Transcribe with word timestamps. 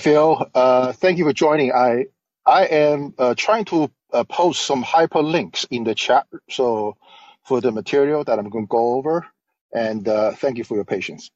Phil, 0.00 0.50
uh, 0.54 0.92
thank 0.92 1.18
you 1.18 1.24
for 1.26 1.32
joining. 1.34 1.72
I 1.72 2.06
I 2.46 2.66
am 2.66 3.14
uh, 3.18 3.34
trying 3.36 3.66
to 3.66 3.90
uh, 4.12 4.24
post 4.24 4.62
some 4.66 4.84
hyperlinks 4.84 5.66
in 5.70 5.84
the 5.84 5.94
chat, 5.94 6.26
so 6.50 6.96
for 7.44 7.60
the 7.60 7.72
material 7.72 8.24
that 8.24 8.38
I'm 8.38 8.50
going 8.50 8.66
to 8.66 8.70
go 8.70 8.94
over, 8.94 9.26
and 9.74 10.08
uh, 10.08 10.32
thank 10.32 10.58
you 10.58 10.64
for 10.64 10.76
your 10.76 10.84
patience. 10.86 11.30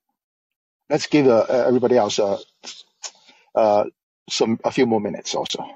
Let's 0.90 1.06
give 1.08 1.26
uh, 1.28 1.46
everybody 1.50 1.96
else 1.98 2.18
uh, 2.18 2.38
uh, 3.54 3.84
some 4.30 4.60
a 4.64 4.72
few 4.72 4.86
more 4.86 5.00
minutes 5.00 5.34
also. 5.34 5.66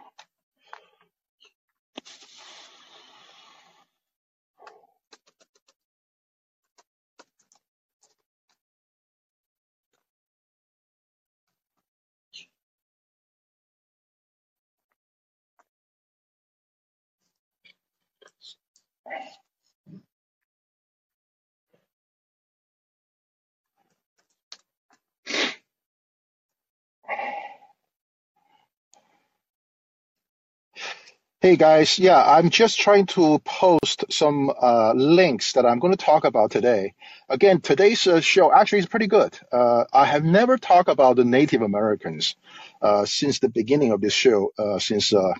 Hey 31.42 31.56
guys, 31.56 31.98
yeah, 31.98 32.22
I'm 32.22 32.50
just 32.50 32.78
trying 32.78 33.06
to 33.06 33.38
post 33.38 34.04
some 34.10 34.50
uh, 34.60 34.92
links 34.94 35.54
that 35.54 35.64
I'm 35.64 35.78
going 35.78 35.94
to 35.94 36.04
talk 36.04 36.24
about 36.24 36.50
today. 36.50 36.92
Again, 37.30 37.62
today's 37.62 38.06
uh, 38.06 38.20
show 38.20 38.52
actually 38.52 38.80
is 38.80 38.86
pretty 38.86 39.06
good. 39.06 39.38
Uh, 39.50 39.84
I 39.90 40.04
have 40.04 40.22
never 40.22 40.58
talked 40.58 40.90
about 40.90 41.16
the 41.16 41.24
Native 41.24 41.62
Americans 41.62 42.36
uh, 42.82 43.06
since 43.06 43.38
the 43.38 43.48
beginning 43.48 43.90
of 43.92 44.02
this 44.02 44.12
show, 44.12 44.50
uh, 44.58 44.78
since 44.78 45.14
uh, 45.14 45.32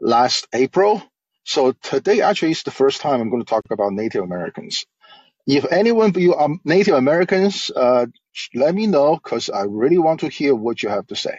last 0.00 0.48
April. 0.52 1.00
So 1.48 1.72
today 1.72 2.20
actually 2.20 2.50
is 2.50 2.62
the 2.62 2.70
first 2.70 3.00
time 3.00 3.22
I'm 3.22 3.30
going 3.30 3.42
to 3.42 3.48
talk 3.48 3.64
about 3.70 3.94
Native 3.94 4.22
Americans. 4.22 4.84
If 5.46 5.64
anyone 5.72 6.10
of 6.10 6.18
you 6.18 6.34
are 6.34 6.50
Native 6.62 6.94
Americans, 6.94 7.70
uh, 7.74 8.04
let 8.54 8.74
me 8.74 8.86
know 8.86 9.16
because 9.16 9.48
I 9.48 9.62
really 9.62 9.96
want 9.96 10.20
to 10.20 10.28
hear 10.28 10.54
what 10.54 10.82
you 10.82 10.90
have 10.90 11.06
to 11.06 11.16
say. 11.16 11.38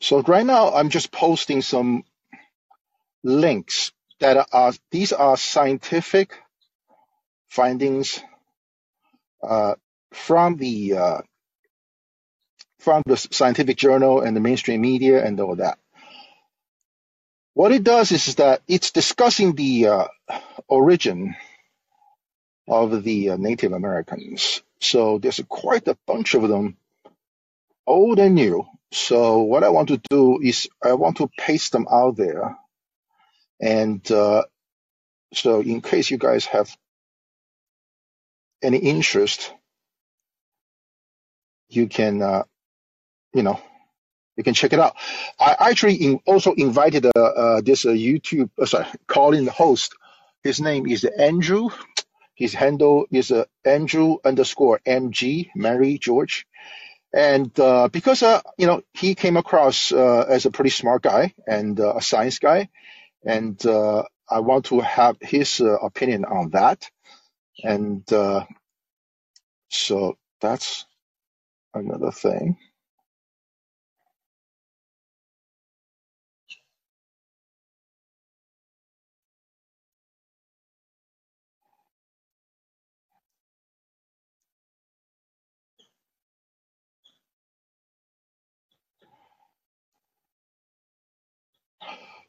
So 0.00 0.22
right 0.22 0.46
now 0.46 0.72
I'm 0.72 0.88
just 0.88 1.12
posting 1.12 1.60
some 1.60 2.04
links 3.22 3.92
that 4.20 4.48
are 4.50 4.72
these 4.90 5.12
are 5.12 5.36
scientific 5.36 6.38
findings 7.50 8.20
uh, 9.42 9.74
from 10.12 10.56
the 10.56 10.96
uh, 10.96 11.20
from 12.78 13.02
the 13.04 13.16
scientific 13.16 13.76
journal 13.76 14.20
and 14.20 14.34
the 14.34 14.40
mainstream 14.40 14.80
media 14.80 15.22
and 15.24 15.38
all 15.40 15.56
that. 15.56 15.78
What 17.52 17.72
it 17.72 17.84
does 17.84 18.12
is 18.12 18.36
that 18.36 18.62
it's 18.68 18.92
discussing 18.92 19.54
the 19.54 19.88
uh, 19.88 20.08
origin 20.68 21.36
of 22.68 23.02
the 23.02 23.30
uh, 23.30 23.36
Native 23.36 23.72
Americans. 23.72 24.62
So 24.80 25.18
there's 25.18 25.40
quite 25.48 25.86
a 25.88 25.98
bunch 26.06 26.34
of 26.34 26.48
them, 26.48 26.76
old 27.86 28.18
and 28.18 28.34
new. 28.34 28.66
So 28.92 29.42
what 29.42 29.64
I 29.64 29.68
want 29.68 29.88
to 29.88 30.00
do 30.08 30.40
is 30.40 30.68
I 30.82 30.94
want 30.94 31.18
to 31.18 31.28
paste 31.38 31.72
them 31.72 31.86
out 31.90 32.16
there, 32.16 32.56
and 33.60 34.10
uh, 34.10 34.44
so 35.34 35.60
in 35.60 35.80
case 35.80 36.10
you 36.10 36.18
guys 36.18 36.46
have 36.46 36.74
any 38.62 38.78
interest, 38.78 39.52
you 41.68 41.86
can 41.88 42.22
uh, 42.22 42.42
you 43.34 43.42
know 43.42 43.60
you 44.36 44.44
can 44.44 44.54
check 44.54 44.72
it 44.72 44.80
out. 44.80 44.96
I 45.40 45.70
actually 45.70 45.96
in, 45.96 46.20
also 46.26 46.52
invited 46.54 47.06
uh, 47.06 47.10
uh, 47.20 47.60
this 47.62 47.86
uh, 47.86 47.90
YouTube 47.90 48.50
uh, 48.60 48.66
sorry 48.66 48.86
Callin 49.08 49.44
the 49.44 49.52
host. 49.52 49.94
His 50.42 50.60
name 50.60 50.86
is 50.86 51.04
Andrew. 51.04 51.70
His 52.34 52.54
handle 52.54 53.06
is 53.10 53.30
uh, 53.32 53.44
Andrew 53.64 54.18
underscore 54.24 54.80
MG 54.86 55.50
Mary 55.56 55.98
George 55.98 56.46
And 57.14 57.50
uh, 57.60 57.88
because 57.88 58.22
uh, 58.22 58.40
you 58.58 58.66
know 58.66 58.82
he 58.94 59.14
came 59.14 59.36
across 59.36 59.92
uh, 59.92 60.24
as 60.28 60.46
a 60.46 60.50
pretty 60.50 60.70
smart 60.70 61.02
guy 61.02 61.34
and 61.46 61.78
uh, 61.80 61.96
a 61.96 62.02
science 62.02 62.38
guy, 62.38 62.68
and 63.24 63.56
uh, 63.66 64.04
I 64.28 64.40
want 64.40 64.66
to 64.66 64.80
have 64.80 65.16
his 65.20 65.60
uh, 65.60 65.76
opinion 65.90 66.24
on 66.24 66.50
that. 66.50 66.90
And 67.64 68.10
uh, 68.12 68.44
so 69.70 70.18
that's 70.42 70.86
another 71.74 72.12
thing. 72.12 72.58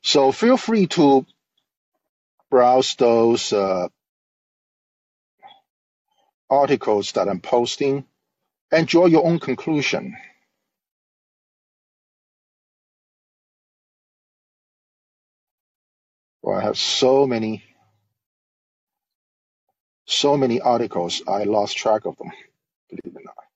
So 0.03 0.31
feel 0.31 0.57
free 0.57 0.87
to 0.87 1.25
browse 2.51 2.95
those 2.95 3.53
uh, 3.53 3.89
articles 6.51 7.13
that 7.13 7.29
I'm 7.29 7.41
posting 7.41 8.05
and 8.71 8.87
draw 8.87 9.07
your 9.07 9.25
own 9.25 9.39
conclusion. 9.39 10.17
Well, 16.43 16.59
I 16.59 16.63
have 16.63 16.77
so 16.77 17.27
many, 17.27 17.63
so 20.07 20.37
many 20.37 20.61
articles. 20.61 21.23
I 21.27 21.43
lost 21.45 21.77
track 21.77 22.05
of 22.05 22.17
them. 22.17 22.31
Believe 22.89 23.15
it 23.15 23.21
or 23.21 23.23
not. 23.25 23.50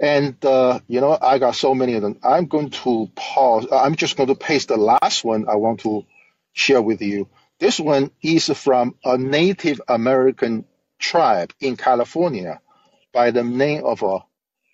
And 0.00 0.42
uh, 0.44 0.80
you 0.88 1.00
know, 1.00 1.18
I 1.20 1.38
got 1.38 1.56
so 1.56 1.74
many 1.74 1.94
of 1.94 2.02
them. 2.02 2.18
I'm 2.24 2.46
going 2.46 2.70
to 2.70 3.10
pause. 3.16 3.66
uh, 3.70 3.78
I'm 3.82 3.96
just 3.96 4.16
going 4.16 4.28
to 4.28 4.34
paste 4.34 4.68
the 4.68 4.76
last 4.76 5.24
one 5.24 5.48
I 5.48 5.56
want 5.56 5.80
to 5.80 6.04
share 6.52 6.82
with 6.82 7.02
you. 7.02 7.28
This 7.60 7.80
one 7.80 8.10
is 8.22 8.48
from 8.48 8.96
a 9.04 9.18
Native 9.18 9.80
American 9.88 10.66
tribe 11.00 11.52
in 11.60 11.76
California 11.76 12.60
by 13.12 13.32
the 13.32 13.44
name 13.44 13.84
of 13.84 14.02
a 14.02 14.20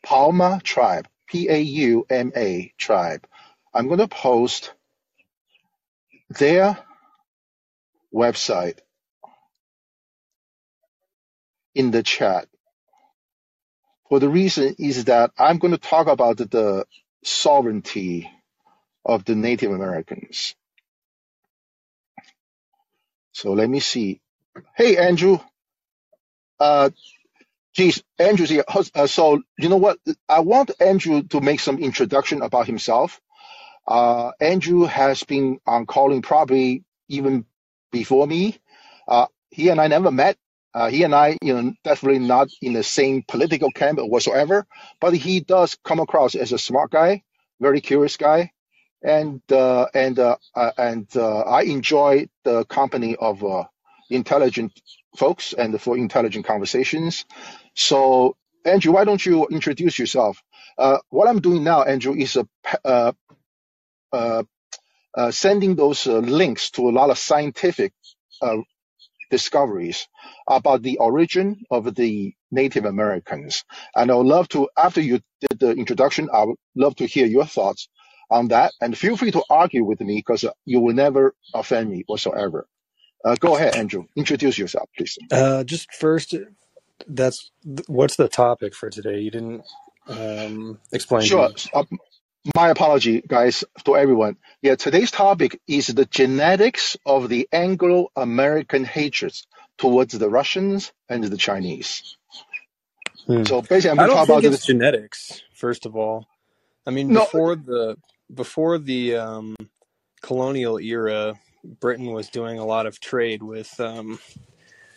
Pauma 0.07 0.63
tribe, 0.63 1.09
P-A-U-M-A 1.29 2.75
tribe. 2.79 3.27
I'm 3.75 3.89
going 3.89 4.01
to 4.01 4.09
post 4.09 4.75
their 6.31 6.79
website 8.15 8.79
in 11.75 11.93
the 11.93 12.05
chat. 12.05 12.49
For 14.11 14.21
the 14.21 14.31
reason 14.31 14.77
is 14.81 15.07
that 15.07 15.33
I'm 15.39 15.59
going 15.59 15.73
to 15.73 15.79
talk 15.79 16.09
about 16.09 16.39
the 16.39 16.87
sovereignty 17.25 18.31
of 19.05 19.25
the 19.25 19.35
Native 19.37 19.73
Americans. 19.73 20.57
So 23.33 23.53
let 23.55 23.71
me 23.71 23.81
see. 23.81 24.21
Hey, 24.77 24.97
Andrew. 24.99 25.39
Uh, 26.61 26.91
Geez, 27.75 28.03
Andrew's 28.19 28.51
here. 28.51 28.65
Uh, 28.95 29.09
so 29.09 29.43
you 29.59 29.69
know 29.69 29.79
what? 29.79 29.99
I 30.29 30.41
want 30.41 30.73
Andrew 30.81 31.23
to 31.25 31.41
make 31.41 31.61
some 31.61 31.79
introduction 31.79 32.43
about 32.43 32.67
himself. 32.67 33.21
Uh, 33.87 34.33
Andrew 34.41 34.85
has 34.85 35.25
been 35.25 35.61
on 35.67 35.87
Callin 35.87 36.23
probably 36.23 36.85
even 37.09 37.47
before 37.93 38.27
me. 38.27 38.59
Uh, 39.09 39.27
he 39.51 39.71
and 39.71 39.81
I 39.81 39.89
never 39.89 40.11
met. 40.11 40.37
Uh, 40.75 40.89
he 40.91 41.03
and 41.03 41.15
I, 41.15 41.37
you 41.43 41.55
know, 41.55 41.73
definitely 41.85 42.21
not 42.21 42.49
in 42.63 42.75
the 42.75 42.83
same 42.83 43.25
political 43.27 43.71
camp 43.71 43.99
whatsoever. 44.01 44.67
But 45.01 45.15
he 45.15 45.41
does 45.41 45.77
come 45.85 46.01
across 46.01 46.35
as 46.35 46.53
a 46.53 46.59
smart 46.59 46.91
guy, 46.91 47.23
very 47.61 47.81
curious 47.81 48.17
guy, 48.17 48.53
and 49.03 49.41
uh, 49.51 49.87
and 49.95 50.19
uh, 50.19 50.37
uh, 50.55 50.71
and 50.79 51.09
uh, 51.17 51.41
I 51.41 51.63
enjoy 51.63 52.29
the 52.45 52.65
company 52.65 53.17
of 53.17 53.45
uh, 53.45 53.65
intelligent 54.11 54.73
folks 55.17 55.53
and 55.53 55.81
for 55.81 55.97
intelligent 55.97 56.47
conversations. 56.47 57.25
So, 57.75 58.37
Andrew, 58.65 58.93
why 58.93 59.05
don't 59.05 59.25
you 59.25 59.47
introduce 59.49 59.99
yourself? 59.99 60.43
What 61.11 61.29
I'm 61.29 61.41
doing 61.41 61.65
now, 61.65 61.83
Andrew, 61.83 62.15
is 62.15 62.39
uh, 62.83 63.13
sending 65.31 65.75
those 65.75 66.07
links 66.07 66.71
to 66.73 66.89
a 66.89 66.93
lot 66.93 67.11
of 67.11 67.19
scientific 67.19 67.93
discoveries 69.31 70.07
about 70.49 70.83
the 70.83 70.99
origin 70.99 71.63
of 71.71 71.95
the 71.95 72.35
Native 72.51 72.85
Americans. 72.85 73.65
And 73.95 74.11
I 74.11 74.15
would 74.15 74.27
love 74.27 74.49
to, 74.51 74.69
after 74.77 75.01
you 75.01 75.21
did 75.41 75.61
the 75.61 75.71
introduction, 75.71 76.29
I 76.33 76.45
would 76.45 76.57
love 76.75 76.97
to 76.97 77.07
hear 77.07 77.27
your 77.27 77.47
thoughts 77.47 77.89
on 78.31 78.49
that. 78.49 78.73
And 78.81 78.97
feel 78.97 79.17
free 79.17 79.31
to 79.33 79.43
argue 79.49 79.85
with 79.85 80.01
me 80.01 80.17
because 80.17 80.45
you 80.65 80.81
will 80.81 80.95
never 80.95 81.35
offend 81.55 81.91
me 81.91 82.05
whatsoever. 82.07 82.67
Uh, 83.25 83.37
go 83.39 83.57
ahead, 83.57 83.77
Andrew. 83.77 84.05
Introduce 84.17 84.59
yourself, 84.59 84.89
please. 84.97 85.19
Uh, 85.31 85.63
just 85.65 85.93
first, 85.93 86.35
that's 87.07 87.51
what's 87.87 88.17
the 88.17 88.29
topic 88.29 88.75
for 88.75 88.89
today? 88.89 89.21
You 89.21 89.31
didn't 89.31 89.65
um, 90.09 90.81
explain 90.93 91.23
Sure. 91.23 91.51
Uh, 91.75 91.85
my 92.55 92.69
apology, 92.69 93.23
guys, 93.27 93.65
to 93.85 93.97
everyone. 93.97 94.37
Yeah, 94.63 94.75
today's 94.77 95.11
topic 95.11 95.61
is 95.67 95.89
the 95.89 96.07
genetics 96.07 96.97
of 97.05 97.29
the 97.29 97.49
Anglo-American 97.53 98.85
hatreds 98.85 99.47
towards 99.77 100.17
the 100.17 100.29
Russians 100.29 100.93
and 101.09 101.25
the 101.25 101.37
Chinese. 101.37 102.17
Hmm. 103.27 103.45
So 103.45 103.63
basically, 103.63 103.91
I'm 103.91 103.97
going 103.97 104.09
to 104.09 104.15
don't 104.15 104.17
talk 104.17 104.27
think 104.27 104.39
about 104.41 104.45
it's 104.45 104.57
this. 104.59 104.67
genetics. 104.67 105.43
First 105.55 105.87
of 105.87 105.97
all, 105.97 106.27
I 106.87 106.91
mean 106.91 107.09
No, 107.09 107.21
before 107.21 107.57
the 107.57 107.97
before 108.33 108.79
the 108.79 109.17
um, 109.17 109.57
colonial 110.23 110.79
era, 110.79 111.39
Britain 111.65 112.13
was 112.13 112.29
doing 112.31 112.59
a 112.59 112.65
lot 112.65 112.87
of 112.87 113.01
trade 113.01 113.43
with 113.43 113.79
um, 113.79 114.19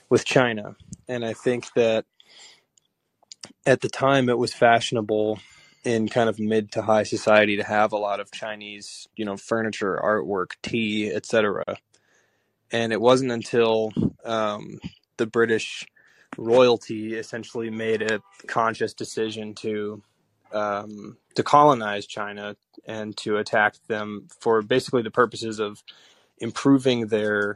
with 0.10 0.24
China, 0.24 0.76
and 1.08 1.26
I 1.26 1.34
think 1.34 1.74
that 1.74 2.06
at 3.66 3.82
the 3.82 3.90
time 3.90 4.30
it 4.30 4.38
was 4.38 4.54
fashionable 4.54 5.40
in 5.84 6.08
kind 6.08 6.30
of 6.30 6.40
mid 6.40 6.72
to 6.74 6.82
high 6.82 7.04
society 7.04 7.58
to 7.58 7.64
have 7.64 7.92
a 7.92 7.98
lot 7.98 8.20
of 8.20 8.32
Chinese, 8.32 9.08
you 9.16 9.26
know, 9.26 9.38
furniture, 9.38 10.00
artwork, 10.04 10.52
tea, 10.62 11.12
etc. 11.12 11.64
And 12.72 12.94
it 12.94 13.02
wasn't 13.02 13.32
until 13.32 13.94
um, 14.26 14.80
the 15.18 15.28
British 15.28 15.86
royalty 16.38 17.16
essentially 17.16 17.70
made 17.70 18.02
a 18.02 18.22
conscious 18.48 18.94
decision 18.94 19.54
to 19.56 20.02
um, 20.54 21.18
to 21.36 21.44
colonize 21.44 22.06
China 22.06 22.56
and 22.86 23.18
to 23.18 23.38
attack 23.38 23.76
them 23.88 24.28
for 24.40 24.62
basically 24.62 25.02
the 25.02 25.12
purposes 25.12 25.60
of 25.60 25.84
improving 26.40 27.08
their 27.08 27.56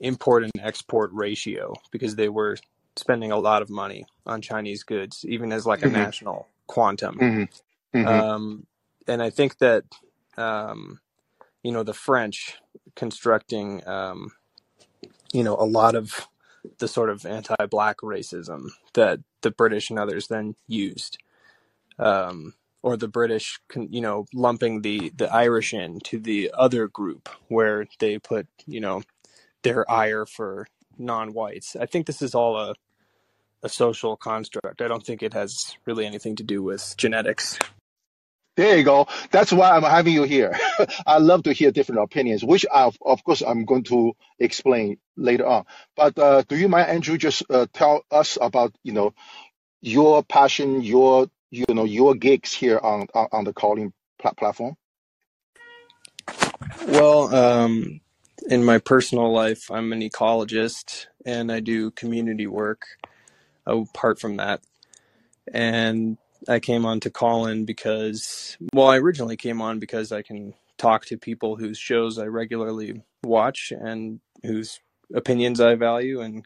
import 0.00 0.44
and 0.44 0.52
export 0.60 1.10
ratio 1.12 1.74
because 1.90 2.16
they 2.16 2.28
were 2.28 2.58
spending 2.96 3.32
a 3.32 3.38
lot 3.38 3.62
of 3.62 3.70
money 3.70 4.06
on 4.26 4.42
Chinese 4.42 4.82
goods, 4.82 5.24
even 5.26 5.52
as 5.52 5.66
like 5.66 5.82
a 5.82 5.88
hmm 5.88 5.88
national 5.88 6.48
quantum. 6.68 7.20
hmm 7.20 7.44
hmm 7.92 8.20
Um, 8.20 8.66
and 9.08 9.22
I 9.22 9.30
think 9.30 9.58
that 9.58 9.84
um, 10.38 11.00
you 11.62 11.72
know 11.72 11.82
the 11.84 11.94
French 11.94 12.56
constructing 12.96 13.86
um, 13.88 14.32
you 15.32 15.44
know 15.44 15.56
a 15.56 15.66
lot 15.66 15.94
of 15.94 16.28
the 16.78 16.88
sort 16.88 17.10
of 17.10 17.26
anti-black 17.26 17.98
racism 17.98 18.68
that 18.94 19.20
the 19.42 19.50
British 19.52 19.90
and 19.90 19.98
others 19.98 20.28
then 20.28 20.56
used, 20.68 21.18
um, 21.98 22.54
or 22.82 22.96
the 22.96 23.08
British, 23.08 23.60
you 23.76 24.00
know, 24.02 24.26
lumping 24.34 24.82
the 24.82 25.12
the 25.16 25.32
Irish 25.34 25.74
in 25.74 26.00
to 26.00 26.18
the 26.20 26.50
other 26.56 26.88
group 26.88 27.28
where 27.48 27.86
they 28.00 28.18
put 28.18 28.48
you 28.66 28.80
know 28.80 29.02
their 29.64 29.90
ire 29.90 30.26
for 30.26 30.68
non-whites. 30.98 31.76
I 31.76 31.86
think 31.86 32.06
this 32.06 32.22
is 32.22 32.34
all 32.36 32.56
a 32.58 32.74
a 33.62 33.68
social 33.68 34.16
construct. 34.16 34.80
I 34.82 34.88
don't 34.88 35.04
think 35.04 35.22
it 35.22 35.34
has 35.34 35.76
really 35.86 36.06
anything 36.06 36.36
to 36.36 36.42
do 36.42 36.62
with 36.62 36.94
genetics. 36.96 37.58
There 38.56 38.78
you 38.78 38.84
go. 38.84 39.06
That's 39.30 39.52
why 39.52 39.70
I'm 39.70 39.82
having 39.82 40.14
you 40.14 40.22
here. 40.22 40.58
I 41.06 41.18
love 41.18 41.42
to 41.42 41.52
hear 41.52 41.70
different 41.70 42.02
opinions, 42.02 42.42
which 42.42 42.64
I, 42.72 42.90
of 43.04 43.24
course 43.24 43.42
I'm 43.42 43.66
going 43.66 43.84
to 43.84 44.14
explain 44.38 44.96
later 45.16 45.46
on. 45.46 45.66
But 45.94 46.18
uh, 46.18 46.42
do 46.48 46.56
you 46.56 46.68
mind, 46.68 46.88
Andrew, 46.88 47.18
just 47.18 47.42
uh, 47.50 47.66
tell 47.72 48.02
us 48.10 48.38
about 48.40 48.74
you 48.82 48.92
know 48.92 49.12
your 49.82 50.22
passion, 50.22 50.80
your 50.80 51.28
you 51.50 51.66
know 51.68 51.84
your 51.84 52.14
gigs 52.14 52.54
here 52.54 52.78
on 52.78 53.08
on, 53.14 53.28
on 53.30 53.44
the 53.44 53.52
Callin 53.52 53.92
pla- 54.18 54.32
platform? 54.32 54.76
Well, 56.88 57.34
um, 57.34 58.00
in 58.48 58.64
my 58.64 58.78
personal 58.78 59.30
life, 59.32 59.70
I'm 59.70 59.92
an 59.92 60.00
ecologist 60.00 61.06
and 61.26 61.52
I 61.52 61.60
do 61.60 61.90
community 61.90 62.46
work 62.46 62.86
apart 63.66 64.20
from 64.20 64.36
that. 64.36 64.62
And 65.52 66.18
I 66.48 66.60
came 66.60 66.84
on 66.84 67.00
to 67.00 67.10
Callin 67.10 67.64
because, 67.64 68.56
well, 68.72 68.88
I 68.88 68.98
originally 68.98 69.36
came 69.36 69.60
on 69.60 69.78
because 69.78 70.12
I 70.12 70.22
can 70.22 70.54
talk 70.78 71.06
to 71.06 71.16
people 71.16 71.56
whose 71.56 71.78
shows 71.78 72.18
I 72.18 72.26
regularly 72.26 73.02
watch 73.24 73.72
and 73.72 74.20
whose 74.42 74.80
opinions 75.14 75.60
I 75.60 75.74
value 75.74 76.20
and 76.20 76.44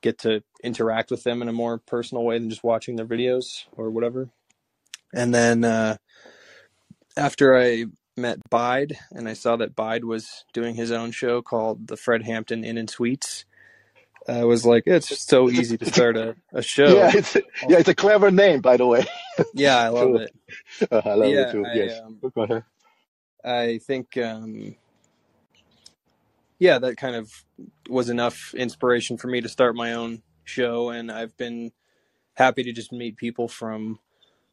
get 0.00 0.18
to 0.18 0.42
interact 0.62 1.10
with 1.10 1.24
them 1.24 1.42
in 1.42 1.48
a 1.48 1.52
more 1.52 1.78
personal 1.78 2.24
way 2.24 2.38
than 2.38 2.50
just 2.50 2.64
watching 2.64 2.96
their 2.96 3.06
videos 3.06 3.64
or 3.72 3.90
whatever. 3.90 4.28
And 5.14 5.34
then 5.34 5.64
uh, 5.64 5.96
after 7.16 7.58
I 7.58 7.86
met 8.16 8.38
Bide 8.50 8.98
and 9.12 9.28
I 9.28 9.34
saw 9.34 9.56
that 9.56 9.74
Bide 9.74 10.04
was 10.04 10.44
doing 10.52 10.74
his 10.74 10.92
own 10.92 11.10
show 11.10 11.42
called 11.42 11.88
the 11.88 11.96
Fred 11.96 12.22
Hampton 12.22 12.64
Inn 12.64 12.78
and 12.78 12.90
Suites, 12.90 13.44
I 14.28 14.44
was 14.44 14.66
like, 14.66 14.84
it's 14.86 15.08
just 15.08 15.28
so 15.28 15.50
easy 15.50 15.78
to 15.78 15.86
a, 15.86 15.86
start 15.86 16.16
a, 16.16 16.36
a 16.52 16.62
yeah, 16.84 17.10
show. 17.10 17.14
it's 17.14 17.36
a, 17.36 17.42
yeah, 17.68 17.78
it's 17.78 17.88
a 17.88 17.94
clever 17.94 18.30
name, 18.30 18.60
by 18.60 18.76
the 18.78 18.86
way. 18.86 19.06
Yeah, 19.52 19.78
I 19.78 19.88
love 19.88 20.16
it. 20.16 20.32
Uh, 20.90 21.02
I 21.04 21.14
love 21.14 21.38
it 21.38 21.50
too. 21.50 21.66
I 21.66 21.70
Yes. 21.72 22.02
um, 22.04 22.22
Go 22.34 22.42
ahead. 22.42 22.64
I 23.44 23.78
think 23.78 24.16
um, 24.18 24.76
yeah, 26.58 26.78
that 26.78 26.96
kind 26.96 27.16
of 27.16 27.32
was 27.88 28.10
enough 28.10 28.54
inspiration 28.54 29.18
for 29.18 29.28
me 29.28 29.40
to 29.42 29.48
start 29.48 29.76
my 29.76 29.94
own 29.94 30.22
show, 30.44 30.90
and 30.90 31.12
I've 31.12 31.36
been 31.36 31.72
happy 32.34 32.64
to 32.64 32.72
just 32.72 32.92
meet 32.92 33.16
people 33.16 33.48
from 33.48 34.00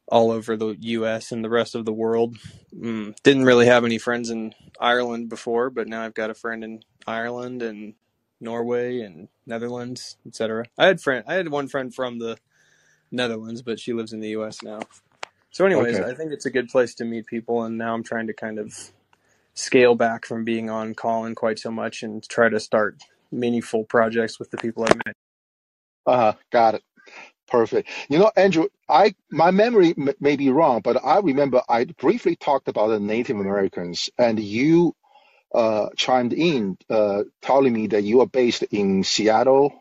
all 0.08 0.32
over 0.32 0.58
the 0.58 0.76
U.S. 0.80 1.32
and 1.32 1.44
the 1.44 1.50
rest 1.50 1.76
of 1.76 1.86
the 1.86 1.94
world. 1.94 2.38
Mm, 2.76 3.16
didn't 3.24 3.46
really 3.46 3.68
have 3.68 3.86
any 3.86 3.98
friends 3.98 4.30
in 4.30 4.54
Ireland 4.80 5.30
before, 5.30 5.70
but 5.70 5.88
now 5.88 6.04
I've 6.04 6.14
got 6.14 6.30
a 6.30 6.36
friend 6.36 6.64
in 6.64 6.84
Ireland 7.08 7.62
and 7.64 7.96
Norway 8.42 9.02
and 9.02 9.30
Netherlands, 9.48 10.18
etc. 10.28 10.68
I 10.78 10.88
had 10.88 11.02
friend, 11.02 11.26
I 11.28 11.36
had 11.36 11.50
one 11.50 11.70
friend 11.70 11.96
from 11.96 12.20
the 12.20 12.38
Netherlands, 13.12 13.62
but 13.64 13.80
she 13.80 13.94
lives 13.94 14.14
in 14.14 14.22
the 14.22 14.30
U.S. 14.32 14.64
now. 14.64 14.82
So, 15.52 15.66
anyways, 15.66 16.00
Okay. 16.00 16.02
I 16.02 16.14
think 16.16 16.34
it's 16.34 16.46
a 16.48 16.52
good 16.52 16.70
place 16.70 16.96
to 16.96 17.06
meet 17.06 17.28
people, 17.28 17.64
and 17.64 17.78
now 17.78 17.94
I'm 17.94 18.04
trying 18.04 18.28
to 18.28 18.34
kind 18.34 18.60
of 18.60 18.92
scale 19.56 19.96
back 19.96 20.26
from 20.26 20.46
being 20.46 20.70
on 20.70 20.96
Callin 20.96 21.36
quite 21.36 21.60
so 21.60 21.72
much 21.72 22.04
and 22.04 22.28
try 22.30 22.50
to 22.50 22.60
start 22.60 22.98
meaningful 23.32 23.86
projects 23.86 24.40
with 24.40 24.52
the 24.52 24.58
people 24.58 24.84
I've 24.86 24.98
met. 25.06 25.16
Uh, 26.06 26.34
got 26.52 26.76
it. 26.76 26.84
Perfect. 27.48 27.90
You 28.10 28.20
know, 28.20 28.32
Andrew, 28.38 28.68
I 28.90 29.16
my 29.32 29.52
memory 29.52 29.94
m 29.98 30.10
may 30.20 30.36
be 30.38 30.50
wrong, 30.52 30.82
but 30.84 31.04
I 31.04 31.20
remember 31.20 31.62
I 31.70 31.86
briefly 31.86 32.36
talked 32.38 32.68
about 32.70 32.90
the 32.90 33.00
Native 33.00 33.38
Americans, 33.40 34.10
and 34.18 34.40
you 34.40 34.96
uh, 35.54 35.90
chimed 35.96 36.34
in, 36.34 36.78
uh, 36.90 37.24
telling 37.42 37.74
me 37.74 37.88
that 37.88 38.04
you 38.04 38.22
are 38.22 38.28
based 38.28 38.64
in 38.64 39.04
Seattle 39.04 39.74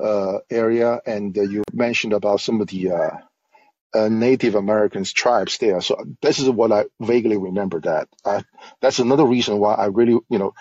uh, 0.00 0.38
area, 0.50 1.00
and 1.06 1.36
you 1.36 1.64
mentioned 1.72 2.12
about 2.12 2.40
some 2.40 2.60
of 2.60 2.68
the 2.68 2.90
uh, 2.90 3.10
uh, 3.94 4.08
Native 4.08 4.54
Americans 4.54 5.12
tribes 5.12 5.58
there. 5.58 5.80
So 5.80 6.04
this 6.20 6.38
is 6.38 6.48
what 6.50 6.72
I 6.72 6.84
vaguely 7.00 7.36
remember. 7.36 7.80
That 7.80 8.08
uh, 8.24 8.42
that's 8.80 8.98
another 8.98 9.24
reason 9.24 9.58
why 9.58 9.74
I 9.74 9.86
really, 9.86 10.18
you 10.28 10.38
know, 10.38 10.54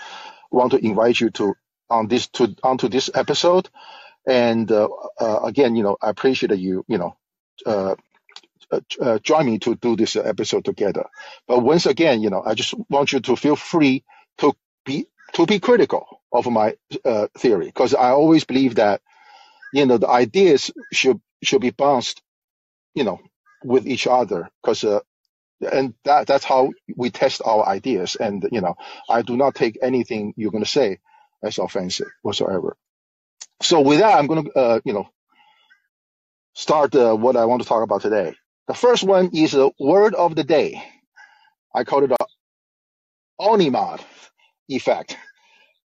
want 0.51 0.71
to 0.71 0.85
invite 0.85 1.19
you 1.19 1.29
to 1.31 1.55
on 1.89 2.07
this 2.07 2.27
to 2.27 2.55
onto 2.63 2.87
this 2.87 3.09
episode. 3.13 3.69
And 4.25 4.69
uh, 4.71 4.89
again, 5.19 5.75
you 5.75 5.83
know, 5.83 5.97
I 6.01 6.09
appreciate 6.09 6.49
that 6.49 6.59
you, 6.59 6.83
you 6.87 6.97
know, 6.97 7.15
uh, 7.65 7.95
uh, 9.01 9.19
join 9.19 9.45
me 9.45 9.59
to 9.59 9.75
do 9.75 9.95
this 9.95 10.15
episode 10.15 10.65
together. 10.65 11.05
But 11.47 11.59
once 11.59 11.85
again, 11.85 12.21
you 12.21 12.29
know, 12.29 12.43
I 12.45 12.53
just 12.53 12.73
want 12.89 13.13
you 13.13 13.19
to 13.21 13.35
feel 13.35 13.55
free 13.55 14.03
to 14.39 14.53
be 14.85 15.07
to 15.33 15.45
be 15.45 15.59
critical 15.59 16.21
of 16.31 16.47
my 16.47 16.75
uh, 17.05 17.27
theory 17.37 17.67
because 17.67 17.93
I 17.93 18.09
always 18.11 18.45
believe 18.45 18.75
that 18.75 19.01
you 19.73 19.85
know 19.85 19.97
the 19.97 20.09
ideas 20.09 20.71
should 20.93 21.21
should 21.43 21.61
be 21.61 21.71
bounced, 21.71 22.21
you 22.95 23.03
know, 23.03 23.19
with 23.63 23.87
each 23.87 24.07
other 24.07 24.49
because. 24.61 24.83
Uh, 24.83 24.99
and 25.61 25.93
that 26.05 26.27
that's 26.27 26.43
how 26.43 26.71
we 26.95 27.09
test 27.09 27.41
our 27.45 27.67
ideas. 27.67 28.15
And 28.15 28.47
you 28.51 28.61
know, 28.61 28.75
I 29.09 29.21
do 29.23 29.35
not 29.37 29.55
take 29.55 29.79
anything 29.81 30.33
you're 30.37 30.51
going 30.51 30.63
to 30.63 30.69
say 30.69 30.99
as 31.43 31.57
offensive 31.57 32.07
whatsoever. 32.21 32.77
So 33.61 33.81
with 33.81 33.99
that, 33.99 34.17
I'm 34.17 34.27
going 34.27 34.45
to, 34.45 34.51
uh, 34.53 34.79
you 34.85 34.93
know, 34.93 35.09
start 36.53 36.95
uh, 36.95 37.15
what 37.15 37.35
I 37.37 37.45
want 37.45 37.61
to 37.61 37.67
talk 37.67 37.83
about 37.83 38.01
today. 38.01 38.35
The 38.67 38.73
first 38.73 39.03
one 39.03 39.29
is 39.33 39.53
a 39.53 39.71
word 39.79 40.13
of 40.15 40.35
the 40.35 40.43
day. 40.43 40.83
I 41.73 41.83
call 41.83 42.03
it 42.03 42.11
a 42.11 42.17
Onimod 43.39 44.01
effect. 44.69 45.17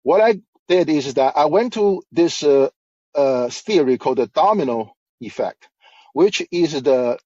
What 0.03 0.21
I 0.21 0.41
did 0.67 0.89
is 0.89 1.15
that 1.15 1.37
I 1.37 1.45
went 1.45 1.73
to 1.73 2.03
this 2.11 2.43
uh, 2.43 2.69
uh, 3.15 3.49
theory 3.49 3.97
called 3.97 4.19
the 4.19 4.27
domino 4.27 4.95
effect, 5.21 5.69
which 6.13 6.43
is 6.51 6.81
the 6.83 7.19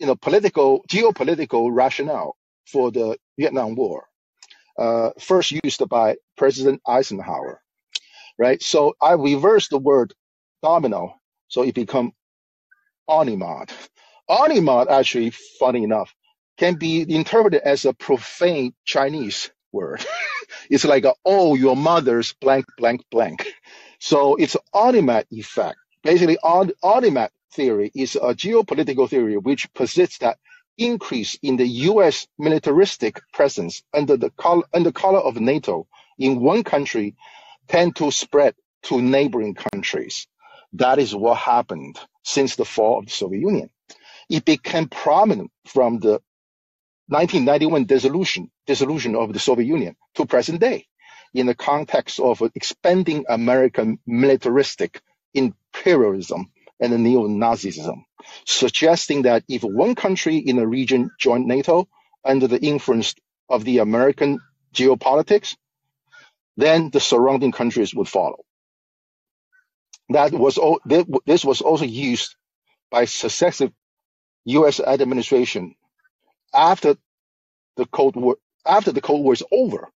you 0.00 0.06
know 0.06 0.16
political 0.16 0.84
geopolitical 0.90 1.70
rationale 1.72 2.36
for 2.66 2.90
the 2.92 3.18
Vietnam 3.38 3.76
War, 3.76 4.06
uh, 4.78 5.10
first 5.20 5.52
used 5.52 5.88
by 5.88 6.16
President 6.38 6.82
Eisenhower. 6.88 7.60
right? 8.38 8.62
So 8.62 8.94
I 9.00 9.12
reverse 9.12 9.68
the 9.68 9.78
word 9.78 10.12
domino, 10.62 11.14
so 11.48 11.62
it 11.62 11.74
become 11.74 12.12
Onimod. 13.08 13.70
Onimod, 14.30 14.88
actually, 14.90 15.30
funny 15.60 15.84
enough, 15.84 16.14
can 16.58 16.76
be 16.76 17.02
interpreted 17.14 17.62
as 17.62 17.84
a 17.84 17.94
profane 17.94 18.74
Chinese 18.84 19.50
word. 19.72 20.04
it's 20.70 20.84
like, 20.84 21.04
a, 21.04 21.14
oh, 21.24 21.54
your 21.54 21.76
mother's 21.76 22.32
blank, 22.34 22.66
blank, 22.76 23.02
blank. 23.10 23.46
So 23.98 24.36
it's 24.36 24.56
Onimod 24.74 25.24
effect. 25.30 25.78
Basically, 26.02 26.38
Onimod 26.44 27.30
theory 27.52 27.90
is 27.94 28.16
a 28.16 28.34
geopolitical 28.34 29.08
theory 29.08 29.36
which 29.38 29.72
posits 29.74 30.18
that 30.18 30.38
increase 30.78 31.38
in 31.42 31.56
the 31.56 31.66
U.S. 31.66 32.26
militaristic 32.38 33.20
presence 33.32 33.82
under 33.94 34.16
the 34.16 34.30
color, 34.30 34.64
under 34.74 34.92
color 34.92 35.20
of 35.20 35.40
NATO 35.40 35.86
in 36.18 36.40
one 36.40 36.64
country 36.64 37.16
tend 37.68 37.96
to 37.96 38.10
spread 38.10 38.54
to 38.84 39.00
neighboring 39.00 39.54
countries. 39.54 40.26
That 40.74 40.98
is 40.98 41.14
what 41.14 41.38
happened 41.38 41.98
since 42.22 42.56
the 42.56 42.64
fall 42.64 42.98
of 42.98 43.06
the 43.06 43.12
Soviet 43.12 43.40
Union. 43.40 43.70
It 44.28 44.44
became 44.44 44.88
prominent 44.88 45.50
from 45.66 45.98
the 46.00 46.20
1991 47.08 47.84
dissolution, 47.84 48.50
dissolution 48.66 49.14
of 49.16 49.32
the 49.32 49.38
Soviet 49.38 49.66
Union 49.66 49.96
to 50.14 50.26
present 50.26 50.60
day 50.60 50.86
in 51.34 51.46
the 51.46 51.54
context 51.54 52.18
of 52.20 52.42
expanding 52.54 53.24
American 53.28 53.98
militaristic 54.06 55.00
imperialism 55.34 56.50
and 56.80 56.98
neo-Nazism, 57.02 58.02
suggesting 58.44 59.22
that 59.22 59.44
if 59.48 59.62
one 59.62 59.94
country 59.94 60.36
in 60.38 60.58
a 60.58 60.66
region 60.66 61.10
joined 61.18 61.46
NATO 61.46 61.88
under 62.24 62.48
the 62.48 62.60
influence 62.60 63.14
of 63.48 63.64
the 63.64 63.78
American 63.78 64.40
geopolitics, 64.74 65.56
then 66.56 66.90
the 66.90 67.00
surrounding 67.00 67.52
countries 67.52 67.94
would 67.94 68.08
follow. 68.08 68.44
That 70.10 70.32
was 70.32 70.58
this 71.26 71.44
was 71.44 71.60
also 71.60 71.84
used 71.84 72.34
by 72.90 73.04
successive 73.06 73.72
U.S. 74.46 74.80
administration 74.80 75.74
after 76.56 76.96
the 77.76 77.86
Cold 77.86 78.16
War 78.16 78.36
after 78.66 78.92
the 78.92 79.02
Cold 79.02 79.24
War 79.24 79.34
is 79.34 79.44
over 79.52 79.88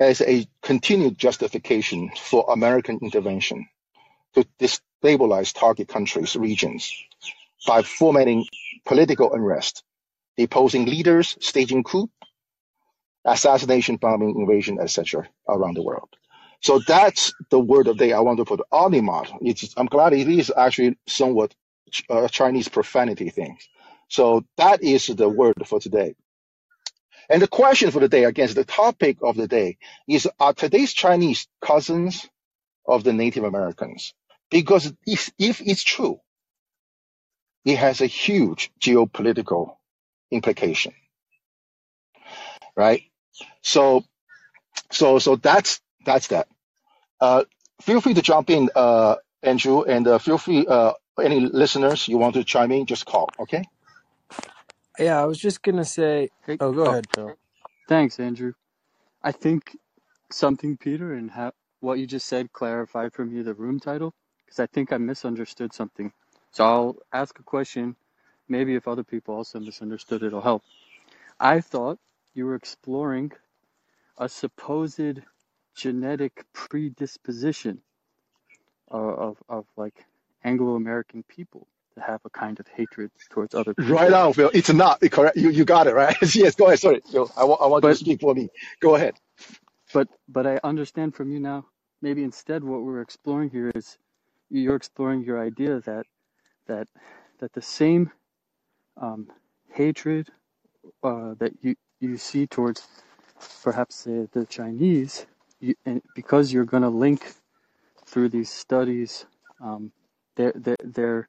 as 0.00 0.20
a 0.22 0.46
continued 0.62 1.18
justification 1.18 2.10
for 2.16 2.46
American 2.52 2.98
intervention 3.02 3.68
to 4.34 4.46
destabilize 4.60 5.54
target 5.58 5.88
countries, 5.88 6.36
regions 6.36 6.94
by 7.66 7.82
fomenting 7.82 8.46
political 8.86 9.32
unrest, 9.34 9.84
deposing 10.38 10.86
leaders, 10.86 11.36
staging 11.40 11.84
coup, 11.84 12.10
assassination, 13.26 13.96
bombing, 13.96 14.36
invasion, 14.38 14.78
etc. 14.80 15.28
around 15.48 15.76
the 15.76 15.84
world. 15.84 16.10
So 16.62 16.80
that's 16.86 17.34
the 17.50 17.60
word 17.60 17.88
of 17.88 17.98
the 17.98 18.06
day 18.08 18.14
I 18.14 18.20
want 18.20 18.38
to 18.38 18.46
put 18.46 18.60
Onimod. 18.72 19.38
It's, 19.42 19.74
I'm 19.76 19.86
glad 19.86 20.14
it 20.14 20.28
is 20.28 20.52
actually 20.56 20.98
somewhat 21.08 21.54
uh, 22.10 22.28
Chinese 22.28 22.68
profanity 22.68 23.30
thing. 23.30 23.58
So 24.12 24.44
that 24.58 24.82
is 24.84 25.06
the 25.06 25.28
word 25.30 25.54
for 25.66 25.80
today. 25.80 26.16
And 27.30 27.42
the 27.42 27.48
question 27.48 27.90
for 27.90 28.00
the 28.00 28.08
day, 28.08 28.24
again, 28.24 28.48
the 28.54 28.64
topic 28.64 29.18
of 29.22 29.36
the 29.36 29.48
day 29.48 29.78
is 30.08 30.28
are 30.38 30.52
today's 30.52 30.92
Chinese 30.92 31.48
cousins 31.62 32.28
of 32.86 33.04
the 33.04 33.12
Native 33.12 33.44
Americans? 33.44 34.14
Because 34.50 34.92
if, 35.06 35.30
if 35.38 35.60
it's 35.62 35.84
true, 35.84 36.20
it 37.64 37.78
has 37.78 38.00
a 38.00 38.06
huge 38.06 38.70
geopolitical 38.80 39.76
implication, 40.30 40.94
right? 42.76 43.02
So, 43.62 44.04
so, 44.92 45.18
so 45.18 45.36
that's, 45.36 45.80
that's 46.06 46.28
that. 46.28 46.48
Uh, 47.20 47.44
feel 47.82 48.00
free 48.00 48.14
to 48.14 48.22
jump 48.22 48.50
in, 48.50 48.70
uh, 48.76 49.16
Andrew, 49.42 49.84
and 49.84 50.08
uh, 50.08 50.18
feel 50.18 50.38
free, 50.38 50.66
uh, 50.66 50.94
any 51.22 51.40
listeners 51.40 52.08
you 52.08 52.18
want 52.18 52.34
to 52.34 52.44
chime 52.44 52.72
in, 52.72 52.86
just 52.86 53.06
call, 53.06 53.30
okay? 53.40 53.64
Yeah, 54.98 55.22
I 55.22 55.26
was 55.26 55.38
just 55.38 55.62
gonna 55.62 55.84
say. 55.84 56.30
Hey, 56.46 56.60
Oh, 56.60 56.72
go 56.72 56.84
oh, 56.86 56.94
ahead, 56.94 57.08
Phil. 57.14 57.36
thanks, 57.88 58.20
Andrew. 58.20 58.52
I 59.22 59.32
think 59.32 59.76
something, 60.32 60.76
Peter, 60.78 61.14
and 61.14 61.30
ha- 61.30 61.52
what 61.80 61.98
you 61.98 62.06
just 62.06 62.26
said 62.28 62.52
clarified 62.52 63.14
for 63.14 63.24
me 63.26 63.42
the 63.42 63.54
room 63.54 63.80
title 63.80 64.14
because 64.46 64.60
I 64.60 64.66
think 64.66 64.92
I 64.92 64.98
misunderstood 64.98 65.74
something. 65.74 66.12
So 66.52 66.64
I'll 66.64 66.96
ask 67.12 67.38
a 67.40 67.44
question. 67.44 67.96
Maybe 68.48 68.74
if 68.76 68.88
other 68.88 69.04
people 69.04 69.34
also 69.36 69.60
misunderstood, 69.60 70.22
it'll 70.24 70.42
help. 70.42 70.62
I 71.40 71.60
thought 71.60 71.98
you 72.34 72.46
were 72.46 72.56
exploring 72.56 73.32
a 74.18 74.28
supposed 74.28 75.20
genetic 75.76 76.44
predisposition 76.54 77.82
of, 78.90 79.02
of, 79.18 79.38
of 79.48 79.66
like 79.76 80.06
Anglo 80.44 80.76
American 80.76 81.24
people 81.24 81.68
to 81.94 82.02
have 82.02 82.20
a 82.24 82.30
kind 82.30 82.60
of 82.60 82.66
hatred 82.68 83.10
towards 83.30 83.54
other 83.54 83.74
Right 83.78 84.12
people. 84.12 84.14
on, 84.14 84.32
Phil. 84.34 84.50
It's 84.54 84.72
not 84.72 85.00
correct. 85.10 85.36
You, 85.36 85.50
you 85.50 85.64
got 85.64 85.86
it, 85.88 85.94
right? 85.94 86.16
yes, 86.34 86.54
go 86.54 86.66
ahead. 86.68 86.80
Sorry, 86.80 87.02
Phil. 87.10 87.30
I 87.36 87.44
want, 87.44 87.60
I 87.62 87.66
want 87.66 87.84
you 87.84 87.90
to 87.92 87.96
speak 87.96 88.20
for 88.20 88.34
me. 88.34 88.50
Go 88.80 88.96
ahead. 88.96 89.14
but 89.92 90.08
but 90.28 90.46
I 90.46 90.60
understand 90.64 91.14
from 91.14 91.32
you 91.32 91.40
now. 91.40 91.66
Maybe 92.02 92.24
instead, 92.24 92.64
what 92.64 92.82
we're 92.82 93.02
exploring 93.02 93.50
here 93.50 93.72
is 93.74 93.98
you're 94.50 94.76
exploring 94.76 95.22
your 95.24 95.40
idea 95.42 95.80
that 95.82 96.06
that 96.68 96.88
that 97.40 97.52
the 97.54 97.62
same 97.62 98.12
um, 99.00 99.28
hatred 99.72 100.28
uh, 101.04 101.34
that 101.40 101.52
you 101.62 101.76
you 102.00 102.18
see 102.18 102.46
towards 102.46 102.88
perhaps 103.62 104.04
the, 104.04 104.28
the 104.32 104.46
Chinese, 104.46 105.26
you, 105.60 105.74
and 105.86 106.02
because 106.14 106.52
you're 106.52 106.64
going 106.66 106.84
to 106.84 106.90
link 106.90 107.34
through 108.06 108.30
these 108.30 108.50
studies 108.50 109.26
um, 109.62 109.92
their 110.36 110.52
their, 110.54 110.76
their 110.84 111.28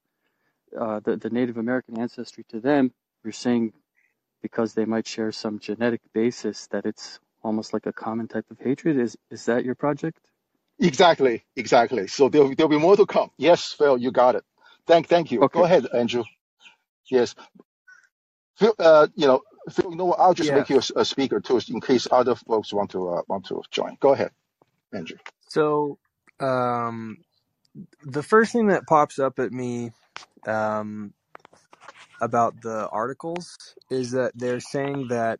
uh, 0.79 1.01
the, 1.01 1.17
the 1.17 1.29
Native 1.31 1.57
American 1.57 1.99
ancestry 1.99 2.45
to 2.49 2.59
them, 2.61 2.93
you're 3.23 3.33
saying 3.33 3.73
because 4.43 4.75
they 4.75 4.85
might 4.85 5.07
share 5.07 5.31
some 5.33 5.59
genetic 5.59 6.01
basis 6.13 6.67
that 6.69 6.85
it's 6.85 7.19
almost 7.43 7.73
like 7.73 7.87
a 7.87 7.93
common 7.93 8.27
type 8.29 8.45
of 8.51 8.59
hatred. 8.59 8.97
Is 8.99 9.17
is 9.31 9.45
that 9.47 9.65
your 9.65 9.75
project? 9.75 10.19
Exactly, 10.79 11.43
exactly. 11.55 12.07
So 12.07 12.29
there'll, 12.29 12.53
there'll 12.55 12.69
be 12.69 12.77
more 12.79 12.97
to 12.97 13.05
come. 13.05 13.31
Yes, 13.37 13.73
Phil, 13.73 13.97
you 13.97 14.11
got 14.11 14.35
it. 14.35 14.43
Thank, 14.87 15.07
thank 15.07 15.31
you. 15.31 15.47
Go 15.51 15.63
ahead, 15.63 15.87
Andrew. 15.93 16.23
Yes, 17.11 17.35
Phil. 18.57 18.75
Uh, 18.79 19.07
you 19.15 19.27
know, 19.27 19.41
Phil. 19.71 19.91
You 19.91 19.97
know 19.97 20.05
what? 20.05 20.19
I'll 20.19 20.33
just 20.35 20.51
Yeah. 20.51 20.53
make 20.53 20.69
you 20.69 20.77
a, 20.77 21.01
a 21.01 21.05
speaker 21.05 21.41
too, 21.41 21.59
in 21.69 21.81
case 21.81 22.07
other 22.11 22.35
folks 22.35 22.73
want 22.73 22.91
to 22.91 23.09
uh, 23.09 23.21
want 23.29 23.45
to 23.47 23.61
join. 23.71 23.97
Go 24.01 24.13
ahead, 24.13 24.31
Andrew. 24.93 25.17
So, 25.49 25.99
um, 26.41 27.17
the 28.03 28.23
first 28.23 28.53
thing 28.53 28.67
that 28.67 28.87
pops 28.87 29.19
up 29.19 29.39
at 29.39 29.51
me, 29.53 29.91
um, 30.47 31.13
about 32.21 32.61
the 32.61 32.87
articles 32.89 33.75
is 33.89 34.11
that 34.11 34.31
they're 34.35 34.59
saying 34.59 35.07
that 35.09 35.39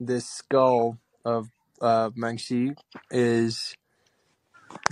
this 0.00 0.28
skull 0.28 0.98
of 1.24 1.48
uh, 1.80 2.10
Mengzi 2.10 2.76
is 3.10 3.74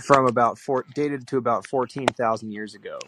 from 0.01 0.25
about 0.27 0.57
four, 0.57 0.85
dated 0.93 1.27
to 1.27 1.37
about 1.37 1.67
fourteen 1.67 2.07
thousand 2.07 2.51
years 2.51 2.75
ago, 2.75 2.99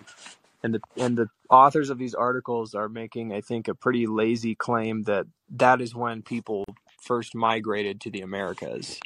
and 0.64 0.76
the 0.76 0.82
and 0.96 1.18
the 1.18 1.28
authors 1.50 1.90
of 1.90 1.98
these 1.98 2.14
articles 2.14 2.76
are 2.76 2.90
making, 2.90 3.34
I 3.34 3.42
think, 3.42 3.68
a 3.68 3.76
pretty 3.76 4.08
lazy 4.08 4.56
claim 4.56 5.04
that 5.04 5.26
that 5.52 5.82
is 5.82 5.96
when 5.96 6.22
people 6.22 6.66
first 7.02 7.36
migrated 7.36 8.02
to 8.02 8.12
the 8.12 8.22
Americas. 8.22 9.00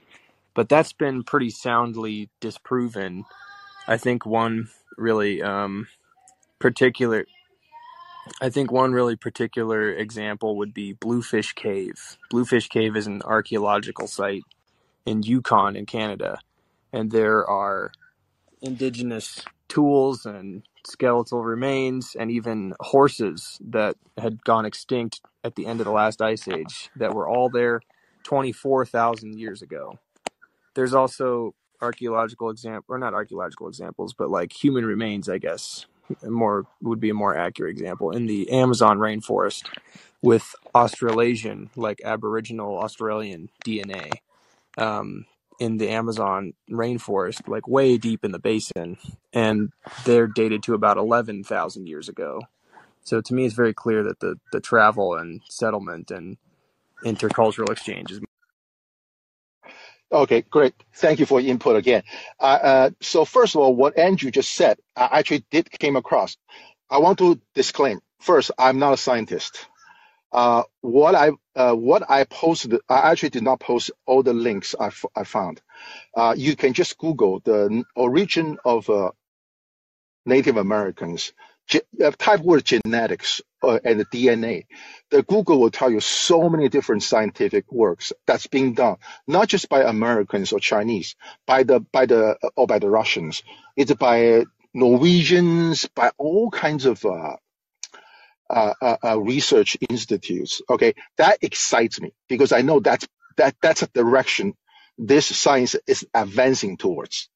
But 0.54 0.70
that's 0.70 0.94
been 0.94 1.24
pretty 1.24 1.50
soundly 1.50 2.30
disproven. 2.42 3.26
I 3.88 3.98
think 3.98 4.26
one 4.26 4.70
really 4.98 5.42
um, 5.42 5.88
particular, 6.62 7.26
I 8.42 8.50
think 8.50 8.72
one 8.72 8.94
really 8.94 9.16
particular 9.16 9.92
example 9.92 10.58
would 10.58 10.74
be 10.74 10.94
Bluefish 10.94 11.54
Cave. 11.54 12.18
Bluefish 12.30 12.70
Cave 12.70 12.96
is 12.96 13.08
an 13.08 13.22
archaeological 13.24 14.08
site 14.08 14.44
in 15.06 15.24
Yukon 15.24 15.76
in 15.76 15.86
Canada, 15.86 16.40
and 16.94 17.12
there 17.12 17.46
are 17.46 17.92
indigenous 18.62 19.44
tools 19.68 20.26
and 20.26 20.64
skeletal 20.86 21.44
remains 21.44 22.16
and 22.18 22.32
even 22.32 22.74
horses 22.80 23.58
that 23.62 23.96
had 24.18 24.44
gone 24.44 24.66
extinct 24.66 25.22
at 25.44 25.56
the 25.56 25.66
end 25.66 25.80
of 25.80 25.86
the 25.86 25.92
last 25.92 26.22
ice 26.22 26.48
age 26.48 26.90
that 26.96 27.14
were 27.14 27.28
all 27.28 27.50
there 27.50 27.82
24,000 28.24 29.40
years 29.40 29.62
ago. 29.62 29.98
There's 30.76 30.94
also 30.94 31.56
archaeological 31.82 32.50
example 32.50 32.96
or 32.96 33.00
not 33.00 33.14
archaeological 33.14 33.68
examples 33.68 34.14
but 34.14 34.30
like 34.30 34.54
human 34.54 34.86
remains 34.86 35.28
I 35.28 35.40
guess 35.40 35.88
more 36.24 36.66
would 36.82 37.00
be 37.00 37.10
a 37.10 37.16
more 37.16 37.38
accurate 37.38 37.72
example 37.72 38.12
in 38.12 38.26
the 38.28 38.52
Amazon 38.52 39.00
rainforest 39.00 39.66
with 40.22 40.56
Australasian 40.76 41.70
like 41.76 42.02
aboriginal 42.04 42.78
Australian 42.78 43.50
DNA 43.66 44.12
um, 44.78 45.26
in 45.60 45.78
the 45.78 45.90
Amazon 45.90 46.54
rainforest, 46.70 47.48
like 47.48 47.68
way 47.68 47.98
deep 47.98 48.26
in 48.26 48.32
the 48.32 48.40
basin, 48.40 48.98
and 49.34 49.72
they're 50.06 50.28
dated 50.28 50.64
to 50.64 50.74
about 50.74 50.98
11,000 50.98 51.88
years 51.88 52.10
ago. 52.10 52.42
So 53.04 53.22
to 53.22 53.34
me, 53.34 53.46
it's 53.46 53.56
very 53.56 53.74
clear 53.74 54.04
that 54.04 54.20
the, 54.20 54.38
the 54.52 54.60
travel 54.60 55.16
and 55.16 55.42
settlement 55.50 56.12
and 56.12 56.38
intercultural 57.04 57.72
exchange 57.72 58.12
is 58.12 58.22
Okay, 60.12 60.42
great. 60.42 60.74
Thank 60.96 61.20
you 61.20 61.28
for 61.28 61.40
your 61.42 61.52
input 61.52 61.78
again. 61.78 62.04
Uh, 62.40 62.44
uh, 62.44 62.92
so 63.02 63.26
first 63.26 63.56
of 63.56 63.62
all, 63.62 63.76
what 63.76 63.98
Andrew 64.00 64.32
just 64.32 64.52
said, 64.54 64.80
I 64.98 65.20
actually 65.20 65.46
did 65.52 65.72
came 65.72 65.98
across. 65.98 66.38
I 66.90 67.00
want 67.00 67.20
to 67.20 67.40
disclaim 67.56 68.02
first, 68.22 68.52
I'm 68.60 68.80
not 68.80 68.94
a 68.94 68.98
scientist. 68.98 69.68
Uh, 70.32 70.64
what 70.82 71.16
I 71.16 71.32
uh, 71.56 71.74
what 71.76 72.10
I 72.10 72.24
posted, 72.26 72.80
I 72.90 73.12
actually 73.12 73.32
did 73.32 73.44
not 73.44 73.60
post 73.60 73.92
all 74.06 74.24
the 74.24 74.34
links 74.34 74.76
I, 74.80 74.92
I 75.16 75.24
found. 75.24 75.62
Uh, 76.16 76.36
you 76.38 76.56
can 76.56 76.74
just 76.74 76.98
Google 76.98 77.42
the 77.42 77.84
origin 77.96 78.58
of 78.66 78.90
uh, 78.90 79.12
Native 80.26 80.58
Americans, 80.58 81.34
type 82.20 82.42
word 82.42 82.66
genetics 82.66 83.42
uh, 83.64 83.80
and 83.84 84.00
the 84.00 84.06
DNA. 84.06 84.66
The 85.12 85.24
Google 85.24 85.60
will 85.60 85.72
tell 85.72 85.92
you 85.92 86.00
so 86.02 86.50
many 86.50 86.70
different 86.70 87.04
scientific 87.04 87.72
works 87.72 88.14
that's 88.28 88.48
being 88.48 88.74
done, 88.74 88.98
not 89.28 89.48
just 89.50 89.70
by 89.70 89.84
Americans 89.84 90.54
or 90.54 90.60
Chinese, 90.60 91.16
by 91.48 91.64
the 91.64 91.82
by 91.82 92.06
the 92.08 92.38
or 92.56 92.68
by 92.68 92.80
the 92.80 92.90
Russians. 92.90 93.44
It's 93.78 93.94
by 93.94 94.46
Norwegians, 94.74 95.88
by 95.96 96.12
all 96.18 96.52
kinds 96.52 96.86
of 96.86 97.06
uh, 97.06 97.38
uh, 98.50 98.74
uh, 98.82 98.98
uh, 99.04 99.22
research 99.22 99.78
institutes. 99.90 100.62
Okay, 100.70 100.96
that 101.18 101.40
excites 101.42 102.02
me 102.02 102.14
because 102.30 102.52
I 102.54 102.62
know 102.62 102.80
that's 102.80 103.08
that 103.38 103.56
that's 103.62 103.84
a 103.84 103.88
direction 103.88 104.56
this 104.98 105.26
science 105.28 105.76
is 105.88 106.08
advancing 106.14 106.78
towards. 106.78 107.30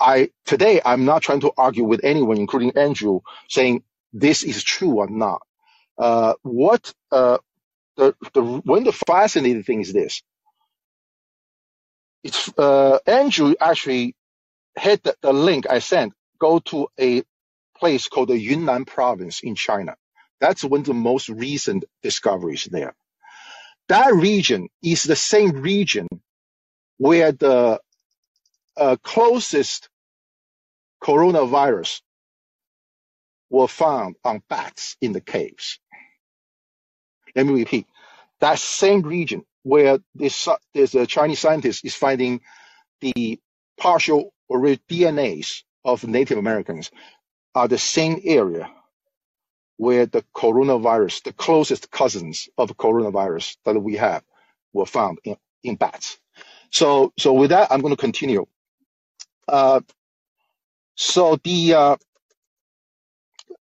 I 0.00 0.30
today 0.46 0.80
I'm 0.84 1.04
not 1.04 1.22
trying 1.22 1.40
to 1.40 1.52
argue 1.56 1.84
with 1.84 2.04
anyone, 2.04 2.38
including 2.38 2.76
Andrew, 2.76 3.20
saying 3.48 3.84
this 4.12 4.44
is 4.44 4.62
true 4.64 4.98
or 4.98 5.08
not. 5.08 5.42
Uh, 5.98 6.34
what 6.42 6.92
uh, 7.12 7.38
the 7.96 8.14
the 8.34 8.42
one 8.42 8.80
of 8.80 8.84
the 8.86 8.92
fascinating 9.06 9.64
thing 9.64 9.80
is 9.82 9.92
this. 9.92 10.22
It's 12.24 12.50
uh, 12.58 12.98
Andrew 13.06 13.54
actually 13.60 14.16
had 14.76 15.02
the, 15.04 15.16
the 15.22 15.32
link 15.32 15.66
I 15.70 15.80
sent. 15.80 16.14
Go 16.40 16.60
to 16.60 16.88
a 17.00 17.22
place 17.78 18.08
called 18.08 18.28
the 18.30 18.38
Yunnan 18.38 18.86
province 18.86 19.42
in 19.42 19.54
China. 19.56 19.96
That's 20.40 20.64
one 20.64 20.80
of 20.82 20.86
the 20.86 20.94
most 20.94 21.28
recent 21.28 21.84
discoveries 22.02 22.68
there. 22.70 22.94
That 23.88 24.14
region 24.14 24.68
is 24.82 25.04
the 25.04 25.16
same 25.16 25.52
region 25.62 26.08
where 26.98 27.32
the 27.32 27.80
uh, 28.76 28.96
closest 29.02 29.88
coronavirus 31.02 32.00
were 33.50 33.68
found 33.68 34.16
on 34.24 34.42
bats 34.48 34.96
in 35.00 35.12
the 35.12 35.20
caves. 35.20 35.78
Let 37.36 37.46
me 37.46 37.54
repeat. 37.54 37.86
That 38.40 38.58
same 38.58 39.02
region 39.02 39.44
where 39.62 39.98
this, 40.14 40.48
this 40.72 40.94
uh, 40.94 41.06
Chinese 41.06 41.40
scientist 41.40 41.84
is 41.84 41.94
finding 41.94 42.40
the 43.00 43.38
partial 43.78 44.32
or 44.48 44.60
DNAs 44.60 45.62
of 45.84 46.04
Native 46.04 46.38
Americans 46.38 46.90
are 47.54 47.68
the 47.68 47.78
same 47.78 48.20
area 48.24 48.70
where 49.76 50.06
the 50.06 50.24
coronavirus, 50.36 51.24
the 51.24 51.32
closest 51.32 51.90
cousins 51.90 52.48
of 52.56 52.76
coronavirus 52.76 53.56
that 53.64 53.78
we 53.80 53.96
have, 53.96 54.22
were 54.72 54.86
found 54.86 55.18
in, 55.24 55.36
in 55.62 55.76
bats. 55.76 56.18
So, 56.70 57.12
so 57.18 57.32
with 57.32 57.50
that, 57.50 57.70
I'm 57.70 57.80
going 57.80 57.94
to 57.94 58.00
continue. 58.00 58.46
Uh, 59.48 59.80
so 60.96 61.38
the 61.44 61.74
uh, 61.74 61.96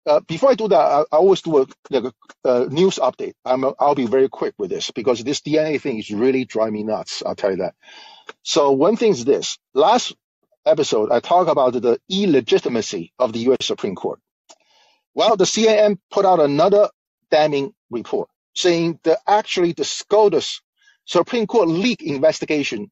uh, 0.05 0.19
before 0.21 0.51
I 0.51 0.55
do 0.55 0.67
that, 0.69 0.79
I, 0.79 1.01
I 1.01 1.17
always 1.17 1.41
do 1.41 1.59
a, 1.61 1.67
like 1.89 2.13
a, 2.45 2.49
a 2.49 2.67
news 2.69 2.95
update. 2.97 3.33
I'm 3.45 3.63
a, 3.63 3.73
I'll 3.79 3.95
be 3.95 4.07
very 4.07 4.29
quick 4.29 4.55
with 4.57 4.69
this 4.69 4.91
because 4.91 5.23
this 5.23 5.41
DNA 5.41 5.81
thing 5.81 5.99
is 5.99 6.11
really 6.11 6.45
driving 6.45 6.73
me 6.73 6.83
nuts. 6.83 7.23
I'll 7.25 7.35
tell 7.35 7.51
you 7.51 7.57
that. 7.57 7.75
So 8.43 8.71
one 8.71 8.97
thing 8.97 9.11
is 9.11 9.25
this: 9.25 9.57
last 9.73 10.15
episode, 10.65 11.11
I 11.11 11.19
talked 11.19 11.49
about 11.49 11.73
the 11.73 11.99
illegitimacy 12.09 13.13
of 13.19 13.33
the 13.33 13.39
U.S. 13.39 13.65
Supreme 13.65 13.95
Court. 13.95 14.19
Well, 15.13 15.37
the 15.37 15.45
CNN 15.45 15.97
put 16.11 16.25
out 16.25 16.39
another 16.39 16.89
damning 17.31 17.73
report 17.89 18.29
saying 18.55 18.99
that 19.03 19.19
actually 19.27 19.73
the 19.73 19.83
SCOTUS 19.85 20.61
Supreme 21.05 21.47
Court 21.47 21.67
leak 21.69 22.01
investigation 22.01 22.91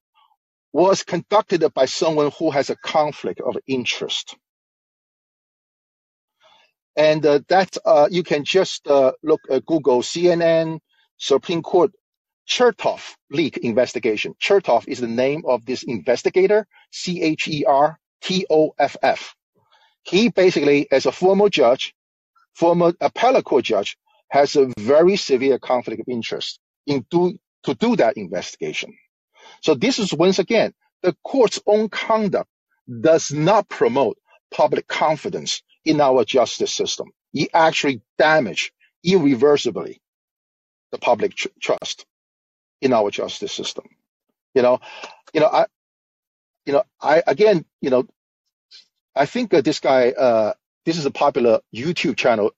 was 0.73 1.03
conducted 1.03 1.63
by 1.73 1.85
someone 1.85 2.31
who 2.37 2.51
has 2.51 2.69
a 2.69 2.75
conflict 2.75 3.41
of 3.41 3.57
interest. 3.67 4.35
And 6.95 7.25
uh, 7.25 7.39
that 7.49 7.77
uh, 7.85 8.07
you 8.09 8.23
can 8.23 8.43
just 8.43 8.87
uh, 8.87 9.13
look 9.23 9.41
at 9.51 9.65
Google 9.65 10.01
CNN 10.01 10.79
Supreme 11.17 11.61
Court 11.61 11.91
Chertoff 12.47 13.15
leak 13.29 13.57
investigation. 13.57 14.33
Chertoff 14.41 14.87
is 14.87 14.99
the 14.99 15.07
name 15.07 15.43
of 15.45 15.65
this 15.65 15.83
investigator, 15.83 16.65
C 16.91 17.21
H 17.21 17.47
E 17.47 17.65
R 17.65 17.99
T 18.21 18.45
O 18.49 18.73
F 18.79 18.95
F. 19.03 19.35
He 20.03 20.29
basically, 20.29 20.89
as 20.91 21.05
a 21.05 21.11
former 21.11 21.49
judge, 21.49 21.93
former 22.55 22.93
appellate 23.01 23.45
court 23.45 23.65
judge, 23.65 23.97
has 24.29 24.55
a 24.55 24.71
very 24.79 25.17
severe 25.17 25.59
conflict 25.59 26.01
of 26.01 26.07
interest 26.07 26.59
in 26.85 27.05
do, 27.11 27.37
to 27.63 27.75
do 27.75 27.95
that 27.97 28.17
investigation. 28.17 28.93
So 29.61 29.75
this 29.75 29.99
is 29.99 30.13
once 30.13 30.39
again, 30.39 30.73
the 31.03 31.15
court's 31.23 31.61
own 31.67 31.89
conduct 31.89 32.49
does 33.01 33.31
not 33.31 33.69
promote 33.69 34.17
public 34.53 34.87
confidence 34.87 35.63
in 35.85 36.01
our 36.01 36.25
justice 36.25 36.73
system. 36.73 37.09
It 37.33 37.49
actually 37.53 38.01
damage 38.17 38.73
irreversibly 39.03 40.01
the 40.91 40.99
public 40.99 41.35
tr- 41.35 41.49
trust 41.61 42.05
in 42.81 42.93
our 42.93 43.11
justice 43.11 43.53
system. 43.53 43.85
You 44.55 44.63
know, 44.63 44.79
you 45.33 45.41
know, 45.41 45.47
I, 45.47 45.67
you 46.65 46.73
know, 46.73 46.83
I 47.01 47.23
again, 47.27 47.65
you 47.81 47.91
know, 47.91 48.05
I 49.15 49.25
think 49.27 49.51
that 49.51 49.65
this 49.65 49.79
guy, 49.81 50.11
uh, 50.11 50.53
this 50.85 50.97
is 50.97 51.05
a 51.05 51.11
popular 51.11 51.61
YouTube 51.75 52.17
channel, 52.17 52.51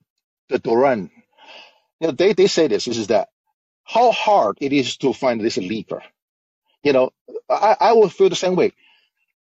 the 0.49 0.59
Duran. 0.59 1.11
You 2.01 2.07
know, 2.09 2.13
they 2.13 2.33
they 2.33 2.47
say 2.47 2.67
this. 2.67 2.85
This 2.85 2.97
is 2.97 3.07
that 3.07 3.29
how 3.85 4.11
hard 4.11 4.57
it 4.61 4.73
is 4.73 4.97
to 4.99 5.13
find 5.13 5.41
this 5.41 5.57
leaker. 5.57 6.01
You 6.83 6.93
know, 6.93 7.11
I, 7.49 7.77
I 7.79 7.93
will 7.93 8.09
feel 8.09 8.29
the 8.29 8.35
same 8.37 8.55
way. 8.55 8.73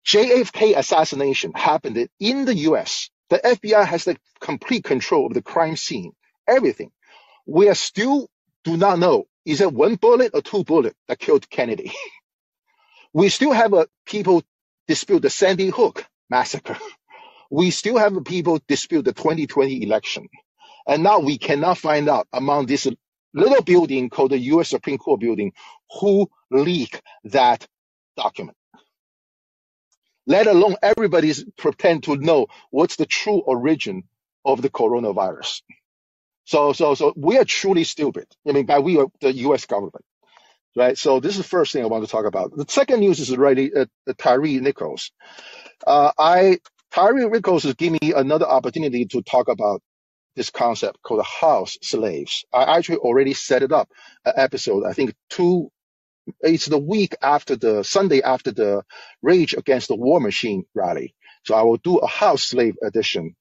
JFK 0.07 0.77
assassination 0.77 1.53
happened 1.53 2.09
in 2.19 2.45
the 2.45 2.55
US. 2.71 3.09
The 3.29 3.39
FBI 3.39 3.85
has 3.85 4.05
the 4.05 4.17
complete 4.41 4.83
control 4.85 5.27
of 5.27 5.33
the 5.35 5.43
crime 5.43 5.77
scene, 5.77 6.13
everything. 6.47 6.91
We 7.47 7.69
are 7.69 7.75
still 7.75 8.29
do 8.65 8.77
not 8.77 8.99
know 8.99 9.25
is 9.45 9.61
it 9.61 9.73
one 9.73 9.95
bullet 9.95 10.31
or 10.35 10.41
two 10.41 10.63
bullet 10.63 10.95
that 11.07 11.19
killed 11.19 11.49
Kennedy. 11.49 11.93
we 13.13 13.29
still 13.29 13.53
have 13.53 13.73
a 13.73 13.87
people 14.05 14.43
dispute 14.87 15.21
the 15.21 15.29
Sandy 15.31 15.69
Hook 15.69 16.05
massacre. 16.29 16.77
We 17.51 17.71
still 17.71 17.97
have 17.97 18.13
people 18.25 18.59
dispute 18.67 19.05
the 19.05 19.13
2020 19.13 19.83
election. 19.83 20.27
And 20.87 21.03
now 21.03 21.19
we 21.19 21.37
cannot 21.37 21.77
find 21.77 22.09
out 22.09 22.27
among 22.33 22.65
this 22.67 22.87
little 23.33 23.63
building 23.63 24.09
called 24.09 24.31
the 24.31 24.39
U.S. 24.39 24.69
Supreme 24.69 24.97
Court 24.97 25.19
building 25.21 25.53
who 26.01 26.29
leaked 26.51 27.01
that 27.25 27.65
document. 28.17 28.57
Let 30.27 30.47
alone 30.47 30.75
everybody's 30.83 31.43
pretend 31.57 32.03
to 32.03 32.15
know 32.17 32.47
what's 32.71 32.97
the 32.97 33.05
true 33.05 33.39
origin 33.41 34.03
of 34.45 34.61
the 34.61 34.69
coronavirus. 34.69 35.61
So, 36.45 36.73
so, 36.73 36.95
so 36.95 37.13
we 37.15 37.37
are 37.37 37.45
truly 37.45 37.83
stupid. 37.83 38.27
I 38.47 38.53
mean, 38.53 38.65
by 38.65 38.79
we 38.79 38.99
are 38.99 39.07
the 39.21 39.33
U.S. 39.33 39.65
government, 39.65 40.05
right? 40.75 40.97
So 40.97 41.19
this 41.19 41.33
is 41.33 41.39
the 41.39 41.43
first 41.49 41.73
thing 41.73 41.83
I 41.83 41.87
want 41.87 42.05
to 42.05 42.11
talk 42.11 42.25
about. 42.25 42.55
The 42.55 42.65
second 42.69 43.01
news 43.01 43.19
is 43.19 43.31
already 43.31 43.73
uh, 43.73 43.85
Tyre 44.17 44.41
Nichols. 44.41 45.11
Uh, 45.85 46.11
I 46.17 46.59
Tyree 46.91 47.27
Nichols 47.29 47.63
has 47.63 47.75
given 47.75 47.99
me 48.01 48.13
another 48.13 48.47
opportunity 48.47 49.05
to 49.07 49.21
talk 49.23 49.49
about 49.49 49.81
this 50.35 50.49
concept 50.51 51.01
called 51.03 51.23
house 51.25 51.77
slaves. 51.83 52.45
I 52.53 52.77
actually 52.77 52.97
already 52.99 53.33
set 53.33 53.63
it 53.63 53.71
up 53.71 53.89
an 54.25 54.33
episode. 54.37 54.85
I 54.85 54.93
think 54.93 55.13
two. 55.29 55.71
It's 56.41 56.65
the 56.67 56.77
week 56.77 57.15
after 57.21 57.55
the 57.55 57.83
Sunday 57.83 58.21
after 58.21 58.51
the 58.51 58.83
Rage 59.21 59.53
Against 59.53 59.87
the 59.89 59.95
War 59.95 60.19
Machine 60.19 60.65
rally. 60.75 61.15
So 61.45 61.55
I 61.55 61.63
will 61.63 61.77
do 61.77 61.97
a 61.97 62.07
house 62.07 62.43
slave 62.43 62.75
edition 62.83 63.35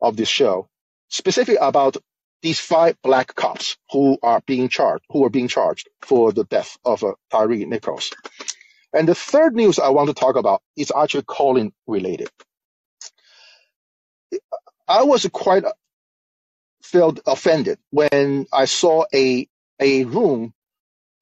of 0.00 0.16
this 0.16 0.28
show, 0.28 0.68
specifically 1.08 1.56
about 1.56 1.96
these 2.42 2.60
five 2.60 2.96
black 3.02 3.34
cops 3.34 3.76
who 3.90 4.18
are 4.22 4.42
being 4.46 4.68
charged, 4.68 5.04
who 5.10 5.24
are 5.24 5.30
being 5.30 5.48
charged 5.48 5.88
for 6.02 6.32
the 6.32 6.44
death 6.44 6.78
of 6.84 7.04
uh, 7.04 7.12
Tyre 7.30 7.48
Nichols. 7.48 8.10
And 8.94 9.08
the 9.08 9.14
third 9.14 9.54
news 9.54 9.78
I 9.78 9.90
want 9.90 10.08
to 10.08 10.14
talk 10.14 10.36
about 10.36 10.62
is 10.76 10.92
actually 10.96 11.24
Callin 11.24 11.72
related. 11.86 12.28
I 14.88 15.04
was 15.04 15.28
quite 15.32 15.64
felt 16.82 17.20
offended 17.26 17.78
when 17.90 18.46
I 18.52 18.64
saw 18.64 19.04
a 19.14 19.48
a 19.80 20.04
room 20.04 20.52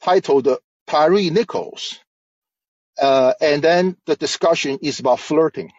titled 0.02 0.48
Tyre 0.88 1.30
Nichols, 1.32 2.00
uh, 3.00 3.34
and 3.40 3.62
then 3.62 3.96
the 4.06 4.16
discussion 4.16 4.78
is 4.82 5.00
about 5.00 5.20
flirting 5.20 5.72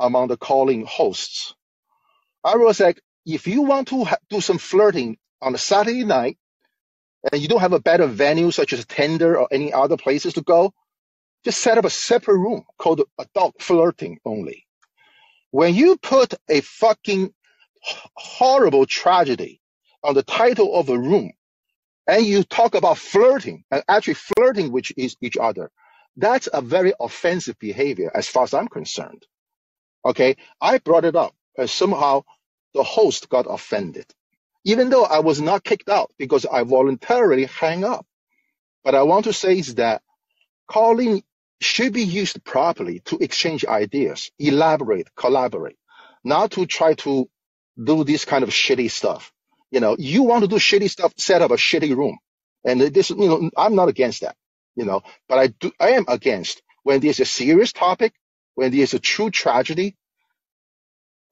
among 0.00 0.28
the 0.28 0.36
Callin 0.38 0.86
hosts. 0.86 1.54
I 2.44 2.56
was 2.56 2.80
like, 2.80 3.00
if 3.26 3.46
you 3.46 3.62
want 3.62 3.88
to 3.88 4.04
ha- 4.04 4.18
do 4.30 4.40
some 4.40 4.58
flirting 4.58 5.18
on 5.42 5.54
a 5.54 5.58
Saturday 5.58 6.04
night, 6.04 6.38
and 7.32 7.42
you 7.42 7.48
don't 7.48 7.60
have 7.60 7.72
a 7.74 7.80
better 7.80 8.06
venue 8.06 8.50
such 8.52 8.72
as 8.72 8.84
Tinder 8.86 9.38
or 9.38 9.48
any 9.52 9.72
other 9.72 9.96
places 9.98 10.34
to 10.34 10.42
go, 10.42 10.72
just 11.44 11.60
set 11.60 11.78
up 11.78 11.84
a 11.86 11.90
separate 11.90 12.38
room 12.38 12.64
called 12.78 13.02
adult 13.18 13.56
flirting 13.62 14.18
only. 14.24 14.66
When 15.52 15.74
you 15.74 15.96
put 15.98 16.34
a 16.50 16.60
fucking 16.62 17.32
horrible 18.16 18.86
tragedy 18.86 19.60
on 20.04 20.14
the 20.14 20.22
title 20.24 20.74
of 20.74 20.88
a 20.90 20.98
room 20.98 21.32
and 22.08 22.26
you 22.26 22.44
talk 22.44 22.74
about 22.74 22.98
flirting 22.98 23.64
and 23.70 23.82
actually 23.88 24.14
flirting 24.14 24.72
with 24.72 24.86
each 24.96 25.36
other, 25.38 25.70
that's 26.16 26.48
a 26.52 26.62
very 26.62 26.94
offensive 27.00 27.58
behavior 27.58 28.10
as 28.14 28.28
far 28.28 28.44
as 28.44 28.54
I'm 28.54 28.68
concerned. 28.68 29.24
Okay, 30.04 30.36
I 30.60 30.78
brought 30.78 31.06
it 31.06 31.16
up 31.16 31.34
and 31.58 31.70
somehow 31.70 32.24
the 32.74 32.84
host 32.84 33.28
got 33.30 33.46
offended, 33.48 34.06
even 34.64 34.90
though 34.90 35.04
I 35.04 35.20
was 35.20 35.40
not 35.40 35.64
kicked 35.64 35.90
out 35.90 36.12
because 36.18 36.46
I 36.46 36.64
voluntarily 36.64 37.46
hang 37.46 37.84
up. 37.84 38.06
But 38.84 38.94
I 38.96 39.02
want 39.04 39.24
to 39.26 39.34
say 39.34 39.58
is 39.58 39.76
that 39.76 40.02
Callin 40.70 41.22
should 41.60 41.92
be 41.92 42.02
used 42.04 42.44
properly 42.44 43.00
to 43.06 43.18
exchange 43.18 43.64
ideas, 43.64 44.30
elaborate, 44.38 45.08
collaborate, 45.16 45.76
not 46.24 46.52
to 46.52 46.66
try 46.66 46.94
to 46.94 47.28
do 47.82 48.04
this 48.04 48.24
kind 48.24 48.44
of 48.44 48.50
shitty 48.50 48.90
stuff. 48.90 49.32
You 49.76 49.80
know, 49.82 49.96
you 50.00 50.24
want 50.24 50.44
to 50.44 50.48
do 50.48 50.56
shitty 50.56 50.90
stuff, 50.90 51.14
set 51.18 51.42
up 51.42 51.52
a 51.52 51.56
shitty 51.56 51.96
room. 51.96 52.18
And 52.64 52.80
this, 52.82 53.10
you 53.10 53.28
know, 53.28 53.50
I'm 53.58 53.76
not 53.76 53.90
against 53.90 54.22
that, 54.22 54.36
you 54.76 54.86
know, 54.86 55.02
but 55.28 55.38
I 55.38 55.48
do, 55.48 55.72
I 55.80 55.90
am 55.92 56.06
against 56.08 56.62
when 56.84 57.00
there's 57.00 57.20
a 57.20 57.26
serious 57.26 57.72
topic, 57.72 58.14
when 58.56 58.72
there's 58.72 58.94
a 58.94 59.00
true 59.00 59.30
tragedy, 59.30 59.96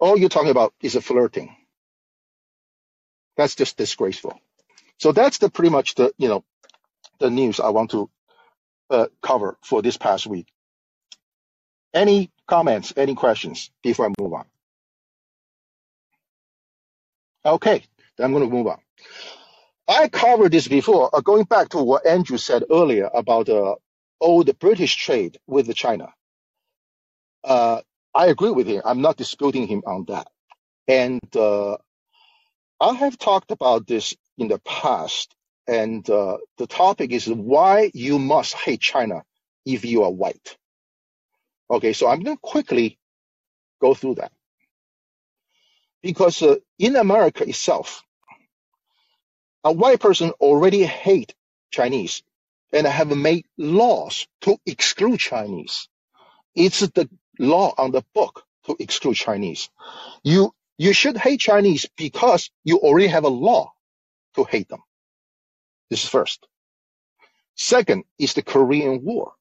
all 0.00 0.18
you're 0.18 0.30
talking 0.30 0.50
about 0.50 0.74
is 0.83 0.96
a 0.96 1.02
flirting. 1.02 1.57
That's 3.37 3.57
just 3.57 3.78
disgraceful. 3.78 4.40
So 5.00 5.12
that's 5.12 5.38
the 5.38 5.50
pretty 5.50 5.70
much 5.70 5.96
the, 5.96 6.12
you 6.18 6.28
know, 6.28 6.44
the 7.20 7.30
news 7.30 7.61
I 7.61 7.70
want 7.70 7.92
to 7.92 8.11
uh, 8.90 9.09
cover 9.22 9.59
for 9.64 9.83
this 9.83 9.98
past 9.98 10.26
week. 10.26 10.48
Any 11.94 12.30
comments, 12.48 12.94
any 12.96 13.14
questions 13.16 13.70
before 13.83 14.07
I 14.07 14.11
move 14.20 14.35
on? 14.35 14.46
Okay, 17.46 17.85
I'm 18.20 18.33
going 18.33 18.48
to 18.48 18.55
move 18.55 18.66
on. 18.66 18.79
I 19.88 20.09
covered 20.09 20.53
this 20.53 20.68
before, 20.68 21.14
uh, 21.14 21.20
going 21.20 21.44
back 21.44 21.70
to 21.70 21.79
what 21.83 22.07
Andrew 22.07 22.38
said 22.38 22.64
earlier 22.70 23.11
about 23.12 23.48
uh, 23.48 23.74
old 24.20 24.59
British 24.59 24.96
trade 24.96 25.38
with 25.46 25.74
China. 25.74 26.09
Uh, 27.44 27.83
I 28.14 28.27
agree 28.27 28.50
with 28.50 28.66
him. 28.66 28.83
I'm 28.85 29.03
not 29.03 29.16
disputing 29.16 29.66
him 29.66 29.83
on 29.87 30.07
that. 30.09 30.29
And 30.88 31.20
uh, 31.37 31.77
I 32.81 32.94
have 32.94 33.18
talked 33.18 33.50
about 33.50 33.87
this 33.87 34.14
in 34.38 34.48
the 34.48 34.59
past, 34.61 35.35
and 35.66 36.09
uh, 36.09 36.38
the 36.59 36.66
topic 36.66 37.12
is 37.12 37.29
why 37.29 37.90
you 37.94 38.18
must 38.18 38.55
hate 38.55 38.81
China 38.81 39.22
if 39.66 39.85
you 39.85 40.05
are 40.05 40.11
white. 40.11 40.57
Okay, 41.70 41.92
so 41.92 42.09
I'm 42.09 42.22
going 42.22 42.37
to 42.37 42.40
quickly 42.42 42.98
go 43.81 43.94
through 43.94 44.16
that 44.16 44.33
because 46.04 46.42
uh, 46.42 46.56
in 46.78 46.96
America 46.96 47.48
itself, 47.48 48.04
a 49.64 49.72
white 49.72 50.00
person 50.00 50.30
already 50.40 50.84
hate 50.84 51.34
Chinese 51.72 52.22
and 52.72 52.86
have 52.86 53.16
made 53.16 53.46
laws 53.58 54.26
to 54.42 54.58
exclude 54.66 55.20
Chinese. 55.20 55.88
It's 56.54 56.80
the 56.80 57.08
law 57.38 57.74
on 57.78 57.92
the 57.92 58.04
book 58.14 58.44
to 58.66 58.76
exclude 58.80 59.16
Chinese. 59.16 59.70
You 60.24 60.54
you 60.78 60.92
should 60.94 61.16
hate 61.16 61.40
Chinese 61.40 61.86
because 61.96 62.50
you 62.64 62.78
already 62.78 63.08
have 63.08 63.24
a 63.24 63.28
law 63.30 63.72
to 64.36 64.44
hate 64.44 64.68
them. 64.68 64.82
This 65.90 66.04
is 66.04 66.10
first. 66.10 66.46
Second 67.56 68.04
is 68.18 68.34
the 68.34 68.42
Korean 68.42 69.04
War. 69.04 69.32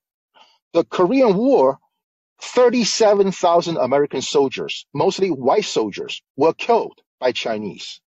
The 0.74 0.86
Korean 0.86 1.38
War 1.38 1.80
37,000 2.42 3.78
American 3.78 4.22
soldiers, 4.22 4.86
mostly 4.94 5.30
white 5.30 5.66
soldiers, 5.66 6.22
were 6.36 6.54
killed 6.54 7.00
by 7.20 7.32
Chinese. 7.32 8.02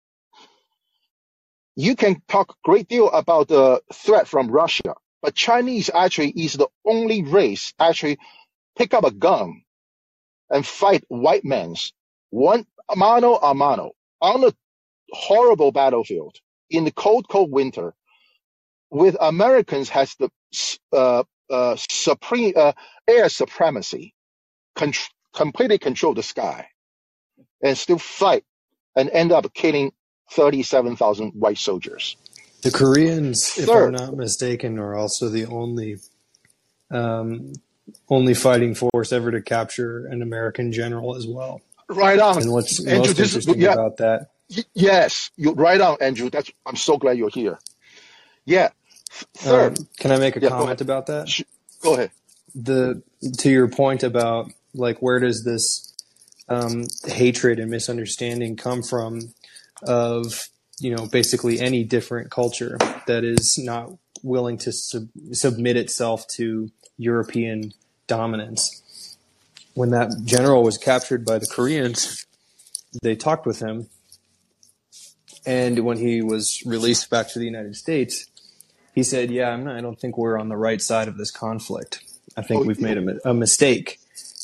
You 1.76 1.96
can 1.96 2.22
talk 2.28 2.50
a 2.52 2.54
great 2.64 2.88
deal 2.88 3.10
about 3.10 3.48
the 3.48 3.82
threat 3.92 4.28
from 4.28 4.50
Russia, 4.50 4.94
but 5.22 5.34
Chinese 5.34 5.90
actually 5.94 6.30
is 6.30 6.54
the 6.54 6.68
only 6.86 7.22
race 7.22 7.72
actually 7.78 8.18
pick 8.76 8.94
up 8.94 9.04
a 9.04 9.10
gun 9.10 9.62
and 10.50 10.66
fight 10.66 11.04
white 11.08 11.44
men's 11.44 11.92
one 12.30 12.66
mano 12.94 13.36
a 13.36 13.54
mano 13.54 13.92
on 14.20 14.44
a 14.44 14.52
horrible 15.12 15.72
battlefield 15.72 16.36
in 16.70 16.84
the 16.84 16.92
cold, 16.92 17.28
cold 17.28 17.50
winter 17.52 17.94
with 18.90 19.16
Americans 19.20 19.88
has 19.90 20.14
the 20.16 20.30
uh, 20.92 21.24
uh, 21.50 21.76
supreme 21.76 22.52
uh, 22.56 22.72
air 23.08 23.28
supremacy 23.28 24.14
con- 24.74 24.92
completely 25.34 25.78
control 25.78 26.14
the 26.14 26.22
sky 26.22 26.68
and 27.62 27.76
still 27.76 27.98
fight 27.98 28.44
and 28.96 29.10
end 29.10 29.32
up 29.32 29.52
killing 29.54 29.92
37,000 30.32 31.32
white 31.32 31.58
soldiers. 31.58 32.16
The 32.62 32.70
Koreans, 32.70 33.58
if 33.58 33.68
I'm 33.68 33.92
not 33.92 34.16
mistaken, 34.16 34.78
are 34.78 34.94
also 34.94 35.28
the 35.28 35.46
only 35.46 35.98
um, 36.90 37.52
only 38.08 38.34
fighting 38.34 38.74
force 38.74 39.12
ever 39.12 39.32
to 39.32 39.42
capture 39.42 40.06
an 40.06 40.22
American 40.22 40.72
general 40.72 41.16
as 41.16 41.26
well. 41.26 41.60
Right 41.88 42.18
on. 42.18 42.40
And 42.40 42.52
what's 42.52 42.78
Andrew, 42.86 42.98
most 42.98 43.18
interesting 43.18 43.60
yeah, 43.60 43.72
about 43.72 43.96
that? 43.96 44.28
Y- 44.54 44.64
yes, 44.74 45.30
you're 45.36 45.54
right 45.54 45.80
on, 45.80 45.96
Andrew. 46.00 46.30
That's 46.30 46.50
I'm 46.64 46.76
so 46.76 46.96
glad 46.98 47.18
you're 47.18 47.30
here. 47.30 47.58
Yeah. 48.44 48.70
Um, 49.46 49.74
can 49.98 50.12
I 50.12 50.18
make 50.18 50.36
a 50.36 50.40
yeah, 50.40 50.48
comment 50.48 50.80
about 50.80 51.06
that? 51.06 51.28
Go 51.82 51.94
ahead. 51.94 52.10
The 52.54 53.02
to 53.38 53.50
your 53.50 53.68
point 53.68 54.02
about 54.02 54.50
like 54.74 55.00
where 55.00 55.20
does 55.20 55.44
this 55.44 55.94
um, 56.48 56.84
hatred 57.06 57.58
and 57.58 57.70
misunderstanding 57.70 58.56
come 58.56 58.82
from 58.82 59.32
of 59.82 60.48
you 60.78 60.94
know 60.94 61.06
basically 61.06 61.60
any 61.60 61.84
different 61.84 62.30
culture 62.30 62.78
that 63.06 63.24
is 63.24 63.58
not 63.58 63.90
willing 64.22 64.58
to 64.58 64.72
sub- 64.72 65.08
submit 65.32 65.76
itself 65.76 66.26
to 66.28 66.70
European 66.96 67.72
dominance. 68.06 69.16
When 69.74 69.90
that 69.90 70.10
general 70.24 70.62
was 70.62 70.76
captured 70.76 71.24
by 71.24 71.38
the 71.38 71.46
Koreans, 71.46 72.26
they 73.02 73.16
talked 73.16 73.46
with 73.46 73.60
him, 73.60 73.88
and 75.46 75.80
when 75.80 75.96
he 75.96 76.20
was 76.22 76.62
released 76.66 77.08
back 77.08 77.28
to 77.30 77.38
the 77.38 77.46
United 77.46 77.76
States, 77.76 78.26
he 78.92 79.02
said, 79.02 79.30
"Yeah, 79.30 79.56
not, 79.56 79.76
i 79.76 79.80
don't 79.80 79.98
think 79.98 80.16
we're 80.16 80.38
on 80.38 80.48
the 80.48 80.56
right 80.56 80.80
side 80.80 81.08
of 81.08 81.16
this 81.16 81.30
conflict. 81.30 82.02
I 82.36 82.42
think 82.42 82.62
oh, 82.62 82.64
we've 82.64 82.80
made 82.80 82.98
a, 82.98 83.30
a 83.30 83.34
mistake." 83.34 83.98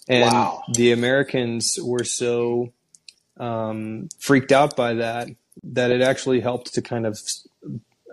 And 0.09 0.33
wow. 0.33 0.63
the 0.73 0.93
Americans 0.93 1.79
were 1.83 2.05
so 2.05 2.73
um, 3.39 4.09
freaked 4.19 4.53
out 4.53 4.75
by 4.75 4.95
that 4.95 5.29
that 5.63 5.91
it 5.91 6.01
actually 6.01 6.41
helped 6.41 6.75
to 6.75 6.83
kind 6.83 7.07
of 7.07 7.19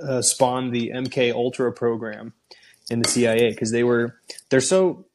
uh, 0.02 0.21
spawn 0.21 0.71
the 0.71 0.91
MK 0.93 1.34
Ultra 1.34 1.71
program 1.71 2.34
in 2.89 3.02
the 3.02 3.10
CIA 3.10 3.52
because 3.52 3.71
they 3.71 3.84
were 3.84 4.19
they're 4.50 4.62
so 4.62 5.06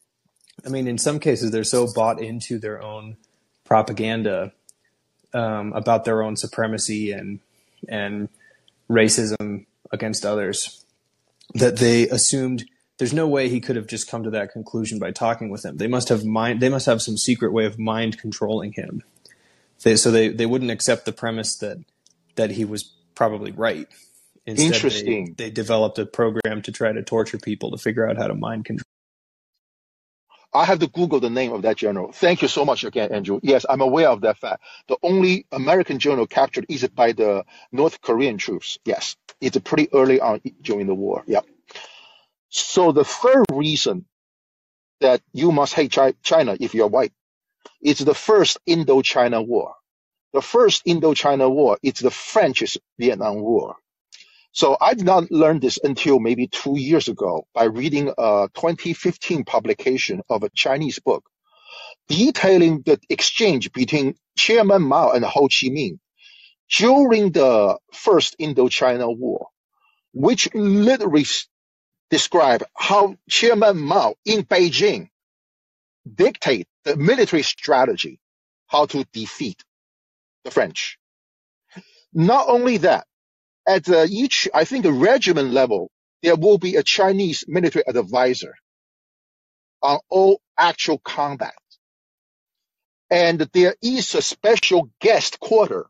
I 0.65 0.69
mean 0.69 0.89
in 0.89 0.99
some 0.99 1.21
cases 1.21 1.51
they're 1.51 1.65
so 1.65 1.87
bought 1.95 2.21
into 2.21 2.59
their 2.59 2.83
own 2.83 3.17
propaganda 3.65 4.53
um, 5.33 5.73
about 5.75 6.05
their 6.05 6.23
own 6.23 6.37
supremacy 6.37 7.13
and 7.13 7.41
and 7.89 8.29
racism 8.89 9.67
against 9.93 10.25
others 10.25 10.85
that 11.55 11.79
they 11.79 12.09
assumed 12.09 12.65
there's 12.99 13.13
no 13.13 13.27
way 13.27 13.49
he 13.49 13.61
could 13.61 13.77
have 13.77 13.87
just 13.87 14.11
come 14.11 14.25
to 14.25 14.31
that 14.31 14.53
conclusion 14.53 14.99
by 14.99 15.11
talking 15.11 15.49
with 15.49 15.65
him. 15.65 15.79
They 15.79 15.89
must 15.89 16.11
have 16.11 16.25
mind. 16.25 16.61
They 16.61 16.69
must 16.69 16.87
have 16.87 17.01
some 17.01 17.17
secret 17.17 17.53
way 17.53 17.65
of 17.65 17.79
mind 17.79 18.19
controlling 18.19 18.73
him. 18.73 19.03
They, 19.83 19.97
so 19.97 20.11
they, 20.11 20.29
they 20.29 20.47
wouldn't 20.47 20.71
accept 20.71 21.07
the 21.07 21.13
premise 21.13 21.57
that 21.57 21.79
that 22.37 22.51
he 22.51 22.65
was 22.65 22.93
probably 23.15 23.53
right. 23.53 23.89
Instead, 24.47 24.75
Interesting. 24.75 25.35
They, 25.37 25.45
they 25.45 25.51
developed 25.51 25.99
a 25.99 26.07
program 26.07 26.63
to 26.63 26.73
try 26.73 26.93
to 26.93 27.03
torture 27.03 27.39
people 27.39 27.71
to 27.71 27.79
figure 27.79 28.09
out 28.09 28.17
how 28.17 28.27
to 28.27 28.35
mind 28.35 28.65
control. 28.65 28.85
I 30.53 30.65
have 30.65 30.81
to 30.81 30.89
Google 30.89 31.21
the 31.21 31.31
name 31.31 31.53
of 31.53 31.63
that 31.63 31.77
general. 31.77 32.13
Thank 32.13 32.43
you 32.43 32.49
so 32.49 32.65
much 32.65 32.85
again, 32.85 33.13
Andrew. 33.13 33.41
Yes, 33.43 33.65
I'm 33.69 33.81
aware 33.81 34.09
of 34.09 34.23
that 34.23 34.39
fact. 34.39 34.63
The 34.89 34.97
only 35.03 35.47
American 35.53 35.99
general 35.99 36.27
captured 36.27 36.67
is 36.69 36.87
by 36.89 37.13
the 37.13 37.45
North 37.71 38.01
Korean 38.01 38.39
troops. 38.39 38.79
Yes, 38.85 39.17
it's 39.41 39.59
pretty 39.59 39.89
early 39.93 40.21
on 40.21 40.41
during 40.61 40.87
the 40.87 40.95
war. 40.95 41.23
Yeah. 41.27 41.41
So 42.49 42.93
the 42.93 43.05
third 43.05 43.45
reason 43.53 44.07
that 45.01 45.23
you 45.33 45.53
must 45.53 45.75
hate 45.75 45.97
China 46.23 46.57
if 46.59 46.75
you're 46.75 46.89
white 46.89 47.13
is 47.81 47.99
the 47.99 48.15
first 48.15 48.59
Indochina 48.69 49.47
War. 49.47 49.75
The 50.33 50.43
first 50.43 50.85
Indochina 50.85 51.51
War 51.51 51.79
is 51.83 51.95
the 51.95 52.11
French 52.11 52.77
Vietnam 52.99 53.41
War. 53.41 53.77
So 54.53 54.77
I 54.81 54.95
did 54.95 55.07
not 55.07 55.31
learn 55.31 55.61
this 55.61 55.79
until 55.83 56.21
maybe 56.21 56.49
two 56.49 56.79
years 56.79 57.09
ago 57.09 57.47
by 57.55 57.65
reading 57.65 58.09
a 58.19 58.49
2015 58.55 59.45
publication 59.45 60.23
of 60.31 60.43
a 60.43 60.51
Chinese 60.55 60.99
book 61.01 61.25
detailing 62.09 62.83
the 62.83 62.99
exchange 63.11 63.73
between 63.73 64.17
Chairman 64.37 64.83
Mao 64.83 65.13
and 65.13 65.25
Ho 65.25 65.43
Chi 65.43 65.69
Minh 65.69 65.99
during 66.79 67.33
the 67.33 67.79
first 67.93 68.37
Indochina 68.41 69.17
War, 69.17 69.49
which 70.13 70.49
literally 70.55 71.27
describe 72.11 72.65
how 72.77 73.17
Chairman 73.29 73.79
Mao 73.79 74.15
in 74.25 74.45
Beijing 74.45 75.09
dictate 76.13 76.69
the 76.85 76.97
military 76.97 77.43
strategy, 77.43 78.21
how 78.69 78.87
to 78.87 79.05
defeat 79.13 79.65
the 80.45 80.51
French. 80.51 80.99
Not 82.15 82.49
only 82.49 82.79
that, 82.79 83.07
at 83.77 83.89
uh, 83.91 84.07
each, 84.11 84.49
I 84.55 84.65
think, 84.65 84.87
regiment 84.91 85.53
level, 85.53 85.91
there 86.23 86.37
will 86.37 86.59
be 86.59 86.77
a 86.77 86.85
Chinese 86.85 87.45
military 87.49 87.85
advisor 87.89 88.55
on 89.83 90.01
all 90.11 90.41
actual 90.59 90.99
combat. 90.99 91.55
And 93.11 93.41
there 93.55 93.77
is 93.83 94.15
a 94.15 94.23
special 94.23 94.91
guest 95.01 95.41
quarter 95.41 95.87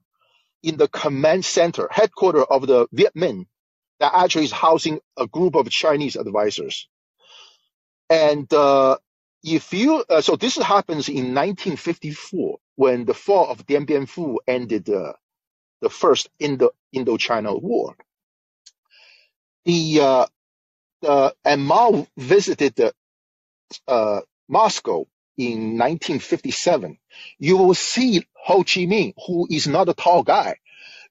in 0.62 0.78
the 0.78 0.88
command 0.88 1.44
center, 1.46 1.88
headquarters 1.92 2.46
of 2.50 2.66
the 2.68 2.88
Viet 2.92 3.14
Minh, 3.16 3.46
that 4.00 4.12
actually 4.14 4.44
is 4.46 4.52
housing 4.52 5.00
a 5.18 5.26
group 5.28 5.56
of 5.56 5.70
Chinese 5.70 6.16
advisors. 6.16 6.88
And 8.10 8.52
uh, 8.52 8.98
if 9.44 9.72
you, 9.72 10.04
uh, 10.08 10.20
so 10.20 10.36
this 10.36 10.56
happens 10.56 11.08
in 11.08 11.34
1954 11.34 12.58
when 12.76 13.04
the 13.06 13.14
fall 13.14 13.48
of 13.50 13.66
Dien 13.66 13.84
Bien 13.86 14.06
Phu 14.06 14.36
ended 14.48 14.90
uh, 14.90 15.12
the 15.80 15.90
first 15.90 16.28
Indo 16.38 16.70
Indochina 16.94 17.60
War. 17.60 17.96
The, 19.64 20.00
uh, 20.00 20.26
the 21.02 21.34
and 21.44 21.64
Mao 21.64 22.06
visited 22.16 22.74
the, 22.76 22.92
uh, 23.86 24.20
Moscow 24.48 25.06
in 25.36 25.78
1957. 25.78 26.98
You 27.38 27.56
will 27.56 27.74
see 27.74 28.26
Ho 28.44 28.58
Chi 28.58 28.86
Minh, 28.86 29.14
who 29.26 29.46
is 29.50 29.66
not 29.66 29.88
a 29.88 29.94
tall 29.94 30.22
guy, 30.22 30.56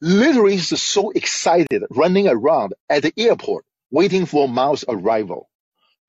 literally 0.01 0.55
is 0.55 0.69
so 0.81 1.11
excited 1.11 1.83
running 1.89 2.27
around 2.27 2.73
at 2.89 3.03
the 3.03 3.13
airport 3.17 3.65
waiting 3.91 4.25
for 4.25 4.47
Mao's 4.47 4.85
arrival 4.87 5.49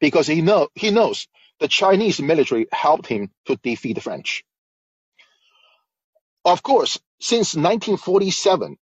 because 0.00 0.26
he 0.26 0.42
know 0.42 0.68
he 0.74 0.90
knows 0.90 1.26
the 1.58 1.68
Chinese 1.68 2.20
military 2.20 2.66
helped 2.72 3.06
him 3.06 3.30
to 3.46 3.56
defeat 3.56 3.94
the 3.94 4.00
French. 4.00 4.44
Of 6.44 6.62
course, 6.62 6.98
since 7.20 7.54
1947, 7.54 8.78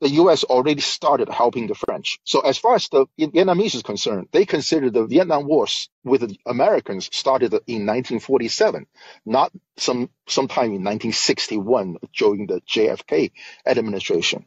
the 0.00 0.10
U.S. 0.10 0.44
already 0.44 0.80
started 0.82 1.28
helping 1.28 1.68
the 1.68 1.74
French. 1.76 2.18
So 2.24 2.40
as 2.40 2.58
far 2.58 2.74
as 2.76 2.88
the 2.88 3.06
Vietnamese 3.18 3.76
is 3.76 3.82
concerned, 3.82 4.28
they 4.32 4.46
consider 4.46 4.90
the 4.90 5.06
Vietnam 5.06 5.46
Wars 5.46 5.90
with 6.04 6.22
the 6.22 6.36
Americans 6.46 7.08
started 7.12 7.52
in 7.68 7.86
1947, 7.86 8.86
not 9.26 9.52
some 9.78 10.10
sometime 10.28 10.66
in 10.66 10.84
1961 10.84 11.98
during 12.16 12.46
the 12.48 12.60
JFK 12.62 13.32
administration. 13.66 14.46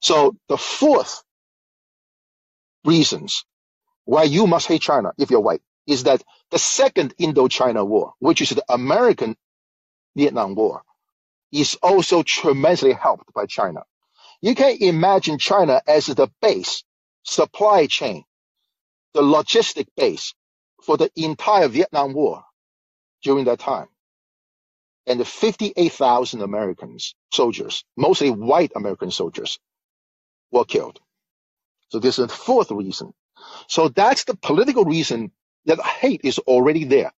So 0.00 0.36
the 0.48 0.58
fourth 0.58 1.22
reasons 2.84 3.44
why 4.04 4.24
you 4.24 4.46
must 4.46 4.68
hate 4.68 4.82
China 4.82 5.12
if 5.18 5.30
you're 5.30 5.40
white 5.40 5.62
is 5.86 6.04
that 6.04 6.22
the 6.50 6.58
second 6.58 7.14
Indochina 7.18 7.86
War, 7.86 8.14
which 8.20 8.42
is 8.42 8.50
the 8.50 8.64
American 8.68 9.36
Vietnam 10.16 10.54
War, 10.54 10.82
is 11.52 11.76
also 11.82 12.22
tremendously 12.22 12.92
helped 12.92 13.32
by 13.34 13.46
China. 13.46 13.82
You 14.42 14.54
can 14.54 14.76
imagine 14.80 15.38
China 15.38 15.82
as 15.86 16.06
the 16.06 16.30
base, 16.42 16.84
supply 17.24 17.86
chain, 17.86 18.24
the 19.14 19.22
logistic 19.22 19.86
base 19.96 20.34
for 20.84 20.96
the 20.98 21.10
entire 21.16 21.68
Vietnam 21.68 22.14
War 22.14 22.44
during 23.22 23.46
that 23.46 23.60
time. 23.60 23.88
And 25.06 25.20
the 25.20 25.24
58,000 25.26 26.42
Americans, 26.42 27.14
soldiers, 27.32 27.84
mostly 27.96 28.30
white 28.30 28.72
American 28.76 29.10
soldiers, 29.10 29.58
were 30.52 30.64
killed. 30.66 31.00
So 31.90 32.00
this 32.00 32.18
is 32.18 32.28
the 32.28 32.34
fourth 32.34 32.70
reason. 32.72 33.12
So 33.68 33.88
that's 33.88 34.24
the 34.24 34.36
political 34.36 34.84
reason 34.84 35.32
that 35.66 35.80
hate 35.82 36.22
is 36.24 36.38
already 36.40 36.84
there. 36.84 37.12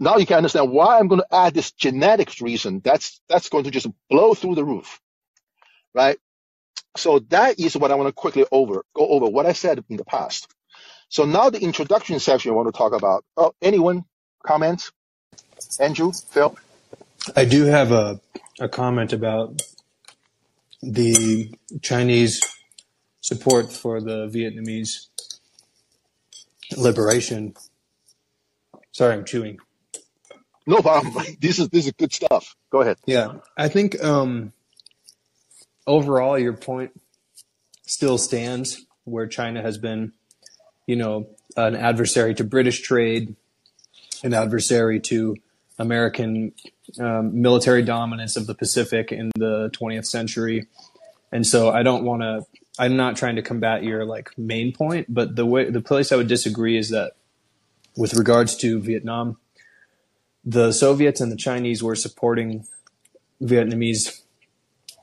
Now 0.00 0.18
you 0.18 0.26
can 0.26 0.38
understand 0.38 0.70
why 0.72 0.98
I'm 0.98 1.08
going 1.08 1.22
to 1.22 1.34
add 1.36 1.54
this 1.54 1.72
genetics 1.72 2.40
reason. 2.42 2.82
That's 2.84 3.20
that's 3.28 3.48
going 3.50 3.64
to 3.64 3.72
just 3.72 3.88
blow 4.10 4.34
through 4.34 4.56
the 4.56 4.64
roof, 4.64 5.00
right? 5.94 6.18
So 6.96 7.20
that 7.30 7.60
is 7.60 7.76
what 7.76 7.92
I 7.92 7.96
want 7.96 8.08
to 8.08 8.12
quickly 8.12 8.46
over 8.52 8.84
go 8.94 9.08
over 9.08 9.26
what 9.28 9.46
I 9.46 9.52
said 9.52 9.84
in 9.90 9.96
the 9.98 10.04
past. 10.04 10.48
So 11.10 11.24
now 11.24 11.50
the 11.50 11.60
introduction 11.60 12.18
section 12.20 12.52
I 12.52 12.54
want 12.54 12.68
to 12.72 12.78
talk 12.78 12.94
about. 12.94 13.24
Oh, 13.36 13.54
anyone 13.62 14.04
comments? 14.46 14.92
Andrew, 15.78 16.12
Phil. 16.30 16.56
I 17.36 17.44
do 17.46 17.64
have 17.66 17.92
a 17.92 18.20
a 18.60 18.68
comment 18.68 19.12
about 19.12 19.60
the 20.82 21.54
Chinese 21.82 22.40
support 23.20 23.72
for 23.72 24.00
the 24.00 24.28
Vietnamese 24.28 25.08
liberation. 26.76 27.54
Sorry, 28.92 29.14
I'm 29.14 29.24
chewing. 29.24 29.58
No 30.66 30.80
problem. 30.80 31.24
This 31.40 31.58
is 31.58 31.68
this 31.68 31.86
is 31.86 31.92
good 31.92 32.12
stuff. 32.12 32.56
Go 32.70 32.80
ahead. 32.80 32.98
Yeah, 33.06 33.34
I 33.56 33.68
think 33.68 34.02
um, 34.02 34.52
overall 35.86 36.38
your 36.38 36.52
point 36.52 36.92
still 37.86 38.18
stands 38.18 38.84
where 39.04 39.26
China 39.26 39.60
has 39.62 39.78
been, 39.78 40.12
you 40.86 40.96
know, 40.96 41.28
an 41.56 41.74
adversary 41.74 42.34
to 42.36 42.44
British 42.44 42.82
trade, 42.82 43.34
an 44.22 44.34
adversary 44.34 45.00
to 45.00 45.36
American 45.78 46.52
um, 47.00 47.40
military 47.40 47.82
dominance 47.82 48.36
of 48.36 48.46
the 48.46 48.54
Pacific 48.54 49.12
in 49.12 49.30
the 49.34 49.70
20th 49.70 50.06
century. 50.06 50.66
And 51.30 51.46
so 51.46 51.70
I 51.70 51.82
don't 51.82 52.04
want 52.04 52.22
to. 52.22 52.44
I'm 52.78 52.96
not 52.96 53.16
trying 53.16 53.36
to 53.36 53.42
combat 53.42 53.82
your 53.82 54.04
like 54.04 54.30
main 54.38 54.72
point, 54.72 55.06
but 55.12 55.36
the 55.36 55.44
way 55.44 55.70
the 55.70 55.80
place 55.80 56.12
I 56.12 56.16
would 56.16 56.28
disagree 56.28 56.78
is 56.78 56.90
that 56.90 57.12
with 57.96 58.14
regards 58.14 58.56
to 58.58 58.80
Vietnam, 58.80 59.36
the 60.44 60.72
Soviets 60.72 61.20
and 61.20 61.30
the 61.30 61.36
Chinese 61.36 61.82
were 61.82 61.94
supporting 61.94 62.66
Vietnamese 63.42 64.20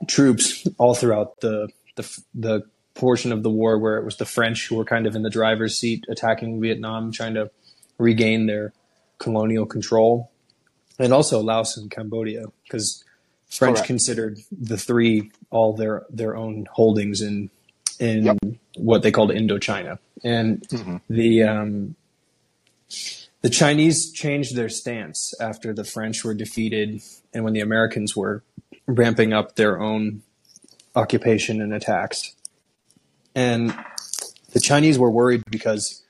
troops 0.06 0.66
all 0.78 0.94
throughout 0.94 1.40
the, 1.40 1.68
the 1.96 2.22
the 2.34 2.62
portion 2.94 3.32
of 3.32 3.42
the 3.42 3.50
war 3.50 3.78
where 3.78 3.96
it 3.96 4.04
was 4.04 4.16
the 4.16 4.26
French 4.26 4.68
who 4.68 4.76
were 4.76 4.84
kind 4.84 5.06
of 5.06 5.14
in 5.14 5.22
the 5.22 5.30
driver's 5.30 5.78
seat 5.78 6.04
attacking 6.10 6.60
Vietnam, 6.60 7.12
trying 7.12 7.34
to 7.34 7.50
regain 7.98 8.46
their 8.46 8.72
colonial 9.18 9.66
control, 9.66 10.30
and 10.98 11.12
also 11.12 11.40
Laos 11.40 11.76
and 11.76 11.90
Cambodia 11.90 12.46
because 12.64 13.04
French 13.48 13.76
Correct. 13.76 13.86
considered 13.86 14.38
the 14.50 14.76
three 14.76 15.30
all 15.50 15.74
their 15.74 16.04
their 16.10 16.36
own 16.36 16.66
holdings 16.72 17.20
in 17.20 17.50
in 17.98 18.24
yep. 18.26 18.38
what 18.76 19.02
they 19.02 19.10
called 19.10 19.30
Indochina, 19.30 19.98
and 20.24 20.62
mm-hmm. 20.68 20.96
the 21.08 21.42
um, 21.42 21.96
the 23.42 23.50
Chinese 23.50 24.12
changed 24.12 24.54
their 24.54 24.68
stance 24.68 25.34
after 25.40 25.72
the 25.72 25.84
French 25.84 26.24
were 26.24 26.34
defeated 26.34 27.00
and 27.32 27.44
when 27.44 27.52
the 27.52 27.60
Americans 27.60 28.14
were 28.14 28.42
ramping 28.86 29.32
up 29.32 29.56
their 29.56 29.80
own 29.80 30.22
occupation 30.94 31.60
and 31.60 31.72
attacks. 31.72 32.34
And 33.34 33.74
the 34.52 34.60
Chinese 34.60 34.98
were 34.98 35.10
worried 35.10 35.42
because 35.48 36.02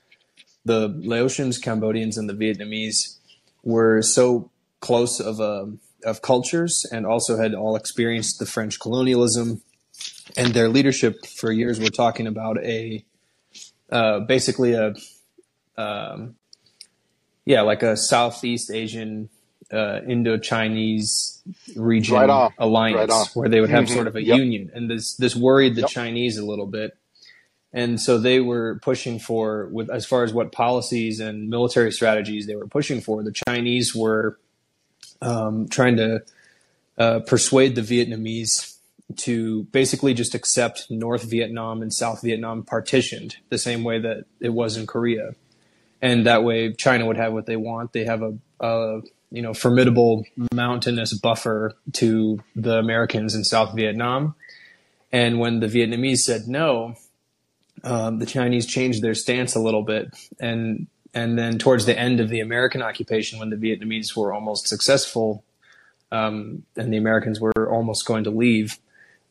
the 0.65 0.89
Laotians, 0.89 1.61
Cambodians, 1.61 2.17
and 2.17 2.29
the 2.29 2.33
Vietnamese 2.33 3.17
were 3.63 4.01
so 4.01 4.49
close 4.79 5.19
of 5.19 5.39
a 5.39 5.71
of 6.03 6.23
cultures 6.23 6.83
and 6.91 7.05
also 7.05 7.37
had 7.37 7.53
all 7.53 7.75
experienced 7.75 8.39
the 8.39 8.45
French 8.45 8.79
colonialism 8.79 9.61
and 10.35 10.53
their 10.53 10.67
leadership 10.67 11.27
for 11.27 11.51
years 11.51 11.79
were 11.79 11.89
talking 11.89 12.25
about 12.25 12.57
a 12.63 13.05
uh, 13.91 14.21
basically 14.21 14.73
a 14.73 14.95
um, 15.77 16.35
yeah, 17.51 17.61
like 17.61 17.83
a 17.83 17.97
Southeast 17.97 18.71
Asian, 18.71 19.29
uh, 19.73 19.99
Indo-Chinese 20.07 21.43
region 21.75 22.15
right 22.15 22.51
alliance, 22.57 23.11
right 23.11 23.27
where 23.33 23.49
they 23.49 23.59
would 23.59 23.69
have 23.69 23.85
mm-hmm. 23.85 23.93
sort 23.93 24.07
of 24.07 24.15
a 24.15 24.23
yep. 24.23 24.37
union, 24.37 24.71
and 24.73 24.89
this 24.89 25.15
this 25.15 25.35
worried 25.35 25.75
the 25.75 25.81
yep. 25.81 25.89
Chinese 25.89 26.37
a 26.37 26.45
little 26.45 26.65
bit, 26.65 26.97
and 27.73 27.99
so 27.99 28.17
they 28.17 28.39
were 28.39 28.79
pushing 28.81 29.19
for 29.19 29.67
with 29.67 29.89
as 29.89 30.05
far 30.05 30.23
as 30.23 30.33
what 30.33 30.53
policies 30.53 31.19
and 31.19 31.49
military 31.49 31.91
strategies 31.91 32.47
they 32.47 32.55
were 32.55 32.67
pushing 32.67 33.01
for. 33.01 33.21
The 33.21 33.35
Chinese 33.47 33.93
were 33.93 34.39
um, 35.21 35.67
trying 35.67 35.97
to 35.97 36.23
uh, 36.97 37.19
persuade 37.19 37.75
the 37.75 37.81
Vietnamese 37.81 38.77
to 39.17 39.63
basically 39.73 40.13
just 40.13 40.33
accept 40.35 40.89
North 40.89 41.29
Vietnam 41.29 41.81
and 41.81 41.93
South 41.93 42.21
Vietnam 42.21 42.63
partitioned 42.63 43.35
the 43.49 43.57
same 43.57 43.83
way 43.83 43.99
that 43.99 44.23
it 44.39 44.53
was 44.53 44.77
in 44.77 44.87
Korea 44.87 45.35
and 46.01 46.25
that 46.25 46.43
way 46.43 46.73
China 46.73 47.05
would 47.05 47.17
have 47.17 47.33
what 47.33 47.45
they 47.45 47.57
want. 47.57 47.93
They 47.93 48.05
have 48.05 48.21
a, 48.21 48.33
a 48.59 49.01
you 49.31 49.41
know 49.41 49.53
formidable 49.53 50.25
mountainous 50.53 51.13
buffer 51.13 51.73
to 51.93 52.43
the 52.55 52.77
Americans 52.77 53.35
in 53.35 53.43
South 53.43 53.75
Vietnam. 53.75 54.35
And 55.11 55.39
when 55.39 55.59
the 55.59 55.67
Vietnamese 55.67 56.19
said 56.19 56.47
no, 56.47 56.95
um, 57.83 58.19
the 58.19 58.25
Chinese 58.25 58.65
changed 58.65 59.01
their 59.01 59.13
stance 59.13 59.55
a 59.55 59.59
little 59.59 59.83
bit, 59.83 60.15
and 60.39 60.87
and 61.13 61.37
then 61.37 61.57
towards 61.57 61.85
the 61.85 61.97
end 61.97 62.19
of 62.19 62.29
the 62.29 62.39
American 62.39 62.81
occupation, 62.81 63.39
when 63.39 63.49
the 63.49 63.57
Vietnamese 63.57 64.15
were 64.15 64.33
almost 64.33 64.67
successful, 64.67 65.43
um, 66.11 66.63
and 66.75 66.93
the 66.93 66.97
Americans 66.97 67.39
were 67.39 67.69
almost 67.69 68.05
going 68.05 68.23
to 68.23 68.29
leave, 68.31 68.79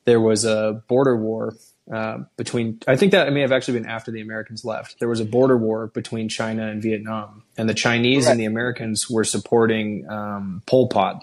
there 0.04 0.20
was 0.20 0.44
a 0.44 0.82
border 0.88 1.16
war 1.16 1.54
uh, 1.92 2.18
between. 2.36 2.80
I 2.86 2.96
think 2.96 3.12
that 3.12 3.32
may 3.32 3.40
have 3.40 3.52
actually 3.52 3.78
been 3.80 3.88
after 3.88 4.10
the 4.10 4.20
Americans 4.20 4.64
left. 4.64 4.98
There 5.00 5.08
was 5.08 5.20
a 5.20 5.24
border 5.24 5.56
war 5.56 5.88
between 5.88 6.28
China 6.28 6.66
and 6.68 6.82
Vietnam, 6.82 7.42
and 7.56 7.68
the 7.68 7.74
Chinese 7.74 8.24
Correct. 8.24 8.30
and 8.32 8.40
the 8.40 8.44
Americans 8.46 9.08
were 9.10 9.24
supporting 9.24 10.08
um, 10.08 10.62
Pol 10.66 10.88
Pot 10.88 11.22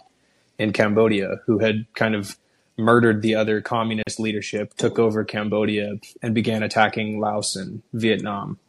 in 0.59 0.73
Cambodia, 0.73 1.41
who 1.45 1.59
had 1.59 1.85
kind 1.95 2.15
of 2.15 2.37
murdered 2.77 3.21
the 3.21 3.35
other 3.35 3.59
communist 3.61 4.19
leadership, 4.19 4.73
took 4.75 4.99
over 4.99 5.23
Cambodia, 5.23 5.93
and 6.21 6.35
began 6.35 6.61
attacking 6.63 7.19
Laos 7.19 7.55
and 7.55 7.81
Vietnam. 7.93 8.59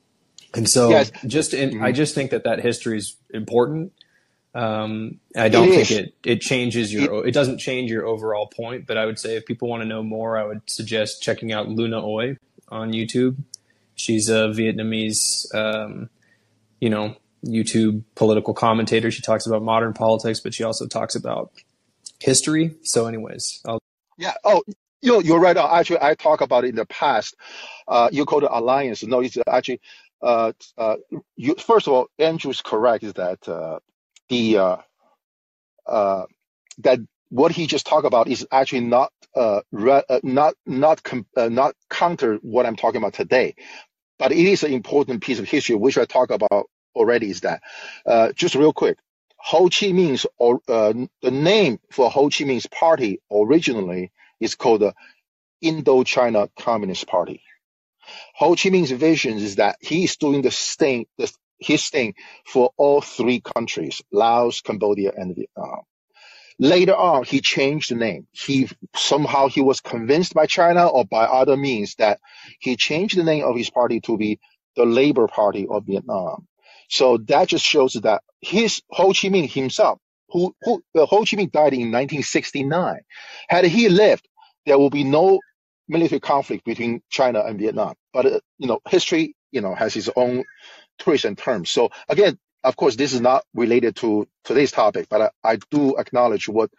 And 0.54 0.66
so, 0.68 0.88
Yes. 0.88 1.10
just 1.26 1.52
in, 1.52 1.72
Mhm. 1.72 1.82
I 1.84 1.92
just 1.92 2.14
think 2.14 2.30
that 2.30 2.44
that 2.44 2.60
history 2.60 2.96
is 2.96 3.16
important. 3.34 3.92
Um, 4.54 5.20
I 5.36 5.48
don't 5.48 5.68
It 5.68 5.86
think 5.86 5.90
it 5.90 6.14
it 6.24 6.40
changes 6.40 6.92
your 6.92 7.26
it 7.26 7.32
doesn't 7.32 7.58
change 7.58 7.90
your 7.90 8.06
overall 8.06 8.46
point, 8.46 8.86
but 8.86 8.96
I 8.96 9.06
would 9.06 9.18
say 9.18 9.36
if 9.36 9.46
people 9.46 9.68
want 9.68 9.82
to 9.82 9.86
know 9.86 10.02
more, 10.02 10.38
I 10.38 10.44
would 10.44 10.62
suggest 10.66 11.22
checking 11.22 11.52
out 11.52 11.68
Luna 11.68 12.04
Oi 12.04 12.36
on 12.68 12.92
YouTube. 12.92 13.36
She's 13.94 14.28
a 14.28 14.48
Vietnamese, 14.48 15.54
um, 15.54 16.08
you 16.80 16.88
know, 16.88 17.16
YouTube 17.44 18.04
political 18.14 18.54
commentator. 18.54 19.10
She 19.10 19.22
talks 19.22 19.46
about 19.46 19.62
modern 19.62 19.92
politics, 19.92 20.40
but 20.40 20.54
she 20.54 20.64
also 20.64 20.86
talks 20.86 21.14
about 21.14 21.52
history. 22.20 22.74
So, 22.82 23.06
anyways, 23.06 23.60
I'll 23.66 23.80
Yeah. 24.18 24.34
Oh, 24.44 24.62
you 25.00 25.12
know, 25.12 25.20
you're 25.20 25.38
right. 25.40 25.56
Actually, 25.56 26.00
I 26.02 26.14
talked 26.14 26.42
about 26.42 26.64
it 26.64 26.70
in 26.70 26.76
the 26.76 26.86
past. 26.86 27.36
Uh, 27.86 28.08
you 28.12 28.24
call 28.24 28.44
it 28.44 28.50
alliance. 28.50 29.02
No, 29.04 29.20
it's 29.20 29.38
actually, 29.46 29.80
uh, 30.22 30.52
uh, 30.76 30.96
you, 31.36 31.54
first 31.54 31.86
of 31.86 31.92
all, 31.92 32.08
Andrew's 32.18 32.60
correct 32.60 33.04
is 33.04 33.14
that, 33.14 33.46
uh, 33.48 33.78
the, 34.28 34.58
uh, 34.58 34.76
uh, 35.86 36.26
that 36.78 37.00
what 37.30 37.52
he 37.52 37.66
just 37.66 37.86
talked 37.86 38.06
about 38.06 38.28
is 38.28 38.46
actually 38.50 38.80
not, 38.82 39.12
uh, 39.34 39.60
re- 39.72 40.02
uh 40.08 40.20
not, 40.22 40.54
not, 40.66 41.02
com- 41.02 41.26
uh, 41.36 41.48
not 41.48 41.74
counter 41.90 42.36
what 42.42 42.66
I'm 42.66 42.76
talking 42.76 43.00
about 43.00 43.14
today. 43.14 43.54
But 44.18 44.32
it 44.32 44.38
is 44.38 44.64
an 44.64 44.72
important 44.72 45.22
piece 45.22 45.38
of 45.38 45.48
history, 45.48 45.76
which 45.76 45.98
I 45.98 46.04
talked 46.04 46.32
about 46.32 46.68
already 46.94 47.30
is 47.30 47.42
that, 47.42 47.62
uh, 48.06 48.32
just 48.32 48.54
real 48.54 48.72
quick. 48.72 48.98
Ho 49.36 49.64
Chi 49.64 49.88
Minh's, 49.92 50.26
or, 50.36 50.60
the 50.66 51.08
name 51.30 51.78
for 51.92 52.10
Ho 52.10 52.24
Chi 52.28 52.44
Minh's 52.44 52.66
party 52.66 53.20
originally 53.30 54.10
is 54.40 54.56
called 54.56 54.80
the 54.80 54.94
Indochina 55.62 56.48
Communist 56.58 57.06
Party. 57.06 57.42
Ho 58.36 58.54
Chi 58.56 58.70
Minh's 58.70 58.90
vision 58.90 59.38
is 59.38 59.56
that 59.56 59.78
he's 59.80 60.16
doing 60.16 60.42
the 60.42 60.50
thing, 60.50 61.06
the, 61.18 61.32
his 61.60 61.88
thing 61.90 62.14
for 62.46 62.72
all 62.76 63.00
three 63.02 63.40
countries, 63.40 64.02
Laos, 64.12 64.60
Cambodia, 64.62 65.12
and 65.16 65.36
Vietnam. 65.36 65.80
Later 66.58 66.96
on, 66.96 67.24
he 67.24 67.42
changed 67.42 67.90
the 67.92 67.96
name. 67.96 68.28
He 68.32 68.68
somehow 68.96 69.48
he 69.48 69.60
was 69.60 69.80
convinced 69.82 70.34
by 70.34 70.46
China 70.46 70.86
or 70.88 71.04
by 71.04 71.24
other 71.24 71.56
means 71.58 71.96
that 71.96 72.20
he 72.60 72.76
changed 72.76 73.18
the 73.18 73.24
name 73.24 73.44
of 73.44 73.56
his 73.56 73.68
party 73.70 74.00
to 74.02 74.16
be 74.16 74.40
the 74.74 74.86
Labor 74.86 75.28
Party 75.28 75.66
of 75.70 75.84
Vietnam. 75.86 76.48
So 76.88 77.18
that 77.28 77.48
just 77.48 77.64
shows 77.66 77.94
that 78.04 78.22
his 78.40 78.82
Ho 78.90 79.08
Chi 79.08 79.28
Minh 79.28 79.52
himself, 79.52 80.00
who, 80.30 80.56
who 80.62 80.82
uh, 80.96 81.04
Ho 81.06 81.18
Chi 81.20 81.36
Minh 81.36 81.52
died 81.52 81.74
in 81.74 81.92
1969, 81.92 83.00
had 83.50 83.66
he 83.66 83.90
lived, 83.90 84.26
there 84.64 84.78
will 84.78 84.90
be 84.90 85.04
no 85.04 85.40
military 85.88 86.20
conflict 86.20 86.64
between 86.64 87.02
China 87.10 87.42
and 87.42 87.58
Vietnam. 87.58 87.96
But 88.14 88.26
uh, 88.26 88.40
you 88.58 88.68
know, 88.68 88.80
history, 88.88 89.36
you 89.52 89.60
know, 89.60 89.74
has 89.74 89.94
its 89.94 90.08
own 90.16 90.44
and 91.24 91.38
terms. 91.38 91.70
So 91.70 91.90
again, 92.08 92.38
of 92.64 92.76
course, 92.76 92.96
this 92.96 93.12
is 93.14 93.20
not 93.20 93.44
related 93.54 93.96
to 93.96 94.28
today's 94.44 94.72
topic, 94.72 95.08
but 95.10 95.32
I, 95.44 95.52
I 95.52 95.58
do 95.70 95.96
acknowledge 95.98 96.48
what 96.48 96.70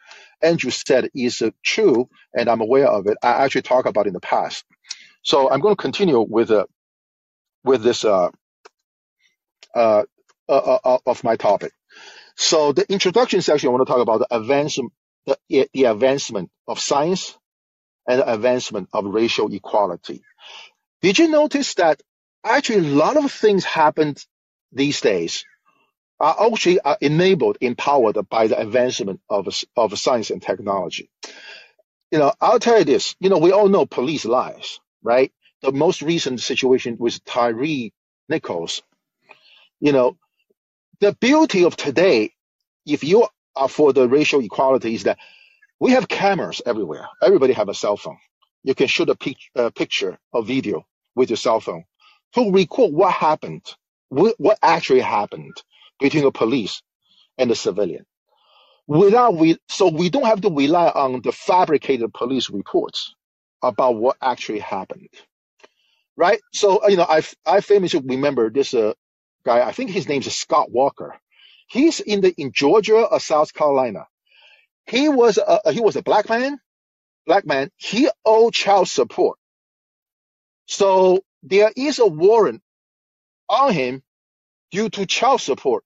Andrew 0.42 0.72
said 0.72 1.10
is 1.16 1.42
uh, 1.42 1.52
true, 1.64 2.10
and 2.34 2.50
I'm 2.50 2.62
aware 2.62 2.88
of 2.88 3.08
it. 3.08 3.18
I 3.24 3.46
actually 3.46 3.64
talked 3.64 3.88
about 3.88 4.06
it 4.06 4.10
in 4.10 4.14
the 4.14 4.20
past. 4.20 4.66
So 5.24 5.50
I'm 5.50 5.62
going 5.62 5.76
to 5.76 5.82
continue 5.82 6.22
with 6.22 6.52
uh, 6.52 6.66
with 7.64 7.84
this 7.84 8.06
uh, 8.06 8.30
uh, 9.76 10.04
uh, 10.50 10.80
uh, 10.84 10.98
of 11.06 11.24
my 11.24 11.38
topic. 11.38 11.74
So 12.36 12.74
the 12.74 12.92
introduction 12.92 13.42
section, 13.42 13.70
I 13.70 13.74
want 13.74 13.88
to 13.88 13.94
talk 13.94 14.02
about 14.02 14.20
the 14.20 14.36
advancement, 14.38 14.94
the, 15.26 15.38
the 15.74 15.86
advancement 15.86 16.52
of 16.68 16.80
science 16.80 17.38
and 18.08 18.20
the 18.22 18.34
advancement 18.34 18.90
of 18.94 19.06
racial 19.06 19.54
equality. 19.54 20.24
Did 21.02 21.20
you 21.20 21.30
notice 21.30 21.76
that 21.76 22.02
actually 22.46 22.90
a 22.90 22.94
lot 22.96 23.18
of 23.18 23.32
things 23.32 23.66
happened 23.66 24.26
these 24.74 25.02
days 25.02 25.46
are 26.20 26.48
actually 26.52 26.82
are 26.82 26.98
enabled, 27.02 27.58
empowered 27.62 28.18
by 28.30 28.48
the 28.48 28.60
advancement 28.60 29.22
of, 29.30 29.48
of 29.78 30.00
science 30.00 30.32
and 30.32 30.42
technology. 30.42 31.10
You 32.12 32.20
know, 32.20 32.34
I'll 32.42 32.60
tell 32.60 32.80
you 32.80 32.86
this, 32.86 33.16
you 33.20 33.30
know, 33.30 33.40
we 33.40 33.52
all 33.52 33.70
know 33.70 33.86
police 33.86 34.26
lies, 34.26 34.80
right? 35.04 35.32
The 35.62 35.72
most 35.74 36.02
recent 36.02 36.42
situation 36.42 36.98
with 37.00 37.24
Tyree 37.26 37.94
Nichols, 38.30 38.84
you 39.82 39.94
know, 39.94 40.18
the 41.02 41.14
beauty 41.22 41.66
of 41.66 41.78
today, 41.78 42.34
if 42.86 43.04
you 43.04 43.28
are 43.56 43.70
for 43.70 43.94
the 43.94 44.10
racial 44.10 44.42
equality 44.42 44.96
is 44.96 45.04
that 45.04 45.20
we 45.80 45.92
have 45.92 46.08
cameras 46.08 46.62
everywhere. 46.66 47.08
Everybody 47.24 47.54
have 47.54 47.70
a 47.70 47.76
cell 47.76 47.98
phone. 47.98 48.18
You 48.64 48.76
can 48.76 48.88
shoot 48.88 49.10
a 49.10 49.16
pic- 49.16 49.52
uh, 49.56 49.72
picture 49.72 50.18
or 50.34 50.44
video 50.44 50.86
with 51.16 51.30
your 51.32 51.38
cell 51.38 51.60
phone 51.62 51.86
to 52.36 52.52
record 52.52 52.94
what 52.94 53.14
happened, 53.14 53.64
what, 54.10 54.36
what 54.40 54.60
actually 54.64 55.02
happened 55.02 55.54
between 56.00 56.24
the 56.24 56.32
police 56.32 56.82
and 57.38 57.52
the 57.52 57.56
civilian. 57.56 58.06
Without 58.88 59.36
we, 59.36 59.58
so 59.70 59.90
we 59.90 60.10
don't 60.10 60.26
have 60.26 60.42
to 60.42 60.52
rely 60.52 60.90
on 60.90 61.22
the 61.24 61.32
fabricated 61.32 62.14
police 62.14 62.50
reports 62.50 63.16
about 63.64 63.96
what 63.98 64.18
actually 64.22 64.60
happened, 64.60 65.10
right? 66.18 66.40
So 66.54 66.88
you 66.90 66.98
know, 66.98 67.06
I 67.10 67.24
I 67.46 67.62
famously 67.62 68.02
remember 68.06 68.50
this 68.52 68.74
uh, 68.74 68.94
guy. 69.46 69.62
I 69.62 69.74
think 69.74 69.92
his 69.92 70.10
name 70.10 70.22
is 70.22 70.36
Scott 70.38 70.72
Walker. 70.72 71.16
He's 71.68 72.00
in 72.02 72.22
the 72.22 72.34
in 72.38 72.52
Georgia 72.54 73.06
or 73.08 73.20
South 73.20 73.54
Carolina. 73.54 74.08
He 74.88 75.10
was 75.10 75.38
a 75.40 75.74
he 75.74 75.82
was 75.82 75.96
a 75.98 76.04
black 76.04 76.30
man, 76.30 76.60
black 77.28 77.46
man. 77.48 77.72
He 77.78 78.10
owed 78.26 78.54
child 78.54 78.88
support. 78.90 79.38
So 80.68 81.22
there 81.44 81.72
is 81.76 82.00
a 82.00 82.08
warrant 82.08 82.62
on 83.50 83.74
him 83.74 84.04
due 84.72 84.90
to 84.90 85.06
child 85.06 85.42
support 85.42 85.84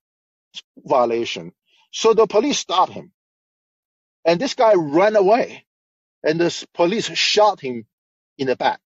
violation. 0.78 1.52
So 1.92 2.14
the 2.14 2.26
police 2.26 2.58
stopped 2.58 2.92
him. 2.92 3.12
And 4.24 4.40
this 4.40 4.54
guy 4.54 4.74
ran 4.76 5.16
away. 5.16 5.64
And 6.22 6.40
the 6.40 6.66
police 6.74 7.06
shot 7.16 7.60
him 7.60 7.86
in 8.38 8.46
the 8.46 8.56
back. 8.56 8.80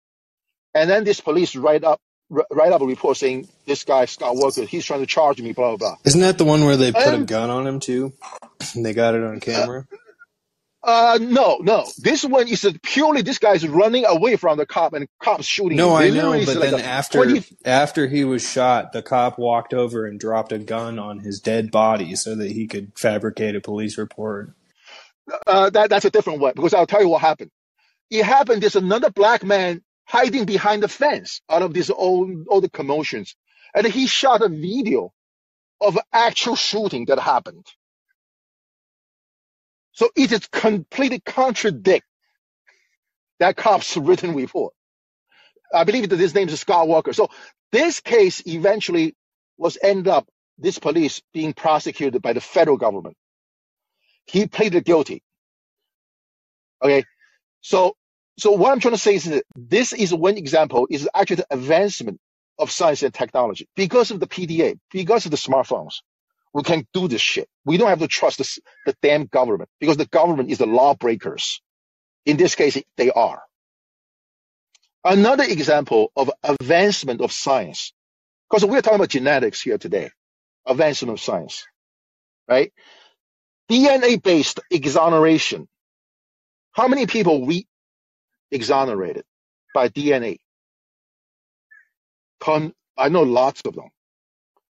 And 0.74 0.90
then 0.90 1.04
this 1.04 1.20
police 1.20 1.56
write 1.56 1.84
up 1.84 2.00
write 2.30 2.72
up 2.72 2.82
a 2.82 2.86
report 2.86 3.16
saying 3.16 3.48
this 3.66 3.84
guy 3.84 4.04
Scott 4.04 4.36
Walker, 4.36 4.64
he's 4.64 4.84
trying 4.84 5.00
to 5.00 5.06
charge 5.06 5.40
me, 5.40 5.52
blah 5.52 5.76
blah 5.76 5.76
blah. 5.76 5.96
Isn't 6.04 6.20
that 6.20 6.38
the 6.38 6.44
one 6.44 6.64
where 6.64 6.76
they 6.76 6.92
put 6.92 7.14
a 7.14 7.24
gun 7.24 7.50
on 7.50 7.66
him 7.66 7.80
too? 7.80 8.12
And 8.74 8.84
they 8.84 8.92
got 8.94 9.14
it 9.14 9.22
on 9.22 9.36
uh, 9.36 9.40
camera. 9.40 9.86
uh 9.90 10.07
no, 10.86 11.58
no. 11.62 11.92
This 11.98 12.24
one 12.24 12.48
is 12.48 12.66
purely 12.82 13.22
this 13.22 13.38
guy 13.38 13.52
is 13.54 13.66
running 13.68 14.06
away 14.06 14.36
from 14.36 14.58
the 14.58 14.66
cop 14.66 14.94
and 14.94 15.08
cops 15.22 15.46
shooting 15.46 15.78
No, 15.78 15.90
him. 15.90 15.96
I 15.96 16.10
know, 16.10 16.40
but 16.46 16.58
like 16.58 16.70
then 16.70 16.80
after 16.80 17.10
twenty 17.10 17.44
after 17.64 18.08
he 18.08 18.24
was 18.24 18.48
shot, 18.48 18.92
the 18.92 19.02
cop 19.02 19.38
walked 19.38 19.74
over 19.74 20.06
and 20.06 20.20
dropped 20.20 20.52
a 20.52 20.58
gun 20.58 20.98
on 20.98 21.20
his 21.20 21.40
dead 21.40 21.70
body 21.70 22.16
so 22.16 22.34
that 22.36 22.52
he 22.52 22.66
could 22.66 22.92
fabricate 22.98 23.56
a 23.56 23.60
police 23.62 23.98
report. 23.98 24.54
uh 25.46 25.70
that 25.70 25.90
that's 25.90 26.06
a 26.06 26.10
different 26.10 26.40
one 26.40 26.54
because 26.56 26.74
I'll 26.74 26.86
tell 26.86 27.02
you 27.02 27.08
what 27.10 27.22
happened. 27.22 27.50
It 28.10 28.24
happened 28.24 28.62
there's 28.62 28.76
another 28.76 29.10
black 29.10 29.44
man 29.44 29.82
hiding 30.06 30.46
behind 30.46 30.82
the 30.84 30.88
fence 30.88 31.42
out 31.50 31.62
of 31.62 31.74
these 31.74 31.90
old 31.90 32.46
all 32.48 32.60
the 32.62 32.70
commotions. 32.70 33.36
And 33.74 33.86
he 33.86 34.06
shot 34.06 34.42
a 34.42 34.48
video 34.48 35.12
of 35.80 35.98
actual 36.12 36.56
shooting 36.56 37.06
that 37.06 37.20
happened. 37.20 37.66
So 39.98 40.10
it 40.16 40.32
is 40.32 40.48
completely 40.48 41.20
contradict 41.20 42.06
that 43.40 43.56
cop's 43.56 43.96
written 43.96 44.34
report. 44.34 44.74
I 45.74 45.84
believe 45.84 46.08
that 46.10 46.20
his 46.20 46.34
name 46.34 46.48
is 46.48 46.60
Scott 46.60 46.88
Walker. 46.88 47.12
So 47.14 47.30
this 47.72 48.00
case 48.00 48.42
eventually 48.46 49.16
was 49.58 49.78
ended 49.82 50.08
up 50.08 50.28
this 50.58 50.78
police 50.78 51.22
being 51.34 51.54
prosecuted 51.54 52.22
by 52.22 52.34
the 52.34 52.42
federal 52.42 52.78
government. 52.78 53.16
He 54.26 54.46
pleaded 54.46 54.84
guilty. 54.84 55.22
Okay. 56.82 57.04
So 57.62 57.96
so 58.38 58.52
what 58.52 58.72
I'm 58.72 58.80
trying 58.80 58.94
to 58.94 58.98
say 59.00 59.16
is 59.16 59.24
that 59.24 59.44
this 59.56 59.92
is 59.92 60.14
one 60.14 60.38
example 60.38 60.88
is 60.90 61.08
actually 61.14 61.36
the 61.38 61.46
advancement 61.50 62.20
of 62.58 62.70
science 62.70 63.02
and 63.02 63.14
technology 63.14 63.68
because 63.76 64.10
of 64.12 64.20
the 64.20 64.28
PDA, 64.28 64.78
because 64.92 65.24
of 65.26 65.32
the 65.32 65.38
smartphones. 65.38 65.96
We 66.54 66.62
can't 66.64 66.86
do 66.94 67.08
this 67.08 67.22
shit. 67.22 67.48
We 67.64 67.78
don't 67.78 67.88
have 67.90 68.00
to 68.00 68.08
trust 68.08 68.38
the, 68.38 68.60
the 68.86 68.96
damn 69.02 69.26
government 69.26 69.70
because 69.80 69.98
the 69.98 70.06
government 70.06 70.50
is 70.50 70.58
the 70.58 70.66
lawbreakers. 70.66 71.62
In 72.26 72.36
this 72.38 72.54
case, 72.56 72.82
they 72.96 73.10
are. 73.10 73.42
Another 75.04 75.44
example 75.44 76.12
of 76.16 76.30
advancement 76.44 77.22
of 77.22 77.32
science, 77.32 77.92
because 78.50 78.66
we're 78.66 78.82
talking 78.82 78.96
about 78.96 79.10
genetics 79.10 79.62
here 79.62 79.78
today, 79.78 80.10
advancement 80.66 81.12
of 81.12 81.20
science, 81.20 81.66
right? 82.48 82.72
DNA 83.70 84.22
based 84.22 84.60
exoneration. 84.70 85.68
How 86.72 86.88
many 86.88 87.06
people 87.06 87.46
we 87.46 87.66
exonerated? 88.52 89.24
by 89.74 89.88
DNA. 89.88 90.38
Con- 92.40 92.74
I 92.98 93.08
know 93.10 93.22
lots 93.22 93.62
of 93.66 93.74
them, 93.74 93.90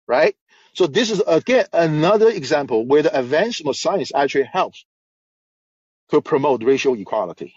right? 0.08 0.36
So 0.76 0.86
this 0.88 1.10
is 1.10 1.22
again 1.26 1.66
another 1.72 2.30
example 2.30 2.86
where 2.86 3.02
the 3.02 3.18
advancement 3.18 3.74
of 3.76 3.80
science 3.80 4.12
actually 4.14 4.44
helps 4.52 4.86
to 6.10 6.22
promote 6.22 6.64
racial 6.64 6.94
equality. 6.94 7.54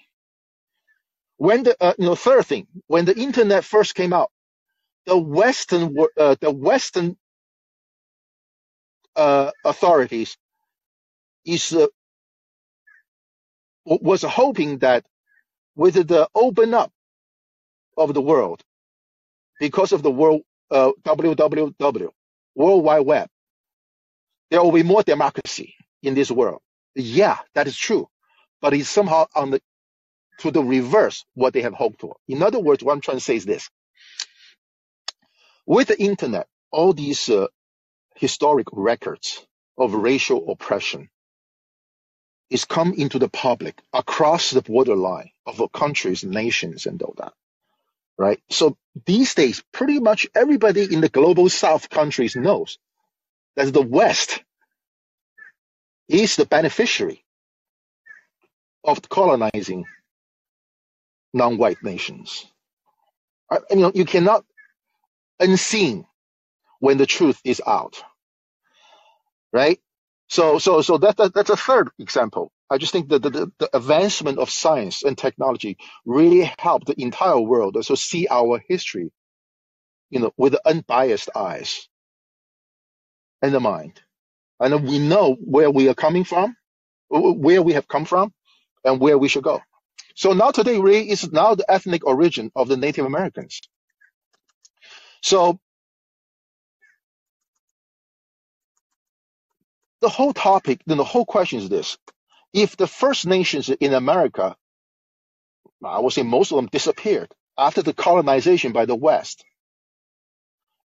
When 1.38 1.64
the 1.64 1.76
uh, 1.82 1.94
you 2.00 2.06
know 2.06 2.16
third 2.16 2.46
thing, 2.46 2.68
when 2.88 3.06
the 3.06 3.18
internet 3.18 3.66
first 3.66 3.96
came 3.96 4.14
out, 4.14 4.32
the 5.06 5.18
Western 5.18 5.96
uh, 6.18 6.36
the 6.42 6.52
Western 6.52 7.18
uh, 9.16 9.52
authorities 9.66 10.38
is 11.46 11.74
uh, 11.74 11.88
was 13.86 14.24
hoping 14.24 14.80
that 14.80 15.06
with 15.76 15.96
the 16.08 16.30
open 16.36 16.74
up 16.74 16.92
of 17.98 18.14
the 18.14 18.22
world 18.22 18.64
because 19.60 19.92
of 19.94 20.04
the 20.04 20.12
world 20.12 20.42
uh, 20.72 20.92
WWW 21.04 22.10
World 22.60 22.86
Wide 22.86 23.08
Web, 23.08 23.30
there 24.52 24.64
will 24.64 24.72
be 24.74 24.84
more 24.84 25.04
democracy 25.04 25.76
in 26.04 26.16
this 26.16 26.32
world. 26.32 26.62
Yeah, 26.96 27.38
that 27.56 27.68
is 27.68 27.78
true, 27.78 28.08
but 28.62 28.74
it's 28.74 28.90
somehow 28.90 29.28
on 29.36 29.52
the 29.52 29.62
to 30.40 30.52
the 30.52 30.64
reverse 30.64 31.26
what 31.36 31.54
they 31.54 31.62
have 31.64 31.74
hoped 31.74 32.02
for. 32.02 32.18
In 32.28 32.44
other 32.44 32.60
words, 32.60 32.84
what 32.84 32.94
I'm 32.94 33.02
trying 33.02 33.18
to 33.18 33.24
say 33.24 33.36
is 33.38 33.46
this: 33.46 33.70
with 35.68 35.90
the 35.90 36.02
internet, 36.02 36.48
all 36.72 36.94
these 36.94 37.30
uh, 37.30 37.48
historic 38.18 38.68
records 38.74 39.46
of 39.78 39.94
racial 39.96 40.52
oppression 40.52 41.10
is 42.52 42.66
come 42.66 42.94
into 42.94 43.20
the 43.20 43.30
public 43.30 43.82
across 43.94 44.52
the 44.52 44.64
borderline 44.64 45.32
of 45.48 45.62
countries, 45.74 46.24
nations, 46.24 46.88
and 46.88 47.02
all 47.04 47.16
that. 47.18 47.34
Right. 48.20 48.42
So 48.52 48.78
these 49.08 49.36
days, 49.36 49.64
pretty 49.74 50.00
much 50.02 50.28
everybody 50.36 50.94
in 50.94 51.02
the 51.02 51.10
global 51.10 51.50
South 51.50 51.90
countries 51.90 52.36
knows 52.38 52.80
that 53.58 53.74
the 53.74 53.82
West 53.82 54.44
is 56.10 56.36
the 56.38 56.46
beneficiary 56.46 57.26
of 58.84 59.08
colonizing 59.10 59.86
non-white 61.34 61.84
nations. 61.84 62.46
I 63.52 63.60
I 63.72 63.76
mean, 63.76 63.92
you 63.96 64.06
cannot 64.06 64.46
unseen 65.40 66.06
when 66.80 66.98
the 66.98 67.08
truth 67.08 67.42
is 67.46 67.62
out, 67.66 68.04
right? 69.54 69.80
So, 70.30 70.60
so, 70.60 70.82
so 70.82 70.98
that, 71.00 71.18
that 71.18 71.34
that's 71.34 71.52
a 71.52 71.58
third 71.58 71.90
example. 72.00 72.52
I 72.70 72.80
just 72.80 72.94
think 72.94 73.10
that 73.10 73.24
the, 73.24 73.32
the, 73.32 73.54
the 73.60 73.78
advancement 73.78 74.40
of 74.40 74.50
science 74.52 75.04
and 75.04 75.18
technology 75.18 75.78
really 76.06 76.52
helped 76.60 76.88
the 76.88 77.02
entire 77.02 77.40
world 77.40 77.78
also 77.78 77.96
see 77.96 78.28
our 78.30 78.62
history, 78.68 79.12
you 80.12 80.20
know, 80.22 80.34
with 80.38 80.56
unbiased 80.66 81.30
eyes 81.36 81.90
and 83.42 83.54
the 83.54 83.60
mind. 83.62 84.02
And 84.60 84.88
we 84.88 85.00
know 85.00 85.36
where 85.40 85.72
we 85.72 85.90
are 85.90 85.96
coming 85.96 86.26
from, 86.26 86.56
where 87.10 87.62
we 87.64 87.74
have 87.74 87.88
come 87.88 88.06
from, 88.06 88.34
and 88.86 89.00
where 89.00 89.18
we 89.18 89.30
should 89.30 89.44
go. 89.44 89.62
So 90.16 90.34
now 90.34 90.52
today 90.52 90.80
really 90.80 91.10
is 91.10 91.32
now 91.32 91.56
the 91.56 91.70
ethnic 91.72 92.06
origin 92.06 92.52
of 92.56 92.68
the 92.70 92.78
Native 92.78 93.06
Americans. 93.06 93.62
So 95.24 95.60
the 100.02 100.10
whole 100.10 100.34
topic, 100.34 100.82
then 100.88 100.98
the 100.98 101.06
whole 101.06 101.26
question 101.26 101.60
is 101.60 101.70
this. 101.70 101.98
If 102.54 102.78
the 102.78 102.88
First 102.88 103.28
Nations 103.28 103.70
in 103.70 103.94
America, 103.94 104.56
I 105.84 106.00
would 106.00 106.14
say 106.14 106.24
most 106.24 106.52
of 106.52 106.58
them 106.58 106.68
disappeared 106.68 107.34
after 107.58 107.82
the 107.82 107.94
colonization 107.94 108.72
by 108.74 108.86
the 108.86 108.96
West. 108.96 109.44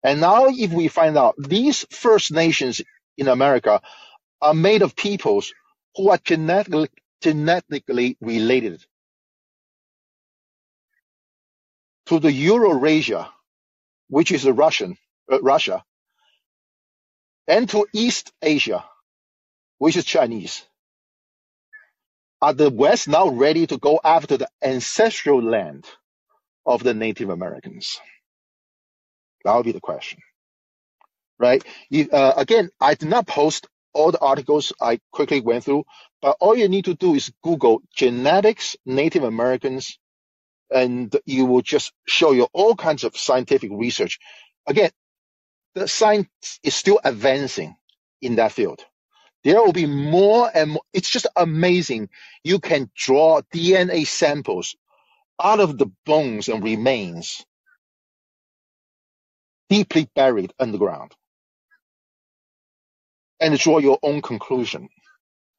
And 0.03 0.21
now 0.21 0.47
if 0.47 0.71
we 0.73 0.87
find 0.87 1.17
out 1.17 1.35
these 1.37 1.85
First 1.91 2.31
Nations 2.31 2.81
in 3.17 3.27
America 3.27 3.81
are 4.41 4.53
made 4.53 4.81
of 4.81 4.95
peoples 4.95 5.53
who 5.95 6.09
are 6.09 6.19
genetically, 6.23 6.89
genetically 7.21 8.17
related 8.21 8.85
to 12.07 12.19
the 12.19 12.31
Eurasia, 12.31 13.31
which 14.09 14.31
is 14.31 14.45
Russian, 14.47 14.97
uh, 15.31 15.41
Russia, 15.41 15.83
and 17.47 17.69
to 17.69 17.87
East 17.93 18.33
Asia, 18.41 18.85
which 19.79 19.97
is 19.97 20.05
Chinese. 20.05 20.63
Are 22.41 22.53
the 22.53 22.71
West 22.71 23.09
now 23.09 23.29
ready 23.29 23.67
to 23.67 23.77
go 23.79 24.01
after 24.03 24.37
the 24.37 24.49
ancestral 24.63 25.43
land 25.43 25.85
of 26.65 26.83
the 26.83 26.93
Native 26.93 27.29
Americans? 27.29 27.99
That 29.45 29.55
would 29.55 29.65
be 29.65 29.73
the 29.73 29.81
question, 29.81 30.19
right? 31.39 31.63
You, 31.89 32.09
uh, 32.11 32.33
again, 32.37 32.69
I 32.81 32.95
did 32.95 33.09
not 33.09 33.27
post 33.27 33.67
all 33.93 34.11
the 34.11 34.19
articles 34.19 34.73
I 34.81 34.99
quickly 35.11 35.41
went 35.41 35.65
through, 35.65 35.85
but 36.21 36.37
all 36.41 36.55
you 36.57 36.69
need 36.69 36.85
to 36.85 36.95
do 36.95 37.15
is 37.15 37.33
Google 37.43 37.81
genetics 37.95 38.75
Native 38.85 39.23
Americans, 39.23 39.99
and 40.71 41.15
you 41.25 41.45
will 41.45 41.61
just 41.63 41.93
show 42.07 42.31
you 42.33 42.47
all 42.53 42.75
kinds 42.75 43.03
of 43.05 43.17
scientific 43.17 43.71
research. 43.73 44.19
Again, 44.67 44.91
the 45.75 45.87
science 45.87 46.29
is 46.63 46.75
still 46.75 46.99
advancing 47.03 47.75
in 48.21 48.35
that 48.37 48.51
field. 48.53 48.85
There 49.43 49.63
will 49.63 49.73
be 49.73 49.87
more 49.87 50.51
and 50.53 50.71
more. 50.71 50.83
It's 50.93 51.09
just 51.09 51.27
amazing. 51.37 52.09
You 52.43 52.59
can 52.59 52.91
draw 52.95 53.41
DNA 53.53 54.07
samples 54.07 54.75
out 55.43 55.59
of 55.59 55.77
the 55.77 55.87
bones 56.05 56.49
and 56.49 56.63
remains 56.63 57.45
deeply 59.69 60.09
buried 60.15 60.53
underground 60.59 61.13
and 63.41 63.57
draw 63.59 63.79
your 63.79 63.99
own 64.03 64.21
conclusion. 64.21 64.89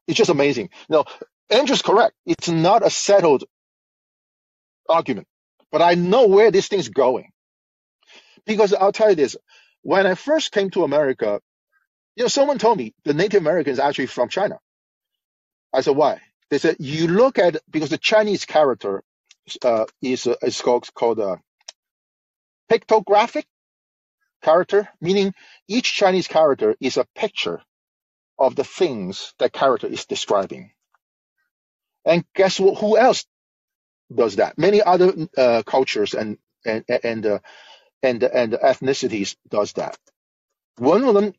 It's 0.09 0.19
just 0.19 0.31
amazing. 0.31 0.71
No, 0.89 1.05
Andrew's 1.51 1.83
correct. 1.83 2.15
It's 2.27 2.49
not 2.49 2.87
a 2.87 2.91
settled 2.91 3.45
argument, 4.89 5.29
but 5.73 5.83
I 5.83 5.95
know 5.95 6.29
where 6.29 6.51
this 6.53 6.69
thing's 6.69 6.89
going 6.91 7.31
because 8.47 8.75
I'll 8.75 8.93
tell 8.93 9.11
you 9.11 9.17
this. 9.17 9.37
When 9.83 10.07
I 10.07 10.15
first 10.17 10.53
came 10.53 10.71
to 10.71 10.85
America, 10.85 11.41
you 12.17 12.25
know, 12.25 12.29
someone 12.29 12.59
told 12.59 12.79
me 12.79 12.95
the 13.05 13.15
Native 13.15 13.43
Americans 13.43 13.79
are 13.79 13.89
actually 13.89 14.07
from 14.07 14.29
China. 14.29 14.59
I 15.73 15.83
said, 15.83 15.97
why? 15.97 16.21
They 16.51 16.59
said, 16.59 16.77
you 16.81 17.09
look 17.09 17.39
at, 17.39 17.59
because 17.71 17.91
the 17.91 17.99
Chinese 17.99 18.45
character 18.47 19.03
uh, 19.65 19.87
is, 20.03 20.27
uh, 20.27 20.37
is 20.43 20.61
called, 20.63 20.89
called 20.95 21.19
a 21.21 21.41
pictographic 22.71 23.45
character, 24.43 24.89
meaning 25.01 25.35
each 25.69 25.95
Chinese 25.95 26.29
character 26.29 26.77
is 26.81 26.97
a 26.99 27.07
picture 27.17 27.63
of 28.39 28.57
the 28.57 28.65
things 28.65 29.35
that 29.41 29.53
character 29.53 29.89
is 29.89 30.07
describing. 30.07 30.73
And 32.05 32.25
guess 32.35 32.61
what? 32.61 32.79
Who 32.81 32.99
else 32.99 33.27
does 34.15 34.37
that? 34.37 34.59
Many 34.59 34.83
other 34.83 35.15
uh, 35.37 35.63
cultures 35.67 36.15
and 36.15 36.39
and 36.67 36.85
and 37.05 37.27
uh, 37.27 37.39
and 38.03 38.23
and 38.23 38.53
ethnicities 38.55 39.37
does 39.51 39.75
that. 39.75 39.99
One 40.79 41.05
of 41.05 41.15
them, 41.15 41.35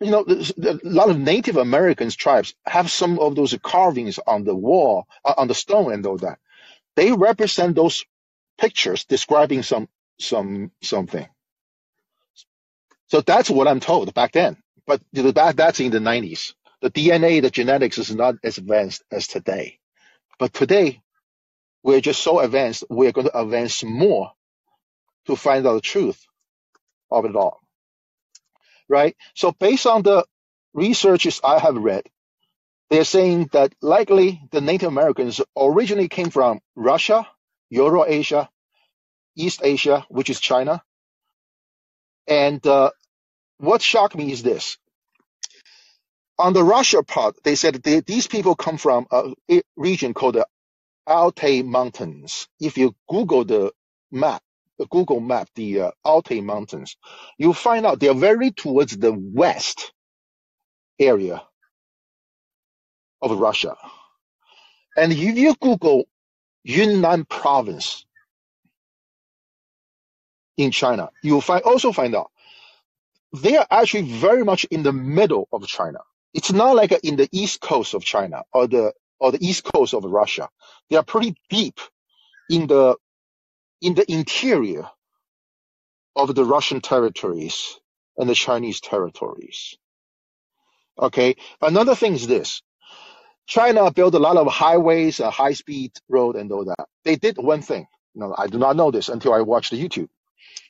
you 0.00 0.10
know, 0.12 0.24
a 0.28 0.80
lot 0.84 1.10
of 1.10 1.18
Native 1.18 1.56
Americans 1.58 2.16
tribes 2.16 2.54
have 2.66 2.90
some 2.90 3.18
of 3.20 3.36
those 3.36 3.56
carvings 3.62 4.20
on 4.26 4.44
the 4.44 4.54
wall, 4.54 5.06
uh, 5.24 5.34
on 5.38 5.48
the 5.48 5.54
stone, 5.54 5.92
and 5.92 6.06
all 6.06 6.18
that. 6.18 6.38
They 6.96 7.12
represent 7.12 7.76
those 7.76 8.04
pictures 8.58 9.04
describing 9.04 9.62
some 9.62 9.88
some 10.20 10.72
something. 10.82 11.26
So 13.08 13.20
that's 13.22 13.50
what 13.50 13.68
I'm 13.68 13.80
told 13.80 14.14
back 14.14 14.32
then. 14.32 14.56
But 14.86 15.02
that 15.14 15.56
that's 15.56 15.80
in 15.80 15.92
the 15.92 15.98
90s. 15.98 16.54
The 16.82 16.90
DNA, 16.90 17.42
the 17.42 17.50
genetics 17.50 17.98
is 17.98 18.14
not 18.14 18.36
as 18.44 18.58
advanced 18.58 19.02
as 19.12 19.26
today. 19.28 19.78
But 20.38 20.54
today, 20.54 21.02
we're 21.84 22.02
just 22.02 22.22
so 22.22 22.40
advanced, 22.40 22.84
we're 22.90 23.12
going 23.12 23.28
to 23.28 23.38
advance 23.40 23.84
more 23.84 24.32
to 25.26 25.36
find 25.36 25.66
out 25.66 25.74
the 25.74 25.82
truth 25.82 26.26
of 27.10 27.24
it 27.26 27.36
all, 27.36 27.60
right? 28.88 29.16
So 29.34 29.52
based 29.52 29.86
on 29.86 30.02
the 30.02 30.26
researches 30.74 31.40
I 31.44 31.58
have 31.60 31.76
read, 31.76 32.04
they're 32.90 33.04
saying 33.04 33.50
that 33.52 33.74
likely 33.82 34.42
the 34.52 34.60
Native 34.60 34.88
Americans 34.88 35.40
originally 35.58 36.08
came 36.08 36.30
from 36.30 36.60
Russia, 36.76 37.26
Eurasia, 37.70 38.48
East 39.36 39.60
Asia, 39.64 40.06
which 40.10 40.30
is 40.30 40.40
China. 40.40 40.82
And 42.28 42.66
uh, 42.66 42.90
what 43.58 43.82
shocked 43.82 44.16
me 44.16 44.32
is 44.32 44.42
this. 44.42 44.78
On 46.38 46.52
the 46.54 46.64
Russia 46.64 47.02
part, 47.02 47.36
they 47.44 47.54
said 47.56 47.76
they, 47.82 48.00
these 48.00 48.26
people 48.28 48.56
come 48.56 48.78
from 48.78 49.06
a 49.12 49.32
a 49.50 49.62
region 49.76 50.14
called 50.14 50.36
the 50.36 50.46
Altai 51.08 51.62
Mountains. 51.62 52.48
If 52.60 52.78
you 52.78 52.96
Google 53.08 53.44
the 53.44 53.72
map, 54.12 54.42
the 54.78 54.86
Google 54.86 55.20
map, 55.20 55.48
the 55.54 55.80
uh, 55.82 55.90
Altai 56.04 56.40
Mountains, 56.40 56.96
you'll 57.38 57.54
find 57.54 57.86
out 57.86 58.00
they're 58.00 58.14
very 58.14 58.50
towards 58.50 58.96
the 58.96 59.12
west 59.12 59.92
area 60.98 61.42
of 63.22 63.38
Russia. 63.38 63.76
And 64.96 65.12
if 65.12 65.18
you 65.18 65.54
Google 65.60 66.04
Yunnan 66.64 67.24
province, 67.26 68.06
in 70.56 70.70
China, 70.70 71.10
you'll 71.22 71.40
find 71.40 71.62
also 71.62 71.92
find 71.92 72.14
out 72.14 72.30
they 73.32 73.56
are 73.56 73.66
actually 73.70 74.10
very 74.10 74.44
much 74.44 74.64
in 74.64 74.82
the 74.82 74.92
middle 74.92 75.48
of 75.52 75.66
China. 75.66 75.98
It's 76.32 76.52
not 76.52 76.76
like 76.76 76.92
in 77.04 77.16
the 77.16 77.28
east 77.32 77.60
coast 77.60 77.94
of 77.94 78.02
China 78.02 78.42
or 78.52 78.66
the 78.66 78.92
or 79.18 79.32
the 79.32 79.44
east 79.44 79.64
coast 79.64 79.94
of 79.94 80.04
Russia. 80.04 80.48
They 80.90 80.96
are 80.96 81.02
pretty 81.02 81.34
deep 81.50 81.80
in 82.50 82.66
the 82.66 82.96
in 83.82 83.94
the 83.94 84.10
interior 84.10 84.88
of 86.16 86.34
the 86.34 86.44
Russian 86.44 86.80
territories 86.80 87.78
and 88.18 88.28
the 88.28 88.34
Chinese 88.34 88.80
territories. 88.80 89.76
Okay. 90.98 91.36
Another 91.62 91.94
thing 91.94 92.14
is 92.14 92.26
this. 92.26 92.62
China 93.46 93.90
built 93.92 94.14
a 94.14 94.20
lot 94.20 94.36
of 94.38 94.48
highways, 94.48 95.20
uh, 95.20 95.28
a 95.28 95.30
high 95.30 95.54
speed 95.54 95.92
road 96.08 96.36
and 96.36 96.52
all 96.52 96.64
that. 96.66 96.86
They 97.04 97.16
did 97.16 97.38
one 97.38 97.62
thing. 97.62 97.86
No, 98.14 98.34
I 98.36 98.48
do 98.48 98.58
not 98.58 98.76
know 98.76 98.90
this 98.90 99.08
until 99.10 99.34
I 99.34 99.42
watched 99.42 99.72
YouTube. 99.72 100.08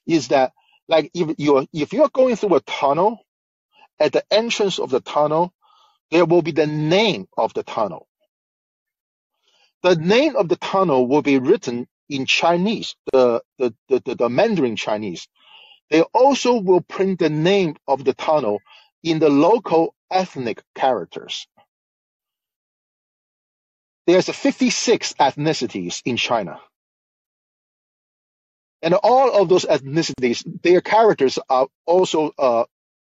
Is 0.07 0.29
that 0.29 0.53
like 0.89 1.11
if 1.15 1.37
you're 1.39 1.67
if 1.73 1.93
you're 1.93 2.11
going 2.11 2.37
through 2.37 2.57
a 2.57 2.61
tunnel, 2.61 3.21
at 4.01 4.13
the 4.13 4.25
entrance 4.33 4.79
of 4.79 4.91
the 4.91 5.01
tunnel, 5.01 5.53
there 6.11 6.25
will 6.27 6.43
be 6.43 6.53
the 6.53 6.67
name 6.67 7.29
of 7.37 7.55
the 7.55 7.63
tunnel. 7.63 8.09
The 9.83 9.97
name 9.97 10.37
of 10.37 10.49
the 10.49 10.57
tunnel 10.57 11.07
will 11.09 11.23
be 11.23 11.39
written 11.39 11.89
in 12.09 12.27
Chinese, 12.27 12.97
the, 13.13 13.43
the, 13.59 13.75
the, 13.89 14.03
the, 14.05 14.15
the 14.17 14.29
Mandarin 14.29 14.77
Chinese. 14.77 15.29
They 15.91 16.03
also 16.03 16.61
will 16.61 16.81
print 16.83 17.21
the 17.21 17.31
name 17.31 17.77
of 17.89 18.05
the 18.05 18.15
tunnel 18.15 18.61
in 19.03 19.19
the 19.21 19.31
local 19.31 19.95
ethnic 20.11 20.63
characters. 20.75 21.47
There's 24.07 24.29
56 24.29 25.15
ethnicities 25.15 26.03
in 26.05 26.17
China. 26.17 26.61
And 28.83 28.95
all 28.95 29.43
of 29.43 29.49
those 29.49 29.65
ethnicities, 29.65 30.45
their 30.63 30.81
characters 30.81 31.39
are 31.49 31.69
also 31.87 32.33
uh, 32.39 32.65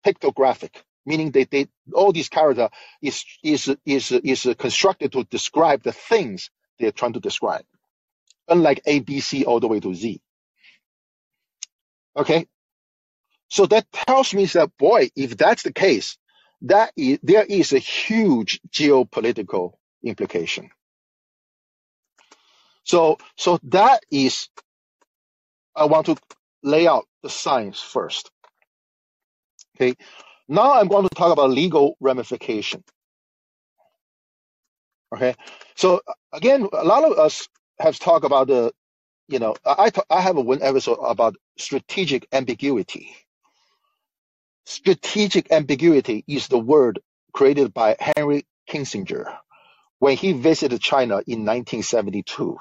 pictographic, 0.06 0.76
meaning 1.06 1.32
that 1.32 1.52
they 1.52 1.68
all 1.94 2.12
these 2.12 2.30
characters 2.30 2.70
is 3.02 3.26
is 3.44 3.76
is 3.86 4.12
is 4.12 4.48
constructed 4.58 5.14
to 5.14 5.24
describe 5.26 5.84
the 5.84 5.94
things 5.94 6.52
they're 6.80 6.92
trying 6.92 7.14
to 7.14 7.20
describe, 7.20 7.66
unlike 8.52 8.82
A, 8.86 9.00
B, 9.02 9.22
C 9.22 9.46
all 9.46 9.62
the 9.62 9.70
way 9.70 9.82
to 9.82 9.96
Z. 9.96 10.22
Okay, 12.18 12.48
so 13.50 13.66
that 13.68 13.86
tells 13.92 14.34
me 14.34 14.46
that 14.46 14.72
boy, 14.78 15.10
if 15.16 15.38
that's 15.38 15.64
the 15.64 15.74
case, 15.74 16.18
that 16.64 16.94
is, 16.98 17.20
there 17.24 17.46
is 17.46 17.74
a 17.74 17.80
huge 17.80 18.62
geopolitical 18.72 19.74
implication. 20.04 20.72
So 22.84 23.18
so 23.38 23.60
that 23.64 24.04
is 24.12 24.50
I 25.76 25.86
want 25.86 26.08
to 26.08 26.18
lay 26.64 26.88
out 26.88 27.06
the 27.24 27.30
science 27.30 27.82
first. 27.82 28.32
Okay. 29.78 29.96
Now 30.48 30.74
I'm 30.74 30.88
going 30.88 31.04
to 31.08 31.16
talk 31.16 31.34
about 31.34 31.52
legal 31.52 31.98
ramification. 32.02 32.84
Okay. 35.16 35.36
So 35.76 36.02
again, 36.34 36.68
a 36.74 36.86
lot 36.86 37.04
of 37.04 37.18
us 37.20 37.48
have 37.82 38.00
talked 38.00 38.26
about 38.26 38.48
the, 38.50 38.74
you 39.30 39.40
know, 39.40 39.56
I 39.66 39.92
I 40.10 40.22
have 40.22 40.38
a 40.38 40.42
one 40.42 40.62
episode 40.64 40.96
about 41.00 41.36
strategic 41.58 42.28
ambiguity. 42.34 43.16
Strategic 44.66 45.52
ambiguity 45.52 46.24
is 46.28 46.48
the 46.48 46.60
word 46.60 47.00
created 47.34 47.74
by 47.74 47.98
Henry 48.00 48.46
Kissinger 48.70 49.38
when 50.00 50.18
he 50.18 50.34
visited 50.34 50.82
China 50.82 51.16
in 51.28 51.46
1972. 51.46 52.58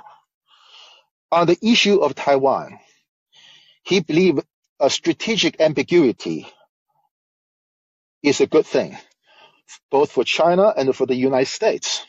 On 1.32 1.46
the 1.46 1.58
issue 1.62 1.98
of 2.00 2.14
Taiwan, 2.14 2.78
he 3.84 4.00
believed 4.00 4.40
a 4.80 4.90
strategic 4.90 5.60
ambiguity 5.60 6.48
is 8.22 8.40
a 8.40 8.46
good 8.48 8.66
thing, 8.66 8.98
both 9.90 10.12
for 10.12 10.24
China 10.24 10.72
and 10.76 10.94
for 10.96 11.06
the 11.06 11.16
United 11.16 11.46
States. 11.48 12.04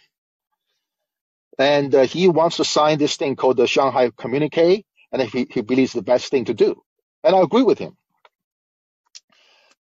And 1.61 1.93
uh, 1.93 2.07
he 2.07 2.27
wants 2.27 2.57
to 2.57 2.65
sign 2.65 2.97
this 2.97 3.17
thing 3.17 3.35
called 3.35 3.57
the 3.57 3.67
Shanghai 3.67 4.09
Communique, 4.17 4.83
and 5.11 5.21
he, 5.21 5.47
he 5.51 5.61
believes 5.61 5.93
the 5.93 6.01
best 6.01 6.31
thing 6.31 6.45
to 6.45 6.55
do. 6.55 6.81
And 7.23 7.35
I 7.35 7.41
agree 7.41 7.61
with 7.61 7.77
him. 7.77 7.95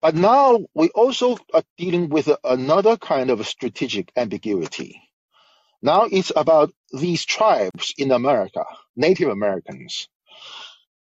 But 0.03 0.15
now 0.15 0.59
we 0.75 0.91
also 0.91 1.39
are 1.55 1.63
dealing 1.79 2.11
with 2.11 2.29
another 2.45 2.99
kind 2.99 3.31
of 3.31 3.47
strategic 3.47 4.13
ambiguity. 4.15 5.01
Now 5.81 6.05
it's 6.05 6.33
about 6.37 6.71
these 6.93 7.25
tribes 7.25 7.95
in 7.97 8.11
America, 8.13 8.65
Native 8.95 9.31
Americans. 9.31 10.07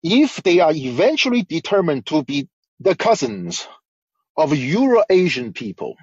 If 0.02 0.42
they 0.44 0.62
are 0.62 0.72
eventually 0.74 1.44
determined 1.44 2.06
to 2.06 2.24
be 2.24 2.48
the 2.80 2.96
cousins 2.96 3.68
of 4.38 4.56
Euro-Asian 4.56 5.52
people, 5.52 5.98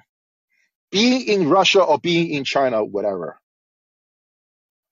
being 0.91 1.27
in 1.27 1.49
Russia 1.49 1.81
or 1.81 1.97
being 1.97 2.29
in 2.31 2.43
China, 2.43 2.85
whatever. 2.85 3.39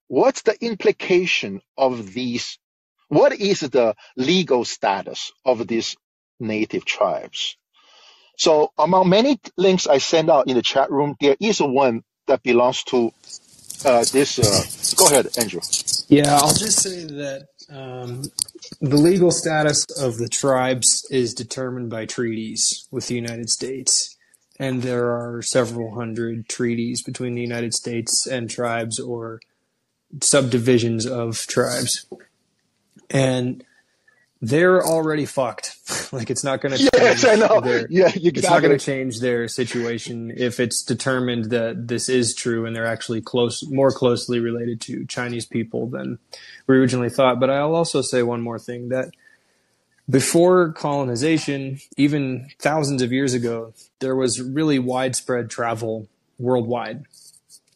What's 0.08 0.43
the 0.43 0.58
implication 0.64 1.62
of 1.78 2.14
these? 2.14 2.60
What 3.10 3.34
is 3.34 3.62
the 3.62 3.95
legal 4.18 4.66
status 4.66 5.32
of 5.45 5.68
these 5.68 5.95
native 6.39 6.86
tribes? 6.86 7.58
So 8.38 8.72
among 8.78 9.10
many 9.10 9.39
links 9.58 9.88
I 9.88 9.99
send 9.99 10.30
out 10.30 10.47
in 10.49 10.56
the 10.56 10.62
chat 10.62 10.91
room, 10.91 11.16
there 11.22 11.38
is 11.41 11.60
one 11.62 12.03
that 12.28 12.43
belongs 12.43 12.84
to 12.86 13.12
uh, 13.86 14.06
this. 14.12 14.39
Uh, 14.39 14.64
go 14.97 15.08
ahead, 15.08 15.28
Andrew. 15.38 15.62
Yeah, 16.10 16.36
I'll 16.36 16.53
just 16.53 16.82
say 16.82 17.06
that 17.06 17.47
um, 17.70 18.24
the 18.82 18.97
legal 18.97 19.32
status 19.32 19.86
of 19.99 20.18
the 20.18 20.30
tribes 20.30 21.06
is 21.12 21.34
determined 21.34 21.89
by 21.89 22.06
treaties 22.06 22.88
with 22.91 23.08
the 23.08 23.16
United 23.16 23.49
States. 23.49 24.16
And 24.60 24.84
there 24.84 25.12
are 25.12 25.41
several 25.41 25.95
hundred 25.95 26.47
treaties 26.49 27.03
between 27.03 27.36
the 27.36 27.41
United 27.41 27.74
States 27.74 28.28
and 28.28 28.49
tribes 28.49 28.99
or 28.99 29.41
subdivisions 30.22 31.05
of 31.05 31.38
tribes. 31.47 32.05
And 33.09 33.63
they're 34.41 34.84
already 34.84 35.26
fucked. 35.26 35.76
like 36.13 36.30
it's 36.30 36.43
not 36.43 36.61
going 36.61 36.76
to 36.76 36.89
yes, 36.93 37.26
I 37.26 37.36
know. 37.36 37.61
Their, 37.61 37.88
yeah, 37.89 38.07
exactly. 38.07 38.32
It's 38.32 38.49
not 38.49 38.61
going 38.61 38.78
to 38.78 38.84
change 38.84 39.20
their 39.20 39.47
situation 39.47 40.32
if 40.36 40.59
it's 40.59 40.84
determined 40.84 41.45
that 41.51 41.88
this 41.88 42.09
is 42.09 42.36
true 42.36 42.66
and 42.66 42.76
they're 42.76 42.86
actually 42.86 43.22
close, 43.22 43.63
more 43.70 43.91
closely 43.91 44.39
related 44.39 44.82
to 44.82 45.05
Chinese 45.05 45.45
people 45.45 45.88
than 45.88 46.20
we 46.68 46.78
originally 46.78 47.09
thought. 47.09 47.39
But 47.39 47.49
I'll 47.49 47.76
also 47.76 48.01
say 48.01 48.24
one 48.24 48.41
more 48.41 48.59
thing 48.59 48.89
that 48.89 49.11
before 50.09 50.72
colonization, 50.74 51.80
even 51.97 52.49
thousands 52.59 53.01
of 53.01 53.11
years 53.11 53.34
ago, 53.34 53.74
there 53.99 54.16
was 54.16 54.41
really 54.41 54.78
widespread 54.80 55.49
travel 55.49 56.07
worldwide. 56.38 57.05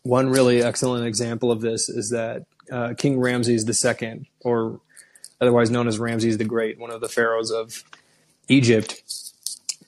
One 0.09 0.29
really 0.29 0.63
excellent 0.63 1.05
example 1.05 1.51
of 1.51 1.61
this 1.61 1.87
is 1.87 2.09
that 2.09 2.47
uh, 2.71 2.95
King 2.97 3.19
Ramses 3.19 3.85
II, 3.85 4.27
or 4.39 4.81
otherwise 5.39 5.69
known 5.69 5.87
as 5.87 5.99
Ramses 5.99 6.39
the 6.39 6.45
Great, 6.45 6.79
one 6.79 6.89
of 6.89 6.99
the 6.99 7.07
pharaohs 7.07 7.51
of 7.51 7.83
Egypt, 8.47 9.03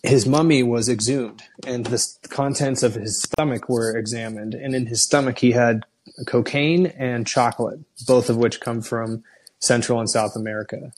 his 0.04 0.28
mummy 0.28 0.62
was 0.62 0.88
exhumed 0.88 1.42
and 1.66 1.88
the 1.88 2.08
contents 2.30 2.84
of 2.84 2.94
his 2.94 3.20
stomach 3.20 3.68
were 3.68 3.98
examined. 3.98 4.54
And 4.54 4.76
in 4.76 4.86
his 4.86 5.02
stomach, 5.02 5.40
he 5.40 5.54
had 5.54 5.86
cocaine 6.28 6.86
and 6.86 7.26
chocolate, 7.26 7.80
both 8.06 8.30
of 8.30 8.38
which 8.38 8.62
come 8.62 8.84
from 8.84 9.24
Central 9.58 10.00
and 10.00 10.08
South 10.08 10.36
America. 10.36 10.94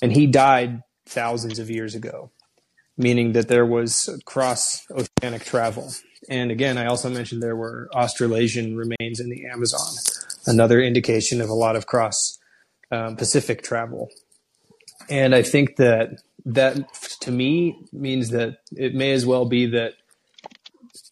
And 0.00 0.12
he 0.12 0.28
died 0.28 0.84
thousands 1.04 1.58
of 1.58 1.68
years 1.68 1.96
ago, 1.96 2.30
meaning 2.96 3.32
that 3.32 3.48
there 3.48 3.66
was 3.66 4.08
cross 4.24 4.86
oceanic 4.92 5.44
travel. 5.44 5.92
And 6.28 6.50
again, 6.50 6.76
I 6.76 6.86
also 6.86 7.08
mentioned 7.08 7.42
there 7.42 7.56
were 7.56 7.88
Australasian 7.94 8.76
remains 8.76 9.20
in 9.20 9.30
the 9.30 9.46
Amazon, 9.46 9.96
another 10.46 10.80
indication 10.80 11.40
of 11.40 11.48
a 11.48 11.54
lot 11.54 11.74
of 11.74 11.86
cross 11.86 12.38
um, 12.90 13.16
Pacific 13.16 13.62
travel. 13.62 14.10
And 15.08 15.34
I 15.34 15.42
think 15.42 15.76
that 15.76 16.20
that 16.44 16.92
to 17.20 17.30
me 17.30 17.78
means 17.92 18.30
that 18.30 18.58
it 18.72 18.94
may 18.94 19.12
as 19.12 19.26
well 19.26 19.44
be 19.44 19.66
that 19.66 19.94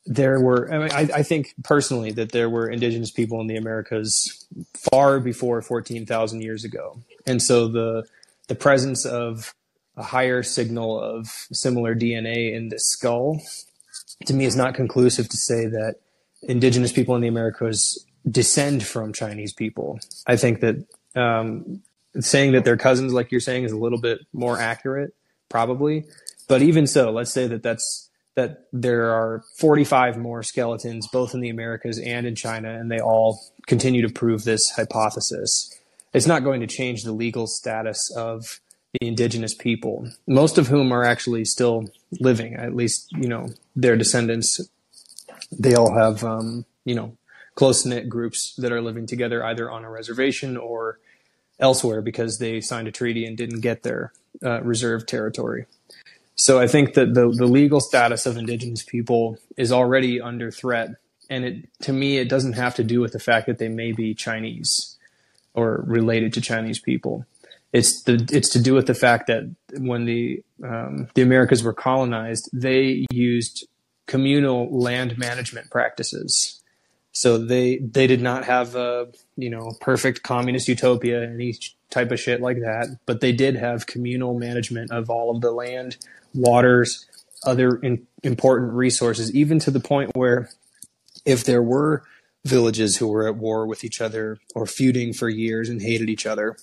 there 0.06 0.40
were 0.40 0.72
I, 0.72 0.78
mean, 0.78 0.92
I, 0.92 1.18
I, 1.18 1.22
think 1.22 1.52
personally 1.64 2.12
that 2.12 2.30
there 2.30 2.48
were 2.48 2.68
indigenous 2.68 3.10
people 3.10 3.40
in 3.40 3.48
the 3.48 3.56
americas 3.56 4.46
far 4.90 5.18
before 5.18 5.60
14000 5.60 6.40
years 6.42 6.64
ago 6.64 7.00
and 7.26 7.42
so 7.42 7.66
the 7.66 8.04
the 8.46 8.54
presence 8.54 9.04
of 9.04 9.52
a 9.96 10.04
higher 10.04 10.44
signal 10.44 11.00
of 11.00 11.26
similar 11.52 11.94
dna 11.94 12.54
in 12.54 12.68
the 12.68 12.78
skull 12.78 13.42
to 14.24 14.34
me 14.34 14.44
is 14.44 14.56
not 14.56 14.74
conclusive 14.74 15.28
to 15.28 15.36
say 15.36 15.66
that 15.66 15.96
indigenous 16.42 16.92
people 16.92 17.14
in 17.14 17.22
the 17.22 17.28
americas 17.28 18.04
descend 18.28 18.82
from 18.82 19.12
chinese 19.12 19.52
people 19.52 19.98
i 20.26 20.36
think 20.36 20.60
that 20.60 20.76
um, 21.14 21.82
saying 22.20 22.52
that 22.52 22.64
they're 22.64 22.76
cousins 22.76 23.12
like 23.12 23.30
you're 23.30 23.40
saying 23.40 23.64
is 23.64 23.72
a 23.72 23.76
little 23.76 24.00
bit 24.00 24.20
more 24.32 24.58
accurate 24.58 25.14
probably 25.48 26.04
but 26.48 26.62
even 26.62 26.86
so 26.86 27.10
let's 27.10 27.32
say 27.32 27.46
that 27.46 27.62
that's 27.62 28.06
that 28.36 28.66
there 28.70 29.10
are 29.12 29.42
45 29.56 30.18
more 30.18 30.42
skeletons, 30.42 31.08
both 31.08 31.34
in 31.34 31.40
the 31.40 31.48
Americas 31.48 31.98
and 31.98 32.26
in 32.26 32.34
China, 32.34 32.78
and 32.78 32.90
they 32.90 33.00
all 33.00 33.40
continue 33.66 34.06
to 34.06 34.12
prove 34.12 34.44
this 34.44 34.70
hypothesis. 34.70 35.74
It's 36.12 36.26
not 36.26 36.44
going 36.44 36.60
to 36.60 36.66
change 36.66 37.02
the 37.02 37.12
legal 37.12 37.46
status 37.46 38.14
of 38.14 38.60
the 38.92 39.06
indigenous 39.06 39.54
people, 39.54 40.08
most 40.26 40.58
of 40.58 40.68
whom 40.68 40.92
are 40.92 41.02
actually 41.02 41.46
still 41.46 41.88
living. 42.20 42.54
At 42.54 42.76
least, 42.76 43.10
you 43.12 43.28
know, 43.28 43.48
their 43.76 43.96
descendants, 43.96 44.60
they 45.52 45.74
all 45.74 45.94
have, 45.94 46.24
um, 46.24 46.64
you 46.84 46.94
know, 46.94 47.16
close 47.54 47.86
knit 47.86 48.08
groups 48.08 48.54
that 48.56 48.72
are 48.72 48.80
living 48.80 49.06
together 49.06 49.44
either 49.44 49.70
on 49.70 49.84
a 49.84 49.90
reservation 49.90 50.56
or 50.56 50.98
elsewhere 51.60 52.02
because 52.02 52.38
they 52.38 52.60
signed 52.60 52.88
a 52.88 52.92
treaty 52.92 53.24
and 53.24 53.36
didn't 53.36 53.60
get 53.60 53.82
their 53.82 54.12
uh, 54.44 54.60
reserved 54.62 55.08
territory. 55.08 55.66
So 56.34 56.60
I 56.60 56.66
think 56.66 56.94
that 56.94 57.14
the, 57.14 57.30
the 57.34 57.46
legal 57.46 57.80
status 57.80 58.26
of 58.26 58.36
indigenous 58.36 58.82
people 58.82 59.38
is 59.56 59.72
already 59.72 60.20
under 60.20 60.50
threat. 60.50 60.90
And 61.30 61.44
it, 61.44 61.68
to 61.82 61.92
me, 61.92 62.18
it 62.18 62.28
doesn't 62.28 62.52
have 62.52 62.74
to 62.74 62.84
do 62.84 63.00
with 63.00 63.12
the 63.12 63.18
fact 63.18 63.46
that 63.46 63.58
they 63.58 63.68
may 63.68 63.92
be 63.92 64.14
Chinese 64.14 64.96
or 65.54 65.82
related 65.86 66.34
to 66.34 66.42
Chinese 66.42 66.78
people. 66.78 67.24
It's 67.76 68.02
the, 68.02 68.26
it's 68.32 68.48
to 68.50 68.62
do 68.62 68.72
with 68.72 68.86
the 68.86 68.94
fact 68.94 69.26
that 69.26 69.54
when 69.76 70.06
the, 70.06 70.42
um, 70.64 71.08
the 71.14 71.20
Americas 71.20 71.62
were 71.62 71.74
colonized, 71.74 72.48
they 72.52 73.04
used 73.10 73.66
communal 74.06 74.68
land 74.70 75.18
management 75.18 75.70
practices. 75.70 76.62
So 77.12 77.38
they 77.38 77.78
they 77.78 78.06
did 78.06 78.20
not 78.20 78.44
have 78.44 78.76
a 78.76 79.08
you 79.36 79.50
know 79.50 79.72
perfect 79.80 80.22
communist 80.22 80.68
utopia 80.68 81.22
any 81.22 81.54
type 81.90 82.12
of 82.12 82.20
shit 82.20 82.40
like 82.40 82.60
that, 82.60 82.98
but 83.06 83.20
they 83.20 83.32
did 83.32 83.56
have 83.56 83.86
communal 83.86 84.38
management 84.38 84.90
of 84.90 85.08
all 85.08 85.34
of 85.34 85.40
the 85.40 85.50
land, 85.50 85.96
waters, 86.34 87.06
other 87.44 87.76
in, 87.76 88.06
important 88.22 88.72
resources, 88.72 89.34
even 89.34 89.58
to 89.60 89.70
the 89.70 89.80
point 89.80 90.10
where 90.14 90.50
if 91.24 91.44
there 91.44 91.62
were 91.62 92.04
villages 92.44 92.96
who 92.96 93.08
were 93.08 93.26
at 93.26 93.36
war 93.36 93.66
with 93.66 93.82
each 93.82 94.00
other 94.00 94.38
or 94.54 94.66
feuding 94.66 95.12
for 95.12 95.28
years 95.28 95.68
and 95.68 95.82
hated 95.82 96.08
each 96.08 96.26
other, 96.26 96.56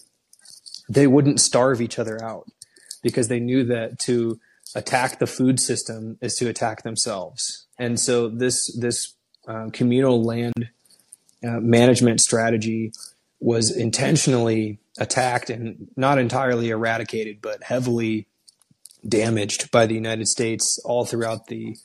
they 0.94 1.08
wouldn't 1.08 1.40
starve 1.40 1.82
each 1.82 1.98
other 2.00 2.24
out 2.24 2.48
because 3.02 3.28
they 3.28 3.40
knew 3.40 3.64
that 3.66 4.00
to 4.00 4.40
attack 4.76 5.20
the 5.20 5.28
food 5.28 5.60
system 5.60 6.18
is 6.22 6.36
to 6.36 6.48
attack 6.48 6.84
themselves. 6.84 7.66
And 7.78 8.00
so 8.00 8.30
this 8.30 8.74
this 8.78 9.14
um, 9.48 9.72
communal 9.72 10.24
land 10.24 10.70
uh, 11.44 11.60
management 11.60 12.22
strategy 12.22 12.94
was 13.40 13.76
intentionally 13.76 14.80
attacked 14.98 15.50
and 15.50 15.90
not 15.98 16.18
entirely 16.18 16.70
eradicated, 16.70 17.42
but 17.42 17.64
heavily 17.64 18.28
damaged 19.08 19.70
by 19.70 19.86
the 19.86 19.96
United 19.96 20.28
States 20.28 20.80
all 20.86 21.04
throughout 21.04 21.48
the 21.48 21.76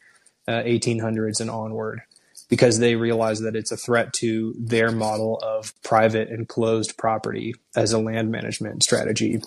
uh, 0.46 0.62
1800s 0.62 1.40
and 1.40 1.50
onward 1.50 2.02
because 2.48 2.78
they 2.78 2.94
realize 2.94 3.40
that 3.40 3.54
it's 3.54 3.72
a 3.72 3.76
threat 3.76 4.12
to 4.14 4.54
their 4.58 4.90
model 4.90 5.38
of 5.38 5.72
private 5.82 6.30
and 6.30 6.48
closed 6.48 6.96
property 6.96 7.54
as 7.76 7.92
a 7.92 7.98
land 7.98 8.30
management 8.30 8.82
strategy. 8.82 9.42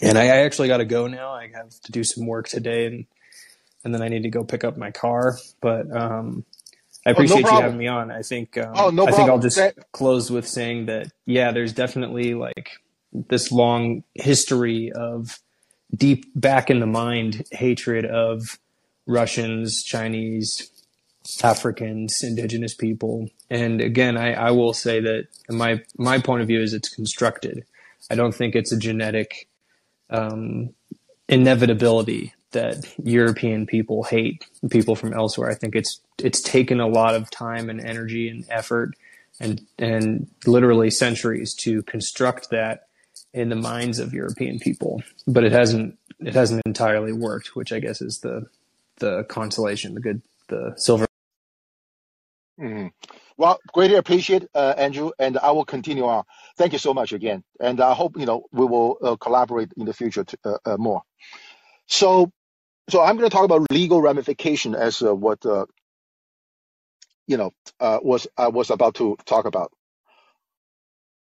And 0.00 0.18
I, 0.18 0.24
I 0.24 0.36
actually 0.38 0.68
got 0.68 0.78
to 0.78 0.84
go 0.84 1.06
now. 1.06 1.32
I 1.32 1.50
have 1.54 1.70
to 1.84 1.92
do 1.92 2.02
some 2.02 2.26
work 2.26 2.48
today 2.48 2.86
and 2.86 3.06
and 3.84 3.94
then 3.94 4.00
I 4.00 4.08
need 4.08 4.22
to 4.22 4.30
go 4.30 4.44
pick 4.44 4.64
up 4.64 4.78
my 4.78 4.90
car. 4.90 5.36
But 5.60 5.94
um, 5.94 6.46
I 7.06 7.10
appreciate 7.10 7.44
oh, 7.44 7.50
no 7.50 7.56
you 7.56 7.62
having 7.62 7.78
me 7.78 7.86
on. 7.86 8.10
I 8.10 8.22
think 8.22 8.56
um, 8.56 8.72
oh, 8.74 8.90
no 8.90 9.06
I 9.06 9.12
think 9.12 9.28
I'll 9.28 9.38
just 9.38 9.60
close 9.92 10.30
with 10.30 10.48
saying 10.48 10.86
that 10.86 11.12
yeah, 11.26 11.52
there's 11.52 11.72
definitely 11.72 12.34
like 12.34 12.70
this 13.12 13.52
long 13.52 14.02
history 14.14 14.90
of 14.90 15.38
deep 15.94 16.24
back 16.34 16.70
in 16.70 16.80
the 16.80 16.86
mind 16.86 17.46
hatred 17.52 18.06
of 18.06 18.58
Russians, 19.06 19.82
Chinese, 19.82 20.70
Africans, 21.42 22.22
indigenous 22.22 22.74
people. 22.74 23.28
And 23.50 23.80
again, 23.80 24.16
I, 24.16 24.34
I 24.34 24.50
will 24.50 24.72
say 24.72 25.00
that 25.00 25.28
my 25.48 25.82
my 25.96 26.18
point 26.18 26.42
of 26.42 26.48
view 26.48 26.60
is 26.60 26.74
it's 26.74 26.88
constructed. 26.88 27.64
I 28.10 28.14
don't 28.14 28.34
think 28.34 28.54
it's 28.54 28.72
a 28.72 28.78
genetic 28.78 29.48
um, 30.10 30.74
inevitability 31.28 32.34
that 32.50 32.86
European 33.02 33.66
people 33.66 34.04
hate 34.04 34.46
people 34.70 34.94
from 34.94 35.12
elsewhere. 35.12 35.50
I 35.50 35.54
think 35.54 35.74
it's 35.74 36.00
it's 36.18 36.40
taken 36.40 36.80
a 36.80 36.86
lot 36.86 37.14
of 37.14 37.30
time 37.30 37.68
and 37.68 37.80
energy 37.80 38.28
and 38.28 38.44
effort 38.48 38.94
and 39.40 39.66
and 39.78 40.28
literally 40.46 40.90
centuries 40.90 41.54
to 41.54 41.82
construct 41.82 42.50
that 42.50 42.86
in 43.32 43.48
the 43.48 43.56
minds 43.56 43.98
of 43.98 44.12
European 44.12 44.58
people, 44.58 45.02
but 45.26 45.44
it 45.44 45.52
hasn't 45.52 45.98
it 46.20 46.34
hasn't 46.34 46.62
entirely 46.64 47.12
worked, 47.12 47.56
which 47.56 47.72
I 47.72 47.80
guess 47.80 48.00
is 48.00 48.20
the 48.20 48.46
the 48.98 49.24
consolation, 49.24 49.94
the 49.94 50.00
good 50.00 50.22
the 50.48 50.74
silver. 50.76 51.06
Mm. 52.60 52.90
Well, 53.36 53.58
greatly 53.72 53.96
appreciate 53.96 54.46
uh, 54.54 54.74
Andrew, 54.76 55.10
and 55.18 55.38
I 55.38 55.50
will 55.50 55.64
continue 55.64 56.04
on. 56.04 56.24
Thank 56.56 56.72
you 56.72 56.78
so 56.78 56.94
much 56.94 57.12
again, 57.12 57.42
and 57.60 57.80
I 57.80 57.94
hope 57.94 58.16
you 58.16 58.26
know 58.26 58.44
we 58.52 58.64
will 58.64 58.98
uh, 59.02 59.16
collaborate 59.16 59.72
in 59.76 59.86
the 59.86 59.92
future 59.92 60.24
to, 60.24 60.38
uh, 60.44 60.58
uh 60.64 60.76
more. 60.78 61.02
So 61.88 62.30
so 62.90 63.02
I'm 63.02 63.16
going 63.16 63.28
to 63.28 63.34
talk 63.34 63.44
about 63.44 63.70
legal 63.70 64.02
ramification 64.02 64.74
as 64.74 65.02
uh, 65.02 65.14
what 65.14 65.44
uh, 65.46 65.66
you 67.26 67.36
know 67.36 67.52
uh, 67.80 67.98
was 68.02 68.28
I 68.36 68.48
was 68.48 68.70
about 68.70 68.96
to 68.96 69.16
talk 69.26 69.46
about. 69.46 69.72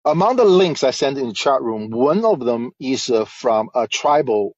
Among 0.05 0.37
the 0.37 0.45
links 0.47 0.85
I 0.85 0.93
sent 0.93 1.18
in 1.18 1.28
the 1.28 1.35
chat 1.35 1.62
room, 1.62 1.91
one 1.91 2.24
of 2.24 2.41
them 2.41 2.72
is 2.81 3.11
uh, 3.11 3.24
from 3.26 3.70
a 3.74 3.87
tribal 3.87 4.57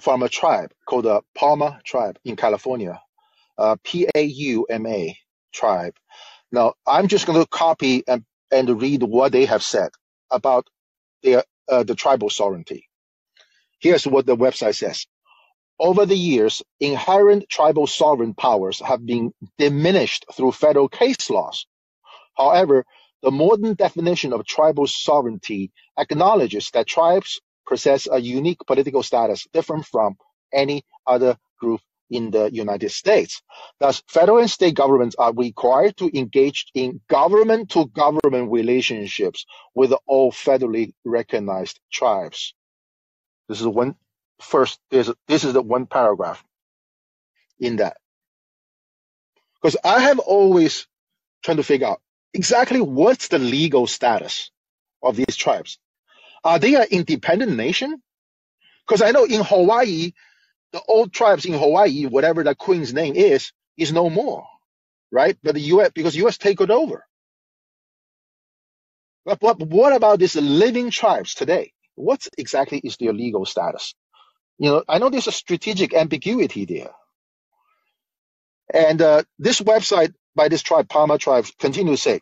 from 0.00 0.22
a 0.22 0.28
tribe 0.28 0.72
called 0.86 1.04
the 1.04 1.22
Pauma 1.38 1.82
tribe 1.84 2.18
in 2.24 2.36
California, 2.36 3.00
uh, 3.58 3.76
P 3.84 4.08
A 4.14 4.22
U 4.22 4.66
M 4.70 4.86
A 4.86 5.16
tribe. 5.54 5.94
Now 6.52 6.74
I'm 6.86 7.08
just 7.08 7.26
going 7.26 7.40
to 7.42 7.48
copy 7.48 8.04
and 8.08 8.24
and 8.52 8.82
read 8.82 9.02
what 9.04 9.32
they 9.32 9.46
have 9.46 9.64
said 9.64 9.90
about 10.30 10.68
their 11.22 11.44
uh, 11.70 11.84
the 11.84 11.94
tribal 11.96 12.30
sovereignty. 12.30 12.88
Here's 13.80 14.06
what 14.06 14.26
the 14.26 14.36
website 14.36 14.76
says. 14.76 15.06
Over 15.80 16.06
the 16.06 16.16
years, 16.16 16.62
inherent 16.80 17.48
tribal 17.50 17.86
sovereign 17.86 18.34
powers 18.34 18.80
have 18.80 19.04
been 19.06 19.32
diminished 19.58 20.26
through 20.34 20.52
federal 20.52 20.88
case 20.88 21.30
laws. 21.30 21.66
However, 22.36 22.86
the 23.22 23.30
modern 23.30 23.74
definition 23.74 24.32
of 24.32 24.46
tribal 24.46 24.86
sovereignty 24.86 25.72
acknowledges 25.98 26.70
that 26.72 26.86
tribes 26.88 27.40
possess 27.68 28.08
a 28.10 28.20
unique 28.20 28.58
political 28.66 29.02
status 29.02 29.46
different 29.52 29.86
from 29.86 30.16
any 30.52 30.84
other 31.06 31.36
group 31.60 31.80
in 32.14 32.32
the 32.32 32.50
United 32.52 32.90
States. 32.90 33.42
Thus, 33.80 34.02
federal 34.08 34.38
and 34.40 34.50
state 34.50 34.76
governments 34.76 35.16
are 35.18 35.34
required 35.34 35.98
to 35.98 36.10
engage 36.18 36.66
in 36.74 37.02
government 37.08 37.70
to 37.72 37.86
government 37.88 38.52
relationships 38.52 39.46
with 39.74 39.94
all 40.06 40.32
federally 40.32 40.94
recognized 41.04 41.80
tribes. 41.92 42.54
This 43.48 43.60
is 43.60 43.68
one 43.68 43.96
first 44.40 44.80
there's 44.90 45.10
this 45.28 45.44
is 45.44 45.54
the 45.54 45.62
one 45.62 45.86
paragraph 45.86 46.44
in 47.60 47.76
that 47.76 47.96
because 49.62 49.76
I 49.84 50.00
have 50.00 50.18
always 50.20 50.86
trying 51.44 51.58
to 51.58 51.64
figure 51.64 51.88
out 51.88 52.02
exactly 52.34 52.80
what's 52.80 53.28
the 53.28 53.38
legal 53.40 53.86
status 53.86 54.50
of 55.02 55.16
these 55.16 55.36
tribes. 55.36 55.78
Are 56.44 56.58
they 56.58 56.76
an 56.76 56.86
independent 56.90 57.56
nation? 57.56 58.02
Because 58.86 59.02
I 59.02 59.12
know 59.12 59.24
in 59.24 59.42
Hawaii, 59.42 60.12
the 60.74 60.82
old 60.88 61.14
tribes 61.14 61.46
in 61.46 61.54
Hawaii, 61.54 62.06
whatever 62.06 62.44
the 62.44 62.56
queen's 62.56 62.94
name 62.94 63.16
is, 63.16 63.52
is 63.78 63.92
no 63.92 64.10
more, 64.10 64.46
right? 65.12 65.38
But 65.42 65.54
the 65.56 65.62
U.S. 65.62 65.92
because 65.94 66.16
U.S. 66.16 66.38
take 66.38 66.60
it 66.60 66.70
over. 66.70 67.06
But, 69.26 69.40
but 69.40 69.60
what 69.60 69.94
about 69.94 70.20
these 70.20 70.36
living 70.36 70.90
tribes 70.90 71.34
today? 71.34 71.72
What 71.96 72.26
exactly 72.38 72.78
is 72.78 72.96
their 72.98 73.12
legal 73.14 73.46
status? 73.46 73.94
You 74.58 74.70
know, 74.70 74.84
I 74.88 74.98
know 74.98 75.10
there's 75.10 75.28
a 75.28 75.32
strategic 75.32 75.94
ambiguity 75.94 76.66
there. 76.66 76.92
And 78.72 79.02
uh, 79.02 79.24
this 79.38 79.60
website 79.60 80.14
by 80.36 80.48
this 80.48 80.62
tribe, 80.62 80.88
Pauma 80.88 81.18
tribe, 81.18 81.46
continues 81.60 82.00
to 82.02 82.10
say, 82.10 82.20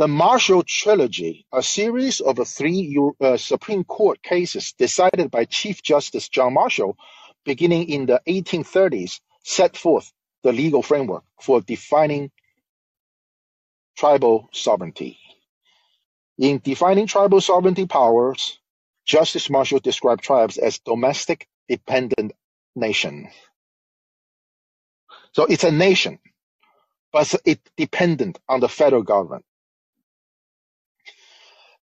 the 0.00 0.08
Marshall 0.08 0.62
Trilogy, 0.66 1.44
a 1.52 1.62
series 1.62 2.20
of 2.20 2.38
three 2.48 2.98
uh, 3.20 3.36
Supreme 3.36 3.84
Court 3.84 4.22
cases 4.22 4.72
decided 4.72 5.30
by 5.30 5.44
Chief 5.44 5.82
Justice 5.82 6.30
John 6.30 6.54
Marshall 6.54 6.96
beginning 7.44 7.90
in 7.90 8.06
the 8.06 8.22
1830s, 8.26 9.20
set 9.44 9.76
forth 9.76 10.10
the 10.42 10.54
legal 10.54 10.82
framework 10.82 11.24
for 11.42 11.60
defining 11.60 12.30
tribal 13.94 14.48
sovereignty. 14.52 15.18
In 16.38 16.62
defining 16.64 17.06
tribal 17.06 17.42
sovereignty 17.42 17.84
powers, 17.84 18.58
Justice 19.04 19.50
Marshall 19.50 19.80
described 19.80 20.22
tribes 20.22 20.56
as 20.56 20.78
domestic 20.78 21.46
dependent 21.68 22.32
nation. 22.74 23.28
So 25.32 25.44
it's 25.44 25.64
a 25.64 25.70
nation, 25.70 26.20
but 27.12 27.34
it's 27.44 27.70
dependent 27.76 28.38
on 28.48 28.60
the 28.60 28.68
federal 28.70 29.02
government. 29.02 29.44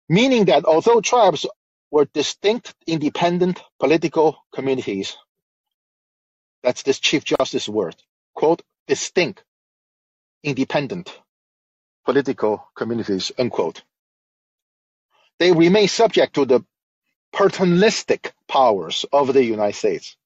Meaning 0.09 0.45
that 0.45 0.65
although 0.65 1.01
tribes 1.01 1.45
were 1.91 2.05
distinct, 2.13 2.73
independent 2.87 3.61
political 3.79 4.37
communities, 4.53 5.17
that's 6.63 6.83
this 6.83 6.99
Chief 6.99 7.23
Justice 7.23 7.69
word, 7.69 7.95
quote, 8.35 8.61
distinct, 8.87 9.43
independent 10.43 11.17
political 12.05 12.67
communities, 12.75 13.31
unquote. 13.37 13.83
They 15.39 15.51
remain 15.53 15.87
subject 15.87 16.35
to 16.35 16.45
the 16.45 16.65
paternalistic 17.33 18.33
powers 18.47 19.05
of 19.11 19.33
the 19.33 19.43
United 19.43 19.77
States. 19.77 20.17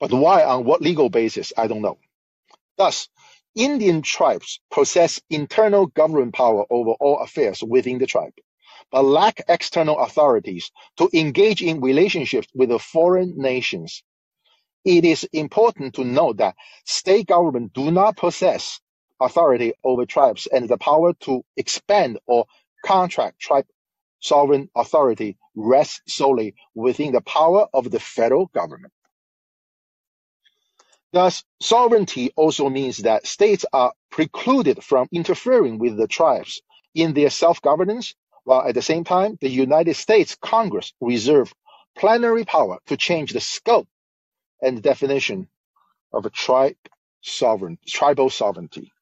But 0.00 0.12
why, 0.12 0.44
on 0.44 0.64
what 0.64 0.82
legal 0.82 1.10
basis, 1.10 1.52
I 1.56 1.66
don't 1.68 1.82
know. 1.82 1.98
Thus, 2.76 3.08
Indian 3.56 4.02
tribes 4.02 4.60
possess 4.70 5.20
internal 5.30 5.86
government 5.86 6.34
power 6.34 6.64
over 6.70 6.92
all 6.92 7.20
affairs 7.20 7.62
within 7.62 7.98
the 7.98 8.06
tribe, 8.06 8.34
but 8.92 9.04
lack 9.04 9.42
external 9.48 9.98
authorities 9.98 10.70
to 10.98 11.10
engage 11.14 11.62
in 11.62 11.80
relationships 11.80 12.48
with 12.54 12.70
the 12.70 12.78
foreign 12.78 13.34
nations. 13.38 14.02
It 14.84 15.04
is 15.06 15.24
important 15.32 15.94
to 15.96 16.04
note 16.04 16.38
that 16.38 16.56
state 16.86 17.28
government 17.28 17.74
do 17.74 17.90
not 17.92 18.16
possess 18.16 18.80
authority 19.20 19.74
over 19.84 20.06
tribes 20.06 20.48
and 20.48 20.68
the 20.68 20.78
power 20.78 21.14
to 21.22 21.44
expand 21.56 22.18
or 22.26 22.46
contract 22.84 23.40
tribe 23.40 23.66
sovereign 24.20 24.70
authority 24.76 25.38
rests 25.56 26.02
solely 26.08 26.54
within 26.74 27.12
the 27.12 27.22
power 27.22 27.68
of 27.74 27.90
the 27.90 28.00
federal 28.00 28.46
government. 28.48 28.92
Thus, 31.12 31.44
sovereignty 31.60 32.32
also 32.36 32.68
means 32.68 32.98
that 32.98 33.26
states 33.26 33.64
are 33.72 33.92
precluded 34.10 34.84
from 34.84 35.08
interfering 35.12 35.78
with 35.78 35.96
the 35.96 36.06
tribes 36.08 36.62
in 36.94 37.14
their 37.14 37.30
self-governance, 37.30 38.14
while 38.44 38.62
at 38.68 38.74
the 38.74 38.82
same 38.82 39.04
time, 39.04 39.38
the 39.40 39.48
United 39.50 39.94
States 39.94 40.36
Congress 40.40 40.92
reserve 41.00 41.52
plenary 41.96 42.44
power 42.44 42.78
to 42.86 42.96
change 42.96 43.32
the 43.32 43.40
scope 43.40 43.88
and 44.62 44.82
definition 44.82 45.48
of 46.12 46.26
a 46.26 46.30
tribe 46.30 46.76
sovereign, 47.22 47.78
tribal 47.86 48.30
sovereignty. 48.30 48.92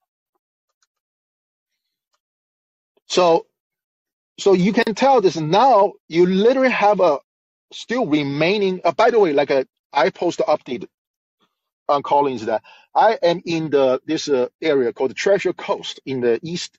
So, 3.09 3.46
so 4.38 4.54
you 4.54 4.72
can 4.72 4.94
tell 4.94 5.20
this 5.20 5.36
now. 5.36 5.94
You 6.09 6.26
literally 6.26 6.70
have 6.70 7.00
a 7.00 7.20
still 7.72 8.07
remaining. 8.07 8.80
Uh, 8.84 8.92
by 8.92 9.11
the 9.11 9.20
way, 9.20 9.32
like 9.32 9.50
a 9.50 9.66
I 9.92 10.11
post 10.11 10.40
update 10.40 10.86
on 11.89 12.03
Collins 12.03 12.47
that 12.47 12.62
I 12.95 13.18
am 13.22 13.43
in 13.47 13.70
the 13.70 14.01
this 14.07 14.28
uh, 14.28 14.49
area 14.62 14.93
called 14.93 15.11
the 15.11 15.14
Treasure 15.16 15.55
Coast 15.55 16.01
in 16.07 16.20
the 16.20 16.41
east 16.43 16.78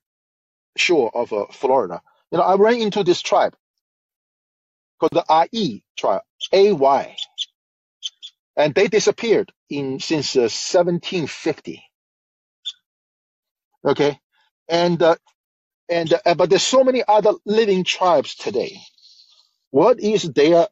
shore 0.78 1.12
of 1.16 1.34
uh, 1.34 1.48
Florida. 1.52 2.02
You 2.32 2.40
know, 2.40 2.46
I 2.46 2.56
ran 2.56 2.82
into 2.82 3.04
this 3.04 3.22
tribe 3.22 3.56
called 5.00 5.12
the 5.14 5.26
Ai 5.30 5.84
tribe, 5.98 6.22
A 6.54 6.74
Y, 6.74 7.18
and 8.58 8.76
they 8.76 8.88
disappeared 8.88 9.52
in 9.70 10.00
since 10.00 10.36
uh, 10.36 10.42
1750. 10.50 11.84
Okay, 13.86 14.20
and 14.70 15.02
uh, 15.04 15.16
and 15.90 16.14
uh, 16.26 16.36
but 16.36 16.50
there's 16.50 16.64
so 16.64 16.84
many 16.84 17.04
other 17.08 17.34
living 17.46 17.84
tribes 17.84 18.36
today. 18.36 18.80
What 19.72 20.00
is 20.00 20.24
their 20.24 20.68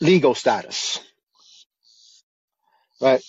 legal 0.00 0.34
status? 0.34 1.00
Right. 3.02 3.24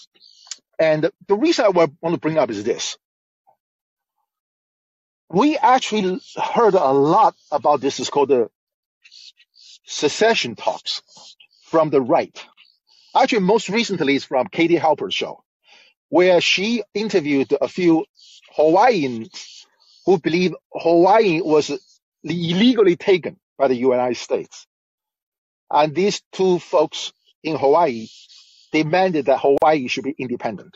And 0.80 1.12
the 1.28 1.36
reason 1.36 1.66
I 1.66 1.70
want 1.70 1.94
to 2.04 2.18
bring 2.20 2.38
up 2.40 2.52
is 2.52 2.64
this. 2.64 2.98
We 5.32 5.58
actually 5.58 6.22
heard 6.38 6.76
a 6.76 6.92
lot 6.94 7.36
about 7.52 7.82
this 7.82 8.00
is 8.00 8.10
called 8.10 8.30
the 8.30 8.50
secession 9.86 10.56
talks 10.56 11.02
from 11.66 11.90
the 11.92 12.02
right. 12.02 12.38
Actually, 13.16 13.42
most 13.42 13.70
recently 13.70 14.16
is 14.16 14.26
from 14.26 14.48
Katie 14.48 14.76
Halper's 14.78 15.14
show, 15.14 15.44
where 16.10 16.42
she 16.42 16.84
interviewed 16.94 17.54
a 17.62 17.68
few 17.68 18.06
Hawaiians 18.56 19.66
who 20.06 20.20
believe 20.20 20.56
Hawaii 20.74 21.42
was 21.42 21.72
illegally 22.24 22.96
taken 22.98 23.38
by 23.58 23.70
the 23.70 23.76
United 23.76 24.18
States. 24.18 24.68
And 25.72 25.96
these 25.96 26.22
two 26.34 26.60
folks 26.60 27.14
in 27.44 27.58
Hawaii 27.58 28.08
demanded 28.74 29.28
that 29.28 29.40
Hawaii 29.40 29.88
should 29.88 30.04
be 30.04 30.16
independent. 30.18 30.76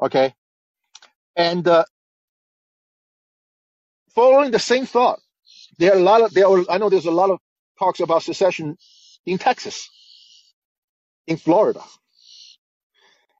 Okay. 0.00 0.34
And 1.36 1.68
uh, 1.68 1.84
following 4.14 4.50
the 4.50 4.58
same 4.58 4.86
thought, 4.86 5.20
there 5.78 5.92
are 5.92 5.98
a 5.98 6.02
lot 6.02 6.22
of 6.22 6.32
there. 6.32 6.48
Are, 6.48 6.64
I 6.70 6.78
know 6.78 6.88
there's 6.88 7.06
a 7.06 7.10
lot 7.10 7.30
of 7.30 7.38
talks 7.78 8.00
about 8.00 8.22
secession 8.22 8.78
in 9.26 9.38
Texas, 9.38 9.90
in 11.26 11.36
Florida, 11.36 11.82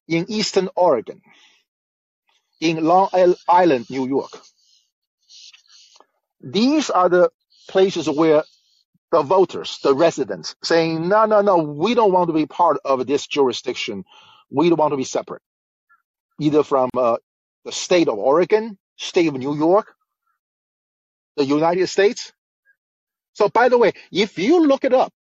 in 0.07 0.27
Eastern 0.29 0.69
Oregon, 0.77 1.23
in 2.61 2.85
Long 2.85 3.09
Island, 3.49 3.89
New 3.89 4.07
York. 4.07 4.33
These 6.43 6.91
are 6.91 7.09
the 7.09 7.31
places 7.69 8.09
where 8.09 8.45
the 9.13 9.23
voters, 9.23 9.79
the 9.83 9.95
residents, 9.95 10.57
saying, 10.63 11.09
no, 11.09 11.27
no, 11.27 11.41
no, 11.43 11.59
we 11.59 11.95
don't 11.95 12.13
want 12.13 12.29
to 12.29 12.35
be 12.35 12.47
part 12.47 12.79
of 12.85 13.07
this 13.07 13.27
jurisdiction. 13.27 14.05
We 14.51 14.69
don't 14.71 14.79
want 14.79 14.93
to 14.93 14.97
be 14.99 15.05
separate, 15.05 15.43
either 16.41 16.65
from 16.65 16.91
uh, 16.97 17.19
the 17.65 17.73
state 17.73 18.09
of 18.09 18.19
Oregon, 18.19 18.79
state 18.99 19.29
of 19.29 19.35
New 19.35 19.57
York, 19.57 19.95
the 21.37 21.45
United 21.47 21.89
States. 21.89 22.33
So, 23.35 23.49
by 23.49 23.69
the 23.71 23.79
way, 23.79 23.93
if 24.13 24.39
you 24.39 24.67
look 24.67 24.85
it 24.85 24.95
up 24.95 25.13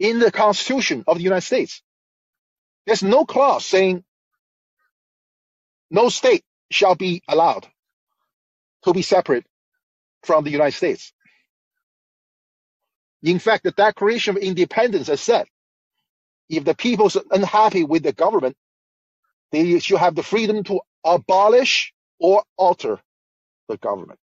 in 0.00 0.20
the 0.20 0.32
Constitution 0.32 1.04
of 1.08 1.18
the 1.18 1.24
United 1.24 1.46
States, 1.46 1.82
there's 2.86 3.02
no 3.04 3.24
clause 3.26 3.66
saying 3.66 4.04
no 5.90 6.10
state 6.10 6.44
shall 6.70 6.96
be 6.96 7.22
allowed 7.28 7.66
to 8.84 8.94
be 8.94 9.02
separate 9.02 9.46
from 10.24 10.44
the 10.44 10.50
United 10.52 10.76
States. 10.76 11.13
In 13.24 13.40
fact, 13.40 13.64
the 13.64 13.72
Declaration 13.72 14.36
of 14.38 14.42
Independence 14.44 15.08
has 15.08 15.22
said 15.22 15.46
if 16.50 16.64
the 16.64 16.74
people 16.76 17.06
are 17.06 17.22
unhappy 17.32 17.84
with 17.84 18.02
the 18.04 18.12
government, 18.12 18.56
they 19.52 19.78
should 19.80 19.98
have 20.00 20.14
the 20.14 20.22
freedom 20.22 20.64
to 20.64 20.80
abolish 21.04 21.92
or 22.20 22.44
alter 22.56 23.00
the 23.68 23.78
government. 23.78 24.20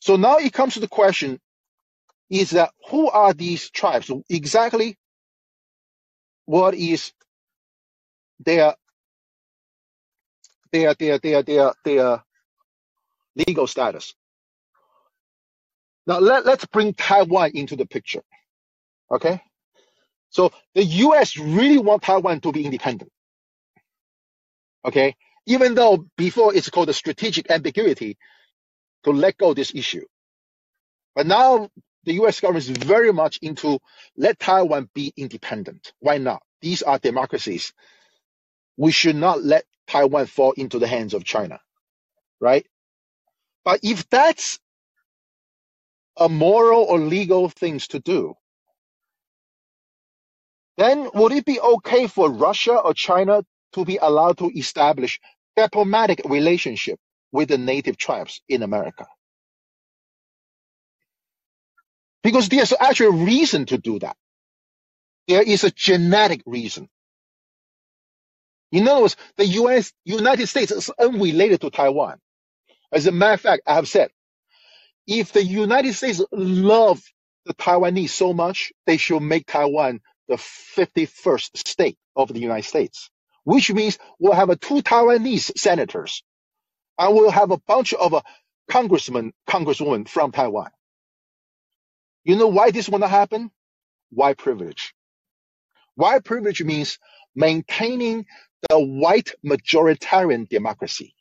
So 0.00 0.16
now 0.16 0.38
it 0.38 0.52
comes 0.52 0.74
to 0.74 0.80
the 0.80 0.88
question 0.88 1.40
is 2.30 2.50
that 2.50 2.72
who 2.90 3.10
are 3.10 3.34
these 3.34 3.70
tribes? 3.70 4.10
Exactly 4.30 4.98
what 6.46 6.74
is 6.74 7.12
their 8.40 8.74
their 10.72 10.94
their 10.94 11.18
their 11.18 11.42
their, 11.42 11.72
their 11.84 12.24
legal 13.36 13.66
status? 13.66 14.14
Now 16.06 16.18
let, 16.20 16.46
let's 16.46 16.64
bring 16.66 16.94
Taiwan 16.94 17.52
into 17.54 17.76
the 17.76 17.86
picture. 17.86 18.22
Okay? 19.10 19.40
So 20.30 20.52
the 20.74 20.84
US 20.84 21.36
really 21.36 21.78
want 21.78 22.02
Taiwan 22.02 22.40
to 22.40 22.52
be 22.52 22.64
independent. 22.64 23.10
Okay? 24.84 25.16
Even 25.46 25.74
though 25.74 26.06
before 26.16 26.54
it's 26.54 26.70
called 26.70 26.88
a 26.88 26.92
strategic 26.94 27.50
ambiguity 27.50 28.16
to 29.04 29.10
let 29.10 29.36
go 29.36 29.54
this 29.54 29.74
issue. 29.74 30.04
But 31.14 31.26
now 31.26 31.70
the 32.04 32.14
US 32.22 32.40
government 32.40 32.68
is 32.68 32.76
very 32.76 33.12
much 33.12 33.38
into 33.42 33.78
let 34.16 34.38
Taiwan 34.38 34.88
be 34.94 35.12
independent. 35.16 35.92
Why 36.00 36.18
not? 36.18 36.42
These 36.60 36.82
are 36.82 36.98
democracies. 36.98 37.72
We 38.76 38.92
should 38.92 39.16
not 39.16 39.42
let 39.42 39.64
Taiwan 39.86 40.26
fall 40.26 40.52
into 40.52 40.78
the 40.78 40.86
hands 40.86 41.14
of 41.14 41.24
China. 41.24 41.60
Right? 42.40 42.66
But 43.64 43.80
if 43.82 44.08
that's 44.10 44.60
a 46.18 46.28
moral 46.28 46.82
or 46.84 46.98
legal 47.00 47.48
things 47.50 47.88
to 47.88 48.00
do, 48.00 48.34
then 50.78 51.10
would 51.14 51.32
it 51.32 51.44
be 51.46 51.60
okay 51.60 52.06
for 52.08 52.30
Russia 52.30 52.76
or 52.78 52.94
China 52.94 53.44
to 53.74 53.84
be 53.84 53.98
allowed 53.98 54.38
to 54.38 54.50
establish 54.56 55.20
diplomatic 55.56 56.22
relationship 56.26 56.98
with 57.32 57.48
the 57.50 57.58
native 57.58 57.96
tribes 57.98 58.42
in 58.48 58.62
America? 58.62 59.06
Because 62.24 62.48
there's 62.50 62.74
actually 62.80 63.06
a 63.22 63.24
reason 63.26 63.66
to 63.66 63.78
do 63.78 63.98
that. 64.00 64.16
There 65.28 65.42
is 65.42 65.64
a 65.64 65.70
genetic 65.72 66.42
reason. 66.46 66.88
In 68.72 68.88
other 68.88 69.02
words, 69.02 69.16
the 69.36 69.46
US, 69.46 69.92
United 70.04 70.48
States 70.48 70.72
is 70.72 70.90
unrelated 70.98 71.60
to 71.62 71.70
Taiwan. 71.70 72.18
As 72.92 73.06
a 73.06 73.12
matter 73.12 73.34
of 73.34 73.40
fact, 73.42 73.62
I 73.66 73.74
have 73.74 73.88
said 73.88 74.10
if 75.06 75.32
the 75.32 75.44
United 75.44 75.94
States 75.94 76.20
love 76.32 77.02
the 77.44 77.54
Taiwanese 77.54 78.10
so 78.10 78.32
much, 78.32 78.72
they 78.86 78.96
should 78.96 79.20
make 79.20 79.46
Taiwan 79.46 80.00
the 80.28 80.36
51st 80.36 81.66
state 81.66 81.98
of 82.16 82.32
the 82.32 82.40
United 82.40 82.66
States, 82.66 83.10
which 83.44 83.72
means 83.72 83.98
we'll 84.18 84.34
have 84.34 84.50
a 84.50 84.56
two 84.56 84.82
Taiwanese 84.82 85.56
senators 85.56 86.22
and 86.98 87.14
we'll 87.14 87.30
have 87.30 87.52
a 87.52 87.58
bunch 87.58 87.94
of 87.94 88.14
uh, 88.14 88.22
congressmen, 88.68 89.32
congresswomen 89.48 90.08
from 90.08 90.32
Taiwan. 90.32 90.70
You 92.24 92.36
know 92.36 92.48
why 92.48 92.72
this 92.72 92.88
will 92.88 92.98
not 92.98 93.10
happen? 93.10 93.50
White 94.10 94.38
privilege. 94.38 94.94
White 95.94 96.24
privilege 96.24 96.62
means 96.62 96.98
maintaining 97.36 98.26
the 98.68 98.80
white 98.80 99.32
majoritarian 99.44 100.48
democracy. 100.48 101.14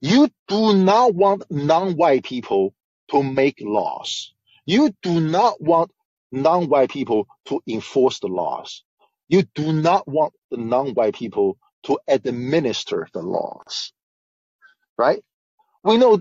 You 0.00 0.28
do 0.48 0.74
not 0.74 1.14
want 1.14 1.44
non-white 1.50 2.24
people 2.24 2.74
to 3.10 3.22
make 3.22 3.58
laws. 3.60 4.34
You 4.66 4.94
do 5.02 5.20
not 5.20 5.60
want 5.60 5.92
non-white 6.32 6.90
people 6.90 7.28
to 7.46 7.60
enforce 7.68 8.20
the 8.20 8.28
laws. 8.28 8.84
You 9.28 9.44
do 9.54 9.72
not 9.72 10.08
want 10.08 10.34
the 10.50 10.58
non-white 10.58 11.14
people 11.14 11.58
to 11.84 11.98
administer 12.08 13.08
the 13.14 13.22
laws, 13.22 13.92
right? 14.98 15.22
We 15.84 15.98
know 15.98 16.20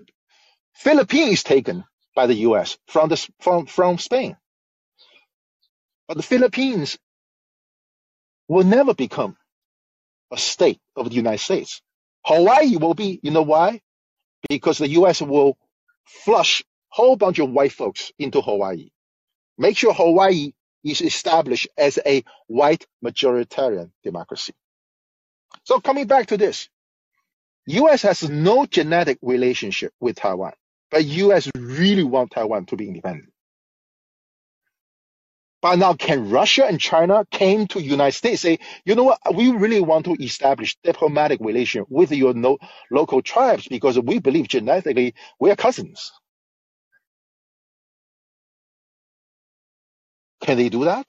Philippines 0.76 1.44
taken 1.44 1.86
by 2.16 2.28
the 2.28 2.36
U.S. 2.50 2.78
from 2.88 3.10
the 3.10 3.30
from 3.42 3.68
from 3.68 3.98
Spain, 4.00 4.38
but 6.08 6.18
the 6.18 6.24
Philippines 6.24 6.98
will 8.50 8.66
never 8.66 8.94
become 8.96 9.38
a 10.32 10.38
state 10.38 10.80
of 10.96 11.10
the 11.10 11.16
United 11.16 11.40
States. 11.40 11.82
Hawaii 12.26 12.78
will 12.78 12.94
be, 12.94 13.20
you 13.24 13.32
know 13.32 13.44
why? 13.44 13.82
Because 14.50 14.78
the 14.80 14.90
U.S. 14.90 15.22
will 15.22 15.58
flush 16.06 16.64
whole 16.90 17.16
bunch 17.16 17.40
of 17.40 17.52
white 17.52 17.74
folks 17.74 18.12
into 18.20 18.42
Hawaii. 18.42 18.90
Make 19.58 19.78
sure 19.78 19.94
Hawaii 19.94 20.54
is 20.84 21.02
established 21.02 21.68
as 21.78 22.00
a 22.06 22.24
white 22.48 22.86
majoritarian 23.04 23.92
democracy. 24.04 24.54
So 25.64 25.80
coming 25.80 26.08
back 26.08 26.28
to 26.28 26.38
this, 26.38 26.70
U.S. 27.68 28.02
has 28.04 28.30
no 28.30 28.66
genetic 28.66 29.20
relationship 29.22 29.94
with 30.00 30.18
Taiwan, 30.18 30.54
but 30.92 31.06
U.S. 31.06 31.50
really 31.56 32.04
want 32.04 32.32
Taiwan 32.32 32.66
to 32.68 32.78
be 32.78 32.88
independent. 32.88 33.32
But 35.62 35.78
now, 35.80 35.94
can 35.96 36.30
Russia 36.30 36.66
and 36.66 36.80
China 36.80 37.26
came 37.32 37.68
to 37.68 37.82
United 37.82 38.16
States 38.16 38.42
say, 38.44 38.60
you 38.86 38.96
know 38.96 39.04
what, 39.06 39.20
we 39.36 39.52
really 39.52 39.82
want 39.82 40.06
to 40.06 40.14
establish 40.24 40.78
diplomatic 40.84 41.40
relation 41.42 41.86
with 41.90 42.12
your 42.12 42.34
no, 42.34 42.60
local 42.92 43.22
tribes 43.24 43.68
because 43.68 44.00
we 44.00 44.20
believe 44.20 44.48
genetically 44.48 45.16
we 45.40 45.52
are 45.52 45.56
cousins. 45.56 46.14
Can 50.48 50.58
they 50.58 50.70
do 50.70 50.86
that? 50.86 51.08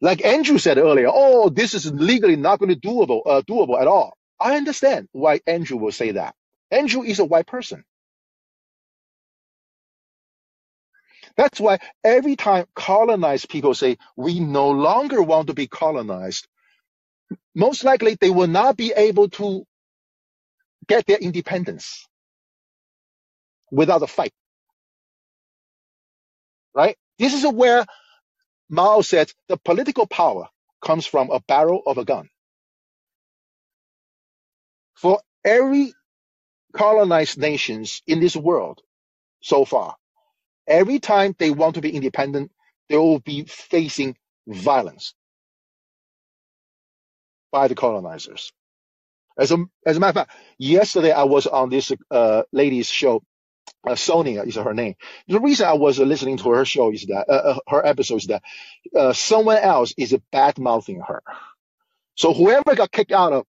Like 0.00 0.24
Andrew 0.24 0.58
said 0.58 0.78
earlier, 0.78 1.08
oh, 1.12 1.50
this 1.50 1.74
is 1.74 1.92
legally 1.92 2.36
not 2.36 2.60
going 2.60 2.70
to 2.74 2.80
doable, 2.80 3.22
uh, 3.26 3.42
doable 3.42 3.80
at 3.80 3.88
all. 3.88 4.16
I 4.40 4.56
understand 4.56 5.08
why 5.12 5.40
Andrew 5.48 5.78
will 5.78 5.92
say 5.92 6.12
that. 6.12 6.36
Andrew 6.70 7.02
is 7.02 7.20
a 7.20 7.26
white 7.26 7.48
person. 7.48 7.84
That's 11.36 11.60
why 11.60 11.80
every 12.04 12.36
time 12.36 12.66
colonized 12.76 13.50
people 13.50 13.74
say 13.74 13.98
we 14.16 14.40
no 14.40 14.70
longer 14.70 15.22
want 15.22 15.48
to 15.48 15.54
be 15.54 15.68
colonized, 15.68 16.48
most 17.54 17.84
likely 17.84 18.16
they 18.20 18.30
will 18.30 18.48
not 18.48 18.76
be 18.76 18.92
able 18.96 19.30
to 19.30 19.64
get 20.88 21.06
their 21.06 21.18
independence 21.18 22.06
without 23.72 24.02
a 24.02 24.08
fight, 24.08 24.32
right? 26.76 26.98
This 27.18 27.34
is 27.34 27.46
where 27.52 27.86
Mao 28.70 29.02
said 29.02 29.32
the 29.48 29.58
political 29.58 30.06
power 30.06 30.48
comes 30.84 31.06
from 31.06 31.30
a 31.30 31.40
barrel 31.40 31.82
of 31.86 31.98
a 31.98 32.06
gun. 32.06 32.30
For 34.96 35.20
every 35.44 35.94
colonized 36.74 37.38
nations 37.38 38.02
in 38.06 38.20
this 38.20 38.36
world 38.36 38.82
so 39.42 39.64
far, 39.64 39.96
every 40.68 41.00
time 41.00 41.34
they 41.38 41.50
want 41.50 41.76
to 41.76 41.80
be 41.82 41.90
independent, 41.94 42.52
they 42.88 42.96
will 42.98 43.20
be 43.20 43.44
facing 43.44 44.16
violence 44.48 45.14
by 47.52 47.68
the 47.68 47.76
colonizers. 47.76 48.52
As 49.38 49.52
a, 49.52 49.58
as 49.86 49.96
a 49.96 50.00
matter 50.00 50.20
of 50.20 50.26
fact, 50.28 50.38
yesterday 50.58 51.12
I 51.12 51.24
was 51.24 51.46
on 51.46 51.70
this 51.70 51.92
uh, 52.10 52.42
lady's 52.52 52.88
show. 52.88 53.22
Uh, 53.86 53.94
Sonia 53.94 54.42
is 54.42 54.56
her 54.56 54.74
name. 54.74 54.94
The 55.28 55.40
reason 55.40 55.66
I 55.66 55.74
was 55.74 56.00
uh, 56.00 56.04
listening 56.04 56.38
to 56.38 56.50
her 56.50 56.64
show 56.64 56.92
is 56.92 57.06
that 57.06 57.26
uh, 57.28 57.32
uh, 57.32 57.58
her 57.68 57.86
episode 57.86 58.16
is 58.16 58.26
that 58.26 58.42
uh, 58.96 59.12
someone 59.12 59.58
else 59.58 59.94
is 59.96 60.16
bad 60.32 60.58
mouthing 60.58 61.00
her. 61.06 61.22
So 62.16 62.34
whoever 62.34 62.74
got 62.74 62.90
kicked 62.92 63.12
out 63.12 63.32
of 63.32 63.46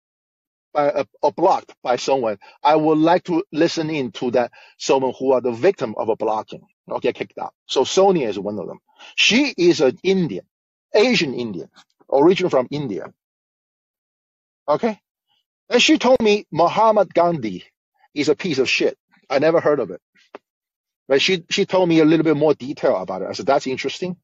by, 0.74 0.90
uh, 0.90 1.04
or 1.22 1.32
blocked 1.32 1.74
by 1.84 1.96
someone, 1.98 2.38
I 2.64 2.76
would 2.76 2.98
like 2.98 3.24
to 3.26 3.44
listen 3.52 3.90
in 3.90 4.12
to 4.14 4.32
that 4.32 4.52
someone 4.78 5.14
who 5.18 5.34
are 5.34 5.42
the 5.42 5.52
victim 5.52 5.96
of 5.98 6.10
a 6.10 6.16
blocking 6.16 6.62
or 6.88 7.00
get 7.00 7.16
kicked 7.16 7.38
out. 7.38 7.54
So 7.68 7.84
Sonia 7.84 8.28
is 8.30 8.40
one 8.40 8.60
of 8.60 8.68
them. 8.68 8.80
She 9.16 9.54
is 9.58 9.82
an 9.82 9.98
Indian, 10.04 10.46
Asian 10.94 11.34
Indian, 11.34 11.70
original 12.12 12.50
from 12.50 12.68
India. 12.72 13.14
Okay. 14.68 15.00
And 15.70 15.82
she 15.82 15.98
told 15.98 16.22
me 16.22 16.46
Mahatma 16.52 17.06
Gandhi 17.06 17.64
is 18.14 18.30
a 18.30 18.36
piece 18.36 18.60
of 18.60 18.70
shit. 18.70 18.98
I 19.30 19.40
never 19.40 19.60
heard 19.60 19.80
of 19.80 19.92
it. 19.92 20.02
But 21.08 21.22
she, 21.22 21.46
she 21.50 21.66
told 21.66 21.90
me 21.90 22.00
a 22.00 22.06
little 22.06 22.24
bit 22.24 22.38
more 22.38 22.54
detail 22.56 22.98
about 22.98 23.24
it. 23.24 23.30
I 23.30 23.34
said, 23.34 23.48
that's 23.48 23.68
interesting. 23.68 24.18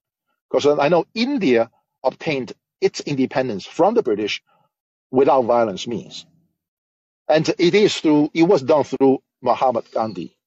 Because 0.50 0.68
I 0.80 0.90
know 0.90 1.06
India 1.16 1.72
obtained 2.04 2.54
its 2.82 3.02
independence 3.02 3.66
from 3.66 3.96
the 3.96 4.04
British 4.04 4.44
without 5.12 5.44
violence 5.44 5.88
means. 5.88 6.26
And 7.30 7.48
it 7.60 7.76
is 7.76 7.98
through, 8.00 8.32
it 8.34 8.44
was 8.44 8.64
done 8.64 8.86
through 8.86 9.20
Mahatma 9.42 9.84
Gandhi. 9.94 10.38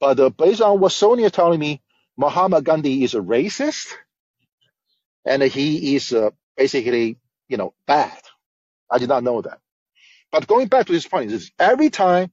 But 0.00 0.20
uh, 0.20 0.30
based 0.30 0.62
on 0.62 0.80
what 0.80 0.92
Sonia 0.92 1.30
telling 1.30 1.60
me, 1.60 1.82
Mahatma 2.18 2.62
Gandhi 2.62 3.04
is 3.04 3.14
a 3.14 3.20
racist 3.20 3.88
and 5.26 5.42
he 5.42 5.96
is 5.96 6.12
uh, 6.12 6.30
basically, 6.56 7.18
you 7.48 7.56
know, 7.58 7.74
bad. 7.86 8.18
I 8.90 8.98
did 8.98 9.08
not 9.10 9.24
know 9.24 9.42
that. 9.42 9.60
But 10.32 10.46
going 10.46 10.68
back 10.68 10.86
to 10.86 10.92
this 10.92 11.08
point 11.08 11.32
is 11.32 11.52
every 11.58 11.90
time 11.90 12.30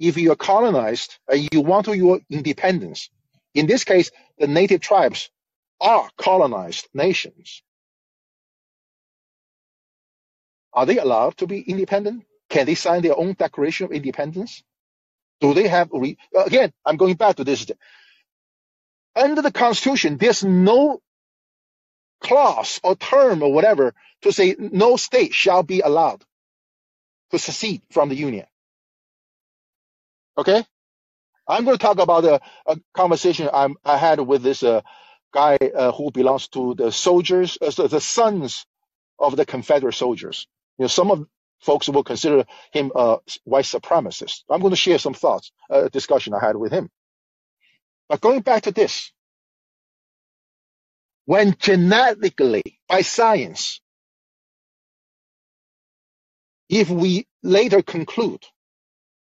if 0.00 0.16
you 0.18 0.32
are 0.32 0.36
colonized 0.36 1.18
and 1.28 1.48
you 1.52 1.62
want 1.62 1.88
your 1.88 2.20
independence, 2.30 3.10
in 3.54 3.66
this 3.66 3.84
case, 3.84 4.10
the 4.38 4.48
native 4.48 4.80
tribes 4.82 5.30
are 5.80 6.08
colonized 6.18 6.88
nations. 6.94 7.62
Are 10.72 10.86
they 10.86 10.98
allowed 10.98 11.38
to 11.38 11.46
be 11.48 11.60
independent? 11.60 12.24
Can 12.50 12.66
they 12.66 12.74
sign 12.76 13.02
their 13.02 13.18
own 13.18 13.34
Declaration 13.34 13.86
of 13.86 13.92
Independence? 13.92 14.62
Do 15.40 15.54
they 15.54 15.68
have, 15.68 15.90
re- 15.92 16.18
again, 16.46 16.72
I'm 16.86 16.96
going 16.98 17.16
back 17.16 17.36
to 17.36 17.44
this. 17.44 17.66
Under 19.16 19.42
the 19.42 19.52
Constitution, 19.52 20.18
there's 20.18 20.44
no 20.44 21.00
clause 22.22 22.80
or 22.84 22.96
term 22.96 23.42
or 23.42 23.52
whatever 23.52 23.94
to 24.22 24.32
say 24.32 24.56
no 24.58 24.96
state 24.96 25.34
shall 25.34 25.62
be 25.64 25.80
allowed 25.80 26.24
to 27.32 27.38
secede 27.40 27.82
from 27.92 28.08
the 28.10 28.16
Union. 28.16 28.46
Okay? 30.38 30.64
I'm 31.48 31.64
going 31.64 31.76
to 31.76 31.82
talk 31.82 31.98
about 31.98 32.24
a, 32.24 32.40
a 32.66 32.76
conversation 32.94 33.48
I'm, 33.52 33.76
I 33.84 33.96
had 33.98 34.20
with 34.20 34.42
this 34.42 34.62
uh, 34.62 34.82
guy 35.32 35.56
uh, 35.56 35.92
who 35.92 36.10
belongs 36.10 36.48
to 36.48 36.74
the 36.74 36.92
soldiers, 36.92 37.58
uh, 37.60 37.70
the 37.88 38.00
sons 38.00 38.66
of 39.18 39.36
the 39.36 39.46
Confederate 39.46 39.94
soldiers. 39.94 40.48
You 40.78 40.84
know, 40.84 40.88
some 40.88 41.10
of 41.10 41.26
folks 41.60 41.88
will 41.88 42.04
consider 42.04 42.46
him 42.72 42.92
a 42.94 43.18
white 43.44 43.66
supremacist. 43.66 44.44
I'm 44.50 44.60
going 44.60 44.72
to 44.72 44.76
share 44.76 44.98
some 44.98 45.14
thoughts, 45.14 45.52
a 45.70 45.74
uh, 45.74 45.88
discussion 45.90 46.34
I 46.34 46.44
had 46.44 46.56
with 46.56 46.72
him. 46.72 46.90
But 48.08 48.20
going 48.20 48.40
back 48.40 48.64
to 48.64 48.72
this, 48.72 49.12
when 51.26 51.56
genetically, 51.58 52.62
by 52.88 53.02
science, 53.02 53.80
if 56.68 56.90
we 56.90 57.26
later 57.42 57.82
conclude 57.82 58.44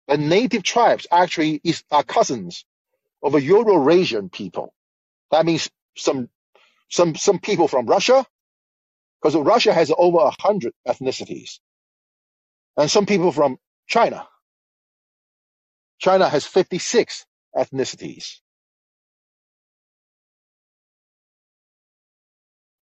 that 0.07 0.19
native 0.19 0.63
tribes 0.63 1.07
actually 1.11 1.61
is, 1.63 1.83
are 1.91 2.03
cousins 2.03 2.65
of 3.23 3.35
a 3.35 3.41
Eurasian 3.41 4.29
people, 4.29 4.73
that 5.31 5.45
means 5.45 5.69
some 5.97 6.29
some 6.89 7.15
some 7.15 7.39
people 7.39 7.67
from 7.67 7.87
Russia, 7.87 8.25
because 9.21 9.35
Russia 9.35 9.73
has 9.73 9.91
over 9.97 10.19
a 10.19 10.31
hundred 10.41 10.73
ethnicities 10.87 11.59
and 12.77 12.89
some 12.89 13.05
people 13.05 13.31
from 13.31 13.57
China. 13.87 14.27
China 15.99 16.29
has 16.29 16.45
56 16.45 17.25
ethnicities. 17.57 18.37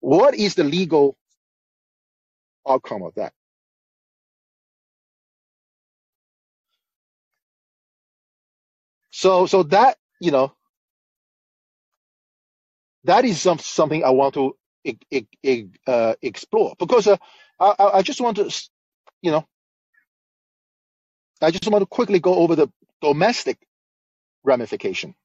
What 0.02 0.36
is 0.36 0.56
the 0.56 0.64
legal 0.66 1.18
outcome 2.68 3.04
of 3.04 3.16
that? 3.16 3.34
So, 9.22 9.46
so 9.46 9.64
that, 9.66 9.98
you 10.20 10.32
know, 10.32 10.54
that 13.06 13.26
is 13.26 13.42
some, 13.42 13.60
something 13.60 14.04
I 14.04 14.12
want 14.12 14.36
to 14.36 14.56
uh, 15.88 16.16
explore 16.22 16.76
because 16.80 17.08
uh, 17.08 17.18
I, 17.60 17.76
I 17.96 18.02
just 18.02 18.22
want 18.22 18.38
to, 18.38 18.52
you 19.22 19.32
know, 19.32 19.46
I 21.42 21.52
just 21.52 21.68
want 21.70 21.82
to 21.84 21.88
quickly 21.88 22.20
go 22.20 22.36
over 22.36 22.56
the 22.56 22.70
domestic 23.02 23.58
ramification. 24.44 25.16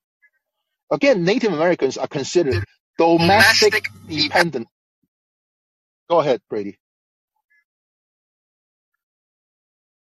Again, 0.92 1.24
Native 1.24 1.53
Americans 1.53 1.99
are 1.99 2.09
considered 2.09 2.64
domestic, 2.99 3.84
domestic 3.84 3.88
dependent. 4.09 4.68
Go 6.11 6.20
ahead, 6.20 6.40
Brady. 6.51 6.78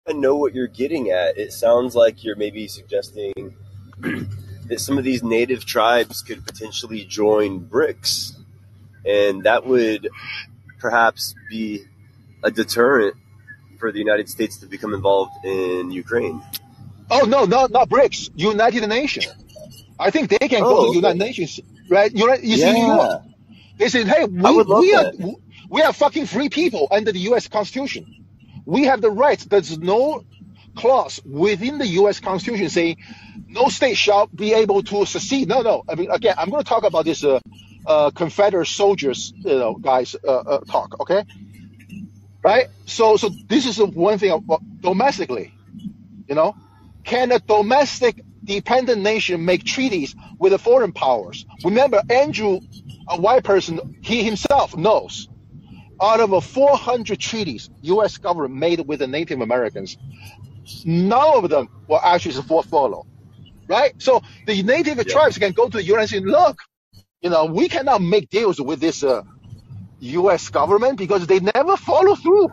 I 0.07 0.13
know 0.13 0.35
what 0.35 0.55
you're 0.55 0.67
getting 0.67 1.09
at. 1.11 1.37
It 1.37 1.53
sounds 1.53 1.95
like 1.95 2.23
you're 2.23 2.35
maybe 2.37 2.67
suggesting 2.67 3.55
that 4.67 4.79
some 4.79 4.97
of 4.97 5.03
these 5.03 5.23
native 5.23 5.65
tribes 5.65 6.21
could 6.21 6.45
potentially 6.45 7.05
join 7.05 7.59
BRICS, 7.61 8.33
and 9.05 9.43
that 9.43 9.65
would 9.65 10.09
perhaps 10.79 11.35
be 11.49 11.85
a 12.43 12.51
deterrent 12.51 13.15
for 13.79 13.91
the 13.91 13.99
United 13.99 14.29
States 14.29 14.57
to 14.59 14.65
become 14.67 14.93
involved 14.93 15.33
in 15.45 15.91
Ukraine. 15.91 16.41
Oh 17.09 17.25
no, 17.25 17.45
no, 17.45 17.67
not 17.67 17.89
BRICS, 17.89 18.31
United 18.35 18.87
Nations. 18.87 19.27
I 19.99 20.09
think 20.11 20.29
they 20.29 20.47
can 20.47 20.61
go 20.61 20.77
Oh, 20.77 20.83
to 20.85 20.89
okay. 20.89 20.95
United 20.97 21.19
Nations, 21.19 21.59
right? 21.89 22.11
You, 22.13 22.35
you 22.41 22.57
see, 22.57 22.71
New 22.73 22.87
York. 22.87 23.21
Yeah, 23.23 23.31
They 23.77 23.89
said, 23.89 24.07
hey, 24.07 24.25
we, 24.25 24.41
we 24.41 24.93
are 24.95 25.11
that. 25.11 25.35
we 25.69 25.81
are 25.81 25.93
fucking 25.93 26.25
free 26.27 26.49
people 26.49 26.87
under 26.91 27.11
the 27.11 27.19
U.S. 27.31 27.47
Constitution. 27.47 28.25
We 28.65 28.83
have 28.85 29.01
the 29.01 29.11
rights. 29.11 29.45
There's 29.45 29.77
no 29.77 30.23
clause 30.75 31.19
within 31.25 31.77
the 31.77 31.87
U.S. 31.87 32.19
Constitution 32.19 32.69
saying 32.69 32.97
no 33.47 33.67
state 33.69 33.97
shall 33.97 34.27
be 34.27 34.53
able 34.53 34.83
to 34.83 35.05
secede. 35.05 35.47
No, 35.47 35.61
no. 35.61 35.83
I 35.87 35.95
mean, 35.95 36.09
again, 36.11 36.35
I'm 36.37 36.49
going 36.49 36.63
to 36.63 36.67
talk 36.69 36.83
about 36.83 37.05
this 37.05 37.23
uh, 37.23 37.39
uh, 37.85 38.11
Confederate 38.11 38.67
soldiers, 38.67 39.33
you 39.37 39.57
know, 39.57 39.75
guys 39.75 40.15
uh, 40.23 40.31
uh, 40.31 40.59
talk. 40.61 41.01
Okay, 41.01 41.23
right? 42.43 42.67
So, 42.85 43.17
so 43.17 43.29
this 43.47 43.65
is 43.65 43.77
one 43.79 44.17
thing 44.17 44.45
domestically. 44.79 45.53
You 46.27 46.35
know, 46.35 46.55
can 47.03 47.31
a 47.31 47.39
domestic 47.39 48.21
dependent 48.43 49.01
nation 49.01 49.45
make 49.45 49.63
treaties 49.63 50.15
with 50.39 50.51
the 50.51 50.59
foreign 50.59 50.93
powers? 50.93 51.45
Remember, 51.63 52.01
Andrew, 52.09 52.61
a 53.07 53.19
white 53.19 53.43
person, 53.43 53.99
he 54.01 54.23
himself 54.23 54.75
knows. 54.75 55.27
Out 56.01 56.19
of 56.19 56.31
a 56.31 56.41
400 56.41 57.19
treaties 57.19 57.69
U.S. 57.81 58.17
government 58.17 58.55
made 58.55 58.79
with 58.87 58.99
the 58.99 59.07
Native 59.07 59.39
Americans, 59.39 59.97
none 60.85 61.43
of 61.43 61.49
them 61.49 61.69
were 61.87 61.99
actually 62.03 62.35
for 62.43 62.63
follow, 62.63 63.05
right? 63.67 63.93
So 63.99 64.21
the 64.47 64.63
Native 64.63 65.05
Yeah. 65.05 65.13
tribes 65.13 65.37
can 65.37 65.53
go 65.53 65.69
to 65.69 65.77
the 65.77 65.83
U.S. 65.85 66.13
and 66.13 66.23
say, 66.23 66.31
look, 66.31 66.59
you 67.21 67.29
know, 67.29 67.45
we 67.45 67.69
cannot 67.69 68.01
make 68.01 68.29
deals 68.29 68.61
with 68.61 68.79
this 68.79 69.03
uh, 69.03 69.23
U.S. 69.99 70.49
government 70.49 70.97
because 70.97 71.27
they 71.27 71.39
never 71.39 71.77
follow 71.77 72.15
through. 72.15 72.45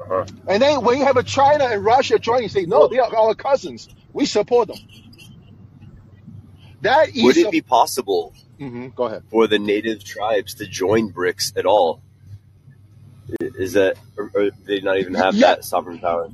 Uh-huh. 0.00 0.24
And 0.48 0.62
then 0.62 0.84
when 0.84 0.98
you 0.98 1.04
have 1.04 1.16
a 1.16 1.22
China 1.22 1.64
and 1.66 1.84
Russia 1.84 2.18
joining, 2.18 2.48
say, 2.48 2.66
no, 2.66 2.88
they 2.88 2.98
are 2.98 3.14
our 3.16 3.34
cousins. 3.34 3.88
We 4.12 4.26
support 4.26 4.68
them. 4.68 4.78
That 6.82 7.10
would 7.16 7.36
it 7.38 7.48
a. 7.48 7.50
be 7.50 7.62
possible 7.62 8.34
Mhm, 8.60 8.94
go 8.94 9.04
ahead. 9.04 9.24
for 9.30 9.46
the 9.48 9.58
native 9.58 10.04
tribes 10.04 10.54
to 10.56 10.66
join 10.66 11.12
BRICS 11.12 11.56
at 11.56 11.66
all? 11.66 12.01
Is 13.40 13.74
that, 13.74 13.96
or, 14.18 14.30
they 14.66 14.80
not 14.80 14.98
even 14.98 15.14
have 15.14 15.38
Yeah, 15.38 15.40
that 15.40 15.64
sovereign 15.64 16.00
power? 16.00 16.30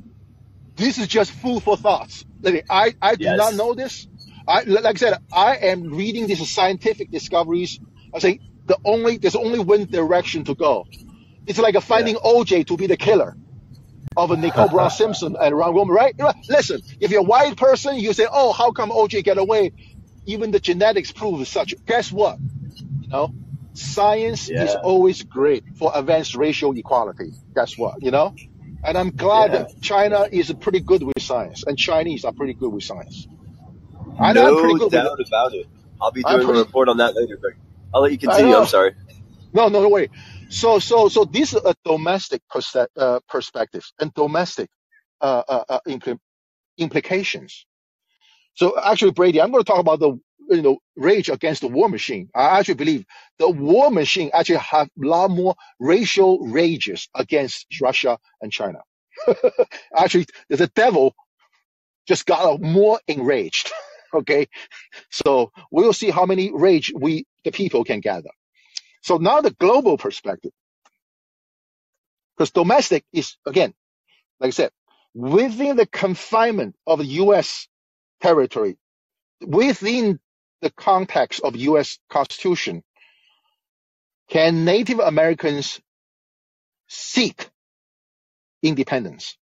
this 0.77 0.97
is 0.97 1.07
just 1.07 1.31
food 1.31 1.63
for 1.63 1.77
thoughts. 1.77 2.25
I, 2.69 2.95
I 3.01 3.15
do 3.15 3.33
not 3.33 3.55
know 3.55 3.75
this. 3.75 4.07
I, 4.47 4.63
like 4.63 4.85
I 4.85 4.93
said, 4.95 5.17
I 5.33 5.57
am 5.57 5.91
reading 5.95 6.27
these 6.27 6.49
scientific 6.51 7.11
discoveries. 7.11 7.79
I 8.13 8.19
say 8.19 8.39
the 8.65 8.77
only 8.85 9.17
there's 9.17 9.35
only 9.35 9.59
one 9.59 9.85
direction 9.85 10.45
to 10.45 10.55
go. 10.55 10.87
It's 11.47 11.59
like 11.59 11.75
a 11.75 11.81
Yeah. 11.93 12.07
finding 12.07 12.15
OJ 12.17 12.67
to 12.67 12.77
be 12.77 12.87
the 12.87 12.97
killer 12.97 13.35
of 14.17 14.31
a 14.31 14.37
Nicole 14.37 14.69
Brown 14.69 14.89
Simpson 14.91 15.35
and 15.41 15.57
Ron 15.57 15.73
Goldman, 15.73 15.95
right? 15.95 16.15
Listen, 16.49 16.81
if 16.99 17.11
you're 17.11 17.21
a 17.21 17.23
white 17.23 17.57
person, 17.57 17.97
you 17.97 18.13
say, 18.13 18.27
"Oh, 18.31 18.53
how 18.53 18.71
come 18.71 18.91
OJ 18.91 19.23
get 19.23 19.37
away?" 19.37 19.73
Even 20.25 20.51
the 20.51 20.59
genetics 20.59 21.11
prove 21.11 21.47
such. 21.47 21.75
Guess 21.87 22.11
what? 22.11 22.39
You 23.01 23.09
know, 23.11 23.29
science 23.79 24.51
is 24.59 24.75
always 24.75 25.23
great 25.23 25.65
for 25.77 25.91
advanced 25.95 26.35
racial 26.35 26.77
equality. 26.77 27.33
Guess 27.55 27.77
what? 27.77 27.95
You 28.01 28.11
know, 28.11 28.35
and 28.83 28.97
I'm 28.97 29.11
glad 29.11 29.53
yeah. 29.53 29.59
that 29.59 29.81
China 29.81 30.27
is 30.31 30.53
pretty 30.61 30.81
good 30.81 31.03
with 31.03 31.21
science, 31.21 31.63
and 31.67 31.77
Chinese 31.77 32.25
are 32.25 32.33
pretty 32.33 32.55
good 32.55 32.71
with 32.71 32.83
science. 32.83 33.27
And 34.19 34.43
I'm 34.43 34.55
pretty 34.55 34.75
No 34.75 34.77
good 34.77 34.93
with. 34.93 35.03
doubt 35.03 35.19
about 35.25 35.53
it. 35.55 35.67
I'll 36.01 36.11
be 36.11 36.23
doing 36.23 36.49
a 36.49 36.53
report 36.53 36.89
on 36.89 36.97
that 36.97 37.15
later, 37.15 37.37
but 37.41 37.53
I'll 37.93 38.01
let 38.03 38.11
you 38.11 38.19
continue. 38.19 38.55
I'm 38.55 38.65
sorry. 38.67 38.95
No, 39.53 39.69
no, 39.69 39.81
no 39.81 39.89
way. 39.89 40.09
So, 40.49 40.79
so, 40.79 41.09
so 41.09 41.25
these 41.25 41.55
are 41.55 41.73
domestic 41.85 42.41
perse- 42.49 42.75
uh, 42.97 43.19
perspectives 43.29 43.93
and 43.99 44.13
domestic 44.13 44.69
uh, 45.21 45.43
uh, 45.47 45.63
uh, 45.69 45.79
impl- 45.87 46.19
implications. 46.77 47.65
So, 48.55 48.79
actually, 48.81 49.11
Brady, 49.11 49.41
I'm 49.41 49.51
going 49.51 49.63
to 49.63 49.67
talk 49.69 49.79
about 49.79 49.99
the 49.99 50.19
you 50.49 50.61
know 50.61 50.79
rage 50.95 51.29
against 51.29 51.61
the 51.61 51.67
war 51.67 51.89
machine. 51.89 52.29
I 52.35 52.59
actually 52.59 52.75
believe 52.75 53.05
the 53.39 53.49
war 53.49 53.91
machine 53.91 54.31
actually 54.33 54.57
have 54.57 54.87
a 54.87 55.07
lot 55.07 55.31
more 55.31 55.55
racial 55.79 56.39
rages 56.39 57.09
against 57.15 57.67
Russia 57.81 58.19
and 58.41 58.51
China. 58.51 58.79
actually, 59.97 60.27
the 60.49 60.67
devil 60.67 61.15
just 62.07 62.25
got 62.25 62.61
more 62.61 62.99
enraged. 63.07 63.71
okay, 64.13 64.47
so 65.11 65.51
we'll 65.71 65.93
see 65.93 66.09
how 66.11 66.25
many 66.25 66.51
rage 66.53 66.91
we 66.95 67.25
the 67.45 67.51
people 67.51 67.83
can 67.83 67.99
gather. 68.01 68.31
So 69.03 69.17
now 69.17 69.41
the 69.41 69.51
global 69.51 69.97
perspective, 69.97 70.51
because 72.37 72.51
domestic 72.51 73.05
is 73.13 73.37
again, 73.47 73.73
like 74.39 74.49
I 74.49 74.51
said, 74.51 74.71
within 75.13 75.77
the 75.77 75.87
confinement 75.87 76.75
of 76.87 76.99
the 76.99 77.05
U.S. 77.05 77.67
territory, 78.21 78.77
within 79.45 80.19
the 80.61 80.71
context 80.71 81.41
of 81.43 81.55
U.S. 81.55 81.99
Constitution, 82.09 82.83
can 84.29 84.65
Native 84.65 84.99
Americans 84.99 85.79
seek 86.87 87.49
independence? 88.63 89.37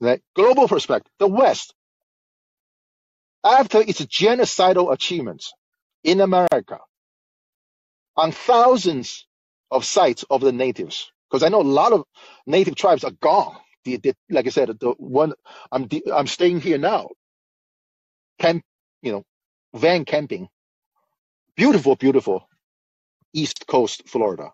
The 0.00 0.20
Global 0.34 0.68
perspective, 0.68 1.12
the 1.18 1.28
West, 1.28 1.74
after 3.44 3.80
its 3.80 4.00
genocidal 4.02 4.92
achievements 4.92 5.52
in 6.04 6.20
America, 6.20 6.78
on 8.16 8.32
thousands 8.32 9.26
of 9.70 9.84
sites 9.84 10.24
of 10.30 10.40
the 10.40 10.52
natives, 10.52 11.10
because 11.30 11.42
I 11.42 11.48
know 11.48 11.60
a 11.60 11.62
lot 11.62 11.92
of 11.92 12.04
native 12.46 12.74
tribes 12.74 13.04
are 13.04 13.12
gone. 13.12 13.56
Like 14.30 14.46
I 14.46 14.50
said, 14.50 14.68
the 14.80 14.94
one 14.98 15.32
I'm 15.72 15.88
I'm 16.12 16.26
staying 16.26 16.60
here 16.60 16.78
now, 16.78 17.08
camp, 18.38 18.64
you 19.02 19.12
know, 19.12 19.24
van 19.74 20.04
camping, 20.04 20.48
beautiful, 21.56 21.96
beautiful 21.96 22.48
East 23.34 23.66
Coast 23.66 24.08
Florida, 24.08 24.52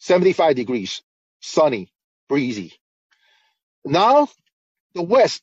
75 0.00 0.56
degrees, 0.56 1.02
sunny, 1.40 1.92
breezy. 2.28 2.74
Now 3.84 4.28
the 4.94 5.02
West 5.02 5.42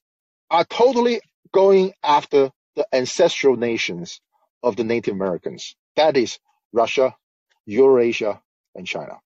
are 0.51 0.65
totally 0.65 1.21
going 1.53 1.93
after 2.03 2.51
the 2.75 2.87
ancestral 2.93 3.55
nations 3.57 4.21
of 4.63 4.75
the 4.75 4.83
Native 4.83 5.13
Americans. 5.15 5.75
That 5.95 6.17
is 6.17 6.39
Russia, 6.73 7.15
Eurasia, 7.65 8.41
and 8.75 8.87
China. 8.87 9.19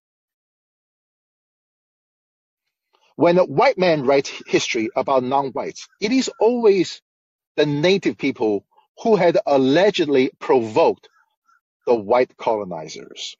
When 3.15 3.37
a 3.37 3.45
white 3.45 3.77
man 3.77 4.05
writes 4.05 4.31
history 4.47 4.89
about 4.95 5.23
non-whites, 5.23 5.87
it 6.01 6.11
is 6.11 6.31
always 6.39 7.01
the 7.57 7.65
native 7.67 8.17
people 8.17 8.65
who 9.03 9.15
had 9.17 9.37
allegedly 9.45 10.31
provoked 10.39 11.09
the 11.87 11.95
white 11.95 12.37
colonizers. 12.37 13.35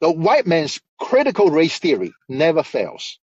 The 0.00 0.12
white 0.12 0.46
man's 0.46 0.80
critical 1.00 1.50
race 1.50 1.78
theory 1.78 2.12
never 2.28 2.62
fails. 2.62 3.18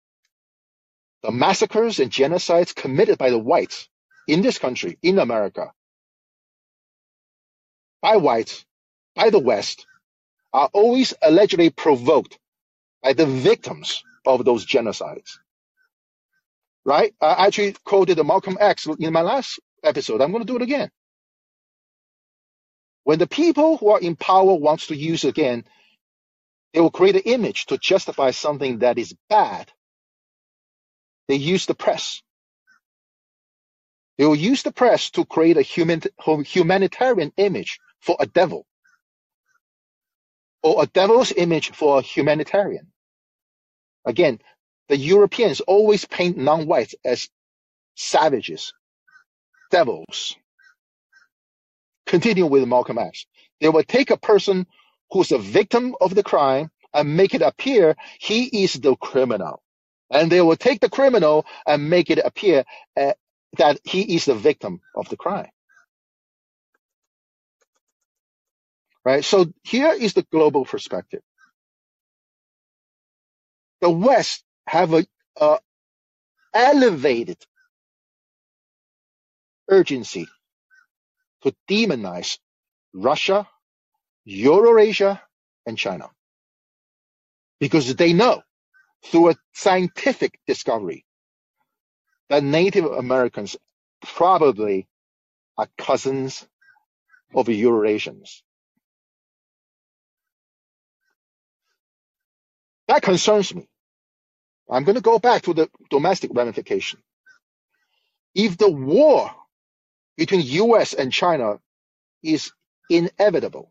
The 1.23 1.33
massacres 1.33 2.01
and 2.01 2.11
genocides 2.11 2.75
committed 2.75 3.19
by 3.19 3.31
the 3.31 3.39
whites 3.39 3.89
in 4.29 4.43
this 4.43 4.59
country, 4.59 4.99
in 5.03 5.19
America, 5.19 5.73
by 8.03 8.17
whites, 8.17 8.65
by 9.17 9.31
the 9.31 9.39
West, 9.41 9.87
are 10.53 10.71
always 10.73 11.15
allegedly 11.23 11.71
provoked 11.71 12.39
by 13.03 13.15
the 13.15 13.27
victims 13.27 14.05
of 14.27 14.45
those 14.45 14.67
genocides. 14.67 15.39
Right? 16.87 17.13
I 17.21 17.47
actually 17.47 17.75
quoted 17.85 18.25
Malcolm 18.25 18.57
X 18.61 18.87
in 18.87 19.13
my 19.13 19.23
last 19.23 19.59
episode. 19.83 20.23
I'm 20.23 20.31
going 20.31 20.45
to 20.45 20.53
do 20.53 20.57
it 20.57 20.63
again. 20.63 20.89
When 23.03 23.19
the 23.19 23.27
people 23.27 23.77
who 23.77 23.91
are 23.91 24.01
in 24.01 24.15
power 24.15 24.55
wants 24.55 24.87
to 24.87 24.97
use 24.97 25.25
again, 25.25 25.65
they 26.73 26.81
will 26.81 26.93
create 26.93 27.17
an 27.17 27.23
image 27.25 27.67
to 27.67 27.79
justify 27.79 28.31
something 28.31 28.79
that 28.79 28.99
is 28.99 29.15
bad. 29.29 29.73
They 31.29 31.35
use 31.35 31.67
the 31.67 31.75
press. 31.75 32.23
They 34.19 34.25
will 34.25 34.37
use 34.37 34.63
the 34.63 34.73
press 34.73 35.11
to 35.11 35.25
create 35.25 35.57
a 35.57 35.63
human, 35.63 36.03
humanitarian 36.45 37.33
image 37.37 37.81
for 38.01 38.17
a 38.21 38.27
devil, 38.27 38.65
or 40.63 40.85
a 40.85 40.87
devil's 40.87 41.33
image 41.33 41.73
for 41.73 41.99
a 41.99 42.03
humanitarian. 42.03 42.93
Again, 44.05 44.39
the 44.89 44.97
Europeans 44.97 45.61
always 45.61 46.05
paint 46.05 46.37
non-whites 46.37 46.95
as 47.05 47.29
savages, 47.97 48.73
devils. 49.71 50.37
Continue 52.07 52.47
with 52.47 52.69
Malcolm 52.69 52.99
X. 52.99 53.27
They 53.61 53.69
will 53.69 53.83
take 53.83 54.11
a 54.11 54.17
person 54.17 54.67
who's 55.11 55.33
a 55.33 55.39
victim 55.39 55.95
of 56.01 56.15
the 56.15 56.23
crime 56.23 56.71
and 56.95 57.17
make 57.17 57.35
it 57.35 57.43
appear 57.43 57.97
he 58.21 58.65
is 58.65 58.75
the 58.75 58.97
criminal. 58.97 59.63
And 60.11 60.31
they 60.31 60.41
will 60.41 60.57
take 60.57 60.81
the 60.81 60.89
criminal 60.89 61.47
and 61.67 61.91
make 61.91 62.11
it 62.11 62.19
appear 62.25 62.65
uh, 62.97 63.13
that 63.59 63.81
he 63.85 64.15
is 64.15 64.27
the 64.27 64.35
victim 64.35 64.81
of 64.95 65.09
the 65.09 65.17
crime. 65.17 65.51
Right? 69.05 69.25
So 69.25 69.53
here 69.65 69.93
is 69.93 70.15
the 70.15 70.27
global 70.33 70.65
perspective. 70.65 71.23
The 73.81 73.91
West 73.91 74.45
have 74.67 74.95
a, 74.95 75.07
a 75.41 75.59
elevated 76.55 77.39
urgency 79.71 80.27
to 81.43 81.55
demonize 81.71 82.39
Russia, 82.95 83.49
Eurasia, 84.25 85.23
and 85.67 85.79
China. 85.79 86.11
Because 87.61 87.95
they 87.97 88.13
know 88.13 88.43
through 89.07 89.31
a 89.31 89.37
scientific 89.55 90.39
discovery 90.47 91.05
that 92.31 92.43
Native 92.45 92.87
Americans 92.87 93.57
probably 94.05 94.89
are 95.59 95.69
cousins 95.79 96.47
of 97.35 97.47
Eurasians. 97.49 98.43
That 102.89 103.03
concerns 103.03 103.55
me. 103.55 103.69
I'm 104.71 104.85
going 104.85 104.97
to 104.97 105.03
go 105.03 105.19
back 105.19 105.43
to 105.45 105.55
the 105.55 105.71
domestic 105.91 106.33
ramification. 106.35 107.01
If 108.35 108.59
the 108.59 108.71
war 108.71 109.31
between 110.17 110.43
US 110.43 110.95
and 110.95 111.13
China 111.13 111.61
is 112.23 112.53
inevitable, 112.91 113.71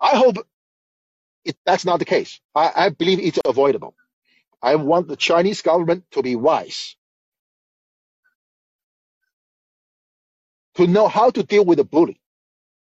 I 0.00 0.16
hope 0.16 0.36
it, 1.44 1.56
that's 1.66 1.84
not 1.86 2.00
the 2.00 2.06
case. 2.06 2.40
I, 2.54 2.72
I 2.76 2.88
believe 2.90 3.20
it's 3.20 3.38
avoidable. 3.44 3.94
I 4.62 4.76
want 4.76 5.08
the 5.08 5.16
Chinese 5.16 5.62
government 5.62 6.04
to 6.12 6.22
be 6.22 6.36
wise, 6.36 6.96
to 10.76 10.86
know 10.86 11.08
how 11.08 11.30
to 11.30 11.42
deal 11.44 11.64
with 11.64 11.80
a 11.80 11.84
bully. 11.84 12.20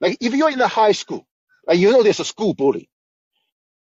Like 0.00 0.18
if 0.20 0.34
you're 0.34 0.50
in 0.50 0.60
a 0.60 0.68
high 0.68 0.92
school 0.92 1.26
and 1.68 1.78
you 1.80 1.92
know 1.92 2.02
there's 2.02 2.20
a 2.20 2.24
school 2.26 2.54
bully, 2.54 2.90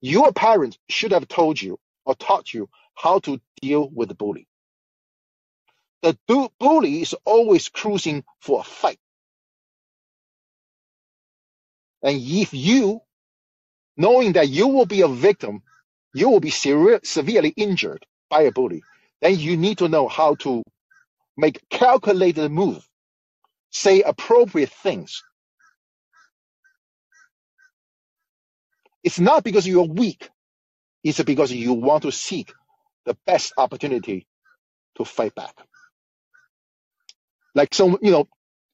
your 0.01 0.33
parents 0.33 0.77
should 0.89 1.11
have 1.13 1.27
told 1.27 1.61
you 1.61 1.79
or 2.05 2.15
taught 2.15 2.53
you 2.53 2.69
how 2.97 3.19
to 3.21 3.41
deal 3.61 3.89
with 3.89 4.09
the 4.09 4.15
bully. 4.15 4.47
The 6.03 6.17
du- 6.27 6.49
bully 6.59 7.01
is 7.01 7.15
always 7.25 7.69
cruising 7.69 8.25
for 8.41 8.61
a 8.61 8.65
fight. 8.65 8.99
And 12.03 12.17
if 12.21 12.53
you, 12.53 13.01
knowing 13.97 14.33
that 14.33 14.49
you 14.49 14.67
will 14.69 14.85
be 14.87 15.01
a 15.01 15.07
victim, 15.09 15.63
you 16.13 16.29
will 16.29 16.41
be 16.41 16.51
seri- 16.51 17.01
severely 17.03 17.49
injured 17.57 18.05
by 18.29 18.43
a 18.43 18.51
bully, 18.53 18.83
then 19.21 19.39
you 19.39 19.57
need 19.57 19.79
to 19.79 19.89
know 19.89 20.07
how 20.07 20.35
to 20.37 20.63
make 21.37 21.61
calculated 21.69 22.51
move, 22.51 22.87
say 23.71 24.01
appropriate 24.03 24.71
things. 24.71 25.23
It's 29.03 29.19
not 29.19 29.43
because 29.43 29.67
you're 29.67 29.87
weak. 29.87 30.29
It's 31.03 31.23
because 31.23 31.51
you 31.51 31.73
want 31.73 32.03
to 32.03 32.11
seek 32.13 32.53
the 33.07 33.17
best 33.27 33.53
opportunity 33.57 34.27
to 34.97 35.05
fight 35.05 35.35
back. 35.35 35.55
Like 37.55 37.73
some, 37.73 37.97
you 38.01 38.11
know, 38.11 38.27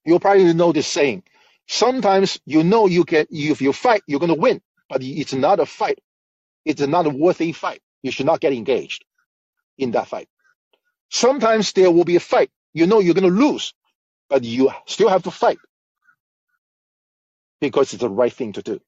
you'll 0.05 0.19
probably 0.19 0.53
know 0.53 0.71
this 0.71 0.87
saying. 0.87 1.23
Sometimes 1.67 2.39
you 2.45 2.63
know 2.63 2.87
you 2.87 3.05
get 3.05 3.27
if 3.31 3.61
you 3.61 3.73
fight, 3.73 4.03
you're 4.07 4.19
gonna 4.19 4.35
win, 4.35 4.61
but 4.89 5.03
it's 5.03 5.33
not 5.33 5.59
a 5.59 5.65
fight. 5.65 5.99
It's 6.65 6.81
not 6.81 7.07
a 7.07 7.09
worthy 7.09 7.53
fight. 7.53 7.81
You 8.03 8.11
should 8.11 8.27
not 8.27 8.41
get 8.41 8.53
engaged 8.53 9.05
in 9.77 9.91
that 9.91 10.07
fight. 10.07 10.29
Sometimes 11.11 11.73
there 11.73 11.91
will 11.91 12.05
be 12.05 12.17
a 12.17 12.21
fight. 12.21 12.51
You 12.73 12.87
know 12.87 12.99
you're 13.01 13.15
gonna 13.15 13.27
lose, 13.27 13.73
but 14.29 14.43
you 14.43 14.71
still 14.87 15.09
have 15.09 15.23
to 15.23 15.31
fight 15.31 15.59
because 17.61 17.93
it's 17.93 18.01
the 18.01 18.09
right 18.09 18.33
thing 18.33 18.53
to 18.53 18.63
do. 18.63 18.81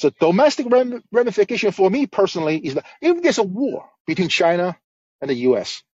So 0.00 0.10
domestic 0.20 0.68
ram- 0.70 1.04
ramification 1.12 1.72
for 1.72 1.90
me 1.90 2.08
personally 2.08 2.58
is 2.58 2.76
that 2.76 2.86
if 3.02 3.22
there's 3.22 3.38
a 3.38 3.44
war 3.44 3.90
between 4.06 4.30
China 4.30 4.78
and 5.22 5.30
the 5.30 5.36
U.S., 5.52 5.84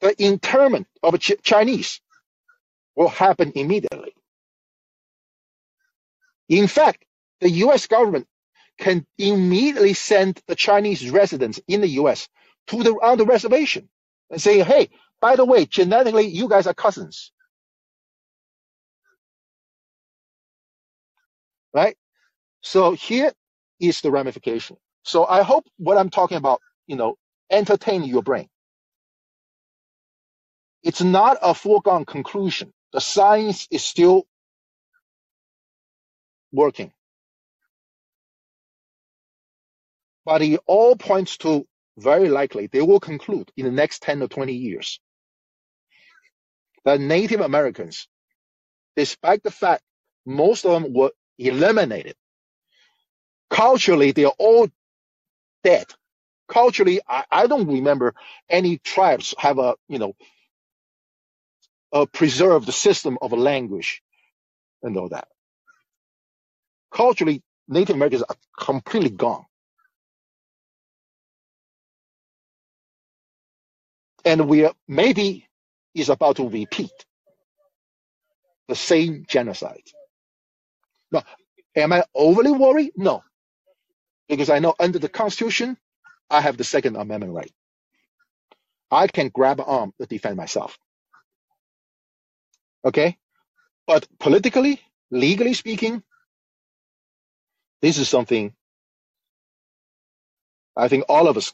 the 0.00 0.14
internment 0.22 0.88
of 1.02 1.18
Ch- 1.20 1.34
Chinese 1.42 2.00
will 2.96 3.08
happen 3.08 3.52
immediately. 3.56 4.14
In 6.50 6.68
fact, 6.68 7.04
the 7.40 7.50
U.S. 7.50 7.88
government 7.88 8.28
can 8.78 9.06
immediately 9.18 9.94
send 9.94 10.40
the 10.48 10.56
Chinese 10.56 11.10
residents 11.10 11.60
in 11.68 11.82
the 11.82 11.88
U.S. 12.02 12.28
to 12.68 12.84
the 12.84 12.92
on 12.92 13.18
the 13.18 13.26
reservation 13.26 13.88
and 14.30 14.42
say, 14.42 14.62
"Hey, 14.62 14.90
by 15.22 15.36
the 15.36 15.46
way, 15.46 15.66
genetically, 15.66 16.28
you 16.28 16.48
guys 16.48 16.68
are 16.68 16.74
cousins, 16.74 17.32
right?" 21.74 21.96
So 22.62 22.92
here 22.92 23.32
is 23.80 24.00
the 24.00 24.10
ramification. 24.10 24.76
So 25.04 25.24
I 25.26 25.42
hope 25.42 25.66
what 25.78 25.98
I'm 25.98 26.10
talking 26.10 26.38
about, 26.38 26.60
you 26.86 26.96
know, 26.96 27.16
entertain 27.50 28.04
your 28.04 28.22
brain. 28.22 28.48
It's 30.84 31.02
not 31.02 31.38
a 31.42 31.54
foregone 31.54 32.06
conclusion. 32.06 32.72
The 32.92 33.00
science 33.02 33.68
is 33.70 33.84
still 33.84 34.24
working, 36.52 36.92
but 40.26 40.42
it 40.42 40.60
all 40.66 40.96
points 40.96 41.38
to 41.38 41.66
very 41.98 42.28
likely 42.30 42.68
they 42.68 42.82
will 42.82 43.00
conclude 43.00 43.50
in 43.56 43.66
the 43.66 43.72
next 43.72 44.02
10 44.02 44.22
or 44.22 44.28
20 44.28 44.54
years 44.54 45.00
that 46.84 47.00
Native 47.00 47.40
Americans, 47.40 48.08
despite 48.96 49.42
the 49.44 49.50
fact 49.52 49.82
most 50.26 50.66
of 50.66 50.82
them 50.82 50.92
were 50.94 51.12
eliminated, 51.38 52.16
culturally 53.50 54.12
they're 54.12 54.28
all 54.38 54.68
dead. 55.64 55.86
Culturally, 56.48 57.00
I, 57.08 57.24
I 57.30 57.46
don't 57.46 57.68
remember 57.68 58.14
any 58.50 58.78
tribes 58.78 59.34
have 59.38 59.58
a, 59.58 59.76
you 59.88 59.98
know, 59.98 60.14
a 61.92 62.06
preserved 62.06 62.72
system 62.72 63.18
of 63.22 63.32
a 63.32 63.36
language 63.36 64.02
and 64.82 64.96
all 64.96 65.10
that. 65.10 65.28
Culturally, 66.92 67.42
Native 67.68 67.96
Americans 67.96 68.24
are 68.28 68.36
completely 68.58 69.10
gone. 69.10 69.44
And 74.24 74.48
we 74.48 74.66
are, 74.66 74.74
maybe 74.88 75.46
is 75.94 76.10
about 76.10 76.36
to 76.36 76.48
repeat 76.48 76.92
the 78.68 78.76
same 78.76 79.24
genocide. 79.28 79.82
Now, 81.12 81.24
am 81.76 81.92
I 81.92 82.04
overly 82.14 82.52
worried? 82.52 82.92
No, 82.96 83.22
because 84.28 84.50
I 84.50 84.60
know 84.60 84.74
under 84.80 84.98
the 84.98 85.08
Constitution, 85.10 85.78
I 86.30 86.40
have 86.42 86.56
the 86.58 86.64
Second 86.64 86.96
Amendment 86.96 87.34
right. 87.34 87.52
I 88.90 89.08
can 89.08 89.30
grab 89.30 89.60
an 89.60 89.66
arm 89.68 89.94
to 90.00 90.06
defend 90.06 90.36
myself. 90.36 90.78
Okay? 92.84 93.18
But 93.86 94.06
politically, 94.20 94.80
legally 95.10 95.54
speaking, 95.54 96.02
this 97.82 97.98
is 97.98 98.08
something 98.08 98.54
I 100.76 100.88
think 100.88 101.04
all 101.08 101.28
of 101.28 101.36
us 101.36 101.52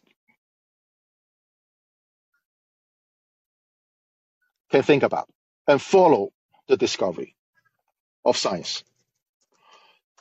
can 4.70 4.82
think 4.82 5.02
about 5.04 5.28
and 5.68 5.82
follow 5.82 6.30
the 6.68 6.76
discovery 6.78 7.36
of 8.24 8.36
science. 8.38 8.84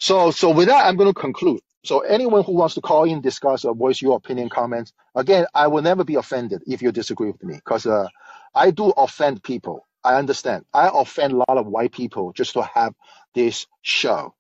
So, 0.02 0.32
so 0.32 0.52
with 0.52 0.70
that, 0.70 0.86
I'm 0.88 0.98
going 0.98 1.14
to 1.14 1.20
conclude. 1.20 1.62
So 1.86 2.02
anyone 2.02 2.44
who 2.44 2.54
wants 2.54 2.76
to 2.76 2.82
call 2.82 3.06
in, 3.06 3.22
discuss, 3.22 3.66
or 3.66 3.76
voice 3.76 4.02
your 4.02 4.18
opinion, 4.18 4.50
comments, 4.50 4.94
again, 5.16 5.48
I 5.54 5.68
will 5.68 5.82
never 5.84 6.04
be 6.04 6.16
offended 6.16 6.64
if 6.68 6.82
you 6.82 6.92
disagree 6.92 7.32
with 7.32 7.44
me 7.44 7.56
because 7.56 7.86
uh, 7.88 8.08
I 8.56 8.72
do 8.72 8.92
offend 8.98 9.44
people. 9.44 9.88
I 10.04 10.16
understand. 10.16 10.66
I 10.74 10.92
offend 10.94 11.34
a 11.34 11.38
lot 11.38 11.58
of 11.58 11.68
white 11.68 11.94
people 11.94 12.34
just 12.34 12.54
to 12.54 12.64
have 12.64 12.94
this 13.36 13.68
show, 13.82 14.36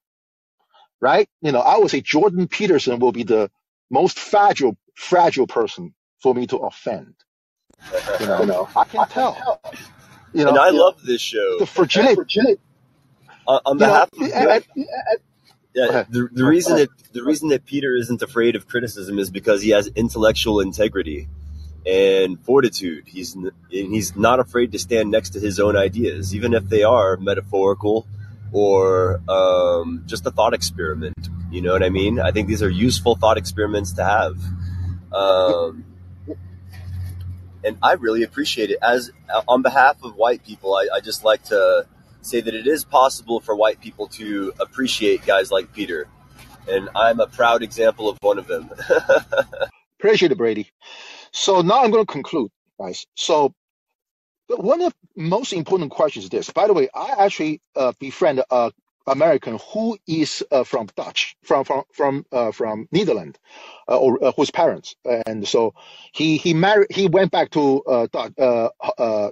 right? 1.02 1.30
You 1.42 1.52
know, 1.54 1.62
I 1.62 1.78
would 1.80 1.92
say 1.92 2.02
Jordan 2.02 2.48
Peterson 2.48 3.00
will 3.00 3.14
be 3.14 3.24
the 3.24 3.52
most 3.92 4.20
fragile, 4.20 4.78
fragile 4.96 5.48
person 5.48 5.94
for 6.22 6.36
me 6.36 6.48
to 6.48 6.58
offend. 6.58 7.16
You 8.20 8.28
know, 8.28 8.42
You 8.42 8.48
know, 8.48 8.70
I 8.76 8.86
can 8.86 9.06
tell. 9.06 9.46
You 10.34 10.46
know, 10.46 10.56
and 10.56 10.58
I 10.58 10.70
love 10.72 11.02
this 11.04 11.22
show. 11.22 11.60
the 11.60 11.66
fragility. 11.68 12.22
On, 13.48 13.62
on 13.66 13.78
You 13.78 13.88
know, 13.88 13.94
behalf 13.94 14.10
of 14.14 14.32
I- 14.36 14.48
I- 14.58 14.62
Yeah, 15.76 16.04
the, 16.08 16.30
the 16.32 16.46
reason 16.46 16.78
that 16.78 16.90
the 17.14 17.24
reason 17.24 17.50
that 17.50 17.66
Peter 17.66 17.96
isn't 17.96 18.22
afraid 18.22 18.56
of 18.56 18.68
criticism 18.68 19.18
is 19.18 19.32
because 19.32 19.64
he 19.64 19.72
has 19.72 19.88
intellectual 19.88 20.60
integrity 20.60 21.28
and 21.86 22.40
fortitude. 22.46 23.08
He's 23.08 23.36
n- 23.36 23.52
and 23.72 23.94
he's 23.94 24.16
not 24.16 24.40
afraid 24.40 24.72
to 24.74 24.80
stand 24.80 25.10
next 25.10 25.32
to 25.32 25.40
his 25.40 25.60
own 25.60 25.76
ideas, 25.76 26.36
even 26.36 26.54
if 26.54 26.70
they 26.70 26.84
are 26.84 27.18
metaphorical 27.18 28.06
or 28.52 29.22
um, 29.28 30.04
just 30.06 30.26
a 30.28 30.32
thought 30.32 30.54
experiment. 30.54 31.18
You 31.52 31.62
know 31.62 31.74
what 31.74 31.84
I 31.84 31.90
mean? 31.90 32.20
I 32.20 32.32
think 32.32 32.48
these 32.48 32.62
are 32.62 32.70
useful 32.70 33.16
thought 33.16 33.38
experiments 33.38 33.94
to 33.94 34.04
have. 34.04 34.38
Um, 35.12 35.86
and 37.64 37.78
I 37.82 37.94
really 37.94 38.24
appreciate 38.24 38.70
it. 38.70 38.78
As 38.82 39.12
on 39.48 39.62
behalf 39.62 40.04
of 40.04 40.16
white 40.16 40.46
people, 40.46 40.76
I, 40.76 40.88
I 40.96 41.00
just 41.00 41.24
like 41.24 41.44
to 41.46 41.88
say 42.26 42.42
that 42.42 42.54
it 42.54 42.68
is 42.68 42.84
possible 42.84 43.40
for 43.40 43.56
white 43.56 43.80
people 43.82 44.08
to 44.08 44.54
appreciate 44.60 45.26
guys 45.26 45.52
like 45.52 45.74
Peter, 45.74 46.08
and 46.68 46.90
I'm 46.96 47.20
a 47.20 47.28
proud 47.28 47.64
example 47.64 48.10
of 48.10 48.18
one 48.22 48.40
of 48.40 48.48
them. 48.48 48.70
Appreciate 50.00 50.32
it, 50.32 50.38
Brady. 50.38 50.70
So 51.32 51.62
now 51.62 51.84
I'm 51.84 51.92
going 51.92 52.06
to 52.06 52.12
conclude, 52.12 52.52
guys. 52.80 53.06
So 53.16 53.54
one 54.48 54.82
of 54.82 54.94
the 55.16 55.24
most 55.24 55.54
important 55.54 55.92
questions 55.92 56.26
is 56.26 56.30
this. 56.30 56.50
By 56.50 56.68
the 56.68 56.74
way, 56.74 56.90
I 56.94 57.26
actually 57.26 57.62
uh, 57.76 57.94
befriend 58.00 58.44
a 58.50 58.72
American 59.08 59.60
who 59.72 59.98
is 60.08 60.44
uh, 60.52 60.64
from 60.64 60.88
Dutch, 60.96 61.36
from 61.44 61.66
from 61.66 61.84
from 61.92 62.26
uh, 62.32 62.52
from 62.52 62.88
Netherlands, 62.92 63.38
uh, 63.88 63.98
or 63.98 64.24
uh, 64.24 64.32
whose 64.36 64.52
parents, 64.52 64.96
and 65.26 65.48
so 65.48 65.74
he 66.14 66.38
he 66.38 66.54
married 66.54 66.88
he 66.90 67.08
went 67.08 67.32
back 67.32 67.50
to 67.52 67.84
uh, 67.84 68.08
uh, 68.38 68.70
uh, 68.98 69.30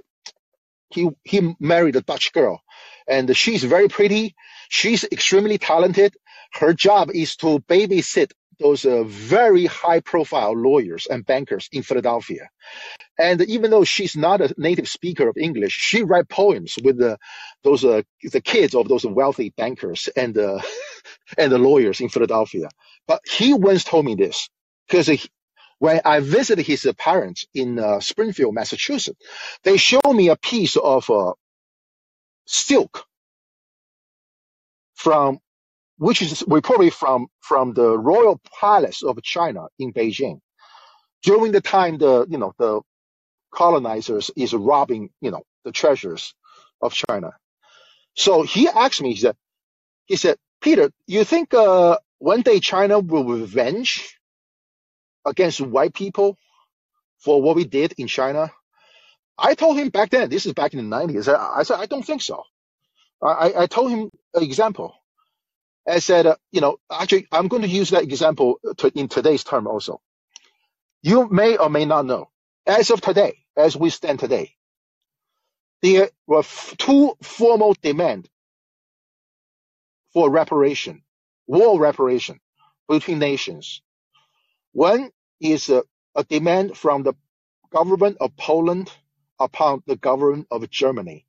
he 0.90 1.08
he 1.24 1.54
married 1.58 1.96
a 1.96 2.02
Dutch 2.02 2.32
girl, 2.32 2.62
and 3.08 3.36
she's 3.36 3.64
very 3.64 3.88
pretty. 3.88 4.34
She's 4.68 5.04
extremely 5.04 5.58
talented. 5.58 6.14
Her 6.54 6.74
job 6.74 7.10
is 7.14 7.36
to 7.36 7.60
babysit 7.60 8.32
those 8.60 8.84
uh, 8.86 9.04
very 9.04 9.66
high 9.66 10.00
profile 10.00 10.54
lawyers 10.56 11.06
and 11.10 11.26
bankers 11.26 11.68
in 11.72 11.82
Philadelphia. 11.82 12.48
And 13.18 13.42
even 13.42 13.70
though 13.70 13.84
she's 13.84 14.16
not 14.16 14.40
a 14.40 14.54
native 14.58 14.88
speaker 14.88 15.28
of 15.28 15.36
English, 15.38 15.72
she 15.72 16.02
write 16.04 16.28
poems 16.28 16.76
with 16.82 16.98
the, 16.98 17.18
those 17.64 17.84
uh, 17.84 18.02
the 18.22 18.40
kids 18.42 18.74
of 18.74 18.88
those 18.88 19.06
wealthy 19.06 19.52
bankers 19.56 20.08
and 20.16 20.36
uh, 20.38 20.60
and 21.38 21.52
the 21.52 21.58
lawyers 21.58 22.00
in 22.00 22.08
Philadelphia. 22.10 22.68
But 23.08 23.22
he 23.30 23.54
once 23.54 23.84
told 23.84 24.06
me 24.06 24.16
this 24.16 24.48
because 24.88 25.08
when 25.78 26.00
I 26.04 26.20
visited 26.20 26.66
his 26.66 26.90
parents 26.98 27.46
in 27.54 27.78
uh, 27.78 28.00
Springfield, 28.00 28.54
Massachusetts, 28.54 29.18
they 29.64 29.76
showed 29.76 30.12
me 30.14 30.28
a 30.28 30.36
piece 30.36 30.76
of 30.76 31.08
uh, 31.10 31.32
silk 32.46 33.04
from 34.94 35.38
which 35.98 36.22
is 36.22 36.44
probably 36.62 36.90
from 36.90 37.28
from 37.40 37.74
the 37.74 37.98
royal 37.98 38.40
palace 38.60 39.02
of 39.02 39.22
China 39.22 39.66
in 39.78 39.92
Beijing 39.92 40.40
during 41.22 41.52
the 41.52 41.60
time 41.60 41.98
the 41.98 42.26
you 42.28 42.38
know 42.38 42.54
the 42.58 42.80
colonizers 43.54 44.30
is 44.36 44.54
robbing 44.54 45.10
you 45.20 45.30
know 45.30 45.42
the 45.64 45.72
treasures 45.72 46.34
of 46.82 46.94
China. 46.94 47.32
So 48.16 48.42
he 48.42 48.68
asked 48.68 49.02
me, 49.02 49.10
he 49.14 49.16
said, 49.20 49.36
he 50.06 50.16
said, 50.16 50.36
Peter, 50.62 50.92
you 51.06 51.24
think 51.24 51.54
uh, 51.54 51.98
one 52.18 52.42
day 52.42 52.60
China 52.60 53.00
will 53.00 53.24
revenge 53.24 54.18
against 55.26 55.60
white 55.60 55.94
people 55.94 56.36
for 57.20 57.42
what 57.42 57.56
we 57.56 57.64
did 57.64 57.94
in 57.98 58.08
China? 58.08 58.52
I 59.38 59.54
told 59.54 59.78
him 59.78 59.90
back 59.90 60.10
then, 60.10 60.30
this 60.30 60.46
is 60.46 60.54
back 60.54 60.74
in 60.74 60.90
the 60.90 60.96
90s, 60.96 61.28
I, 61.32 61.60
I 61.60 61.62
said, 61.64 61.78
I 61.80 61.86
don't 61.86 62.04
think 62.04 62.22
so. 62.22 62.44
I, 63.22 63.52
I 63.56 63.66
told 63.66 63.90
him 63.90 64.10
an 64.34 64.42
example. 64.42 64.94
I 65.88 66.00
said, 66.00 66.26
uh, 66.26 66.36
you 66.52 66.60
know, 66.62 66.78
actually, 66.92 67.28
I'm 67.32 67.48
going 67.48 67.62
to 67.62 67.68
use 67.68 67.90
that 67.90 68.04
example 68.04 68.60
to, 68.78 68.88
in 68.98 69.08
today's 69.08 69.44
term 69.44 69.66
also. 69.68 70.00
You 71.02 71.28
may 71.30 71.56
or 71.58 71.70
may 71.70 71.86
not 71.86 72.06
know, 72.06 72.30
as 72.66 72.90
of 72.90 73.00
today, 73.00 73.38
as 73.56 73.76
we 73.76 73.90
stand 73.90 74.20
today, 74.20 74.52
there 75.82 76.10
were 76.26 76.40
f- 76.40 76.74
two 76.78 77.14
formal 77.22 77.76
demands 77.82 78.28
for 80.14 80.30
reparation, 80.30 81.02
war 81.46 81.80
reparation 81.80 82.40
between 82.88 83.18
nations. 83.20 83.82
One 84.72 85.10
is 85.40 85.70
a, 85.70 85.84
a 86.16 86.24
demand 86.24 86.76
from 86.76 87.04
the 87.04 87.14
government 87.72 88.18
of 88.20 88.36
Poland 88.36 88.90
upon 89.38 89.82
the 89.86 89.96
government 89.96 90.46
of 90.50 90.68
Germany 90.70 91.26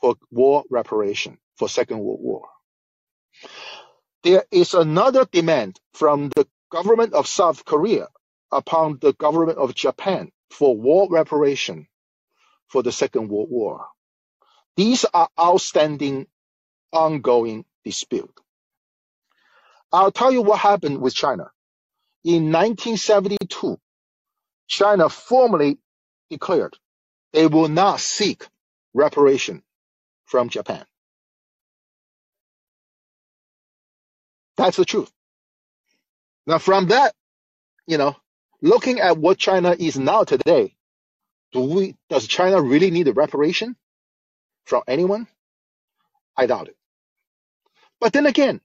for 0.00 0.16
war 0.30 0.64
reparation 0.70 1.38
for 1.56 1.68
Second 1.68 2.00
World 2.00 2.20
War. 2.20 2.48
There 4.22 4.44
is 4.50 4.74
another 4.74 5.24
demand 5.24 5.80
from 5.94 6.30
the 6.34 6.46
government 6.70 7.14
of 7.14 7.26
South 7.26 7.64
Korea 7.64 8.08
upon 8.52 8.98
the 9.00 9.12
government 9.12 9.58
of 9.58 9.74
Japan 9.74 10.30
for 10.50 10.76
war 10.76 11.08
reparation 11.10 11.86
for 12.68 12.82
the 12.82 12.92
Second 12.92 13.28
World 13.28 13.48
War. 13.50 13.86
These 14.76 15.04
are 15.14 15.28
outstanding, 15.38 16.26
ongoing 16.92 17.64
dispute. 17.84 18.32
I'll 19.92 20.12
tell 20.12 20.32
you 20.32 20.42
what 20.42 20.58
happened 20.58 21.00
with 21.00 21.14
China. 21.14 21.50
In 22.24 22.52
1972, 22.52 23.78
China 24.66 25.08
formally 25.08 25.78
declared 26.28 26.76
they 27.36 27.48
will 27.48 27.68
not 27.68 28.00
seek 28.00 28.48
reparation 28.94 29.62
from 30.26 30.50
Japan. 30.50 30.84
That's 34.56 34.78
the 34.78 34.86
truth. 34.86 35.10
Now, 36.46 36.58
from 36.58 36.88
that, 36.88 37.14
you 37.86 37.98
know, 37.98 38.16
looking 38.62 39.00
at 39.00 39.18
what 39.18 39.38
China 39.38 39.76
is 39.78 39.98
now 39.98 40.24
today, 40.24 40.74
do 41.52 41.60
we, 41.60 41.96
does 42.10 42.26
China 42.28 42.62
really 42.62 42.90
need 42.90 43.08
a 43.08 43.14
reparation 43.14 43.76
from 44.66 44.82
anyone? 44.88 45.28
I 46.36 46.46
doubt 46.46 46.68
it. 46.68 46.76
But 48.00 48.12
then 48.12 48.26
again, 48.26 48.60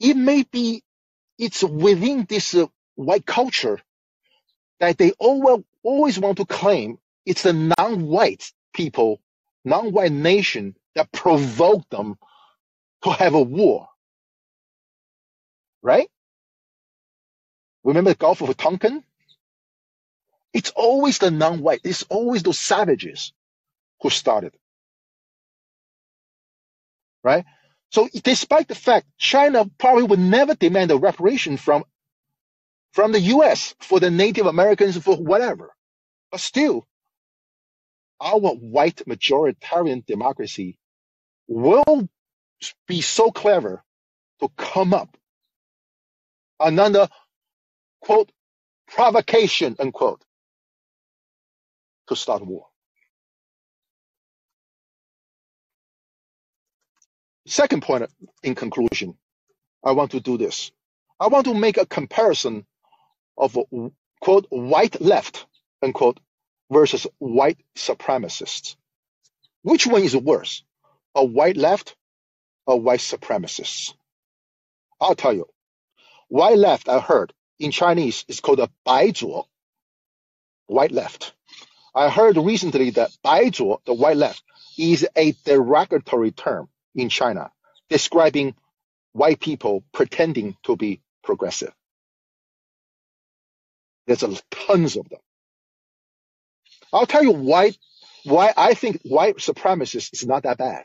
it 0.00 0.16
may 0.16 0.44
be, 0.44 0.82
it's 1.38 1.64
within 1.64 2.26
this 2.28 2.54
uh, 2.54 2.66
white 2.96 3.26
culture 3.26 3.80
that 4.80 4.98
they 4.98 5.12
always, 5.12 5.64
always 5.84 6.18
want 6.18 6.38
to 6.38 6.46
claim 6.46 6.98
it's 7.26 7.42
the 7.42 7.52
non-white 7.78 8.52
people, 8.74 9.20
non-white 9.64 10.12
nation 10.12 10.76
that 10.96 11.12
provoked 11.12 11.90
them 11.90 12.16
to 13.04 13.10
have 13.10 13.34
a 13.34 13.42
war 13.42 13.88
right? 15.82 16.08
Remember 17.84 18.10
the 18.12 18.16
Gulf 18.16 18.42
of 18.42 18.56
Tonkin? 18.56 19.04
It's 20.54 20.72
always 20.76 21.18
the 21.18 21.30
non-white. 21.30 21.80
It's 21.84 22.04
always 22.04 22.42
those 22.42 22.58
savages 22.58 23.32
who 24.02 24.10
started, 24.10 24.54
right? 27.24 27.44
So 27.92 28.08
despite 28.24 28.68
the 28.68 28.74
fact 28.74 29.06
China 29.18 29.70
probably 29.78 30.04
would 30.04 30.20
never 30.20 30.54
demand 30.54 30.90
a 30.90 30.98
reparation 30.98 31.56
from 31.56 31.84
from 32.92 33.12
the 33.12 33.20
U.S. 33.20 33.74
for 33.80 34.00
the 34.00 34.10
Native 34.10 34.46
Americans 34.46 34.98
for 34.98 35.16
whatever, 35.16 35.74
but 36.32 36.40
still, 36.40 36.86
our 38.20 38.38
white 38.40 39.02
majoritarian 39.06 40.04
democracy 40.06 40.78
will 41.48 42.08
be 42.88 43.00
so 43.00 43.30
clever 43.30 43.82
to 44.40 44.48
come 44.56 44.94
up 44.94 45.16
another 46.60 47.08
quote 48.00 48.30
provocation 48.88 49.76
unquote 49.78 50.22
to 52.08 52.16
start 52.16 52.44
war. 52.46 52.66
Second 57.46 57.82
point 57.82 58.10
in 58.42 58.54
conclusion, 58.54 59.16
I 59.84 59.92
want 59.92 60.12
to 60.12 60.20
do 60.20 60.38
this. 60.38 60.72
I 61.20 61.28
want 61.28 61.46
to 61.46 61.54
make 61.54 61.76
a 61.76 61.86
comparison 61.86 62.66
of 63.36 63.56
quote 64.20 64.46
white 64.50 65.00
left 65.00 65.46
unquote 65.82 66.20
versus 66.74 67.06
white 67.20 67.58
supremacists. 67.76 68.76
Which 69.62 69.86
one 69.86 70.02
is 70.02 70.16
worse, 70.16 70.64
a 71.14 71.24
white 71.24 71.56
left 71.56 71.96
or 72.66 72.80
white 72.80 73.00
supremacists? 73.00 73.94
I'll 75.00 75.14
tell 75.16 75.32
you. 75.34 75.46
White 76.28 76.58
left, 76.58 76.88
I 76.88 77.00
heard, 77.00 77.32
in 77.60 77.70
Chinese 77.70 78.24
is 78.28 78.40
called 78.40 78.60
a 78.60 78.70
Baizuo, 78.86 79.46
white 80.66 80.92
left. 80.92 81.34
I 81.94 82.10
heard 82.10 82.36
recently 82.38 82.90
that 82.90 83.16
Baizuo, 83.24 83.78
the 83.86 83.94
white 83.94 84.16
left, 84.16 84.42
is 84.78 85.06
a 85.16 85.32
derogatory 85.44 86.32
term 86.32 86.68
in 86.94 87.08
China 87.08 87.52
describing 87.90 88.54
white 89.12 89.40
people 89.40 89.84
pretending 89.92 90.56
to 90.64 90.76
be 90.76 91.00
progressive. 91.24 91.74
There's 94.06 94.22
a, 94.24 94.34
tons 94.50 94.96
of 94.96 95.08
them. 95.08 95.20
I'll 96.94 97.06
tell 97.06 97.24
you 97.24 97.32
why 97.32 97.74
why 98.24 98.54
I 98.56 98.74
think 98.74 99.02
white 99.04 99.38
supremacists 99.38 100.14
is 100.14 100.26
not 100.26 100.44
that 100.44 100.58
bad. 100.58 100.84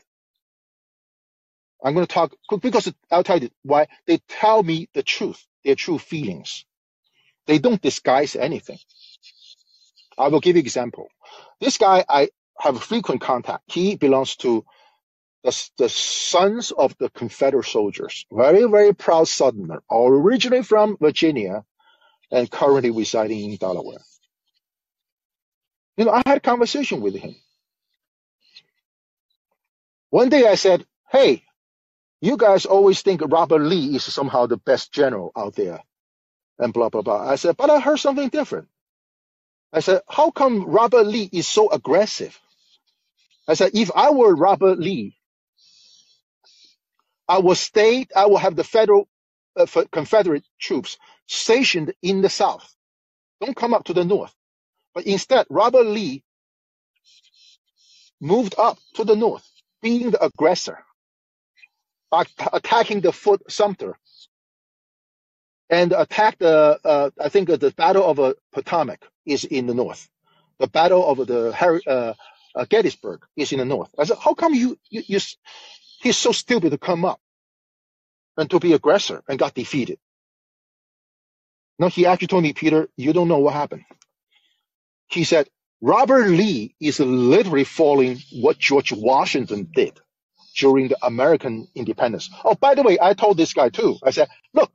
I'm 1.84 1.94
going 1.94 2.06
to 2.06 2.12
talk 2.14 2.34
because 2.62 2.92
I'll 3.10 3.24
tell 3.24 3.38
you 3.40 3.50
why 3.62 3.88
they 4.06 4.18
tell 4.28 4.62
me 4.62 4.88
the 4.94 5.02
truth, 5.04 5.46
their 5.64 5.76
true 5.76 5.98
feelings. 5.98 6.66
They 7.46 7.58
don't 7.58 7.82
disguise 7.82 8.36
anything. 8.36 8.78
I 10.18 10.28
will 10.28 10.40
give 10.40 10.56
you 10.56 10.60
example. 10.60 11.08
This 11.60 11.78
guy 11.78 12.04
I 12.08 12.30
have 12.60 12.82
frequent 12.82 13.22
contact. 13.22 13.64
He 13.68 13.96
belongs 13.96 14.36
to 14.38 14.64
the, 15.44 15.70
the 15.78 15.88
sons 15.88 16.72
of 16.72 16.96
the 16.98 17.10
Confederate 17.10 17.66
soldiers, 17.66 18.26
very, 18.32 18.64
very 18.64 18.94
proud 18.94 19.28
Southerner, 19.28 19.82
originally 19.90 20.62
from 20.62 20.96
Virginia 21.00 21.64
and 22.30 22.50
currently 22.50 22.90
residing 22.90 23.50
in 23.52 23.56
Delaware. 23.56 24.00
You 26.00 26.06
know, 26.06 26.12
I 26.12 26.22
had 26.26 26.38
a 26.38 26.42
conversation 26.42 27.02
with 27.02 27.14
him. 27.14 27.36
One 30.10 30.30
day 30.30 30.48
I 30.48 30.56
said, 30.56 30.86
Hey, 31.10 31.44
you 32.22 32.36
guys 32.38 32.66
always 32.66 33.02
think 33.02 33.22
Robert 33.26 33.60
Lee 33.62 33.96
is 33.96 34.04
somehow 34.04 34.46
the 34.46 34.58
best 34.58 34.92
general 34.92 35.32
out 35.36 35.56
there, 35.56 35.82
and 36.58 36.72
blah, 36.72 36.90
blah, 36.90 37.02
blah. 37.02 37.28
I 37.30 37.36
said, 37.36 37.56
But 37.58 37.70
I 37.70 37.80
heard 37.80 37.98
something 37.98 38.30
different. 38.30 38.68
I 39.72 39.80
said, 39.80 40.02
How 40.08 40.30
come 40.30 40.66
Robert 40.66 41.06
Lee 41.06 41.28
is 41.32 41.48
so 41.48 41.70
aggressive? 41.70 42.38
I 43.48 43.54
said, 43.54 43.72
If 43.74 43.90
I 43.94 44.10
were 44.10 44.34
Robert 44.34 44.78
Lee, 44.78 45.16
I 47.28 47.38
will 47.40 47.56
stay, 47.56 48.06
I 48.16 48.26
will 48.26 48.38
have 48.38 48.56
the 48.56 48.64
federal 48.64 49.08
uh, 49.56 49.66
Confederate 49.92 50.44
troops 50.60 50.98
stationed 51.28 51.94
in 52.02 52.22
the 52.22 52.30
South. 52.30 52.74
Don't 53.40 53.56
come 53.56 53.74
up 53.74 53.84
to 53.84 53.94
the 53.94 54.04
North. 54.04 54.34
But 54.94 55.06
instead, 55.06 55.46
Robert 55.50 55.86
Lee 55.86 56.24
moved 58.20 58.54
up 58.58 58.78
to 58.96 59.04
the 59.04 59.16
North, 59.16 59.48
being 59.82 60.10
the 60.12 60.24
aggressor, 60.24 60.78
attacking 62.52 63.00
the 63.02 63.12
Fort 63.12 63.42
Sumter, 63.50 63.96
and 65.70 65.92
attacked 65.92 66.40
the, 66.40 66.78
uh, 66.84 67.10
I 67.20 67.28
think 67.28 67.48
the 67.48 67.72
Battle 67.76 68.04
of 68.08 68.20
uh, 68.20 68.34
Potomac 68.52 69.04
is 69.26 69.44
in 69.44 69.66
the 69.66 69.74
North. 69.74 70.08
The 70.58 70.68
Battle 70.68 71.06
of 71.06 71.26
the 71.26 71.52
uh, 71.86 72.14
uh, 72.54 72.66
Gettysburg 72.68 73.22
is 73.36 73.52
in 73.52 73.58
the 73.58 73.64
North. 73.64 73.90
I 73.98 74.04
said, 74.04 74.18
how 74.20 74.34
come 74.34 74.54
you, 74.54 74.78
you, 74.90 75.02
you, 75.06 75.20
he's 76.02 76.18
so 76.18 76.32
stupid 76.32 76.70
to 76.72 76.78
come 76.78 77.04
up 77.04 77.20
and 78.38 78.50
to 78.50 78.60
be 78.60 78.74
aggressor 78.74 79.22
and 79.28 79.38
got 79.38 79.54
defeated? 79.54 79.98
No, 81.78 81.88
he 81.88 82.06
actually 82.06 82.28
told 82.28 82.44
me, 82.44 82.54
Peter, 82.54 82.88
you 82.96 83.12
don't 83.12 83.28
know 83.28 83.38
what 83.40 83.54
happened. 83.54 83.84
He 85.10 85.24
said, 85.24 85.48
Robert 85.80 86.28
Lee 86.28 86.74
is 86.80 87.00
literally 87.00 87.64
following 87.64 88.18
what 88.32 88.58
George 88.58 88.92
Washington 88.92 89.68
did 89.74 89.98
during 90.56 90.88
the 90.88 90.98
American 91.04 91.68
independence. 91.74 92.30
Oh, 92.44 92.54
by 92.54 92.74
the 92.74 92.82
way, 92.82 92.98
I 93.00 93.14
told 93.14 93.36
this 93.36 93.54
guy 93.54 93.70
too. 93.70 93.96
I 94.04 94.10
said, 94.10 94.28
look, 94.54 94.70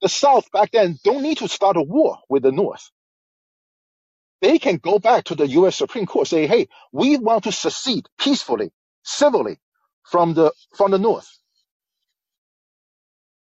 the 0.00 0.08
South 0.08 0.50
back 0.52 0.72
then 0.72 0.98
don't 1.04 1.22
need 1.22 1.38
to 1.38 1.48
start 1.48 1.76
a 1.76 1.82
war 1.82 2.18
with 2.28 2.42
the 2.42 2.52
North. 2.52 2.90
They 4.40 4.58
can 4.58 4.76
go 4.76 4.98
back 4.98 5.24
to 5.24 5.34
the 5.34 5.46
U.S. 5.48 5.76
Supreme 5.76 6.06
Court, 6.06 6.22
and 6.22 6.28
say, 6.28 6.46
hey, 6.46 6.68
we 6.92 7.16
want 7.16 7.44
to 7.44 7.52
secede 7.52 8.06
peacefully, 8.18 8.72
civilly 9.04 9.58
from 10.04 10.34
the, 10.34 10.52
from 10.76 10.90
the 10.90 10.98
North. 10.98 11.28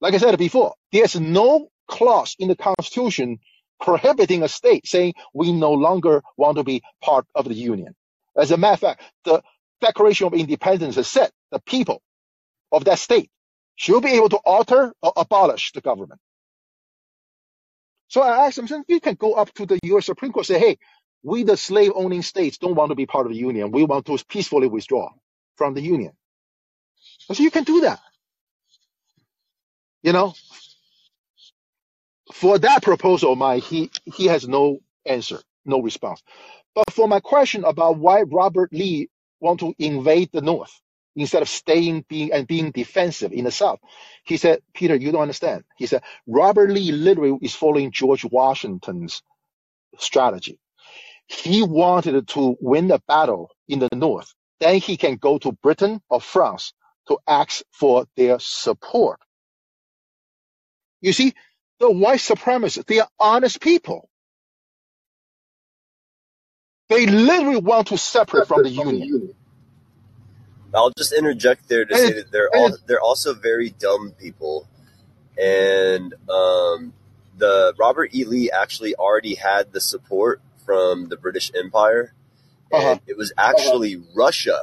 Like 0.00 0.14
I 0.14 0.18
said 0.18 0.38
before, 0.38 0.74
there's 0.92 1.18
no 1.18 1.68
clause 1.88 2.36
in 2.38 2.48
the 2.48 2.56
Constitution 2.56 3.38
prohibiting 3.80 4.42
a 4.42 4.48
state 4.48 4.86
saying 4.88 5.14
we 5.34 5.52
no 5.52 5.72
longer 5.72 6.22
want 6.36 6.58
to 6.58 6.64
be 6.64 6.82
part 7.02 7.26
of 7.34 7.46
the 7.46 7.54
Union. 7.54 7.94
As 8.36 8.52
a 8.52 8.58
matter 8.58 8.74
of 8.74 8.80
fact, 8.80 9.02
the 9.24 9.42
Declaration 9.80 10.28
of 10.28 10.34
Independence 10.34 10.96
has 10.96 11.08
said 11.08 11.30
the 11.52 11.60
people 11.60 12.02
of 12.72 12.84
that 12.86 12.98
state 12.98 13.30
should 13.76 14.02
be 14.02 14.10
able 14.12 14.28
to 14.30 14.38
alter 14.38 14.92
or 15.02 15.12
abolish 15.16 15.72
the 15.72 15.80
government. 15.80 16.20
So 18.08 18.22
I 18.22 18.46
asked 18.46 18.58
him, 18.58 18.84
you 18.88 19.00
can 19.00 19.14
go 19.16 19.34
up 19.34 19.52
to 19.54 19.66
the 19.66 19.78
U.S. 19.84 20.06
Supreme 20.06 20.32
Court 20.32 20.48
and 20.48 20.56
say, 20.60 20.66
hey, 20.66 20.78
we 21.22 21.44
the 21.44 21.56
slave 21.56 21.92
owning 21.94 22.22
states 22.22 22.58
don't 22.58 22.76
want 22.76 22.90
to 22.90 22.96
be 22.96 23.06
part 23.06 23.26
of 23.26 23.32
the 23.32 23.38
Union. 23.38 23.72
We 23.72 23.84
want 23.84 24.06
to 24.06 24.18
peacefully 24.28 24.68
withdraw 24.68 25.10
from 25.56 25.74
the 25.74 25.82
Union. 25.82 26.12
I 27.30 27.34
said, 27.34 27.44
you 27.44 27.50
can 27.52 27.64
do 27.64 27.82
that. 27.82 28.00
You 30.02 30.12
know, 30.12 30.34
for 32.32 32.58
that 32.58 32.82
proposal, 32.82 33.36
my 33.36 33.58
he 33.58 33.90
he 34.04 34.26
has 34.26 34.48
no 34.48 34.80
answer, 35.06 35.40
no 35.64 35.80
response. 35.82 36.22
But 36.74 36.92
for 36.92 37.08
my 37.08 37.20
question 37.20 37.64
about 37.64 37.98
why 37.98 38.22
Robert 38.22 38.72
Lee 38.72 39.10
want 39.40 39.60
to 39.60 39.74
invade 39.78 40.30
the 40.32 40.42
North 40.42 40.72
instead 41.16 41.42
of 41.42 41.48
staying 41.48 42.04
being 42.08 42.32
and 42.32 42.46
being 42.46 42.70
defensive 42.70 43.32
in 43.32 43.44
the 43.44 43.50
South, 43.50 43.80
he 44.24 44.36
said, 44.36 44.60
Peter, 44.74 44.96
you 44.96 45.12
don't 45.12 45.22
understand. 45.22 45.64
He 45.76 45.86
said 45.86 46.02
Robert 46.26 46.70
Lee 46.70 46.92
literally 46.92 47.38
is 47.42 47.54
following 47.54 47.92
George 47.92 48.24
Washington's 48.24 49.22
strategy. 49.98 50.58
He 51.26 51.62
wanted 51.62 52.28
to 52.28 52.56
win 52.60 52.88
the 52.88 53.00
battle 53.08 53.50
in 53.68 53.78
the 53.80 53.88
North, 53.94 54.34
then 54.60 54.76
he 54.80 54.96
can 54.96 55.16
go 55.16 55.38
to 55.38 55.52
Britain 55.52 56.02
or 56.10 56.20
France 56.20 56.72
to 57.08 57.18
ask 57.28 57.62
for 57.72 58.06
their 58.16 58.38
support. 58.40 59.20
You 61.00 61.12
see, 61.12 61.34
the 61.80 61.90
white 61.90 62.20
supremacists, 62.20 62.86
they 62.86 63.00
are 63.00 63.08
honest 63.18 63.60
people. 63.60 64.08
They 66.88 67.06
literally 67.06 67.60
want 67.60 67.88
to 67.88 67.98
separate 67.98 68.46
from 68.46 68.62
the 68.62 68.70
union. 68.70 69.34
I'll 70.74 70.92
just 70.96 71.12
interject 71.12 71.68
there 71.68 71.84
to 71.84 71.96
say 71.96 72.12
that 72.12 72.30
they're 72.30 72.50
all, 72.54 72.76
they're 72.86 73.00
also 73.00 73.34
very 73.34 73.70
dumb 73.70 74.12
people, 74.20 74.68
and 75.36 76.14
um, 76.28 76.92
the 77.38 77.74
Robert 77.78 78.14
E. 78.14 78.24
Lee 78.24 78.50
actually 78.50 78.94
already 78.94 79.34
had 79.34 79.72
the 79.72 79.80
support 79.80 80.40
from 80.64 81.08
the 81.08 81.16
British 81.16 81.50
Empire, 81.56 82.14
and 82.70 82.84
uh-huh. 82.84 82.98
it 83.06 83.16
was 83.16 83.32
actually 83.36 83.96
uh-huh. 83.96 84.04
Russia 84.14 84.60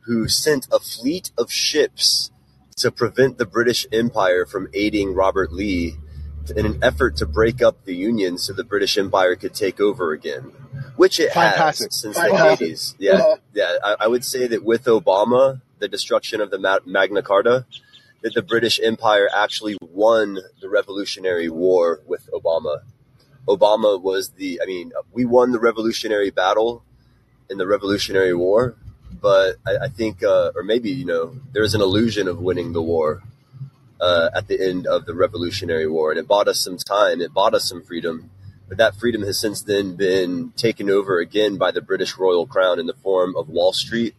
who 0.00 0.26
sent 0.26 0.66
a 0.72 0.80
fleet 0.80 1.30
of 1.36 1.52
ships 1.52 2.30
to 2.76 2.90
prevent 2.90 3.38
the 3.38 3.46
British 3.46 3.86
Empire 3.92 4.46
from 4.46 4.68
aiding 4.72 5.14
Robert 5.14 5.52
Lee 5.52 5.96
in 6.50 6.66
an 6.66 6.78
effort 6.82 7.16
to 7.16 7.26
break 7.26 7.62
up 7.62 7.84
the 7.84 7.94
Union 7.94 8.38
so 8.38 8.52
the 8.52 8.64
British 8.64 8.96
Empire 8.98 9.36
could 9.36 9.54
take 9.54 9.80
over 9.80 10.12
again, 10.12 10.52
which 10.96 11.20
it 11.20 11.32
Fantastic. 11.32 11.86
has 11.86 12.00
since 12.00 12.16
Fantastic. 12.16 12.58
the 12.58 12.74
80s. 12.74 12.94
Yeah, 12.98 13.12
uh-huh. 13.12 13.36
yeah. 13.54 13.76
I, 13.82 13.96
I, 14.00 14.06
would 14.06 14.24
say 14.24 14.46
that 14.46 14.64
with 14.64 14.84
Obama, 14.84 15.60
the 15.78 15.88
destruction 15.88 16.40
of 16.40 16.50
the 16.50 16.80
Magna 16.84 17.22
Carta, 17.22 17.66
that 18.22 18.34
the 18.34 18.42
British 18.42 18.80
Empire 18.82 19.28
actually 19.34 19.76
won 19.80 20.38
the 20.60 20.68
Revolutionary 20.68 21.48
War 21.48 22.00
with 22.06 22.28
Obama. 22.32 22.80
Obama 23.46 24.00
was 24.00 24.30
the, 24.30 24.60
I 24.62 24.66
mean, 24.66 24.92
we 25.12 25.24
won 25.24 25.52
the 25.52 25.60
Revolutionary 25.60 26.30
Battle 26.30 26.82
in 27.48 27.58
the 27.58 27.66
Revolutionary 27.66 28.34
War, 28.34 28.74
but 29.20 29.56
I, 29.66 29.84
I 29.84 29.88
think, 29.88 30.22
uh, 30.22 30.52
or 30.54 30.62
maybe, 30.62 30.90
you 30.90 31.04
know, 31.04 31.36
there's 31.52 31.74
an 31.74 31.80
illusion 31.80 32.26
of 32.26 32.40
winning 32.40 32.72
the 32.72 32.82
war 32.82 33.22
uh, 34.00 34.30
at 34.34 34.48
the 34.48 34.60
end 34.60 34.86
of 34.86 35.06
the 35.06 35.14
Revolutionary 35.14 35.86
War, 35.86 36.10
and 36.10 36.18
it 36.18 36.28
bought 36.28 36.48
us 36.48 36.60
some 36.60 36.76
time. 36.76 37.20
It 37.20 37.32
bought 37.32 37.54
us 37.54 37.68
some 37.68 37.82
freedom, 37.82 38.30
but 38.68 38.78
that 38.78 38.96
freedom 38.96 39.22
has 39.22 39.38
since 39.38 39.62
then 39.62 39.96
been 39.96 40.52
taken 40.56 40.90
over 40.90 41.18
again 41.18 41.56
by 41.56 41.70
the 41.70 41.80
British 41.80 42.16
Royal 42.16 42.46
Crown 42.46 42.78
in 42.78 42.86
the 42.86 42.94
form 42.94 43.36
of 43.36 43.48
Wall 43.48 43.72
Street. 43.72 44.14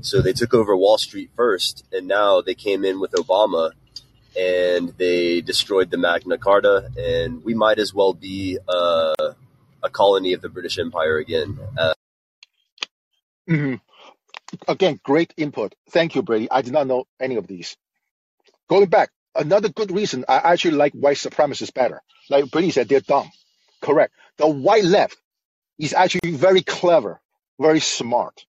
So 0.00 0.20
they 0.20 0.32
took 0.32 0.54
over 0.54 0.76
Wall 0.76 0.98
Street 0.98 1.30
first, 1.36 1.84
and 1.92 2.06
now 2.06 2.40
they 2.40 2.54
came 2.54 2.84
in 2.84 3.00
with 3.00 3.12
Obama, 3.12 3.72
and 4.38 4.88
they 4.98 5.40
destroyed 5.40 5.90
the 5.90 5.98
Magna 5.98 6.38
Carta, 6.38 6.90
and 6.98 7.44
we 7.44 7.54
might 7.54 7.78
as 7.78 7.94
well 7.94 8.14
be 8.14 8.58
uh, 8.68 9.14
a 9.82 9.90
colony 9.90 10.32
of 10.32 10.42
the 10.42 10.48
British 10.48 10.78
Empire 10.78 11.18
again. 11.18 11.58
Uh, 11.78 11.94
mm-hmm. 13.48 13.74
Again, 14.68 15.00
great 15.02 15.34
input. 15.36 15.74
Thank 15.90 16.14
you, 16.14 16.22
Brady. 16.22 16.50
I 16.50 16.62
did 16.62 16.72
not 16.72 16.86
know 16.86 17.04
any 17.20 17.36
of 17.36 17.46
these 17.46 17.76
going 18.68 18.86
back, 18.86 19.10
another 19.34 19.68
good 19.68 19.90
reason 19.90 20.24
I 20.28 20.36
actually 20.36 20.76
like 20.76 20.92
white 20.92 21.16
supremacists 21.16 21.74
better. 21.74 22.02
Like 22.30 22.50
Brady 22.50 22.70
said, 22.70 22.88
they're 22.88 23.00
dumb. 23.00 23.30
Correct. 23.80 24.14
The 24.38 24.48
white 24.48 24.84
left 24.84 25.16
is 25.78 25.92
actually 25.92 26.32
very 26.32 26.62
clever, 26.62 27.20
very 27.60 27.80
smart. 27.80 28.44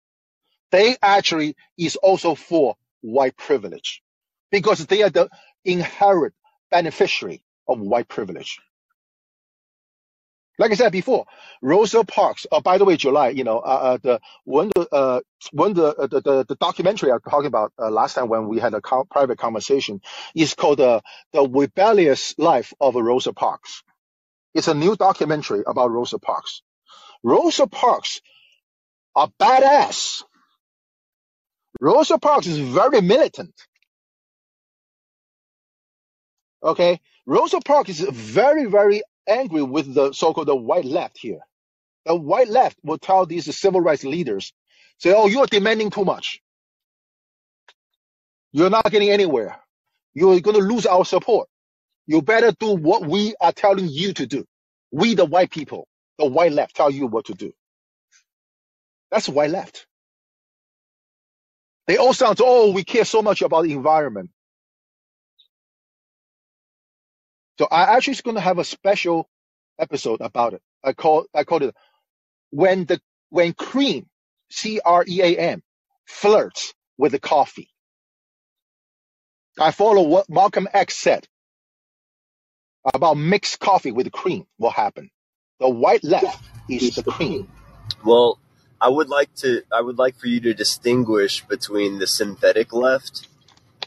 They 0.70 0.96
actually 1.02 1.56
is 1.78 1.96
also 1.96 2.34
for 2.34 2.76
white 3.02 3.36
privilege 3.36 4.02
because 4.50 4.84
they 4.86 5.02
are 5.02 5.10
the 5.10 5.28
inherent 5.64 6.34
beneficiary 6.70 7.42
of 7.68 7.80
white 7.80 8.08
privilege. 8.08 8.58
Like 10.62 10.70
I 10.70 10.74
said 10.74 10.92
before, 10.92 11.26
Rosa 11.60 12.04
Parks. 12.04 12.46
Oh, 12.52 12.60
by 12.60 12.78
the 12.78 12.84
way, 12.84 12.96
July. 12.96 13.30
You 13.30 13.42
know, 13.42 13.58
uh, 13.58 13.80
uh 13.88 13.98
the 14.00 14.20
when 14.44 14.70
the 14.76 14.88
uh, 14.92 15.20
when 15.50 15.74
the, 15.74 15.86
uh, 15.88 16.06
the, 16.06 16.20
the 16.20 16.44
the 16.50 16.54
documentary 16.54 17.10
I'm 17.10 17.18
talking 17.18 17.48
about 17.48 17.72
uh, 17.80 17.90
last 17.90 18.14
time 18.14 18.28
when 18.28 18.46
we 18.46 18.60
had 18.60 18.72
a 18.72 18.80
co- 18.80 19.02
private 19.10 19.38
conversation 19.38 20.00
is 20.36 20.54
called 20.54 20.80
uh, 20.80 21.00
the 21.32 21.42
rebellious 21.48 22.36
life 22.38 22.72
of 22.80 22.94
Rosa 22.94 23.32
Parks. 23.32 23.82
It's 24.54 24.68
a 24.68 24.74
new 24.74 24.94
documentary 24.94 25.64
about 25.66 25.90
Rosa 25.90 26.20
Parks. 26.20 26.62
Rosa 27.24 27.66
Parks 27.66 28.20
a 29.16 29.26
badass. 29.40 30.22
Rosa 31.80 32.18
Parks 32.18 32.46
is 32.46 32.58
very 32.58 33.00
militant. 33.00 33.54
Okay, 36.62 37.00
Rosa 37.26 37.60
Parks 37.60 37.90
is 37.90 38.00
very, 38.00 38.66
very 38.66 39.02
angry 39.28 39.62
with 39.62 39.94
the 39.94 40.12
so-called 40.12 40.48
the 40.48 40.56
white 40.56 40.86
left 40.86 41.18
here. 41.18 41.40
The 42.06 42.16
white 42.16 42.48
left 42.48 42.78
will 42.84 42.98
tell 42.98 43.26
these 43.26 43.54
civil 43.58 43.80
rights 43.80 44.04
leaders, 44.04 44.52
say, 44.98 45.14
"Oh, 45.14 45.28
you 45.28 45.40
are 45.42 45.46
demanding 45.48 45.90
too 45.90 46.04
much." 46.04 46.40
You're 48.52 48.70
not 48.70 48.90
getting 48.90 49.10
anywhere. 49.10 49.56
You're 50.14 50.40
going 50.40 50.56
to 50.58 50.62
lose 50.64 50.86
our 50.86 51.04
support. 51.06 51.48
You 52.06 52.22
better 52.22 52.52
do 52.52 52.74
what 52.76 53.06
we 53.06 53.34
are 53.40 53.52
telling 53.52 53.88
you 53.88 54.14
to 54.14 54.26
do. 54.26 54.46
We, 54.92 55.16
the 55.16 55.26
white 55.26 55.50
people, 55.52 55.88
the 56.18 56.26
white 56.26 56.52
left, 56.52 56.76
tell 56.76 56.90
you 56.90 57.08
what 57.08 57.26
to 57.26 57.34
do. 57.34 57.52
That's 59.12 59.28
white 59.28 59.50
left. 59.50 59.86
They 61.88 61.98
all 61.98 62.14
sound, 62.14 62.40
oh, 62.42 62.72
we 62.72 62.84
care 62.84 63.06
so 63.06 63.22
much 63.22 63.42
about 63.42 63.64
the 63.64 63.74
environment. 63.74 64.31
So 67.62 67.68
I 67.70 67.94
actually 67.94 68.14
is 68.14 68.22
going 68.22 68.34
to 68.34 68.40
have 68.40 68.58
a 68.58 68.64
special 68.64 69.28
episode 69.78 70.20
about 70.20 70.52
it. 70.52 70.62
I 70.82 70.94
call 70.94 71.26
I 71.32 71.44
call 71.44 71.62
it 71.62 71.76
when 72.50 72.86
the 72.86 73.00
when 73.30 73.52
cream 73.52 74.06
C 74.50 74.80
R 74.84 75.04
E 75.06 75.22
A 75.22 75.38
M 75.38 75.62
flirts 76.04 76.74
with 76.98 77.12
the 77.12 77.20
coffee. 77.20 77.70
I 79.60 79.70
follow 79.70 80.02
what 80.02 80.28
Malcolm 80.28 80.66
X 80.72 80.96
said 80.96 81.28
about 82.92 83.16
mixed 83.16 83.60
coffee 83.60 83.92
with 83.92 84.10
cream. 84.10 84.44
What 84.56 84.74
happened? 84.74 85.10
The 85.60 85.68
white 85.68 86.02
left 86.02 86.42
is 86.68 86.96
the 86.96 87.04
cream. 87.04 87.46
Well, 88.04 88.40
I 88.80 88.88
would 88.88 89.08
like 89.08 89.32
to. 89.36 89.62
I 89.72 89.82
would 89.82 89.98
like 89.98 90.18
for 90.18 90.26
you 90.26 90.40
to 90.40 90.52
distinguish 90.52 91.44
between 91.46 92.00
the 92.00 92.08
synthetic 92.08 92.72
left 92.72 93.28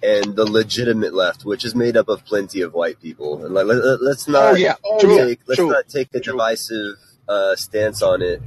and 0.04 0.36
the 0.36 0.46
legitimate 0.46 1.14
left, 1.14 1.46
which 1.46 1.64
is 1.66 1.76
made 1.76 1.98
up 1.98 2.08
of 2.10 2.26
plenty 2.26 2.62
of 2.62 2.74
white 2.74 3.00
people. 3.02 3.44
And 3.46 3.54
like, 3.54 3.66
let, 3.66 3.78
us 3.80 4.28
not 4.28 4.54
Oh 4.54 4.56
yeah, 4.56 4.76
true, 5.00 5.18
take 5.18 5.40
let's 5.48 5.58
true. 5.58 5.70
not 5.70 5.88
take 5.88 6.10
a 6.14 6.20
True. 6.20 6.34
divisive 6.34 6.96
uh, 7.28 7.56
stance 7.56 8.02
on 8.02 8.22
it. 8.22 8.42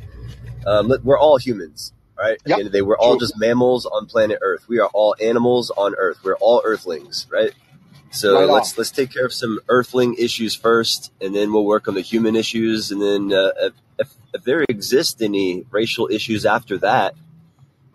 Um, 0.66 0.88
let- 0.88 1.04
we're 1.04 1.18
all 1.18 1.36
humans, 1.38 1.92
right? 2.18 2.32
At 2.32 2.40
Yep, 2.46 2.56
the 2.56 2.60
end 2.60 2.66
of 2.66 2.72
the 2.72 2.78
day, 2.78 2.82
we're 2.82 2.98
all 2.98 3.16
just 3.16 3.38
mammals 3.38 3.86
on 3.86 4.06
planet 4.06 4.38
Earth. 4.42 4.68
We 4.68 4.78
are 4.80 4.88
all 4.92 5.14
animals 5.20 5.70
on 5.76 5.94
Earth. 5.96 6.18
We're 6.22 6.36
all 6.36 6.60
Earthlings, 6.64 7.26
right? 7.30 7.52
So 8.10 8.34
Right 8.40 8.48
let's 8.48 8.78
let's 8.78 8.90
take 8.90 9.12
care 9.12 9.26
of 9.26 9.32
some 9.34 9.60
Earthling 9.68 10.14
issues 10.14 10.54
first, 10.54 11.12
and 11.20 11.34
then 11.34 11.52
we'll 11.52 11.64
work 11.66 11.88
on 11.88 11.94
the 11.94 12.00
human 12.00 12.36
issues, 12.36 12.90
and 12.90 13.02
then 13.02 13.32
uh, 13.32 13.50
if 13.98 14.08
if 14.34 14.44
there 14.44 14.64
exist 14.68 15.20
any 15.22 15.64
racial 15.70 16.08
issues 16.10 16.46
after 16.46 16.78
that, 16.78 17.14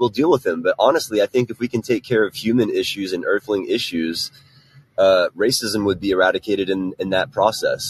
we'll 0.04 0.18
deal 0.22 0.30
with 0.30 0.44
them. 0.44 0.62
But 0.62 0.76
honestly, 0.78 1.22
I 1.22 1.28
think 1.34 1.50
if 1.50 1.58
we 1.64 1.70
can 1.74 1.82
take 1.82 2.04
care 2.04 2.26
of 2.28 2.36
human 2.36 2.70
issues 2.70 3.14
and 3.14 3.24
Earthling 3.24 3.68
issues, 3.78 4.32
uh, 4.98 5.30
racism 5.46 5.86
would 5.86 6.02
be 6.06 6.12
eradicated 6.12 6.68
in 6.70 6.82
in 7.00 7.12
that 7.12 7.32
process. 7.32 7.84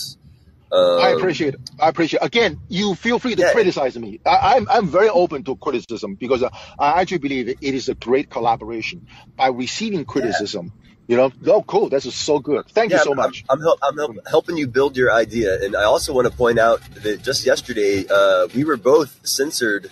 I 0.72 1.11
Um, 1.11 1.18
appreciate 1.18 1.53
it. 1.56 1.61
I 1.85 1.88
appreciate 1.94 2.22
it. 2.22 2.26
Again, 2.26 2.52
you 2.80 2.95
feel 3.06 3.18
free 3.23 3.35
to 3.35 3.41
yeah, 3.41 3.53
criticize 3.57 3.95
me. 4.06 4.11
I, 4.26 4.38
I'm, 4.53 4.65
I'm 4.76 4.88
very 4.88 5.10
open 5.23 5.44
to 5.44 5.56
criticism 5.56 6.10
because 6.23 6.41
I 6.44 7.02
actually 7.02 7.23
believe 7.27 7.45
it 7.49 7.73
is 7.80 7.90
a 7.90 7.95
great 8.07 8.27
collaboration. 8.35 8.98
By 9.38 9.48
receiving 9.65 10.03
criticism, 10.14 10.65
you 11.10 11.15
know, 11.18 11.30
oh, 11.56 11.64
cool. 11.73 11.90
This 11.90 12.06
is 12.11 12.15
so 12.15 12.40
good. 12.40 12.64
Thank 12.77 12.91
you 12.91 13.02
so 13.10 13.11
I'm, 13.11 13.18
much. 13.23 13.35
I'm, 13.52 13.61
help, 13.68 13.80
I'm 13.88 13.98
help, 14.02 14.14
helping 14.35 14.57
you 14.61 14.68
build 14.77 14.98
your 15.02 15.11
idea. 15.26 15.49
And 15.64 15.76
I 15.76 15.85
also 15.94 16.10
want 16.18 16.26
to 16.30 16.34
point 16.44 16.57
out 16.68 16.80
that 17.03 17.22
just 17.22 17.45
yesterday, 17.45 17.94
uh, 18.10 18.48
we 18.56 18.64
were 18.64 18.77
both 18.94 19.11
censored 19.40 19.91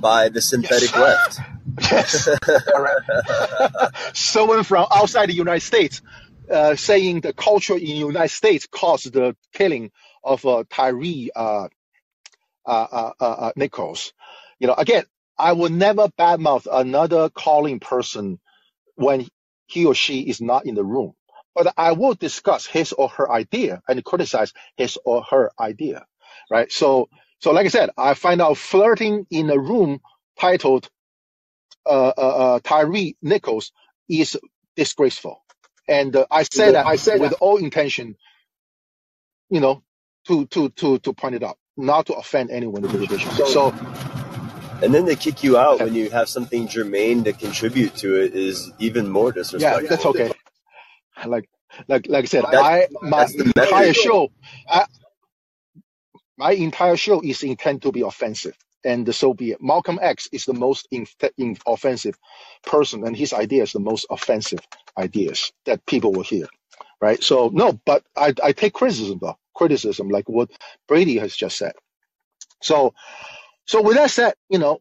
by 0.00 0.28
the 0.30 0.40
Yes. 0.62 0.92
synthetic 0.92 0.96
left. 0.96 1.40
Yes. 1.92 2.30
Someone 4.14 4.64
from 4.64 4.86
outside 4.92 5.28
the 5.30 5.34
United 5.34 5.62
States 5.62 6.02
uh, 6.52 6.76
saying 6.76 7.20
the 7.22 7.34
culture 7.34 7.74
in 7.74 7.80
the 7.86 7.92
United 7.92 8.30
States 8.30 8.66
caused 8.70 9.12
the 9.12 9.36
killing 9.54 9.90
of 10.24 10.44
uh, 10.46 10.64
Tyree 10.70 11.30
uh, 11.36 11.68
uh, 12.66 12.86
uh, 12.92 13.12
uh, 13.20 13.52
Nichols. 13.56 14.12
You 14.58 14.68
know, 14.68 14.74
again, 14.74 15.04
I 15.38 15.52
will 15.52 15.70
never 15.70 16.08
badmouth 16.18 16.66
another 16.70 17.30
calling 17.30 17.80
person 17.80 18.38
when 18.96 19.28
he 19.66 19.86
or 19.86 19.94
she 19.94 20.22
is 20.22 20.40
not 20.40 20.66
in 20.66 20.74
the 20.74 20.84
room. 20.84 21.14
But 21.54 21.74
I 21.76 21.92
will 21.92 22.14
discuss 22.14 22.66
his 22.66 22.92
or 22.92 23.08
her 23.10 23.30
idea 23.30 23.82
and 23.88 24.04
criticize 24.04 24.52
his 24.76 24.98
or 25.04 25.22
her 25.30 25.52
idea, 25.60 26.06
right? 26.50 26.72
So, 26.72 27.08
so 27.42 27.50
like 27.50 27.66
I 27.66 27.70
said, 27.70 27.90
I 27.98 28.14
find 28.14 28.40
out 28.40 28.56
flirting 28.56 29.26
in 29.28 29.50
a 29.50 29.58
room 29.58 30.00
titled 30.38 30.88
uh, 31.84 32.12
uh, 32.16 32.20
uh, 32.20 32.60
Tyree 32.62 33.16
Nichols 33.20 33.72
is 34.08 34.38
disgraceful, 34.76 35.42
and 35.88 36.14
uh, 36.14 36.26
I 36.30 36.44
say 36.44 36.70
that 36.70 36.86
I 36.86 36.94
say 36.94 37.18
with 37.18 37.30
that. 37.30 37.38
all 37.40 37.56
intention, 37.56 38.16
you 39.50 39.58
know, 39.60 39.82
to 40.28 40.46
to 40.46 40.68
to 40.68 41.00
to 41.00 41.12
point 41.14 41.34
it 41.34 41.42
out, 41.42 41.58
not 41.76 42.06
to 42.06 42.14
offend 42.14 42.52
anyone 42.52 42.84
individually. 42.84 43.34
So, 43.34 43.44
So, 43.46 43.74
and 44.80 44.94
then 44.94 45.04
they 45.04 45.16
kick 45.16 45.42
you 45.42 45.58
out 45.58 45.74
okay. 45.74 45.86
when 45.86 45.94
you 45.96 46.10
have 46.10 46.28
something 46.28 46.68
germane 46.68 47.24
to 47.24 47.32
contribute 47.32 47.96
to 47.96 48.22
it 48.22 48.36
is 48.36 48.70
even 48.78 49.08
more 49.08 49.32
disrespectful. 49.32 49.82
yeah, 49.82 49.88
that's 49.88 50.06
okay. 50.06 50.32
Like 51.26 51.48
like 51.88 52.06
like 52.06 52.22
I 52.22 52.26
said, 52.26 52.44
I 52.44 52.86
my 53.02 53.26
entire 53.36 53.92
show, 53.94 54.30
I, 54.68 54.86
my 56.44 56.52
entire 56.52 56.96
show 56.98 57.22
is 57.22 57.44
intended 57.44 57.82
to 57.84 57.92
be 57.92 58.02
offensive, 58.02 58.56
and 58.84 59.14
so 59.14 59.34
be 59.34 59.52
it. 59.52 59.62
Malcolm 59.62 59.98
X 60.02 60.28
is 60.32 60.46
the 60.46 60.54
most 60.54 60.88
in, 60.92 61.06
in 61.38 61.56
offensive 61.66 62.16
person, 62.66 63.04
and 63.06 63.16
his 63.16 63.34
idea 63.34 63.64
is 63.64 63.72
the 63.72 63.80
most 63.80 64.06
offensive 64.10 64.60
ideas 64.98 65.52
that 65.66 65.86
people 65.86 66.12
will 66.12 66.24
hear, 66.24 66.48
right? 67.00 67.22
So 67.22 67.50
no, 67.52 67.74
but 67.86 68.04
I 68.16 68.34
I 68.42 68.52
take 68.52 68.74
criticism 68.74 69.18
though, 69.22 69.38
criticism 69.56 70.08
like 70.10 70.28
what 70.28 70.50
Brady 70.88 71.18
has 71.18 71.36
just 71.36 71.58
said. 71.58 71.74
So 72.62 72.94
so 73.66 73.82
with 73.82 73.96
that 73.96 74.10
said, 74.10 74.34
you 74.50 74.58
know, 74.58 74.80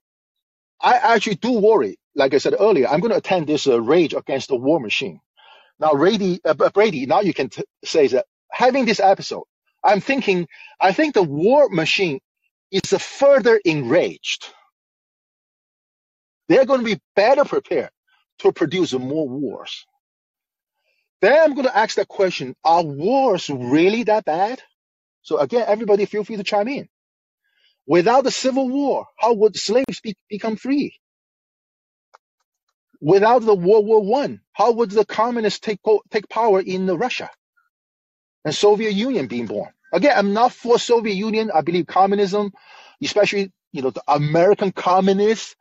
I 0.81 0.95
actually 0.97 1.35
do 1.35 1.53
worry. 1.59 1.97
Like 2.15 2.33
I 2.33 2.39
said 2.39 2.55
earlier, 2.59 2.87
I'm 2.87 2.99
going 3.01 3.11
to 3.11 3.17
attend 3.17 3.47
this 3.47 3.67
uh, 3.67 3.81
rage 3.81 4.13
against 4.13 4.49
the 4.49 4.57
war 4.57 4.79
machine. 4.79 5.21
Now, 5.79 5.93
Brady, 5.93 6.41
uh, 6.45 6.55
Brady, 6.71 7.05
now 7.07 7.21
you 7.21 7.33
can 7.33 7.49
t- 7.49 7.63
say 7.85 8.07
that 8.09 8.25
having 8.51 8.85
this 8.85 8.99
episode, 9.01 9.45
I'm 9.83 10.01
thinking, 10.01 10.47
I 10.81 10.93
think 10.93 11.15
the 11.15 11.23
war 11.23 11.69
machine 11.69 12.19
is 12.71 12.81
further 12.91 13.59
enraged. 13.65 14.47
They're 16.49 16.65
going 16.65 16.81
to 16.81 16.85
be 16.95 17.01
better 17.15 17.45
prepared 17.45 17.91
to 18.39 18.51
produce 18.53 18.93
more 18.93 19.29
wars. 19.29 19.85
Then 21.21 21.39
I'm 21.43 21.55
going 21.55 21.67
to 21.67 21.77
ask 21.77 21.95
that 21.97 22.07
question: 22.09 22.55
Are 22.63 22.83
wars 22.83 23.49
really 23.49 24.03
that 24.05 24.25
bad? 24.25 24.61
So 25.23 25.39
again, 25.39 25.65
everybody 25.67 26.05
feel 26.05 26.23
free 26.25 26.37
to 26.37 26.43
chime 26.43 26.69
in. 26.69 26.89
Without 27.87 28.23
the 28.25 28.31
Civil 28.31 28.69
War, 28.69 29.07
how 29.17 29.33
would 29.33 29.57
slaves 29.57 30.01
be- 30.01 30.15
become 30.29 30.57
free? 30.57 30.95
Without 33.01 33.39
the 33.43 33.55
World 33.55 33.85
War 33.87 34.01
One, 34.03 34.41
how 34.53 34.73
would 34.73 34.91
the 34.91 35.05
communists 35.05 35.59
take 35.61 35.79
take 36.11 36.29
power 36.29 36.61
in 36.61 36.87
Russia 36.87 37.29
and 38.45 38.55
Soviet 38.55 38.93
Union 38.93 39.27
being 39.27 39.47
born? 39.47 39.71
Again, 39.93 40.13
I'm 40.17 40.33
not 40.33 40.53
for 40.53 40.79
Soviet 40.79 41.15
Union. 41.15 41.51
I 41.53 41.61
believe 41.61 41.87
communism, 41.87 42.51
especially 43.03 43.51
you 43.73 43.81
know 43.83 43.91
the 43.91 44.03
American 44.07 44.71
communists, 44.71 45.55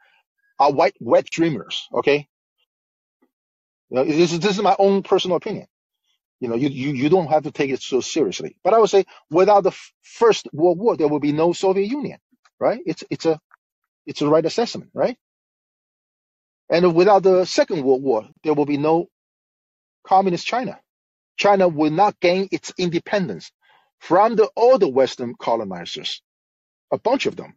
are 0.59 0.73
white 0.73 0.97
wet 1.01 1.27
dreamers. 1.27 1.89
Okay, 1.95 2.29
you 3.91 3.97
know, 3.97 4.05
this 4.05 4.33
is 4.33 4.41
this 4.41 4.57
is 4.57 4.63
my 4.63 4.77
own 4.79 5.03
personal 5.03 5.37
opinion. 5.39 5.67
You 6.41 6.49
know, 6.49 6.57
you, 6.57 6.69
you 6.69 6.93
you 6.93 7.09
don't 7.09 7.29
have 7.29 7.45
to 7.45 7.51
take 7.53 7.71
it 7.71 7.83
so 7.83 8.01
seriously. 8.01 8.57
But 8.65 8.75
I 8.75 8.79
would 8.79 8.91
say, 8.91 9.07
without 9.31 9.63
the 9.65 9.73
First 10.03 10.49
World 10.53 10.79
War, 10.79 10.97
there 10.97 11.09
will 11.09 11.21
be 11.21 11.33
no 11.33 11.53
Soviet 11.55 11.87
Union. 11.87 12.19
Right? 12.61 12.81
It's 12.87 13.05
it's 13.11 13.27
a 13.27 13.41
it's 14.07 14.23
a 14.23 14.29
right 14.29 14.45
assessment. 14.47 14.91
Right? 14.95 15.17
And 16.71 16.95
without 16.95 17.23
the 17.23 17.45
Second 17.47 17.85
World 17.85 18.03
War, 18.03 18.29
there 18.45 18.55
will 18.55 18.67
be 18.67 18.79
no 18.79 19.09
communist 20.07 20.47
China. 20.47 20.81
China 21.41 21.69
will 21.69 21.91
not 21.93 22.21
gain 22.21 22.49
its 22.53 22.73
independence 22.79 23.53
from 24.01 24.37
the 24.37 24.51
the 24.79 24.89
Western 24.89 25.35
colonizers, 25.37 26.23
a 26.93 26.99
bunch 26.99 27.27
of 27.27 27.37
them. 27.37 27.57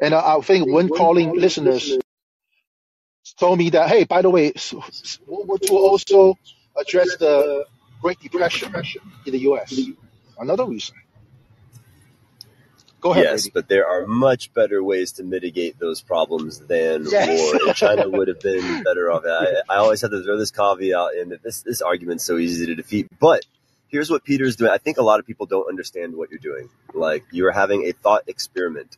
And 0.00 0.14
I, 0.14 0.36
I 0.36 0.40
think 0.42 0.72
when 0.72 0.88
calling 0.88 1.34
listeners 1.34 1.98
told 3.38 3.58
me 3.58 3.70
that, 3.70 3.88
hey, 3.88 4.04
by 4.04 4.22
the 4.22 4.30
way, 4.30 4.52
World 5.26 5.48
War 5.48 5.58
II 5.62 5.76
also 5.76 6.38
addressed 6.80 7.18
the 7.20 7.64
Great 8.02 8.20
Depression 8.20 8.74
in 9.26 9.32
the 9.32 9.40
U.S. 9.50 9.74
Another 10.38 10.66
reason. 10.66 10.96
Go 13.06 13.12
ahead, 13.12 13.24
Yes, 13.24 13.42
Brady. 13.42 13.52
but 13.54 13.68
there 13.68 13.86
are 13.86 14.06
much 14.06 14.52
better 14.52 14.82
ways 14.82 15.12
to 15.12 15.22
mitigate 15.22 15.78
those 15.78 16.00
problems 16.00 16.58
than 16.58 17.04
Yes. 17.08 17.28
war, 17.52 17.60
and 17.66 17.76
China 17.76 18.08
would 18.08 18.28
have 18.28 18.40
been 18.40 18.82
better 18.82 19.10
off. 19.12 19.22
I, 19.26 19.62
I 19.74 19.76
always 19.76 20.00
have 20.02 20.10
to 20.10 20.22
throw 20.24 20.36
this 20.36 20.50
caveat 20.50 21.14
in 21.20 21.28
that 21.30 21.42
this 21.42 21.62
this 21.62 21.80
argument's 21.82 22.24
so 22.24 22.36
easy 22.38 22.66
to 22.66 22.74
defeat. 22.74 23.06
But 23.20 23.44
here's 23.88 24.10
what 24.10 24.24
Peter's 24.24 24.56
doing. 24.56 24.70
I 24.72 24.78
think 24.78 24.96
a 24.98 25.02
lot 25.02 25.20
of 25.20 25.26
people 25.26 25.46
don't 25.46 25.68
understand 25.68 26.16
what 26.16 26.30
you're 26.30 26.40
doing. 26.40 26.68
Like 26.94 27.24
you 27.30 27.46
are 27.46 27.52
having 27.52 27.84
a 27.86 27.92
thought 27.92 28.24
experiment, 28.26 28.96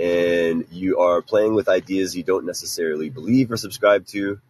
and 0.00 0.66
you 0.70 0.98
are 0.98 1.22
playing 1.22 1.54
with 1.54 1.68
ideas 1.68 2.16
you 2.16 2.22
don't 2.24 2.44
necessarily 2.46 3.08
believe 3.10 3.50
or 3.52 3.56
subscribe 3.56 4.06
to. 4.08 4.40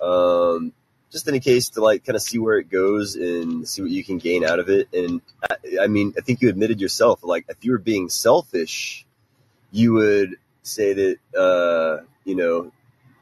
Um, 0.00 0.72
just 1.10 1.28
in 1.28 1.34
a 1.34 1.40
case 1.40 1.70
to 1.70 1.82
like 1.82 2.04
kind 2.04 2.16
of 2.16 2.22
see 2.22 2.38
where 2.38 2.58
it 2.58 2.70
goes 2.70 3.16
and 3.16 3.68
see 3.68 3.82
what 3.82 3.90
you 3.90 4.04
can 4.04 4.18
gain 4.18 4.44
out 4.44 4.58
of 4.58 4.68
it. 4.68 4.88
And 4.92 5.20
I, 5.42 5.56
I 5.82 5.86
mean, 5.86 6.14
I 6.16 6.20
think 6.20 6.40
you 6.40 6.48
admitted 6.48 6.80
yourself, 6.80 7.20
like 7.22 7.46
if 7.48 7.64
you 7.64 7.72
were 7.72 7.78
being 7.78 8.08
selfish, 8.08 9.04
you 9.70 9.92
would 9.94 10.36
say 10.62 10.92
that, 10.92 11.38
uh, 11.38 12.04
you 12.24 12.34
know, 12.36 12.72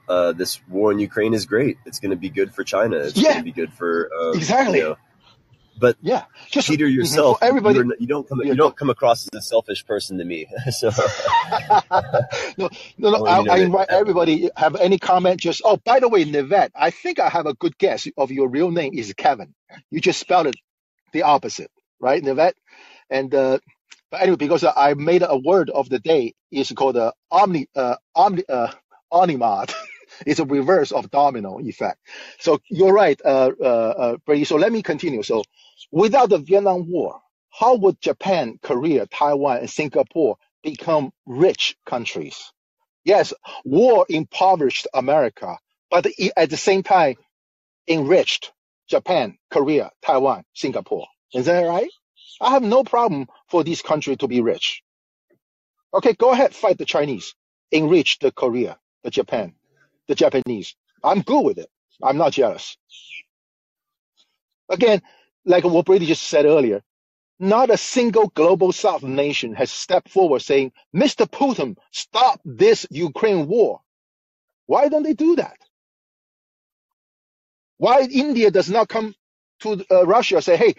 uh, 0.09 0.33
this 0.33 0.61
war 0.69 0.91
in 0.93 0.99
Ukraine 0.99 1.35
is 1.35 1.47
great. 1.47 1.79
It's 1.85 2.01
going 2.01 2.11
to 2.11 2.17
be 2.17 2.31
good 2.31 2.55
for 2.55 2.65
China. 2.65 2.97
It's 2.97 3.17
Yeah, 3.17 3.31
going 3.31 3.39
to 3.39 3.45
be 3.45 3.53
good 3.53 3.73
for 3.73 4.11
um, 4.19 4.35
exactly. 4.37 4.79
You 4.79 4.85
know, 4.85 4.97
but 5.81 5.97
Yeah, 6.03 6.25
just 6.51 6.69
Peter 6.69 6.89
yourself, 6.89 7.39
everybody. 7.43 7.85
you 7.99 8.07
don't 8.09 8.29
come 8.29 8.41
you 8.45 8.57
don't 8.57 8.77
come 8.77 8.91
across 8.91 9.25
as 9.33 9.39
a 9.39 9.43
selfish 9.43 9.87
person 9.87 10.19
to 10.19 10.25
me. 10.25 10.47
so 10.71 10.91
no, 12.59 12.71
no, 12.99 13.11
no. 13.13 13.21
I, 13.27 13.43
I 13.49 13.59
invite 13.59 13.89
everybody. 13.91 14.51
Have 14.57 14.77
any 14.77 14.99
comment? 14.99 15.41
Just 15.41 15.63
oh, 15.65 15.79
by 15.85 16.01
the 16.01 16.09
way, 16.09 16.25
Nivek, 16.25 16.71
I 16.77 16.91
think 16.91 17.21
I 17.21 17.29
have 17.31 17.47
a 17.47 17.55
good 17.55 17.79
guess 17.79 18.09
of 18.17 18.33
your 18.33 18.49
real 18.49 18.71
name 18.71 18.95
is 18.95 19.13
Kevin. 19.17 19.55
You 19.91 20.01
just 20.01 20.21
spelled 20.21 20.49
it 20.49 20.57
the 21.13 21.25
opposite, 21.25 21.71
right, 22.01 22.23
Nivek? 22.23 22.55
And 23.11 23.35
uh, 23.35 23.59
but 24.11 24.23
anyway, 24.23 24.37
because 24.37 24.65
I 24.65 24.95
made 24.95 25.25
a 25.29 25.37
word 25.39 25.71
of 25.71 25.89
the 25.91 26.01
day 26.01 26.35
is 26.53 26.73
called 26.73 26.97
uh, 26.97 27.13
omni 27.31 27.69
uh, 27.77 27.97
omni 28.17 28.45
uh, 28.49 28.73
Onimod. 29.13 29.75
it's 30.27 30.41
a 30.41 30.45
reverse 30.45 30.93
of 30.93 31.11
domino 31.11 31.59
effect. 31.61 31.99
So 32.41 32.61
you're 32.71 32.93
right, 32.93 33.21
uh, 33.25 33.53
uh, 33.61 33.65
uh, 33.65 34.17
Brady. 34.27 34.45
So 34.45 34.57
let 34.57 34.73
me 34.73 34.83
continue. 34.83 35.23
So 35.23 35.45
without 35.93 36.31
the 36.31 36.39
Vietnam 36.39 36.91
War, 36.91 37.21
how 37.51 37.77
would 37.77 38.01
Japan, 38.01 38.59
Korea, 38.63 39.07
Taiwan, 39.07 39.59
and 39.59 39.71
Singapore 39.71 40.37
become 40.63 41.13
rich 41.27 41.77
countries? 41.87 42.53
Yes, 43.05 43.33
war 43.65 44.07
impoverished 44.09 44.87
America, 44.95 45.59
but 45.91 46.07
at 46.37 46.51
the 46.51 46.57
same 46.57 46.83
time 46.83 47.17
enriched 47.89 48.53
Japan, 48.89 49.39
Korea, 49.51 49.91
Taiwan, 50.05 50.45
Singapore. 50.55 51.07
Is 51.35 51.47
that 51.47 51.63
right? 51.63 51.91
I 52.41 52.51
have 52.51 52.63
no 52.63 52.85
problem 52.85 53.29
for 53.51 53.65
these 53.65 53.83
countries 53.83 54.19
to 54.19 54.29
be 54.29 54.41
rich. 54.41 54.83
Okay, 55.95 56.15
go 56.15 56.31
ahead, 56.33 56.55
fight 56.55 56.79
the 56.79 56.85
Chinese, 56.85 57.35
enrich 57.73 58.19
the 58.21 58.33
Korea, 58.33 58.79
the 59.05 59.11
Japan, 59.11 59.55
the 60.09 60.17
Japanese. 60.17 60.77
I'm 61.05 61.23
good 61.23 61.43
with 61.45 61.59
it. 61.59 61.71
I'm 62.03 62.19
not 62.19 62.35
jealous. 62.35 62.79
Again, 64.71 65.03
like 65.47 65.65
what 65.65 65.87
Brady 65.87 66.07
just 66.07 66.25
said 66.25 66.47
earlier, 66.47 66.83
not 67.41 67.71
a 67.71 67.77
single 67.79 68.29
global 68.29 68.73
South 68.73 69.03
nation 69.03 69.55
has 69.55 69.71
stepped 69.73 70.11
forward 70.11 70.43
saying, 70.43 70.73
Mr. 70.95 71.29
Putin, 71.29 71.77
stop 71.93 72.41
this 72.45 72.87
Ukraine 72.91 73.49
war. 73.49 73.81
Why 74.67 74.89
don't 74.89 75.05
they 75.05 75.15
do 75.15 75.37
that? 75.37 75.59
Why 77.79 78.03
India 78.11 78.51
does 78.51 78.71
not 78.71 78.89
come 78.89 79.15
to 79.61 79.85
uh, 79.91 80.07
Russia 80.07 80.37
and 80.37 80.45
say, 80.45 80.57
hey, 80.57 80.75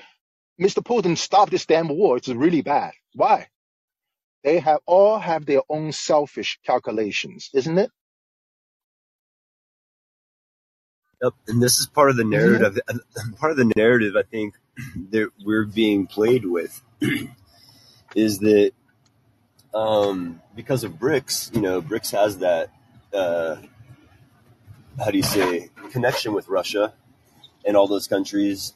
Mr. 0.61 0.84
Putin, 0.84 1.18
stop 1.18 1.51
this 1.51 1.65
damn 1.68 1.89
war. 1.89 2.18
It's 2.18 2.30
really 2.30 2.61
bad. 2.61 2.93
Why? 3.15 3.47
They 4.43 4.60
have 4.60 4.80
all 4.88 5.19
have 5.19 5.45
their 5.45 5.61
own 5.69 5.93
selfish 5.93 6.60
calculations, 6.65 7.49
isn't 7.53 7.77
it? 7.80 7.91
Yep. 11.22 11.34
And 11.48 11.62
this 11.62 11.80
is 11.80 11.88
part 11.88 12.10
of 12.10 12.16
the 12.18 12.24
narrative. 12.24 12.80
Part 13.40 13.52
of 13.52 13.58
the 13.58 13.72
narrative 13.76 14.16
I 14.16 14.24
think 14.24 14.56
that 15.12 15.32
we're 15.44 15.66
being 15.66 16.08
played 16.08 16.46
with 16.46 16.82
is 18.16 18.40
that 18.40 18.72
um, 19.74 20.41
because 20.56 20.84
of 20.84 20.94
BRICS, 20.94 21.54
you 21.54 21.62
know, 21.62 21.82
BRICS 21.82 22.12
has 22.12 22.38
that 22.40 22.72
uh, 23.14 23.58
how 24.98 25.12
do 25.12 25.18
you 25.18 25.24
say 25.24 25.70
connection 25.91 26.34
with 26.34 26.48
Russia 26.48 26.94
and 27.66 27.76
all 27.76 27.88
those 27.88 28.08
countries 28.08 28.74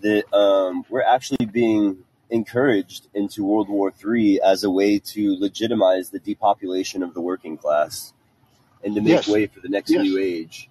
that 0.00 0.32
um, 0.34 0.84
we're 0.88 1.02
actually 1.02 1.46
being 1.46 1.98
encouraged 2.30 3.08
into 3.14 3.44
World 3.44 3.68
War 3.68 3.92
III 4.04 4.40
as 4.42 4.64
a 4.64 4.70
way 4.70 4.98
to 4.98 5.36
legitimize 5.40 6.10
the 6.10 6.18
depopulation 6.18 7.02
of 7.02 7.14
the 7.14 7.20
working 7.20 7.56
class 7.56 8.12
and 8.84 8.94
to 8.94 9.00
make 9.00 9.10
Yes. 9.10 9.28
way 9.28 9.46
for 9.46 9.60
the 9.60 9.68
next 9.68 9.90
Yes. 9.90 10.02
new 10.02 10.18
age. 10.18 10.68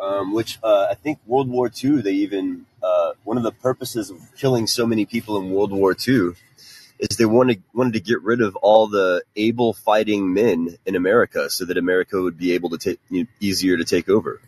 Um, 0.00 0.34
which 0.34 0.58
uh, 0.62 0.88
I 0.90 0.94
think 0.94 1.20
World 1.24 1.48
War 1.48 1.70
II, 1.82 2.02
they 2.02 2.12
even 2.12 2.66
uh, 2.82 3.12
one 3.22 3.36
of 3.36 3.42
the 3.42 3.52
purposes 3.52 4.10
of 4.10 4.18
killing 4.36 4.66
so 4.66 4.86
many 4.86 5.06
people 5.06 5.38
in 5.38 5.50
World 5.50 5.70
War 5.72 5.96
II 5.96 6.32
is 6.98 7.16
they 7.16 7.24
wanted 7.24 7.62
wanted 7.72 7.94
to 7.94 8.00
get 8.00 8.22
rid 8.22 8.40
of 8.40 8.56
all 8.56 8.88
the 8.88 9.22
able 9.36 9.72
fighting 9.72 10.32
men 10.32 10.76
in 10.84 10.96
America, 10.96 11.48
so 11.48 11.64
that 11.64 11.78
America 11.78 12.20
would 12.20 12.36
be 12.36 12.52
able 12.52 12.70
to 12.70 12.78
take 12.78 13.00
you 13.08 13.22
know, 13.22 13.28
easier 13.40 13.76
to 13.76 13.84
take 13.84 14.08
over. 14.08 14.40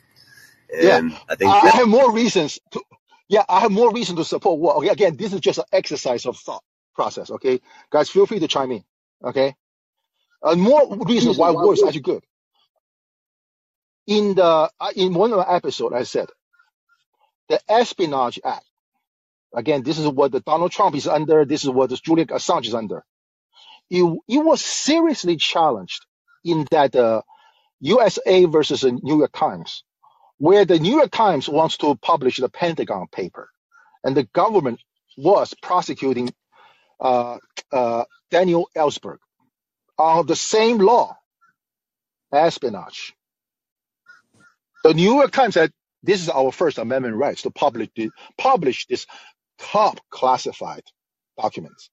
Yeah. 0.72 1.08
I 1.28 1.34
think 1.36 1.50
I 1.50 1.60
I 1.60 1.70
have 1.70 1.88
more 1.88 2.12
reasons 2.12 2.58
to, 2.72 2.82
yeah, 3.28 3.44
I 3.48 3.60
have 3.60 3.70
more 3.70 3.92
reason 3.92 4.16
to 4.16 4.24
support 4.24 4.58
war. 4.58 4.76
Okay, 4.76 4.88
again, 4.88 5.16
this 5.16 5.32
is 5.32 5.40
just 5.40 5.58
an 5.58 5.64
exercise 5.72 6.26
of 6.26 6.36
thought 6.36 6.62
process. 6.94 7.30
Okay, 7.30 7.60
guys, 7.90 8.10
feel 8.10 8.26
free 8.26 8.40
to 8.40 8.48
chime 8.48 8.72
in. 8.72 8.84
Okay, 9.24 9.54
and 10.42 10.60
more 10.60 10.96
reasons 11.06 11.38
why 11.38 11.50
war 11.50 11.72
is 11.74 11.82
actually 11.82 12.00
good. 12.00 12.24
In 14.06 14.34
the 14.36 14.44
uh, 14.44 14.68
in 14.96 15.14
one 15.14 15.32
of 15.32 15.38
the 15.38 15.52
episode, 15.52 15.94
I 15.94 16.04
said 16.04 16.28
the 17.48 17.60
Espionage 17.70 18.40
Act. 18.44 18.66
Again, 19.54 19.82
this 19.84 19.98
is 19.98 20.08
what 20.08 20.32
the 20.32 20.40
Donald 20.40 20.72
Trump 20.72 20.96
is 20.96 21.08
under. 21.08 21.44
This 21.44 21.64
is 21.64 21.70
what 21.70 21.90
the 21.90 21.96
Julian 21.96 22.28
Assange 22.28 22.66
is 22.68 22.74
under. 22.74 23.04
It, 23.90 24.04
it 24.28 24.38
was 24.38 24.62
seriously 24.64 25.36
challenged 25.36 26.06
in 26.44 26.66
that 26.70 26.96
uh, 26.96 27.22
USA 27.80 28.46
versus 28.46 28.82
the 28.82 28.92
New 28.92 29.18
York 29.18 29.32
Times, 29.34 29.84
where 30.38 30.64
the 30.66 30.78
New 30.80 30.96
York 30.96 31.12
Times 31.12 31.48
wants 31.48 31.78
to 31.78 31.96
publish 31.96 32.38
the 32.38 32.48
Pentagon 32.50 33.06
paper, 33.12 33.50
and 34.04 34.16
the 34.16 34.24
government 34.34 34.80
was 35.18 35.54
prosecuting 35.62 36.30
uh, 37.00 37.38
uh, 37.72 38.04
Daniel 38.30 38.68
Ellsberg 38.76 39.18
on 39.98 40.26
the 40.26 40.36
same 40.36 40.78
law, 40.78 41.16
espionage. 42.32 43.15
The 44.86 44.94
New 44.94 45.16
York 45.16 45.32
Times 45.32 45.54
said 45.54 45.72
this 46.04 46.22
is 46.22 46.28
our 46.28 46.52
First 46.52 46.78
Amendment 46.78 47.16
rights 47.16 47.42
to 47.42 47.50
publish 47.50 47.88
publish 48.38 48.86
this 48.86 49.04
top 49.58 49.98
classified 50.10 50.84
documents. 51.36 51.90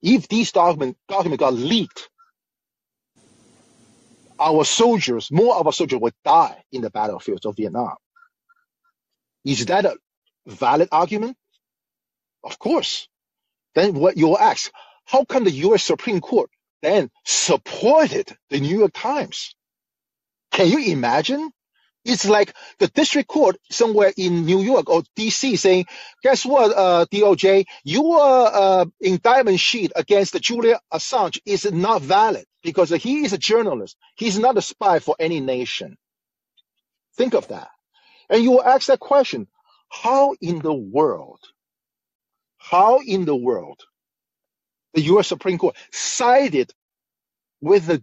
If 0.00 0.26
these 0.26 0.50
document 0.50 0.96
document 1.08 1.40
got 1.40 1.52
leaked, 1.52 2.08
our 4.40 4.64
soldiers, 4.64 5.30
more 5.30 5.56
of 5.56 5.66
our 5.66 5.74
soldiers 5.74 6.00
would 6.00 6.14
die 6.24 6.64
in 6.72 6.80
the 6.80 6.88
battlefields 6.88 7.44
of 7.44 7.54
Vietnam. 7.54 7.96
Is 9.44 9.66
that 9.66 9.84
a 9.84 9.96
valid 10.46 10.88
argument? 10.92 11.36
Of 12.44 12.58
course. 12.58 13.08
Then 13.74 13.92
what 13.92 14.16
you'll 14.16 14.38
ask, 14.38 14.72
how 15.04 15.26
come 15.26 15.44
the 15.44 15.50
U.S. 15.68 15.84
Supreme 15.84 16.22
Court 16.22 16.48
then 16.80 17.10
supported 17.26 18.34
the 18.48 18.58
New 18.60 18.78
York 18.78 18.92
Times? 18.94 19.54
Can 20.52 20.68
you 20.68 20.78
imagine? 20.92 21.50
It's 22.06 22.26
like 22.28 22.54
the 22.78 22.88
district 22.88 23.28
court 23.28 23.56
somewhere 23.70 24.12
in 24.16 24.46
New 24.46 24.62
York 24.62 24.90
or 24.90 25.02
DC 25.18 25.58
saying, 25.58 25.86
guess 26.22 26.46
what, 26.46 26.72
uh, 26.76 27.06
DOJ, 27.12 27.66
your 27.84 28.20
uh, 28.22 28.86
indictment 29.00 29.60
sheet 29.60 29.92
against 29.96 30.32
the 30.34 30.40
Julian 30.40 30.78
Assange 30.92 31.40
is 31.46 31.70
not 31.70 32.02
valid 32.02 32.46
because 32.64 32.90
he 32.90 33.24
is 33.24 33.34
a 33.34 33.38
journalist. 33.38 33.96
He's 34.16 34.38
not 34.38 34.58
a 34.58 34.62
spy 34.62 35.00
for 35.00 35.16
any 35.20 35.40
nation. 35.40 35.98
Think 37.16 37.34
of 37.34 37.48
that. 37.48 37.70
And 38.30 38.42
you 38.42 38.52
will 38.52 38.64
ask 38.64 38.88
that 38.88 39.00
question, 39.00 39.48
how 39.90 40.34
in 40.40 40.60
the 40.60 40.74
world, 40.74 41.40
how 42.58 43.00
in 43.00 43.24
the 43.26 43.36
world 43.36 43.80
the 44.94 45.02
U.S. 45.02 45.28
Supreme 45.28 45.58
Court 45.58 45.76
sided 45.92 46.72
with 47.60 47.86
the 47.86 48.02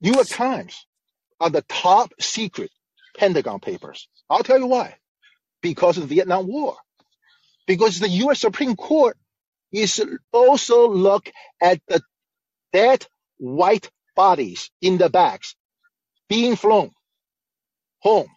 New 0.00 0.12
York 0.12 0.28
Times 0.28 0.86
on 1.40 1.52
the 1.52 1.62
top 1.62 2.12
secret 2.20 2.70
Pentagon 3.20 3.60
papers? 3.60 4.08
I'll 4.30 4.44
tell 4.44 4.58
you 4.60 4.68
why. 4.68 4.96
Because 5.62 5.98
of 5.98 6.08
the 6.08 6.16
Vietnam 6.16 6.48
War. 6.48 6.76
Because 7.66 8.00
the 8.00 8.08
U.S. 8.08 8.40
Supreme 8.40 8.76
Court 8.76 9.18
is 9.72 10.02
also 10.32 10.88
look 10.90 11.30
at 11.62 11.80
the 11.88 12.02
dead 12.72 13.06
white 13.38 13.90
bodies 14.16 14.70
in 14.82 14.98
the 14.98 15.10
bags 15.10 15.56
being 16.28 16.56
flown 16.56 16.92
home. 18.00 18.28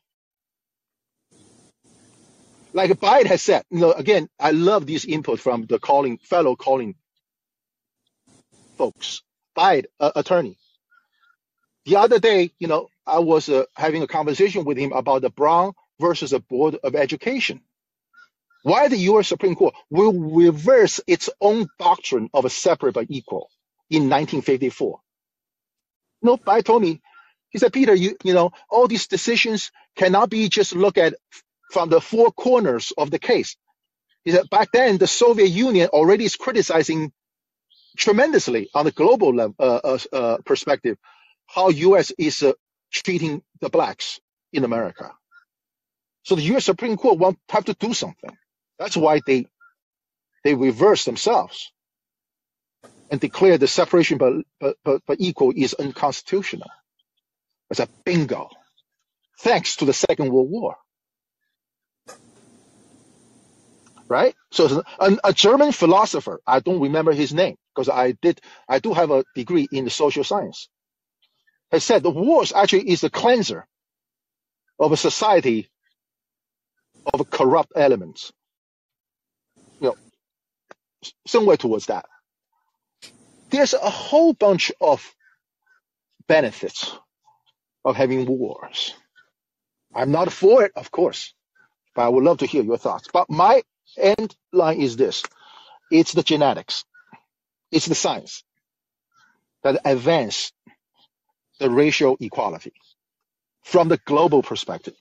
Like 2.73 2.91
Biden 2.91 3.27
has 3.27 3.41
said, 3.43 3.63
you 3.71 3.79
know, 3.79 3.93
again, 3.93 4.29
I 4.39 4.51
love 4.51 4.85
these 4.85 5.05
input 5.05 5.39
from 5.39 5.65
the 5.67 5.79
calling 5.79 6.19
fellow 6.19 6.55
calling 6.55 6.95
folks. 8.77 9.23
Biden, 9.57 9.85
uh, 9.99 10.11
attorney. 10.15 10.57
The 11.85 11.97
other 11.97 12.19
day, 12.19 12.51
you 12.59 12.67
know, 12.67 12.89
I 13.07 13.19
was 13.19 13.49
uh, 13.49 13.65
having 13.75 14.03
a 14.03 14.07
conversation 14.07 14.65
with 14.65 14.77
him 14.77 14.93
about 14.93 15.21
the 15.23 15.29
Brown 15.29 15.73
versus 15.99 16.31
the 16.31 16.39
Board 16.39 16.77
of 16.83 16.95
Education. 16.95 17.61
Why 18.63 18.87
the 18.89 18.97
U.S. 18.97 19.27
Supreme 19.27 19.55
Court 19.55 19.75
will 19.89 20.13
reverse 20.13 21.01
its 21.07 21.29
own 21.41 21.67
doctrine 21.79 22.29
of 22.33 22.45
a 22.45 22.49
separate 22.49 22.93
but 22.93 23.07
equal 23.09 23.49
in 23.89 24.03
1954. 24.03 24.99
No, 26.23 26.39
I 26.47 26.61
told 26.61 26.81
me, 26.81 27.01
he 27.51 27.59
said, 27.59 27.73
Peter, 27.73 27.95
you, 27.95 28.17
you 28.23 28.33
know, 28.33 28.51
all 28.69 28.87
these 28.87 29.07
decisions 29.07 29.71
cannot 29.95 30.29
be 30.29 30.49
just 30.49 30.75
looked 30.75 30.97
at 30.97 31.15
from 31.71 31.89
the 31.89 32.01
four 32.01 32.31
corners 32.31 32.93
of 32.97 33.11
the 33.11 33.19
case. 33.19 33.57
He 34.25 34.31
said, 34.31 34.49
back 34.49 34.71
then, 34.73 34.97
the 34.97 35.07
Soviet 35.07 35.47
Union 35.49 35.89
already 35.89 36.25
is 36.25 36.35
criticizing 36.37 37.11
tremendously 37.97 38.69
on 38.73 38.85
the 38.85 38.91
global 38.91 39.33
level, 39.35 39.55
uh, 39.59 39.81
uh, 39.83 39.99
uh, 40.13 40.37
perspective 40.45 40.97
how 41.47 41.69
U.S. 41.69 42.11
is 42.17 42.43
uh, 42.43 42.53
treating 42.93 43.43
the 43.61 43.69
blacks 43.69 44.21
in 44.53 44.65
America. 44.65 45.11
So 46.23 46.35
the 46.35 46.43
U.S. 46.43 46.65
Supreme 46.65 46.97
Court 46.97 47.19
won't 47.19 47.39
have 47.49 47.65
to 47.65 47.75
do 47.75 47.93
something. 47.93 48.37
That's 48.79 48.97
why 48.97 49.21
they 49.25 49.47
they 50.45 50.55
reverse 50.55 51.05
themselves 51.05 51.71
and 53.11 53.21
declare 53.21 53.57
the 53.59 53.67
separation 53.67 54.19
but, 54.19 54.33
but, 54.59 54.77
but, 54.85 55.01
but 55.07 55.17
equal 55.21 55.53
is 55.55 55.75
unconstitutional. 55.75 56.69
It's 57.71 57.81
a 57.81 57.89
bingo. 58.05 58.49
Thanks 59.41 59.77
to 59.77 59.85
the 59.85 59.93
Second 59.93 60.31
World 60.31 60.49
War. 60.51 60.77
Right? 64.09 64.35
So 64.51 64.83
a, 64.99 65.17
a 65.25 65.33
German 65.33 65.71
philosopher, 65.71 66.41
I 66.47 66.59
don't 66.61 66.81
remember 66.81 67.13
his 67.13 67.33
name 67.33 67.57
because 67.75 67.89
I 67.89 68.13
did, 68.21 68.41
I 68.69 68.79
do 68.79 68.93
have 68.93 69.11
a 69.11 69.25
degree 69.35 69.67
in 69.71 69.89
social 69.89 70.23
science, 70.23 70.69
has 71.73 71.83
said 71.83 72.03
the 72.03 72.11
wars 72.11 72.53
actually 72.53 72.89
is 72.91 73.01
the 73.01 73.09
cleanser 73.09 73.67
of 74.79 74.91
a 74.91 74.97
society 74.97 75.67
of 77.11 77.29
corrupt 77.31 77.73
elements. 77.75 78.31
You 79.81 79.89
know, 79.89 79.95
somewhere 81.25 81.57
towards 81.57 81.87
that. 81.87 82.05
There's 83.49 83.73
a 83.73 83.89
whole 83.89 84.33
bunch 84.33 84.71
of 84.79 85.15
benefits 86.27 86.95
of 87.83 87.95
having 87.95 88.25
wars. 88.27 88.93
I'm 89.95 90.11
not 90.11 90.31
for 90.31 90.63
it, 90.63 90.73
of 90.75 90.91
course, 90.91 91.33
but 91.95 92.03
I 92.03 92.09
would 92.09 92.23
love 92.23 92.37
to 92.39 92.45
hear 92.45 92.63
your 92.63 92.77
thoughts. 92.77 93.07
But 93.11 93.31
my 93.31 93.63
end 93.97 94.35
line 94.51 94.79
is 94.79 94.95
this 94.95 95.23
it's 95.91 96.13
the 96.13 96.23
genetics, 96.23 96.85
it's 97.71 97.87
the 97.87 97.95
science 97.95 98.43
that 99.63 99.81
advance 99.85 100.51
the 101.59 101.69
racial 101.69 102.17
equality 102.19 102.73
from 103.63 103.89
the 103.89 103.97
global 104.05 104.43
perspective. 104.43 104.95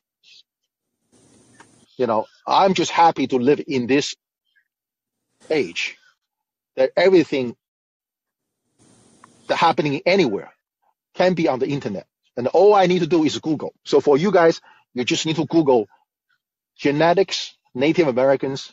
You 1.98 2.06
know, 2.06 2.26
I'm 2.46 2.74
just 2.74 2.90
happy 2.90 3.26
to 3.28 3.36
live 3.36 3.60
in 3.66 3.86
this 3.86 4.14
age 5.50 5.96
that 6.76 6.92
everything 6.96 7.56
that 9.48 9.56
happening 9.56 10.02
anywhere 10.06 10.52
can 11.14 11.34
be 11.34 11.48
on 11.48 11.58
the 11.58 11.66
internet. 11.68 12.06
And 12.36 12.46
all 12.48 12.74
I 12.74 12.86
need 12.86 13.00
to 13.00 13.06
do 13.06 13.24
is 13.24 13.38
Google. 13.38 13.74
So 13.84 14.00
for 14.00 14.16
you 14.16 14.32
guys, 14.32 14.60
you 14.94 15.04
just 15.04 15.26
need 15.26 15.36
to 15.36 15.46
Google 15.46 15.88
genetics, 16.78 17.56
Native 17.74 18.08
Americans, 18.08 18.72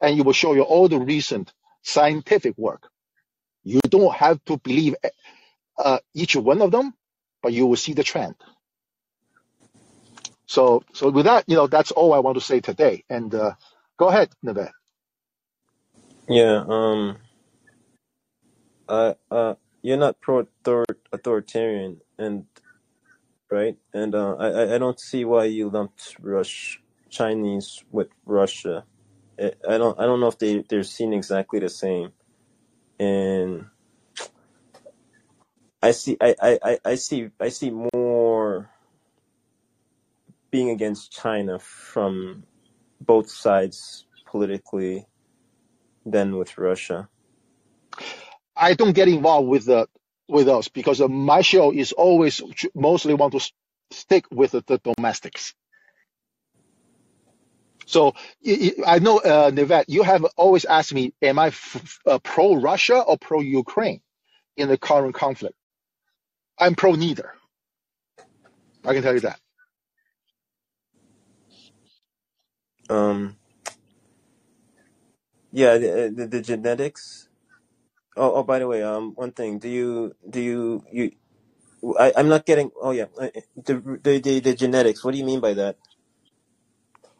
and 0.00 0.18
it 0.18 0.24
will 0.24 0.32
show 0.32 0.54
you 0.54 0.62
all 0.62 0.88
the 0.88 0.98
recent 0.98 1.52
scientific 1.82 2.56
work. 2.58 2.88
You 3.64 3.80
don't 3.88 4.14
have 4.14 4.44
to 4.46 4.56
believe 4.58 4.96
uh, 5.78 5.98
each 6.14 6.36
one 6.36 6.62
of 6.62 6.70
them, 6.70 6.94
but 7.42 7.52
you 7.52 7.66
will 7.66 7.76
see 7.76 7.94
the 7.94 8.04
trend. 8.04 8.36
So, 10.46 10.82
so 10.94 11.10
with 11.10 11.26
that, 11.26 11.44
you 11.48 11.56
know, 11.56 11.68
that's 11.68 11.92
all 11.92 12.14
I 12.14 12.20
want 12.20 12.36
to 12.38 12.42
say 12.44 12.60
today. 12.60 13.04
And 13.10 13.34
uh, 13.34 13.52
go 13.98 14.08
ahead, 14.08 14.30
Naved. 14.42 14.70
Yeah, 16.28 16.64
um, 16.68 17.18
uh, 18.88 19.14
uh, 19.30 19.54
you're 19.82 19.98
not 19.98 20.20
pro 20.20 20.46
authoritarian, 21.12 22.00
and 22.18 22.46
right, 23.50 23.76
and 23.94 24.14
uh, 24.14 24.36
I 24.36 24.76
I 24.76 24.78
don't 24.78 25.00
see 25.00 25.24
why 25.24 25.46
you 25.46 25.70
lumped 25.70 26.16
Rush 26.20 26.80
Chinese 27.10 27.84
with 27.92 28.08
Russia. 28.26 28.84
I, 29.40 29.52
I 29.68 29.78
don't 29.78 29.98
I 30.00 30.04
don't 30.06 30.20
know 30.20 30.28
if 30.28 30.38
they 30.38 30.64
they're 30.68 30.84
seen 30.84 31.12
exactly 31.14 31.60
the 31.60 31.70
same, 31.70 32.12
and 33.00 33.66
I 35.82 35.92
see 35.92 36.16
I 36.20 36.34
I 36.40 36.78
I 36.84 36.94
see 36.96 37.30
I 37.40 37.48
see 37.48 37.70
more 37.94 38.70
being 40.50 40.70
against 40.70 41.12
China 41.12 41.58
from 41.58 42.44
both 43.00 43.30
sides 43.30 44.04
politically 44.26 45.06
than 46.04 46.36
with 46.36 46.58
Russia. 46.58 47.08
I 48.56 48.74
don't 48.74 48.92
get 48.92 49.08
involved 49.08 49.48
with 49.48 49.66
the 49.66 49.86
with 50.28 50.48
us 50.48 50.68
because 50.68 51.00
my 51.00 51.40
show 51.40 51.72
is 51.72 51.92
always 51.92 52.42
mostly 52.74 53.14
want 53.14 53.32
to 53.32 53.52
stick 53.90 54.26
with 54.30 54.52
the, 54.52 54.62
the 54.66 54.78
domestics. 54.78 55.54
So 57.86 58.14
I 58.86 59.00
know, 59.00 59.18
uh, 59.18 59.82
you 59.88 60.04
have 60.04 60.24
always 60.36 60.64
asked 60.64 60.94
me, 60.94 61.12
am 61.20 61.40
I 61.40 61.52
uh, 62.06 62.20
pro 62.20 62.54
Russia 62.54 63.00
or 63.00 63.18
pro 63.18 63.40
Ukraine 63.40 64.00
in 64.56 64.68
the 64.68 64.78
current 64.78 65.14
conflict? 65.14 65.56
I'm 66.60 66.76
pro 66.76 66.94
neither. 66.94 67.34
I 68.86 68.94
can 68.94 69.02
tell 69.02 69.14
you 69.14 69.20
that. 69.20 69.40
Um, 72.90 73.36
yeah, 75.52 75.78
the, 75.78 76.12
the, 76.16 76.26
the 76.28 76.42
genetics. 76.42 77.28
Oh, 78.16 78.34
oh, 78.36 78.44
by 78.44 78.60
the 78.60 78.68
way, 78.68 78.82
um, 78.82 79.14
one 79.16 79.32
thing. 79.32 79.58
Do 79.58 79.68
you 79.68 80.14
do 80.28 80.40
you 80.40 80.84
you? 80.92 81.12
I, 81.98 82.12
I'm 82.16 82.28
not 82.28 82.46
getting. 82.46 82.70
Oh 82.80 82.92
yeah, 82.92 83.06
uh, 83.20 83.28
the 83.56 84.00
the 84.02 84.20
the, 84.20 84.40
the 84.40 84.54
genetics. 84.54 85.04
What 85.04 85.12
do 85.12 85.18
you 85.18 85.24
mean 85.26 85.40
by 85.40 85.54
that? 85.54 85.78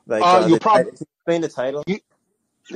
Like, 0.07 0.33
Uh, 0.33 0.41
uh, 0.41 0.49
you 0.49 0.59
the 0.59 0.61
probably 0.61 0.93
explain 1.01 1.43
the 1.43 1.49
title. 1.49 1.85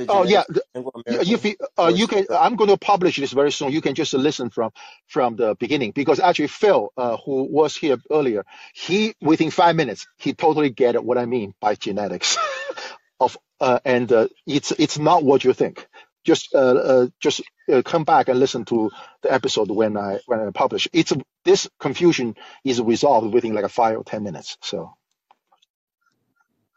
Oh 0.09 0.23
yeah, 0.23 0.43
genetics 0.49 0.49
the, 0.49 0.61
of 0.75 1.03
Anglo 1.07 1.23
you, 1.23 1.37
uh, 1.77 1.91
you 1.93 2.07
can. 2.07 2.25
I'm 2.31 2.55
going 2.55 2.69
to 2.69 2.77
publish 2.77 3.17
this 3.17 3.31
very 3.31 3.51
soon. 3.51 3.71
You 3.71 3.81
can 3.81 3.95
just 3.95 4.13
listen 4.13 4.49
from 4.49 4.71
from 5.07 5.35
the 5.35 5.55
beginning 5.55 5.91
because 5.91 6.19
actually 6.19 6.47
Phil, 6.47 6.91
uh, 6.97 7.17
who 7.17 7.43
was 7.43 7.75
here 7.75 7.97
earlier, 8.11 8.45
he 8.73 9.15
within 9.21 9.51
five 9.51 9.75
minutes 9.75 10.07
he 10.17 10.33
totally 10.33 10.69
get 10.69 11.03
what 11.03 11.17
I 11.17 11.25
mean 11.25 11.53
by 11.61 11.75
genetics. 11.75 12.37
of 13.19 13.37
uh, 13.61 13.79
and 13.85 14.11
uh, 14.11 14.27
it's 14.45 14.71
it's 14.71 14.99
not 14.99 15.23
what 15.23 15.43
you 15.43 15.53
think. 15.53 15.87
Just 16.25 16.53
uh, 16.55 16.57
uh, 16.57 17.07
just 17.19 17.41
uh, 17.71 17.81
come 17.83 18.03
back 18.03 18.29
and 18.29 18.39
listen 18.39 18.65
to 18.65 18.91
the 19.21 19.31
episode 19.33 19.71
when 19.71 19.97
I 19.97 20.19
when 20.25 20.39
I 20.39 20.51
publish. 20.51 20.87
It's 20.93 21.13
this 21.45 21.69
confusion 21.79 22.35
is 22.63 22.81
resolved 22.81 23.33
within 23.33 23.53
like 23.53 23.65
a 23.65 23.69
five 23.69 23.97
or 23.97 24.03
ten 24.03 24.23
minutes. 24.23 24.57
So 24.61 24.93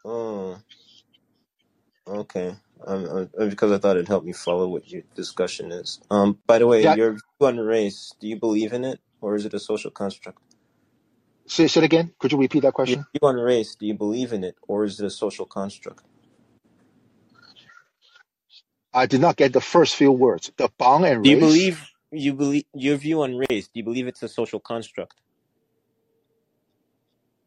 Oh, 0.05 0.59
okay. 2.07 2.55
Um, 2.85 3.29
uh, 3.39 3.45
because 3.45 3.71
I 3.71 3.77
thought 3.77 3.97
it'd 3.97 4.07
help 4.07 4.23
me 4.23 4.33
follow 4.33 4.67
what 4.67 4.89
your 4.89 5.03
discussion 5.15 5.71
is. 5.71 5.99
Um, 6.09 6.39
by 6.47 6.59
the 6.59 6.67
way, 6.67 6.83
yeah, 6.83 6.95
your 6.95 7.11
view 7.13 7.21
on 7.41 7.57
race, 7.59 8.13
do 8.19 8.27
you 8.27 8.37
believe 8.39 8.73
in 8.73 8.85
it, 8.85 8.99
or 9.21 9.35
is 9.35 9.45
it 9.45 9.53
a 9.53 9.59
social 9.59 9.91
construct? 9.91 10.39
say, 11.47 11.67
say 11.67 11.81
it 11.81 11.83
again. 11.83 12.11
Could 12.19 12.31
you 12.31 12.37
repeat 12.39 12.61
that 12.61 12.73
question? 12.73 12.99
Your 12.99 13.05
question? 13.05 13.19
view 13.21 13.29
on 13.29 13.35
race, 13.45 13.75
do 13.75 13.85
you 13.85 13.93
believe 13.95 14.33
in 14.33 14.43
it, 14.43 14.55
or 14.67 14.85
is 14.85 14.99
it 14.99 15.05
a 15.05 15.09
social 15.09 15.45
construct? 15.45 16.03
I 18.93 19.05
did 19.05 19.21
not 19.21 19.35
get 19.35 19.53
the 19.53 19.61
first 19.61 19.95
few 19.95 20.11
words. 20.11 20.51
The 20.57 20.69
bond 20.77 21.05
and 21.05 21.23
Do 21.23 21.29
you 21.29 21.37
race. 21.37 21.45
believe 21.45 21.89
you 22.11 22.33
believe 22.33 22.65
your 22.73 22.97
view 22.97 23.21
on 23.21 23.37
race? 23.37 23.67
Do 23.67 23.79
you 23.79 23.83
believe 23.83 24.07
it's 24.07 24.23
a 24.23 24.29
social 24.29 24.59
construct, 24.59 25.15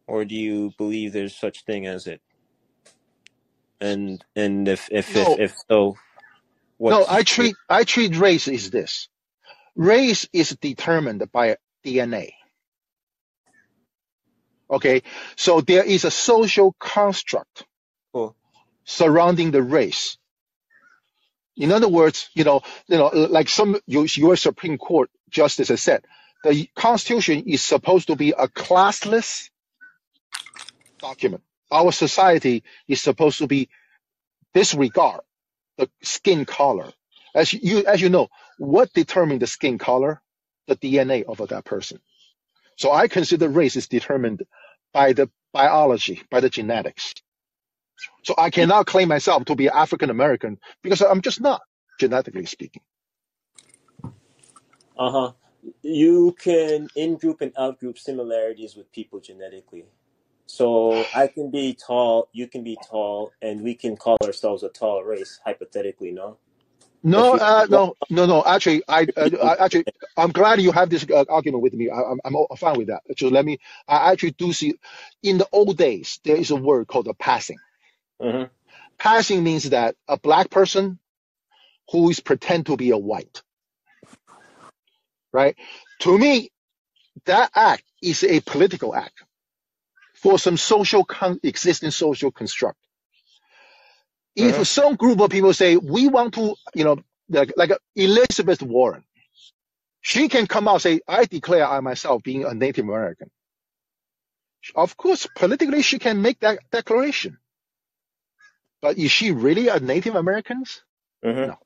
or 0.07 0.25
do 0.25 0.35
you 0.35 0.73
believe 0.79 1.13
there's 1.13 1.35
such 1.37 1.65
thing 1.65 1.87
as 1.87 2.07
it? 2.07 2.21
And 3.83 4.25
and 4.37 4.69
if 4.69 4.89
if 4.93 5.17
if, 5.17 5.17
No, 5.17 5.37
if 5.39 5.55
so, 5.71 5.99
no. 6.81 7.07
I 7.09 7.25
treat 7.25 7.57
I 7.69 7.85
treat 7.85 8.17
race 8.17 8.49
is 8.49 8.71
this. 8.71 9.09
Race 9.77 10.29
is 10.33 10.51
determined 10.61 11.31
by 11.33 11.57
DNA. 11.85 12.33
Okay, 14.71 15.03
so 15.37 15.61
there 15.61 15.85
is 15.85 16.05
a 16.05 16.11
social 16.11 16.75
construct 16.81 17.65
cool? 18.13 18.37
surrounding 18.85 19.53
the 19.53 19.63
race. 19.63 20.19
In 21.57 21.73
other 21.73 21.89
words, 21.89 22.31
you 22.35 22.45
know, 22.45 22.63
you 22.89 22.99
know, 22.99 23.09
like 23.09 23.49
some 23.49 23.81
U.S. 23.87 24.43
Supreme 24.43 24.79
Court 24.79 25.11
justice 25.31 25.69
has 25.69 25.83
said, 25.83 26.05
the 26.45 26.69
Constitution 26.77 27.45
is 27.47 27.63
supposed 27.63 28.09
to 28.09 28.17
be 28.17 28.33
a 28.33 28.49
classless 28.49 29.51
document. 31.01 31.43
Our 31.73 31.93
society 31.93 32.65
is 32.89 33.03
supposed 33.03 33.39
to 33.41 33.49
be 33.49 33.71
disregard 34.55 35.23
the 35.79 35.91
skin 36.03 36.45
color. 36.45 36.93
As 37.35 37.53
you 37.53 37.85
as 37.87 38.01
you 38.01 38.09
know, 38.09 38.29
what 38.59 38.93
determines 38.93 39.41
the 39.41 39.47
skin 39.47 39.79
color? 39.79 40.21
The 40.69 40.77
DNA 40.77 41.25
of 41.25 41.49
that 41.49 41.65
person. 41.65 42.01
So 42.77 42.93
I 42.93 43.09
consider 43.09 43.49
race 43.49 43.77
is 43.77 43.89
determined 43.89 44.45
by 44.95 45.13
the 45.15 45.31
biology, 45.53 46.23
by 46.31 46.41
the 46.41 46.51
genetics. 46.51 47.15
So 48.25 48.35
I 48.39 48.51
cannot 48.51 48.87
claim 48.87 49.09
myself 49.09 49.47
to 49.47 49.57
be 49.57 49.69
African 49.71 50.11
American 50.11 50.59
because 50.83 51.03
I'm 51.03 51.23
just 51.23 51.41
not, 51.41 51.63
genetically 52.01 52.47
speaking. 52.47 52.83
Uh 54.99 55.11
huh. 55.13 55.33
You 55.83 56.37
can 56.41 56.91
in 56.97 57.17
group 57.17 57.41
and 57.43 57.53
out 57.59 57.81
group 57.81 57.99
similarities 57.99 58.77
with 58.77 58.93
people 58.93 59.21
genetically. 59.21 59.87
So 60.53 61.11
I 61.15 61.29
can 61.29 61.51
be 61.51 61.75
tall, 61.75 62.29
you 62.33 62.49
can 62.49 62.65
be 62.65 62.79
tall, 62.91 63.33
and 63.43 63.63
we 63.63 63.75
can 63.77 63.97
call 63.97 64.19
ourselves 64.25 64.65
a 64.65 64.71
tall 64.71 65.05
race, 65.05 65.41
hypothetically, 65.45 66.13
no? 66.13 66.39
No, 67.03 67.37
uh, 67.37 67.67
no, 67.71 67.97
no, 68.11 68.27
no. 68.27 68.45
Actually, 68.45 68.83
I, 68.89 69.07
uh, 69.17 69.31
I 69.43 69.65
actually, 69.65 69.87
I'm 70.19 70.33
glad 70.33 70.61
you 70.61 70.73
have 70.73 70.91
this 70.91 71.07
uh, 71.11 71.25
argument 71.31 71.63
with 71.63 71.75
me. 71.75 71.91
I, 71.91 71.97
I'm, 72.03 72.21
I'm 72.25 72.37
fine 72.59 72.77
with 72.79 72.89
that. 72.89 73.03
So 73.19 73.29
let 73.29 73.45
me. 73.47 73.59
I 73.89 74.13
actually 74.13 74.33
do 74.33 74.53
see. 74.53 74.75
In 75.23 75.39
the 75.39 75.49
old 75.53 75.79
days, 75.79 76.21
there 76.25 76.37
is 76.37 76.51
a 76.51 76.57
word 76.57 76.89
called 76.89 77.09
a 77.09 77.15
passing. 77.15 77.61
hmm 78.21 78.45
Passing 78.99 79.45
means 79.45 79.71
that 79.71 79.97
a 80.09 80.19
black 80.19 80.51
person 80.51 80.99
who 81.93 82.11
is 82.11 82.21
pretend 82.21 82.67
to 82.67 82.77
be 82.77 82.91
a 82.91 82.99
white, 82.99 83.43
right? 85.33 85.57
To 86.01 86.19
me, 86.19 86.51
that 87.27 87.51
act 87.55 87.85
is 88.03 88.25
a 88.25 88.41
political 88.41 88.95
act 88.95 89.25
for 90.23 90.39
some 90.39 90.57
social 90.57 91.05
con- 91.05 91.41
existing 91.43 91.91
social 91.91 92.31
construct. 92.31 92.79
If 94.37 94.67
some 94.67 94.97
group 94.97 95.21
of 95.21 95.31
people 95.31 95.53
say 95.53 95.77
we 95.77 96.09
want 96.09 96.35
to, 96.35 96.55
you 96.75 96.85
know, 96.85 96.99
like 97.29 97.53
like 97.57 97.73
Elizabeth 97.97 98.63
Warren, 98.63 99.05
she 100.01 100.29
can 100.29 100.47
come 100.47 100.69
out 100.69 100.75
and 100.75 100.83
say, 100.83 101.01
"I 101.09 101.25
declare 101.27 101.67
I 101.67 101.81
myself 101.81 102.23
being 102.23 102.45
a 102.45 102.55
Native 102.55 102.85
American." 102.87 103.31
Of 104.75 104.97
course, 104.97 105.27
politically 105.35 105.83
she 105.83 105.99
can 105.99 106.23
make 106.23 106.41
that 106.41 106.61
declaration, 106.71 107.39
but 108.81 108.99
is 108.99 109.11
she 109.11 109.33
really 109.33 109.69
a 109.69 109.81
Native 109.81 110.15
American? 110.17 110.65
hmm 111.23 111.31
No, 111.31 111.59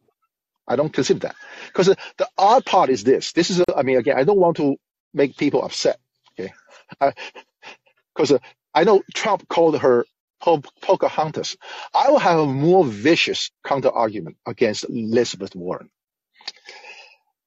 I 0.68 0.76
don't 0.76 0.92
consider 0.92 1.20
that. 1.20 1.36
Because 1.68 1.86
the, 1.86 1.96
the 2.18 2.28
odd 2.38 2.64
part 2.66 2.90
is 2.90 3.04
this. 3.04 3.32
This 3.32 3.50
is, 3.50 3.60
a, 3.60 3.64
I 3.76 3.82
mean, 3.82 3.98
again, 3.98 4.18
I 4.18 4.24
don't 4.24 4.38
want 4.38 4.56
to 4.58 4.76
make 5.14 5.36
people 5.36 5.62
upset. 5.64 5.98
Okay, 6.38 6.52
because 8.16 8.32
uh, 8.32 8.40
I 8.74 8.84
know 8.84 9.02
Trump 9.14 9.48
called 9.48 9.80
her 9.80 10.06
Po- 10.42 10.62
Pocahontas. 10.82 11.56
I 11.94 12.10
will 12.10 12.20
have 12.20 12.40
a 12.40 12.46
more 12.46 12.84
vicious 12.86 13.52
counter 13.66 13.90
argument 13.92 14.38
against 14.46 14.86
Elizabeth 14.90 15.56
Warren. 15.56 15.90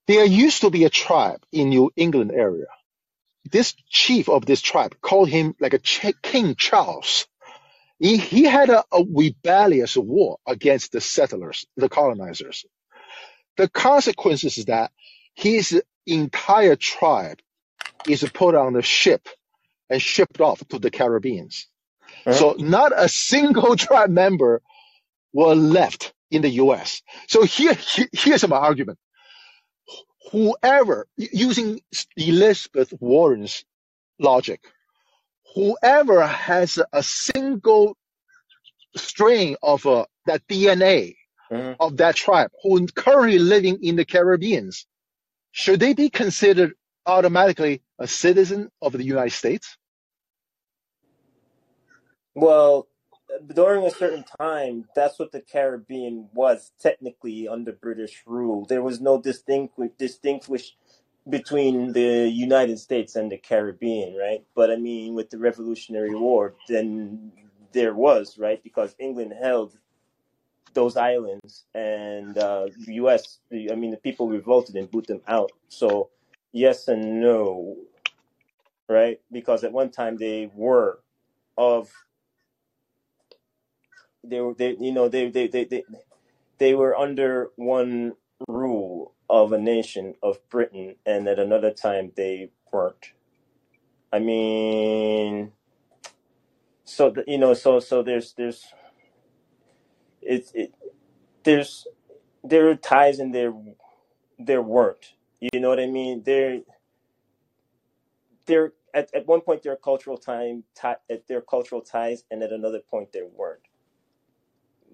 There 0.07 0.25
used 0.25 0.61
to 0.61 0.69
be 0.71 0.85
a 0.85 0.89
tribe 0.89 1.41
in 1.51 1.69
New 1.69 1.91
England 1.97 2.31
area. 2.33 2.67
This 3.51 3.75
chief 3.89 4.29
of 4.29 4.45
this 4.45 4.61
tribe 4.61 4.95
called 5.01 5.29
him 5.29 5.55
like 5.59 5.73
a 5.73 5.79
Ch- 5.79 6.13
King 6.23 6.55
Charles. 6.55 7.27
He, 7.99 8.17
he 8.17 8.43
had 8.45 8.69
a, 8.69 8.83
a 8.93 9.03
rebellious 9.09 9.97
war 9.97 10.39
against 10.47 10.93
the 10.93 11.01
settlers, 11.01 11.67
the 11.77 11.89
colonizers. 11.89 12.65
The 13.57 13.69
consequences 13.69 14.57
is 14.57 14.65
that 14.65 14.91
his 15.35 15.81
entire 16.07 16.75
tribe 16.75 17.39
is 18.07 18.23
put 18.33 18.55
on 18.55 18.75
a 18.77 18.83
ship 18.83 19.27
and 19.89 20.01
shipped 20.01 20.41
off 20.41 20.67
to 20.69 20.79
the 20.79 20.91
Caribbean. 20.91 21.49
hmm 22.25 22.31
So 22.31 22.55
not 22.59 22.93
a 22.95 23.09
single 23.09 23.75
tribe 23.85 24.11
member 24.11 24.61
were 25.33 25.55
left 25.55 26.13
in 26.31 26.41
the 26.41 26.49
U.S. 26.49 27.01
So 27.27 27.43
here, 27.43 27.73
he- 27.73 28.09
here's 28.13 28.47
my 28.47 28.57
argument. 28.57 28.99
Whoever, 30.31 31.07
using 31.17 31.81
Elizabeth 32.17 32.93
Warren's 32.99 33.65
logic, 34.19 34.61
whoever 35.55 36.25
has 36.27 36.79
a 36.93 37.03
single 37.03 37.97
strain 38.97 39.57
of 39.63 39.85
uh, 39.87 40.05
that 40.27 40.47
DNA 40.47 41.15
hmm 41.51 41.73
of 41.79 41.97
that 41.97 42.15
tribe 42.15 42.51
who 42.63 42.87
currently 42.87 43.39
living 43.39 43.79
in 43.83 43.97
the 43.97 44.05
Caribbean, 44.05 44.71
should 45.51 45.79
they 45.81 45.93
be 45.93 46.09
considered 46.09 46.73
automatically 47.05 47.81
a 47.99 48.07
citizen 48.07 48.71
of 48.81 48.93
the 48.93 49.03
United 49.03 49.33
States? 49.33 49.77
Well, 52.33 52.87
during 53.53 53.85
a 53.85 53.91
certain 53.91 54.23
time, 54.39 54.85
that's 54.95 55.19
what 55.19 55.31
the 55.31 55.41
Caribbean 55.41 56.29
was 56.33 56.71
technically 56.79 57.47
under 57.47 57.73
British 57.73 58.23
rule. 58.25 58.65
There 58.65 58.81
was 58.81 58.99
no 58.99 59.21
distinguish 59.21 59.91
distinguish 59.97 60.75
between 61.29 61.93
the 61.93 62.29
United 62.29 62.79
States 62.79 63.15
and 63.15 63.31
the 63.31 63.37
Caribbean, 63.37 64.15
right? 64.15 64.43
But 64.55 64.71
I 64.71 64.77
mean, 64.77 65.13
with 65.13 65.29
the 65.29 65.37
Revolutionary 65.37 66.15
War, 66.15 66.55
then 66.67 67.31
there 67.71 67.93
was, 67.93 68.37
right? 68.37 68.63
Because 68.63 68.95
England 68.97 69.33
held 69.39 69.77
those 70.73 70.97
islands, 70.97 71.65
and 71.73 72.37
uh, 72.37 72.67
U.S. 72.87 73.39
I 73.51 73.75
mean, 73.75 73.91
the 73.91 73.97
people 73.97 74.29
revolted 74.29 74.75
and 74.75 74.89
boot 74.89 75.07
them 75.07 75.21
out. 75.27 75.51
So, 75.69 76.09
yes 76.51 76.87
and 76.87 77.21
no, 77.21 77.75
right? 78.89 79.21
Because 79.31 79.63
at 79.63 79.73
one 79.73 79.91
time 79.91 80.17
they 80.17 80.51
were 80.53 80.99
of 81.57 81.91
they 84.23 84.41
were 84.41 84.53
they 84.53 84.75
you 84.79 84.91
know 84.91 85.09
they 85.09 85.29
they 85.29 85.47
they 85.47 85.65
they, 85.65 85.83
they 86.59 86.75
were 86.75 86.97
under 86.97 87.51
one 87.57 88.13
rule 88.47 89.13
of 89.29 89.53
a 89.53 89.59
nation 89.59 90.15
of 90.23 90.37
Britain, 90.49 90.95
and 91.05 91.27
at 91.27 91.39
another 91.39 91.71
time 91.71 92.11
they 92.15 92.51
weren't. 92.71 93.13
I 94.11 94.19
mean, 94.19 95.51
so 96.85 97.11
the, 97.11 97.23
you 97.27 97.37
know, 97.37 97.53
so 97.53 97.79
so 97.79 98.03
there's 98.03 98.33
there's 98.33 98.65
it's 100.21 100.51
it 100.53 100.73
there's 101.43 101.87
there 102.43 102.69
are 102.69 102.75
ties 102.75 103.19
and 103.19 103.33
there 103.35 103.53
there 104.39 104.61
weren't. 104.61 105.13
You 105.41 105.59
know 105.59 105.69
what 105.69 105.79
I 105.79 105.87
mean? 105.87 106.23
There 106.23 106.61
there 108.45 108.73
at, 108.93 109.13
at 109.15 109.27
one 109.27 109.41
point 109.41 109.63
there 109.63 109.73
are 109.73 109.77
cultural 109.77 110.17
time 110.17 110.63
ti 110.79 110.89
at 111.09 111.27
their 111.27 111.41
cultural 111.41 111.81
ties, 111.81 112.23
and 112.31 112.43
at 112.43 112.51
another 112.53 112.79
point 112.81 113.13
there 113.13 113.27
weren't. 113.27 113.61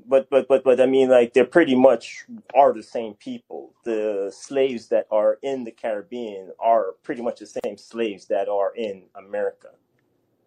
but 0.08 0.30
but 0.30 0.48
but 0.48 0.64
but 0.64 0.82
I 0.82 0.86
mean, 0.86 1.10
like 1.10 1.34
they're 1.34 1.46
pretty 1.46 1.76
much 1.76 2.26
are 2.56 2.74
the 2.74 2.84
same 2.84 3.16
people. 3.16 3.74
The 3.86 4.32
slaves 4.36 4.88
that 4.90 5.08
are 5.12 5.40
in 5.42 5.64
the 5.64 5.72
Caribbean 5.72 6.52
are 6.60 6.94
pretty 7.04 7.22
much 7.24 7.40
the 7.40 7.48
same 7.48 7.78
slaves 7.78 8.28
that 8.28 8.50
are 8.50 8.74
in 8.76 9.04
America. 9.16 9.70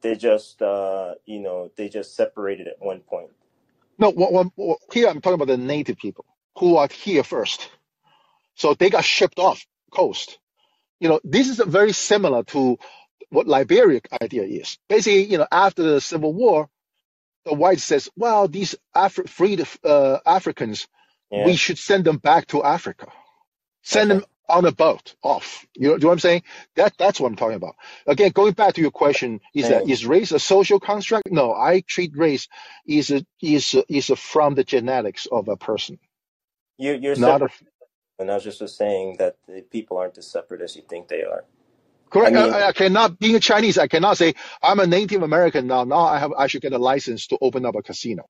They 0.02 0.16
just 0.16 0.62
uh, 0.62 1.14
you 1.26 1.40
know 1.40 1.72
they 1.76 1.88
just 1.88 2.16
separated 2.16 2.68
at 2.68 2.80
one 2.80 3.00
point. 3.00 3.30
No, 3.98 4.10
what, 4.10 4.32
what, 4.32 4.48
what- 4.56 4.78
here 4.92 5.08
I'm 5.08 5.20
talking 5.20 5.34
about 5.36 5.48
the 5.48 5.58
native 5.58 5.98
people 5.98 6.26
who 6.58 6.76
are 6.76 6.88
here 6.88 7.24
first. 7.24 7.70
So 8.56 8.74
they 8.74 8.90
got 8.90 9.04
shipped 9.04 9.38
off 9.38 9.66
coast. 9.92 10.38
You 11.00 11.08
know, 11.10 11.20
this 11.24 11.48
is 11.48 11.58
very 11.58 11.92
similar 11.92 12.44
to 12.44 12.78
what 13.30 13.48
Liberia 13.48 14.00
idea 14.22 14.44
is. 14.44 14.78
Basically, 14.88 15.24
you 15.24 15.38
know, 15.38 15.48
after 15.52 15.82
the 15.82 16.00
Civil 16.00 16.34
War, 16.34 16.68
the 17.46 17.54
white 17.54 17.80
says, 17.80 18.10
well, 18.16 18.48
these 18.48 18.76
Afri- 18.96 19.28
freed 19.28 19.66
uh, 19.84 20.18
Africans, 20.26 20.88
Yeah. 21.30 21.40
we 21.44 21.56
should 21.56 21.78
send 21.78 22.04
them 22.04 22.18
back 22.18 22.48
to 22.48 22.64
Africa. 22.64 23.08
Send 23.82 24.10
Okay. 24.10 24.12
them 24.12 24.24
on 24.48 24.64
a 24.66 24.72
boat 24.72 25.14
off. 25.22 25.66
You 25.76 25.90
know, 25.90 25.94
do 25.94 26.00
you 26.00 26.00
know 26.02 26.08
what 26.08 26.12
I'm 26.14 26.18
saying? 26.20 26.44
That 26.76 26.94
that's 26.98 27.20
what 27.20 27.28
I'm 27.28 27.36
talking 27.36 27.56
about. 27.56 27.76
Again, 28.06 28.32
going 28.32 28.54
back 28.54 28.74
to 28.74 28.80
your 28.82 28.92
question, 28.92 29.40
is 29.54 29.68
that 29.68 29.84
Yeah. 29.84 29.88
is 29.88 30.06
race 30.06 30.32
a 30.32 30.40
social 30.40 30.80
construct? 30.80 31.30
No, 31.30 31.54
I 31.54 31.82
treat 31.86 32.16
race 32.16 32.48
is 32.86 33.10
a, 33.10 33.24
is 33.42 33.74
a, 33.74 33.84
is 33.88 34.10
a 34.10 34.16
from 34.16 34.54
the 34.56 34.64
genetics 34.64 35.26
of 35.30 35.48
a 35.48 35.56
person, 35.56 35.98
You 36.78 36.94
you're 36.94 37.16
not 37.16 37.42
separate, 37.42 37.44
a 37.44 37.50
and 38.18 38.30
I 38.30 38.36
was 38.36 38.44
just 38.44 38.76
saying 38.76 39.16
that 39.18 39.36
the 39.48 39.62
people 39.62 39.98
aren't 39.98 40.18
as 40.18 40.26
separate 40.28 40.62
as 40.62 40.76
you 40.76 40.82
think 40.88 41.08
they 41.08 41.22
are. 41.24 41.44
I 42.22 42.30
correct. 42.30 42.36
mean, 42.36 42.52
I, 42.52 42.68
I 42.68 42.72
cannot 42.72 43.18
being 43.18 43.36
a 43.36 43.40
Chinese. 43.40 43.78
I 43.78 43.88
cannot 43.88 44.18
say 44.18 44.34
I'm 44.62 44.80
a 44.80 44.86
Native 44.86 45.22
American 45.22 45.66
now. 45.68 45.84
Now 45.84 46.00
I 46.00 46.18
have 46.18 46.32
I 46.32 46.48
should 46.48 46.62
get 46.62 46.72
a 46.74 46.78
license 46.78 47.28
to 47.28 47.38
open 47.40 47.66
up 47.66 47.76
a 47.76 47.82
casino. 47.82 48.28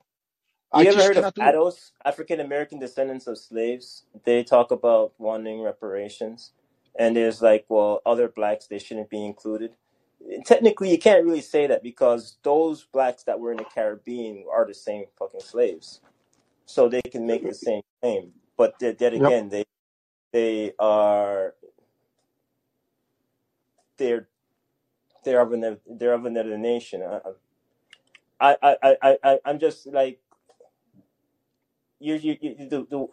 I 0.72 0.84
you 0.84 0.88
ever 0.88 1.02
just 1.02 1.04
heard 1.04 1.18
of 1.18 1.26
cannot 1.26 1.34
do 1.34 1.50
it. 1.50 1.56
ADOS, 1.56 1.92
African 2.04 2.40
American 2.40 2.78
descendants 2.80 3.26
of 3.26 3.38
slaves? 3.38 4.04
They 4.24 4.44
talk 4.44 4.70
about 4.70 5.14
wanting 5.18 5.62
reparations, 5.62 6.52
and 6.98 7.16
there's 7.16 7.42
like, 7.42 7.66
well, 7.68 8.02
other 8.06 8.28
blacks 8.28 8.66
they 8.66 8.78
shouldn't 8.78 9.10
be 9.10 9.24
included. 9.24 9.72
Technically, 10.44 10.90
you 10.90 10.98
can't 10.98 11.24
really 11.24 11.42
say 11.42 11.66
that 11.68 11.82
because 11.82 12.38
those 12.44 12.84
blacks 12.92 13.24
that 13.24 13.40
were 13.40 13.52
in 13.52 13.58
the 13.58 13.64
Caribbean 13.64 14.44
are 14.52 14.66
the 14.66 14.74
same 14.74 15.06
fucking 15.18 15.40
slaves, 15.40 16.00
so 16.66 16.88
they 16.88 17.02
can 17.02 17.26
make 17.26 17.46
the 17.46 17.54
same 17.54 17.82
claim. 18.02 18.32
But 18.56 18.78
then 18.80 18.96
then 18.98 19.14
Yep. 19.14 19.34
again, 19.34 19.50
they 19.50 19.64
they 20.32 20.74
are 20.78 21.54
they're 23.98 24.28
they're 25.24 25.40
of 25.42 25.52
another 25.52 25.80
they're 25.88 26.14
of 26.14 26.26
another 26.26 26.58
nation. 26.58 27.02
Uh, 27.02 27.20
uh, 27.24 27.32
I 28.40 28.56
I 28.62 28.76
I 28.82 28.96
I 29.02 29.18
I 29.24 29.38
I'm 29.46 29.58
just 29.58 29.86
like 29.88 30.20
you 32.00 32.14
you 32.16 32.36
you 32.40 32.56
the, 32.58 32.86
the, 32.90 33.08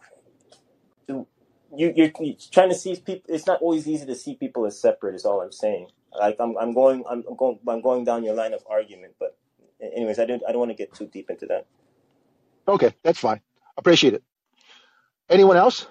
the 1.08 1.26
you 1.76 1.94
you're, 1.96 2.10
you're 2.20 2.36
trying 2.52 2.70
to 2.70 2.76
see 2.76 2.96
people. 2.96 3.34
It's 3.34 3.46
not 3.46 3.62
always 3.62 3.88
easy 3.88 4.06
to 4.06 4.14
see 4.16 4.34
people 4.36 4.66
as 4.66 4.80
separate. 4.80 5.14
Is 5.16 5.26
all 5.26 5.42
I'm 5.42 5.52
saying. 5.52 5.88
Like 6.18 6.36
I'm 6.40 6.56
I'm 6.58 6.74
going 6.74 7.04
I'm 7.10 7.24
going 7.36 7.58
I'm 7.68 7.82
going 7.82 8.04
down 8.04 8.24
your 8.24 8.34
line 8.34 8.54
of 8.54 8.64
argument. 8.70 9.14
But 9.20 9.36
anyways, 9.82 10.18
I 10.18 10.26
don't 10.26 10.42
I 10.48 10.52
don't 10.52 10.60
want 10.60 10.70
to 10.72 10.76
get 10.76 10.94
too 10.94 11.06
deep 11.08 11.30
into 11.30 11.46
that. 11.46 11.66
Okay, 12.68 12.94
that's 13.02 13.18
fine. 13.20 13.40
Appreciate 13.76 14.14
it. 14.14 14.22
Anyone 15.30 15.56
else? 15.58 15.86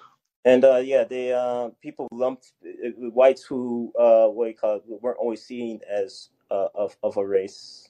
And 0.46 0.64
uh, 0.64 0.78
yeah, 0.78 1.04
they 1.04 1.34
uh, 1.34 1.70
people 1.82 2.08
lumped 2.12 2.54
uh, 2.66 2.90
whites 3.10 3.44
who 3.44 3.92
uh, 4.00 4.28
what 4.28 4.46
do 4.46 4.50
you 4.52 4.56
call 4.56 4.76
it, 4.76 4.84
weren't 5.02 5.18
always 5.18 5.44
seen 5.44 5.80
as 5.90 6.30
uh, 6.50 6.68
of 6.76 6.96
of 7.04 7.18
a 7.18 7.26
race 7.26 7.88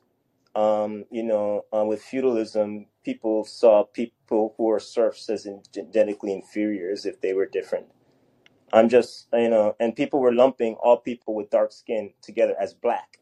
um, 0.57 1.07
you 1.11 1.25
know, 1.25 1.67
uh, 1.77 1.87
with 1.87 2.03
feudalism, 2.03 2.89
people 3.05 3.45
saw 3.47 3.85
people 3.85 4.55
who 4.59 4.65
were 4.67 4.81
serfs 4.81 5.31
as 5.31 5.47
in 5.47 5.63
genetically 5.75 6.35
inferior 6.35 6.93
as 6.93 7.07
if 7.07 7.23
they 7.23 7.35
were 7.35 7.47
different. 7.47 7.87
I'm 8.73 8.89
just, 8.89 9.29
you 9.33 9.51
know, 9.51 9.77
and 9.81 9.97
people 9.97 10.21
were 10.21 10.35
lumping 10.35 10.75
all 10.77 10.99
people 10.99 11.35
with 11.35 11.51
dark 11.51 11.73
skin 11.73 12.13
together 12.23 12.55
as 12.61 12.75
black. 12.75 13.21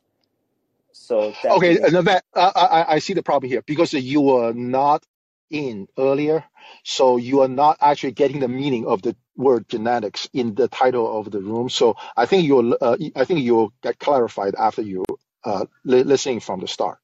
So 0.93 1.39
that 1.43 1.63
Okay, 1.63 1.79
didn't. 1.79 1.83
and 1.85 1.97
that, 2.07 2.25
I, 2.35 2.53
I, 2.57 2.95
I 2.95 3.01
see 3.01 3.15
the 3.15 3.23
problem 3.23 3.51
here 3.51 3.63
because 3.67 3.93
you 3.95 4.21
were 4.23 4.53
not 4.55 5.05
in 5.51 5.89
earlier, 5.99 6.45
so 6.85 7.19
you 7.19 7.43
are 7.43 7.49
not 7.49 7.79
actually 7.81 8.13
getting 8.13 8.41
the 8.41 8.49
meaning 8.49 8.87
of 8.87 9.03
the 9.03 9.17
word 9.37 9.69
genetics 9.69 10.29
in 10.35 10.55
the 10.55 10.69
title 10.69 11.21
of 11.21 11.31
the 11.31 11.41
room. 11.41 11.71
So 11.71 11.97
I 12.17 12.27
think 12.27 12.45
you'll, 12.47 12.77
uh, 12.81 12.97
I 13.17 13.25
think 13.25 13.41
you'll 13.41 13.73
get 13.83 13.99
clarified 13.99 14.55
after 14.57 14.83
you 14.83 15.05
uh, 15.45 15.67
li- 15.85 16.05
listening 16.05 16.41
from 16.41 16.61
the 16.61 16.69
start. 16.69 16.99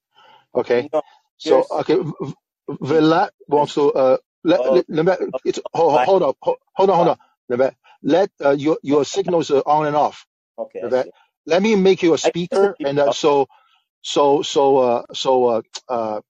Okay, 0.55 0.91
No, 0.93 1.03
so 1.39 1.67
okay, 1.71 1.97
V- 1.97 2.13
V- 2.21 2.35
wants 3.49 3.75
to 3.75 3.93
uh, 3.93 4.19
let, 4.45 4.63
Oh, 4.63 4.73
let, 4.73 4.87
let 4.89 5.21
it's 5.45 5.61
hold, 5.75 6.03
hold 6.05 6.23
up, 6.23 6.37
hold, 6.43 6.59
hold 6.75 6.91
on, 6.91 6.97
hold 6.97 7.09
on. 7.09 7.19
Let, 7.51 7.75
let 8.03 8.31
uh, 8.45 8.53
your 8.53 8.79
your 8.83 9.05
signals 9.05 9.51
are 9.53 9.63
on 9.67 9.87
and 9.87 9.97
off. 9.97 10.27
okay, 10.59 10.83
Let, 10.83 11.09
let 11.47 11.63
me 11.63 11.77
make 11.77 12.03
you 12.03 12.15
a 12.15 12.19
speaker, 12.19 12.77
and 12.85 12.99
uh, 13.01 13.11
so 13.13 13.47
so 14.03 14.43
so 14.43 14.77
uh 14.79 15.03
so 15.13 15.47
uh 15.47 15.63
uh 15.89 16.21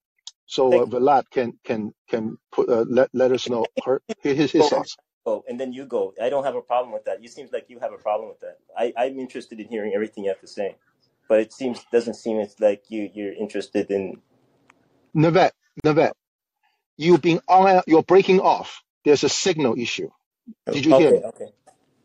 so 0.50 0.82
uh, 0.82 0.86
thank 0.86 0.86
Vlad 0.86 1.24
can 1.30 1.58
can 1.64 1.94
can 2.10 2.38
put 2.52 2.70
uh, 2.70 2.86
let 2.90 3.10
let 3.14 3.32
us 3.32 3.48
know 3.50 3.68
her 3.84 4.02
his 4.22 4.52
his 4.52 4.68
thoughts. 4.68 4.98
go 5.26 5.44
and 5.48 5.60
then 5.60 5.72
you 5.72 5.86
go. 5.86 6.14
I 6.22 6.30
don't 6.30 6.44
have 6.44 6.56
a 6.56 6.62
problem 6.62 6.92
with 6.92 7.04
that. 7.06 7.22
You 7.22 7.28
seems 7.28 7.52
like 7.52 7.66
you 7.68 7.80
have 7.80 7.92
a 7.94 7.98
problem 7.98 8.28
with 8.30 8.40
that. 8.40 8.58
I, 8.78 8.92
I'm 8.98 9.18
interested 9.20 9.60
in 9.60 9.68
hearing 9.68 9.92
everything 9.94 10.24
you 10.24 10.30
have 10.30 10.40
to 10.42 10.48
say. 10.48 10.76
But 11.28 11.40
it 11.40 11.52
seems 11.52 11.84
doesn't 11.92 12.14
seem 12.16 12.38
it's 12.40 12.60
like 12.60 12.84
you 12.90 13.10
you're 13.14 13.34
interested 13.34 13.90
in 13.90 14.20
Navet, 15.16 15.52
Navet, 15.86 16.12
you've 16.98 17.22
been 17.22 17.40
on 17.48 17.82
you're 17.86 18.02
breaking 18.04 18.40
off. 18.40 18.82
There's 19.04 19.24
a 19.24 19.30
signal 19.30 19.76
issue. 19.78 20.10
Did 20.72 20.86
you 20.86 20.94
hear 20.94 21.10
Okay, 21.10 21.12
me? 21.12 21.24
okay. 21.24 21.48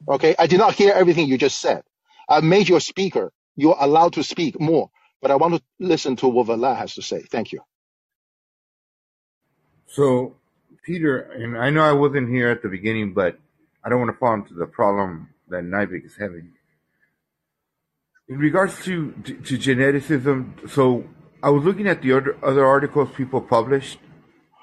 Okay, 0.09 0.35
I 0.39 0.47
did 0.47 0.59
not 0.59 0.75
hear 0.75 0.93
everything 0.93 1.27
you 1.27 1.37
just 1.37 1.59
said. 1.59 1.83
I 2.29 2.41
made 2.41 2.69
you 2.69 2.77
a 2.77 2.81
speaker. 2.81 3.31
You're 3.57 3.77
allowed 3.79 4.13
to 4.13 4.23
speak 4.23 4.59
more, 4.61 4.89
but 5.21 5.31
I 5.31 5.37
want 5.37 5.55
to 5.55 5.63
listen 5.79 6.17
to 6.17 6.27
what 6.29 6.47
Vlad 6.47 6.77
has 6.77 6.95
to 6.95 7.03
say. 7.03 7.21
Thank 7.23 7.53
you. 7.53 7.61
So, 9.95 10.35
Peter, 10.83 11.19
and 11.19 11.57
I 11.57 11.69
know 11.69 11.81
I 11.81 11.93
wasn't 11.93 12.27
here 12.29 12.49
at 12.49 12.61
the 12.61 12.67
beginning, 12.67 13.13
but 13.13 13.39
I 13.81 13.87
don't 13.87 13.99
want 13.99 14.11
to 14.11 14.17
fall 14.17 14.33
into 14.33 14.53
the 14.53 14.65
problem 14.65 15.29
that 15.47 15.63
Nivek 15.63 16.05
is 16.05 16.17
having. 16.19 16.51
In 18.27 18.37
regards 18.37 18.83
to, 18.83 19.13
to, 19.23 19.35
to 19.35 19.57
geneticism, 19.57 20.69
so 20.69 21.05
I 21.41 21.49
was 21.49 21.63
looking 21.63 21.87
at 21.87 22.01
the 22.01 22.11
other, 22.11 22.37
other 22.43 22.65
articles 22.65 23.09
people 23.15 23.39
published. 23.39 23.99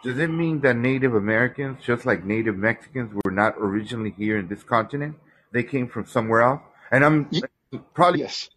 Does 0.05 0.19
it 0.19 0.29
mean 0.29 0.61
that 0.61 0.77
Native 0.77 1.15
Americans, 1.15 1.79
just 1.83 2.05
like 2.05 2.25
Native 2.25 2.59
Mexicans, 2.59 3.19
were 3.25 3.31
not 3.31 3.55
originally 3.57 4.11
here 4.11 4.37
in 4.37 4.49
this 4.49 4.63
continent? 4.63 5.17
They 5.51 5.63
came 5.63 5.89
from 5.89 6.05
somewhere 6.05 6.43
else? 6.43 6.61
And 6.91 7.03
I'm 7.05 7.31
probably, 7.95 8.21
yes, 8.21 8.51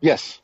yes, 0.00 0.40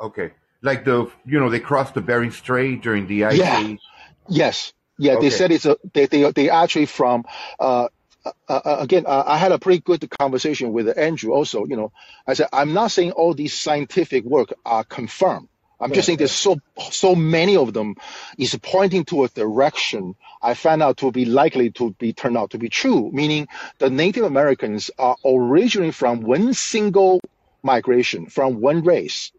okay, 0.00 0.32
like 0.62 0.84
the, 0.84 1.08
you 1.24 1.38
know, 1.38 1.48
they 1.48 1.60
crossed 1.60 1.94
the 1.94 2.00
Bering 2.00 2.32
Strait 2.32 2.82
during 2.82 3.06
the 3.06 3.26
Ice 3.26 3.38
yeah, 3.38 3.60
Age. 3.60 3.80
yes, 4.28 4.72
yeah. 4.98 5.16
They 5.16 5.30
Okay. 5.30 5.30
said 5.30 5.52
it's 5.52 5.66
a 5.66 5.76
they 5.92 6.06
they 6.06 6.30
they 6.32 6.50
actually 6.50 6.86
from 6.86 7.24
uh, 7.58 7.88
uh, 8.24 8.30
uh, 8.48 8.76
again, 8.80 9.04
uh, 9.06 9.24
I 9.26 9.36
had 9.38 9.52
a 9.52 9.58
pretty 9.58 9.80
good 9.80 10.08
conversation 10.20 10.72
with 10.72 10.96
Andrew 10.96 11.32
also. 11.32 11.64
You 11.66 11.76
know, 11.76 11.92
I 12.26 12.34
said, 12.34 12.48
I'm 12.52 12.72
not 12.72 12.90
saying 12.92 13.12
all 13.12 13.34
these 13.34 13.58
scientific 13.58 14.24
work 14.24 14.52
are 14.64 14.84
confirmed. 14.84 15.48
I'm 15.80 15.92
just 15.92 16.06
Right, 16.06 16.06
saying 16.06 16.18
there's 16.18 16.32
so 16.32 16.58
so 16.92 17.16
many 17.16 17.56
of 17.56 17.72
them 17.72 17.96
is 18.38 18.56
pointing 18.62 19.04
to 19.06 19.24
a 19.24 19.28
direction 19.28 20.14
I 20.40 20.54
found 20.54 20.82
out 20.82 20.98
to 20.98 21.10
be 21.10 21.24
likely 21.24 21.70
to 21.72 21.92
be 21.98 22.12
turned 22.12 22.36
out 22.36 22.50
to 22.50 22.58
be 22.58 22.68
true, 22.68 23.10
meaning 23.12 23.48
the 23.78 23.90
Native 23.90 24.24
Americans 24.24 24.90
are 24.98 25.16
originally 25.24 25.90
from 25.90 26.20
one 26.20 26.54
single 26.54 27.20
migration, 27.64 28.26
from 28.26 28.60
one 28.60 28.84
race, 28.84 29.32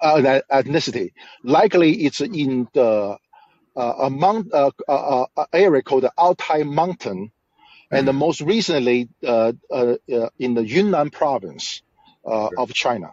uh, 0.00 0.20
that 0.22 0.44
ethnicity. 0.50 1.12
Likely 1.42 1.92
it's 2.04 2.20
in 2.20 2.68
the 2.74 3.16
a 3.80 4.10
mount, 4.10 4.52
uh, 4.54 4.70
uh, 4.88 5.26
uh, 5.36 5.46
area 5.52 5.82
called 5.82 6.04
the 6.04 6.12
Altai 6.18 6.64
Mountain, 6.64 7.32
and 7.92 8.08
the 8.08 8.12
most 8.14 8.40
recently 8.42 9.08
uh, 9.26 9.52
uh, 9.72 9.96
uh, 10.12 10.30
in 10.38 10.54
the 10.54 10.66
Yunnan 10.66 11.10
province 11.10 11.82
uh, 12.26 12.50
Okay. 12.52 12.56
of 12.56 12.72
China. 12.74 13.10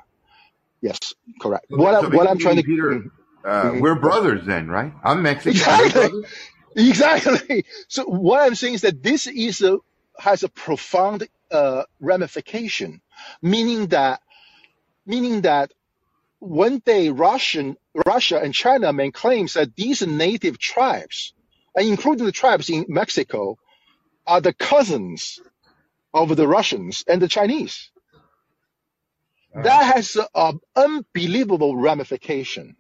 Yes, 0.81 0.99
correct. 1.41 1.67
So, 1.71 1.77
What 1.77 1.95
I, 1.95 2.01
what 2.03 2.27
I'm 2.29 2.39
trying 2.39 2.57
to 2.57 2.65
Peter, 2.65 2.87
mm, 2.89 3.11
uh, 3.45 3.75
mhm. 3.75 3.79
we're 3.79 3.95
brothers 3.95 4.45
then, 4.45 4.69
right? 4.69 4.93
I'm 5.03 5.23
Mexican. 5.23 5.63
Exactly 5.63 6.11
exactly. 6.75 7.65
So 7.89 8.05
what 8.05 8.41
I'm 8.45 8.55
saying 8.55 8.75
is 8.75 8.81
that 8.81 9.03
this 9.03 9.27
is 9.27 9.61
a 9.61 9.79
has 10.19 10.43
a 10.43 10.49
profound 10.49 11.27
uh, 11.51 11.83
ramification, 12.01 13.01
meaning 13.41 13.87
that 13.87 14.21
meaning 15.05 15.41
that 15.41 15.71
one 16.39 16.79
day 16.85 17.09
Russian 17.09 17.77
Russia 18.05 18.39
and 18.41 18.53
China 18.53 18.93
make 18.93 19.13
claims 19.15 19.53
that 19.53 19.75
these 19.75 20.01
native 20.05 20.59
tribes, 20.59 21.33
and 21.75 21.87
including 21.87 22.25
the 22.25 22.33
tribes 22.33 22.69
in 22.69 22.85
Mexico, 22.89 23.57
are 24.27 24.41
the 24.41 24.53
cousins 24.53 25.39
of 26.13 26.35
the 26.35 26.47
Russians 26.47 27.03
and 27.07 27.21
the 27.21 27.29
Chinese. 27.29 27.91
That 29.55 29.95
has 29.95 30.17
an 30.35 30.59
unbelievable 30.75 31.77
ramification. 31.77 32.77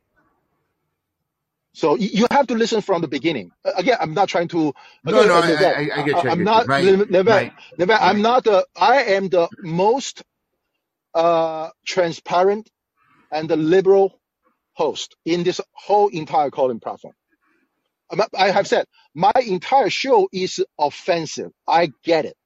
So 1.73 1.95
you 1.97 2.27
have 2.31 2.47
to 2.47 2.55
listen 2.55 2.81
from 2.81 3.01
the 3.01 3.07
beginning. 3.07 3.51
Again, 3.77 3.97
I'm 4.01 4.13
not 4.13 4.29
trying 4.29 4.49
to. 4.49 4.73
no, 5.05 5.11
Again, 5.11 5.27
no, 5.27 5.35
I, 5.35 5.53
I, 5.53 5.89
I 5.97 6.01
I, 6.01 6.03
get 6.03 6.23
you. 6.23 6.31
I'm 6.31 6.43
not. 6.43 6.67
My, 6.67 6.81
Nivek, 6.81 7.25
my, 7.25 7.51
Nivek, 7.79 7.99
I'm 8.01 8.21
not 8.21 8.45
the. 8.45 8.65
I 8.75 9.03
am 9.15 9.29
the 9.29 9.49
most 9.61 10.23
uh, 11.15 11.69
transparent 11.85 12.69
and 13.31 13.49
the 13.49 13.57
liberal 13.57 14.19
host 14.75 15.17
in 15.25 15.43
this 15.43 15.61
whole 15.73 16.09
entire 16.09 16.51
Callin 16.51 16.81
platform. 16.81 17.15
I'm- 18.11 18.53
have 18.53 18.67
said 18.67 18.85
my 19.15 19.33
entire 19.45 19.89
show 19.89 20.29
is 20.33 20.63
offensive. 20.79 21.51
I 21.67 21.91
get 22.03 22.25
it. 22.25 22.37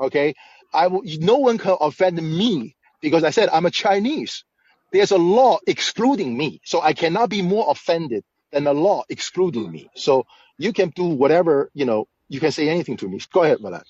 Okay, 0.00 0.34
I 0.74 0.88
will, 0.88 1.02
no 1.04 1.36
one 1.38 1.58
can 1.58 1.76
offend 1.80 2.16
me 2.18 2.76
because 3.02 3.24
I 3.24 3.30
said 3.30 3.48
I'm 3.50 3.66
a 3.66 3.70
Chinese. 3.72 4.44
There's 4.92 5.12
a 5.12 5.18
law 5.18 5.58
excluding 5.66 6.36
me, 6.36 6.60
so 6.64 6.80
I 6.82 6.94
cannot 6.94 7.30
be 7.30 7.42
more 7.42 7.70
offended 7.70 8.24
than 8.52 8.66
a 8.66 8.72
law 8.74 9.04
excluding 9.08 9.70
me. 9.70 9.90
So 9.96 10.26
you 10.58 10.72
can 10.72 10.90
do 10.90 11.06
whatever 11.06 11.70
you 11.74 11.86
know. 11.86 12.08
You 12.28 12.40
can 12.40 12.52
say 12.52 12.68
anything 12.68 12.96
to 12.98 13.08
me. 13.08 13.20
Go 13.32 13.44
ahead, 13.44 13.60
Malak. 13.60 13.86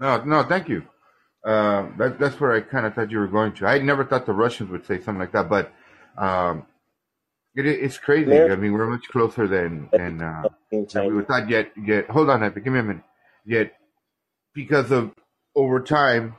No, 0.00 0.22
no, 0.24 0.44
thank 0.44 0.68
you. 0.68 0.84
Uh, 1.44 1.88
that, 1.98 2.18
that's 2.20 2.40
where 2.40 2.52
I 2.52 2.60
kind 2.60 2.86
of 2.86 2.94
thought 2.94 3.10
you 3.10 3.18
were 3.18 3.28
going 3.28 3.54
to. 3.54 3.66
I 3.66 3.78
never 3.78 4.04
thought 4.04 4.26
the 4.26 4.32
Russians 4.34 4.70
would 4.70 4.86
say 4.86 4.98
something 4.98 5.20
like 5.20 5.32
that, 5.32 5.48
but 5.48 5.72
um, 6.18 6.66
it, 7.54 7.66
it's 7.66 7.98
crazy. 7.98 8.38
I 8.38 8.56
mean, 8.56 8.72
we're 8.72 8.90
much 8.90 9.08
closer 9.08 9.46
than 9.46 9.88
than 9.92 10.22
uh, 10.22 10.42
than 10.70 11.06
we 11.06 11.14
would 11.14 11.28
thought. 11.28 11.48
Yet, 11.48 11.72
yet, 11.82 12.08
hold 12.10 12.30
on, 12.30 12.42
Epic, 12.42 12.64
give 12.64 12.72
me 12.72 12.80
a 12.80 12.82
minute. 12.82 13.04
Yet, 13.44 13.72
because 14.54 14.90
of 14.90 15.12
over 15.54 15.80
time, 15.80 16.34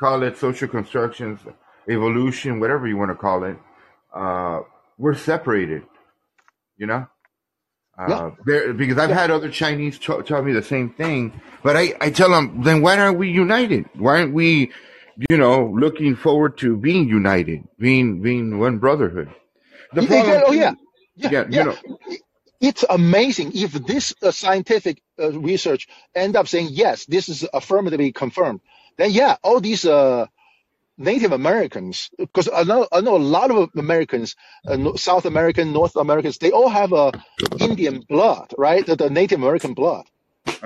call 0.00 0.22
it 0.22 0.36
social 0.36 0.68
constructions, 0.68 1.40
evolution, 1.88 2.60
whatever 2.60 2.86
you 2.86 2.96
want 2.96 3.10
to 3.10 3.16
call 3.16 3.44
it, 3.44 3.58
uh, 4.14 4.60
we're 4.98 5.14
separated. 5.14 5.82
You 6.78 6.86
know. 6.86 7.06
Uh, 7.98 8.32
there, 8.44 8.74
because 8.74 8.98
I've 8.98 9.08
yeah. 9.08 9.20
had 9.22 9.30
other 9.30 9.48
Chinese 9.48 9.98
t- 9.98 10.20
tell 10.26 10.42
me 10.42 10.52
the 10.52 10.62
same 10.62 10.90
thing, 10.90 11.40
but 11.62 11.78
I, 11.78 11.94
I 11.98 12.10
tell 12.10 12.28
them, 12.28 12.62
then 12.62 12.82
why 12.82 12.98
aren't 12.98 13.16
we 13.16 13.30
united? 13.30 13.88
Why 13.94 14.18
aren't 14.20 14.34
we, 14.34 14.70
you 15.30 15.36
know, 15.38 15.72
looking 15.74 16.16
forward 16.16 16.58
to 16.58 16.76
being 16.76 17.08
united, 17.08 17.64
being, 17.78 18.22
being 18.22 18.58
one 18.58 18.78
brotherhood? 18.78 19.30
The 19.92 20.02
Y- 20.02 20.06
problem 20.06 20.34
yeah, 20.34 20.42
oh 20.46 20.52
yeah, 20.52 20.74
yeah, 21.16 21.30
yeah, 21.30 21.44
you 21.48 21.64
know, 21.64 21.76
It's 22.60 22.84
amazing 22.88 23.52
if 23.54 23.72
this 23.72 24.14
uh, 24.22 24.30
scientific 24.32 25.02
uh, 25.20 25.32
research 25.32 25.88
end 26.14 26.36
up 26.36 26.48
saying 26.48 26.68
yes, 26.72 27.06
this 27.06 27.28
is 27.28 27.46
affirmatively 27.54 28.12
confirmed. 28.12 28.60
Then 28.98 29.12
yeah, 29.12 29.36
all 29.42 29.60
these 29.60 29.84
uh, 29.86 30.26
Native 30.98 31.32
Americans, 31.32 32.10
because 32.18 32.48
I 32.54 32.64
know 32.64 32.88
I 32.92 33.00
know 33.02 33.16
a 33.16 33.28
lot 33.38 33.50
of 33.50 33.70
Americans, 33.76 34.36
uh, 34.66 34.96
South 34.96 35.26
American, 35.26 35.72
North 35.72 35.96
Americans, 35.96 36.38
they 36.38 36.52
all 36.52 36.68
have 36.70 36.92
a 36.92 37.12
Indian 37.60 38.00
blood, 38.08 38.52
right? 38.58 38.86
The, 38.86 38.96
the 38.96 39.10
Native 39.10 39.40
American 39.40 39.74
blood. 39.74 40.06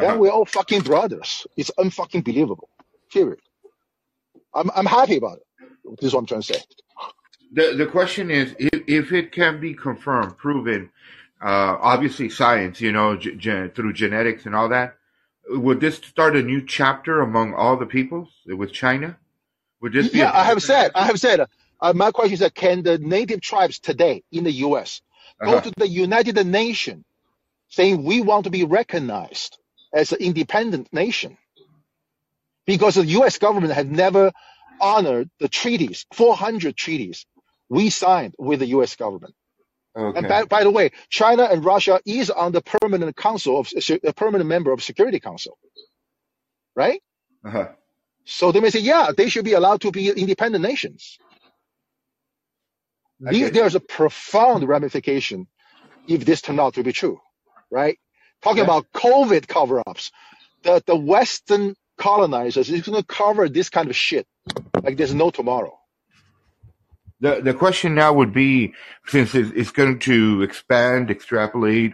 Then 0.00 0.12
uh-huh. 0.12 0.18
we're 0.20 0.30
all 0.30 0.46
fucking 0.46 0.82
brothers. 0.82 1.46
It's 1.56 1.70
unfucking 1.78 2.24
believable. 2.24 2.70
Period. 3.12 3.40
I'm 4.54 4.70
I'm 4.74 4.86
happy 4.86 5.16
about 5.16 5.38
it. 5.38 5.44
This 6.00 6.08
is 6.08 6.14
what 6.14 6.20
I'm 6.20 6.26
trying 6.26 6.42
to 6.42 6.46
say. 6.46 6.62
The, 7.52 7.74
the 7.76 7.86
question 7.86 8.30
is, 8.30 8.54
if, 8.58 8.82
if 8.88 9.12
it 9.12 9.32
can 9.32 9.60
be 9.60 9.74
confirmed, 9.74 10.36
proven, 10.38 10.90
uh, 11.42 11.76
obviously 11.80 12.30
science, 12.30 12.80
you 12.80 12.92
know, 12.92 13.16
ge- 13.16 13.74
through 13.74 13.94
genetics 13.94 14.46
and 14.46 14.54
all 14.54 14.68
that, 14.70 14.96
would 15.48 15.80
this 15.80 15.96
start 15.96 16.36
a 16.36 16.42
new 16.42 16.64
chapter 16.66 17.20
among 17.22 17.54
all 17.54 17.76
the 17.76 17.86
peoples 17.86 18.28
with 18.46 18.72
China? 18.72 19.18
Would 19.82 19.94
this 19.94 20.08
be 20.08 20.20
Yeah, 20.20 20.30
I 20.34 20.44
have 20.44 20.62
said, 20.62 20.92
I 20.94 21.06
have 21.06 21.20
said, 21.20 21.46
uh, 21.80 21.92
my 21.94 22.12
question 22.12 22.34
is 22.34 22.52
can 22.54 22.82
the 22.82 22.98
native 22.98 23.40
tribes 23.42 23.78
today 23.80 24.24
in 24.32 24.44
the 24.44 24.52
U.S., 24.68 25.02
Go 25.42 25.58
Uh-huh. 25.58 25.60
to 25.60 25.72
the 25.78 25.88
United 25.88 26.46
Nations 26.46 27.04
saying 27.68 28.04
we 28.04 28.20
want 28.22 28.44
to 28.44 28.50
be 28.50 28.64
recognized 28.64 29.58
as 29.94 30.12
an 30.12 30.18
independent 30.20 30.92
nation 30.92 31.38
because 32.78 32.96
the 32.96 33.06
US 33.20 33.38
government 33.38 33.74
had 33.74 33.90
never 33.92 34.32
honored 34.80 35.30
the 35.40 35.48
treaties, 35.48 36.06
400 36.14 36.76
treaties 36.76 37.26
we 37.70 37.90
signed 37.90 38.34
with 38.38 38.60
the 38.60 38.68
US 38.78 38.96
government. 38.96 39.34
And 40.14 40.26
by, 40.28 40.44
by 40.46 40.64
the 40.64 40.70
way, 40.72 40.92
China 41.10 41.44
and 41.44 41.64
Russia 41.64 42.00
is 42.06 42.30
on 42.30 42.52
the 42.52 42.62
permanent 42.62 43.16
council 43.16 43.60
of 43.60 43.68
a 44.04 44.12
permanent 44.14 44.48
member 44.48 44.72
of 44.72 44.82
Security 44.82 45.20
Council, 45.20 45.58
right? 46.76 47.00
Uh-huh. 47.46 47.68
So 48.26 48.52
they 48.52 48.60
may 48.60 48.70
say, 48.70 48.80
yeah, 48.80 49.10
they 49.16 49.28
should 49.30 49.44
be 49.46 49.54
allowed 49.54 49.82
to 49.82 49.92
be 49.92 50.10
independent 50.10 50.62
nations. 50.64 51.18
I 53.26 53.30
The- 53.30 53.38
get 53.40 53.56
you. 53.56 53.62
There's 53.62 53.76
a 53.76 53.80
profound 53.80 54.68
ramification 54.68 55.48
if 56.06 56.24
this 56.26 56.42
turned 56.42 56.60
out 56.60 56.74
to 56.74 56.84
be 56.84 56.92
true, 56.92 57.20
right? 57.70 57.98
Talking 58.42 58.60
Yeah. 58.60 58.64
about 58.64 58.86
COVID 58.94 59.48
cover-ups, 59.48 60.12
the, 60.64 60.82
the 60.86 60.96
Western 60.96 61.76
colonizers 62.00 62.70
is 62.70 62.82
going 62.82 63.00
to 63.00 63.06
cover 63.06 63.48
this 63.48 63.68
kind 63.68 63.88
of 63.90 63.94
shit 63.94 64.26
like 64.82 64.96
there's 64.96 65.14
no 65.14 65.30
tomorrow. 65.30 65.76
The 67.20 67.42
the 67.42 67.54
question 67.54 67.94
now 67.94 68.14
would 68.14 68.32
be, 68.32 68.72
since 69.06 69.34
it's, 69.34 69.52
it's 69.54 69.70
going 69.70 69.98
to 70.10 70.42
expand, 70.42 71.10
extrapolate, 71.10 71.92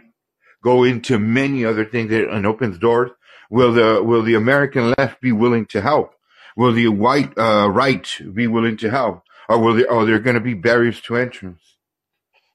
go 0.63 0.85
into 0.85 1.19
many 1.19 1.65
other 1.65 1.85
things 1.85 2.11
and 2.13 2.47
opens 2.47 2.79
doors, 2.79 3.11
will 3.49 3.73
the 3.73 4.01
will 4.01 4.23
the 4.23 4.35
American 4.35 4.93
left 4.97 5.19
be 5.19 5.33
willing 5.33 5.65
to 5.67 5.81
help? 5.81 6.13
Will 6.55 6.71
the 6.71 6.87
white 6.87 7.37
uh, 7.37 7.69
right 7.69 8.07
be 8.33 8.47
willing 8.47 8.77
to 8.77 8.89
help, 8.89 9.23
or 9.49 9.59
will 9.59 9.75
there, 9.75 9.91
are 9.91 10.05
there 10.05 10.19
going 10.19 10.39
to 10.41 10.47
be 10.51 10.53
barriers 10.53 11.01
to 11.01 11.17
entrance? 11.17 11.61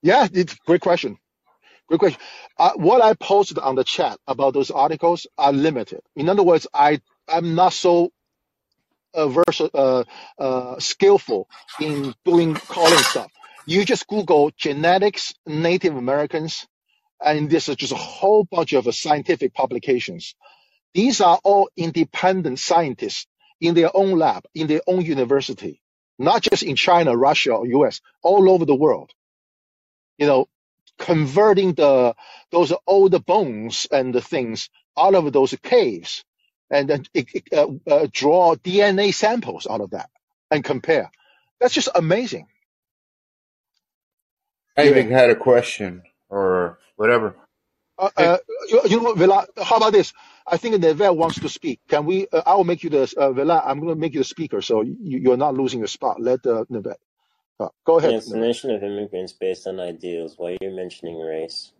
Yeah, 0.03 0.27
it's 0.33 0.55
great 0.67 0.81
question. 0.81 1.19
Great 1.89 2.01
question. 2.01 2.21
Uh, 2.59 2.73
what 2.77 3.03
I 3.03 3.13
posted 3.15 3.59
on 3.59 3.75
the 3.75 3.85
chat 3.85 4.19
about 4.27 4.55
those 4.55 4.71
articles 4.71 5.27
are 5.37 5.53
limited. 5.53 6.01
In 6.17 6.29
other 6.31 6.43
words, 6.43 6.67
I 6.73 7.01
I'm 7.29 7.55
not 7.57 7.73
so 7.75 8.11
uh, 9.15 9.29
vers- 9.29 9.63
uh, 9.75 10.05
uh, 10.39 10.81
skillful 10.81 11.49
in 11.79 12.15
doing 12.25 12.61
Callin 12.69 13.05
stuff. 13.05 13.33
You 13.67 13.85
just 13.87 14.09
Google 14.09 14.53
genetics 14.57 15.35
Native 15.47 15.97
Americans, 15.97 16.67
and 17.25 17.51
this 17.51 17.69
is 17.69 17.77
just 17.77 17.93
a 17.93 17.97
whole 17.97 18.45
bunch 18.45 18.73
of 18.75 18.93
scientific 18.95 19.55
publications. 19.55 20.35
These 20.95 21.21
are 21.21 21.41
all 21.45 21.71
independent 21.77 22.59
scientists 22.59 23.27
in 23.61 23.75
their 23.75 23.97
own 23.97 24.19
lab, 24.19 24.45
in 24.55 24.67
their 24.67 24.83
own 24.87 25.03
university, 25.05 25.83
not 26.19 26.43
just 26.43 26.63
in 26.65 26.77
China, 26.77 27.17
Russia, 27.17 27.53
or 27.55 27.67
US, 27.69 28.01
all 28.23 28.51
over 28.51 28.65
the 28.65 28.75
world. 28.75 29.13
You 30.19 30.27
know, 30.27 30.47
converting 30.99 31.75
the 31.75 32.15
those 32.53 32.73
old 32.87 33.27
bones 33.27 33.87
and 33.93 34.15
the 34.15 34.23
things 34.23 34.71
out 34.99 35.15
of 35.15 35.33
those 35.33 35.55
caves, 35.63 36.25
and 36.73 36.91
then 36.91 37.07
it, 37.15 37.29
it, 37.35 37.45
uh, 37.55 37.69
uh, 37.91 38.09
draw 38.13 38.57
DNA 38.57 39.15
samples 39.15 39.69
out 39.71 39.83
of 39.83 39.93
that 39.93 40.11
and 40.51 40.65
compare. 40.65 41.13
That's 41.61 41.75
just 41.75 41.91
amazing. 41.95 42.49
I 44.77 44.89
even 44.89 45.11
had 45.11 45.31
a 45.31 45.37
question 45.37 46.03
or 46.31 46.79
whatever. 46.97 47.37
Uh, 47.99 48.11
uh, 48.17 48.39
you, 48.69 48.83
you 48.87 48.97
know 48.99 49.05
what, 49.05 49.19
Vela? 49.19 49.47
How 49.63 49.79
about 49.79 49.93
this? 49.93 50.15
I 50.47 50.59
think 50.59 50.81
Neve 50.81 51.15
wants 51.15 51.41
to 51.41 51.49
speak. 51.49 51.81
Can 51.89 52.07
we? 52.07 52.29
Uh, 52.33 52.43
I 52.47 52.57
will 52.57 52.65
make 52.65 52.85
you 52.85 52.91
the 52.91 53.15
uh, 53.17 53.33
Vela. 53.33 53.63
I'm 53.65 53.81
going 53.81 53.95
to 53.95 54.01
make 54.01 54.15
you 54.15 54.21
the 54.21 54.25
speaker, 54.25 54.63
so 54.63 54.83
you, 54.83 55.19
you're 55.19 55.39
not 55.39 55.55
losing 55.55 55.81
your 55.81 55.89
spot. 55.89 56.21
Let 56.21 56.47
uh, 56.47 56.65
Neve. 56.71 56.95
Uh, 57.61 57.69
go 57.87 57.99
ahead, 57.99 58.17
the 58.27 58.37
Neve. 58.37 58.41
nation 58.41 58.71
of 58.73 58.83
immigrants 58.83 59.33
based 59.33 59.67
on 59.67 59.81
ideals. 59.81 60.35
Why 60.39 60.53
are 60.53 60.59
you're 60.61 60.77
mentioning 60.77 61.21
race? 61.21 61.73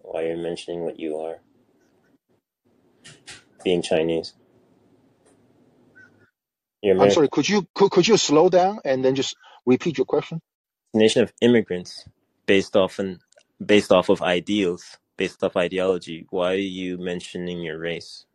Why 0.00 0.22
are 0.24 0.28
you're 0.28 0.36
mentioning 0.38 0.82
what 0.82 1.00
you 1.00 1.18
are, 1.18 1.38
being 3.66 3.82
Chinese? 3.82 4.34
You're 6.82 6.96
I'm 6.98 7.10
American. 7.10 7.10
sorry. 7.10 7.28
Could 7.30 7.48
you 7.48 7.66
could, 7.74 7.90
could 7.92 8.08
you 8.08 8.16
slow 8.18 8.48
down 8.50 8.80
and 8.84 9.04
then 9.04 9.14
just 9.16 9.36
repeat 9.66 9.98
your 9.98 10.06
question? 10.06 10.40
Nation 10.94 11.22
of 11.22 11.32
immigrants 11.40 12.08
based 12.46 12.76
off 12.76 12.98
and 12.98 13.20
based 13.64 13.92
off 13.92 14.08
of 14.10 14.22
ideals, 14.22 14.98
based 15.16 15.44
off 15.44 15.56
ideology. 15.56 16.26
Why 16.30 16.52
are 16.54 16.56
you 16.56 16.98
mentioning 16.98 17.60
your 17.60 17.78
race? 17.78 18.26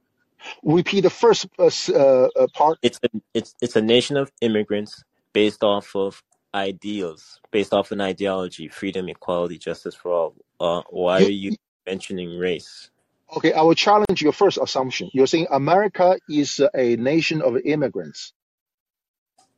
Repeat 0.63 1.01
the 1.01 1.11
first 1.11 1.47
uh, 1.59 1.69
uh, 1.93 2.29
uh, 2.37 2.47
part. 2.53 2.79
It's 2.81 2.99
a 3.03 3.09
it's 3.33 3.55
it's 3.61 3.75
a 3.75 3.81
nation 3.81 4.17
of 4.17 4.31
immigrants 4.41 5.03
based 5.33 5.63
off 5.63 5.95
of 5.95 6.23
ideals, 6.55 7.41
based 7.51 7.73
off 7.73 7.91
an 7.91 8.01
ideology, 8.01 8.69
freedom, 8.69 9.09
equality, 9.09 9.57
justice 9.57 9.95
for 9.95 10.11
all. 10.13 10.35
Uh, 10.59 10.83
why 10.89 11.17
You 11.17 11.23
are 11.23 11.29
you 11.29 11.53
mentioning 11.87 12.37
race? 12.37 12.91
Okay? 13.37 13.53
I 13.53 13.61
will 13.63 13.75
challenge 13.75 14.21
your 14.21 14.33
first 14.33 14.57
assumption. 14.61 15.09
You're 15.13 15.27
saying 15.27 15.47
America 15.51 16.19
is 16.29 16.61
a 16.75 16.95
nation 16.97 17.41
of 17.41 17.57
immigrants, 17.57 18.33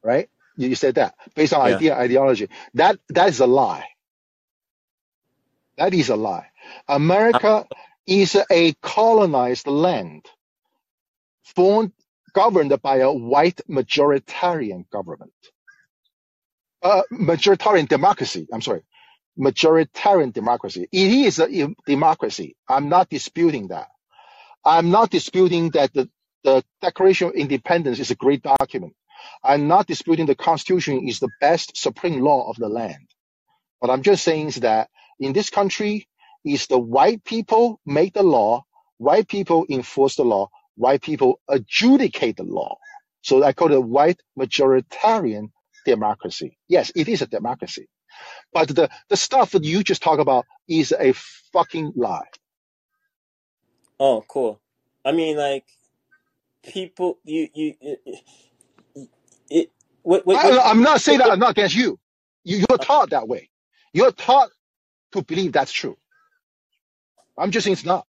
right? 0.04 0.30
You 0.58 0.70
you 0.70 0.76
said 0.76 0.96
that 0.96 1.16
based 1.36 1.54
on 1.54 1.68
Yeah. 1.68 1.76
idea 1.76 1.96
ideology. 1.96 2.50
That 2.76 3.00
that 3.10 3.30
is 3.30 3.40
a 3.40 3.48
lie. 3.48 3.88
That 5.78 5.94
is 5.94 6.10
a 6.10 6.16
lie. 6.16 6.50
How, 6.88 6.96
America 6.96 7.68
is 8.08 8.38
a 8.52 8.74
colonized 8.82 9.68
land 9.68 10.26
formed 11.56 11.92
governed 12.34 12.74
by 12.82 12.98
a 12.98 13.12
white 13.12 13.62
majoritarian 13.70 14.90
government. 14.92 15.34
Uh, 16.82 17.04
majoritarian 17.12 17.88
democracy. 17.88 18.48
I'm 18.54 18.62
sorry, 18.62 18.84
majoritarian 19.40 20.34
democracy. 20.34 20.88
It 20.92 21.12
is 21.12 21.40
a 21.40 21.48
democracy. 21.88 22.56
I'm 22.70 22.90
not 22.90 23.10
disputing 23.10 23.70
that. 23.70 23.88
I'm 24.66 24.92
not 24.92 25.10
disputing 25.10 25.72
that 25.72 25.94
the, 25.94 26.10
the 26.44 26.64
Declaration 26.82 27.30
of 27.30 27.36
Independence 27.36 28.00
is 28.00 28.12
a 28.12 28.16
great 28.16 28.44
document. 28.44 28.96
I'm 29.44 29.68
not 29.68 29.88
disputing 29.88 30.26
the 30.28 30.36
Constitution 30.36 31.08
is 31.08 31.20
the 31.20 31.30
best 31.42 31.78
supreme 31.78 32.22
law 32.22 32.50
of 32.50 32.58
the 32.58 32.70
land. 32.70 32.98
What 33.80 33.92
I'm 33.92 34.04
just 34.04 34.24
saying 34.24 34.48
is 34.50 34.56
that 34.58 34.90
in 35.20 35.34
this 35.34 35.50
country, 35.50 36.08
is 36.46 36.68
the 36.68 36.80
white 36.80 37.24
people 37.26 37.80
make 37.86 38.14
the 38.14 38.24
law, 38.24 38.64
white 38.98 39.28
people 39.28 39.66
enforce 39.70 40.16
the 40.16 40.24
law, 40.24 40.50
white 40.78 41.02
people 41.02 41.42
adjudicate 41.50 42.38
the 42.38 42.44
law. 42.44 42.78
So 43.22 43.44
I 43.44 43.54
call 43.54 43.72
it 43.72 43.76
a 43.78 43.82
white 43.82 44.22
majoritarian 44.40 45.52
democracy. 45.86 46.58
Yes, 46.70 46.92
it 46.96 47.10
is 47.10 47.22
a 47.22 47.28
democracy. 47.28 47.90
But 48.54 48.70
the, 48.70 48.90
the 49.10 49.18
stuff 49.18 49.52
that 49.52 49.64
you 49.64 49.84
just 49.84 50.04
talk 50.04 50.20
about 50.20 50.46
is 50.68 50.94
a 50.98 51.14
fucking 51.54 51.94
lie. 51.96 52.28
oh, 54.00 54.24
cool. 54.28 54.62
I 55.06 55.12
mean, 55.14 55.38
like 55.38 55.66
people, 56.64 57.20
you 57.26 57.50
you 57.54 57.76
it, 59.50 59.72
what 60.04 60.26
what 60.28 60.42
I, 60.44 60.60
I'm 60.60 60.82
not 60.84 61.02
saying 61.02 61.20
that 61.20 61.32
I'm 61.32 61.40
not 61.40 61.52
against 61.52 61.76
you. 61.76 62.00
you. 62.44 62.66
You're 62.70 62.80
taught 62.80 63.12
that 63.12 63.28
way. 63.28 63.50
You're 63.94 64.12
taught 64.12 64.50
to 65.14 65.24
believe 65.24 65.54
that's 65.54 65.72
true. 65.72 65.98
I'm 67.38 67.52
just 67.52 67.66
saying 67.66 67.74
it's 67.74 67.86
not. 67.86 68.06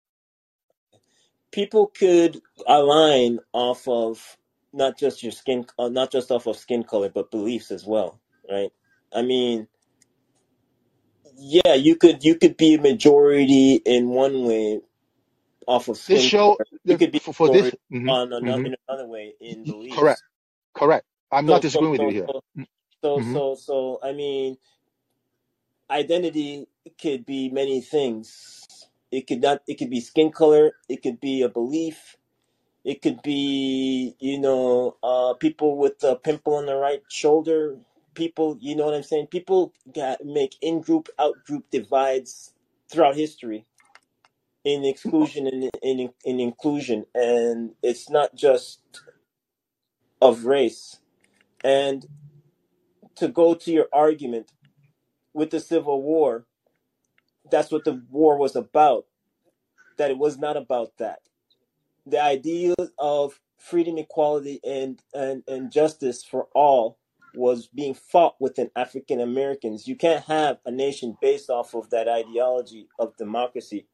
people 1.53 1.89
could 1.89 2.41
align 2.67 3.39
off 3.53 3.87
of 3.89 4.37
not 4.73 4.99
just 4.99 5.23
your 5.23 5.33
skin, 5.33 5.67
uh, 5.79 5.89
not 5.89 6.13
just 6.13 6.31
off 6.31 6.47
of 6.47 6.57
skin 6.57 6.83
color, 6.85 7.09
but 7.09 7.31
beliefs 7.31 7.71
as 7.71 7.87
well, 7.87 8.21
right? 8.51 8.71
I 9.15 9.23
mean, 9.23 9.69
yeah, 11.39 11.75
you 11.75 11.97
could 11.97 12.25
you 12.25 12.37
could 12.37 12.57
be 12.57 12.75
a 12.75 12.81
majority 12.83 13.77
in 13.85 14.09
one 14.11 14.45
way 14.45 14.81
off 15.67 15.89
of 15.89 16.01
This 16.09 16.23
show. 16.23 16.59
You 16.85 16.97
the, 16.97 16.99
could 16.99 17.13
be 17.13 17.21
for, 17.21 17.35
for 17.35 17.49
this. 17.51 17.73
majority 17.73 17.79
hmm 17.91 18.13
on 18.13 18.33
another 18.33 18.59
hmm 18.59 18.67
in 18.67 18.77
another 18.89 19.07
way 19.09 19.35
in 19.41 19.67
Correct. 19.91 20.09
beliefs. 20.09 20.25
Correct. 20.75 21.07
I'm 21.33 21.47
not 21.47 21.63
so 21.63 21.63
disagreeing 21.63 21.93
with 21.93 22.03
you 22.03 22.09
so 22.09 22.13
here. 22.13 22.29
so 22.29 22.43
so 23.03 23.21
hmm 23.23 23.23
so 23.23 23.57
so 23.57 24.01
I 24.03 24.13
mean, 24.13 24.59
identity 25.91 26.69
could 27.01 27.27
be 27.27 27.51
many 27.51 27.81
things. 27.83 28.89
It 29.13 29.27
could 29.29 29.43
not. 29.43 29.63
It 29.69 29.77
could 29.79 29.91
be 29.91 30.01
skin 30.01 30.33
color. 30.33 30.73
It 30.89 31.03
could 31.03 31.21
be 31.21 31.43
a 31.43 31.49
belief. 31.51 32.17
It 32.85 33.03
could 33.03 33.23
be, 33.23 34.17
you 34.21 34.41
know, 34.41 34.97
uh, 35.03 35.35
people 35.35 35.77
with 35.79 36.03
a 36.05 36.17
pimple 36.17 36.57
on 36.57 36.67
the 36.67 36.77
right 36.77 37.03
shoulder. 37.09 37.79
People, 38.15 38.59
you 38.61 38.77
know 38.77 38.87
what 38.87 38.95
I'm 38.95 39.03
saying? 39.03 39.29
People 39.29 39.73
got, 39.95 40.25
make 40.25 40.57
in 40.63 40.81
group, 40.81 41.09
out 41.19 41.45
group 41.47 41.67
divides 41.71 42.53
throughout 42.91 43.17
history 43.17 43.67
in 44.65 44.85
exclusion 44.85 45.47
and 45.47 45.71
in, 45.83 46.11
in 46.25 46.41
inclusion. 46.41 47.07
And 47.15 47.73
it's 47.83 48.11
not 48.11 48.35
just 48.35 48.81
of 50.23 50.47
race. 50.47 51.01
And 51.63 52.07
to 53.17 53.29
go 53.29 53.55
to 53.55 53.73
your 53.73 53.89
argument 53.93 54.53
with 55.35 55.51
the 55.51 55.61
Civil 55.61 56.03
War, 56.03 56.47
that's 57.51 57.71
what 57.71 57.85
the 57.85 58.03
war 58.11 58.39
was 58.39 58.57
about. 58.57 59.07
That 59.99 60.11
it 60.11 60.19
was 60.19 60.39
not 60.39 60.57
about 60.57 60.93
that. 60.99 61.21
The 62.07 62.23
idea 62.23 62.75
of 62.99 63.41
freedom, 63.59 63.99
equality, 63.99 64.61
and, 64.65 65.01
and, 65.15 65.43
and 65.49 65.73
justice 65.73 66.25
for 66.25 66.49
all 66.55 66.99
was 67.37 67.67
being 67.69 67.95
fought 67.95 68.37
within 68.41 68.71
African 68.77 69.21
Americans. 69.21 69.89
You 69.89 69.97
can't 69.97 70.25
have 70.25 70.59
a 70.65 70.71
nation 70.71 71.17
based 71.21 71.51
off 71.51 71.75
of 71.75 71.91
that 71.91 72.09
ideology 72.09 72.89
of 72.99 73.17
democracy 73.17 73.87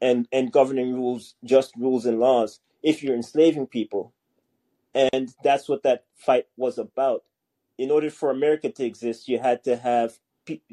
and, 0.00 0.28
and 0.32 0.52
governing 0.52 0.94
rules, 0.94 1.34
just 1.44 1.74
rules 1.76 2.06
and 2.06 2.18
laws, 2.18 2.60
if 2.82 3.02
you're 3.02 3.14
enslaving 3.14 3.66
people. 3.66 4.12
And 4.94 5.34
that's 5.42 5.68
what 5.68 5.82
that 5.82 6.04
fight 6.16 6.46
was 6.56 6.78
about. 6.78 7.24
In 7.78 7.90
order 7.90 8.10
for 8.10 8.30
America 8.30 8.70
to 8.70 8.84
exist, 8.84 9.28
you 9.28 9.38
had 9.38 9.64
to 9.64 9.76
have 9.76 10.18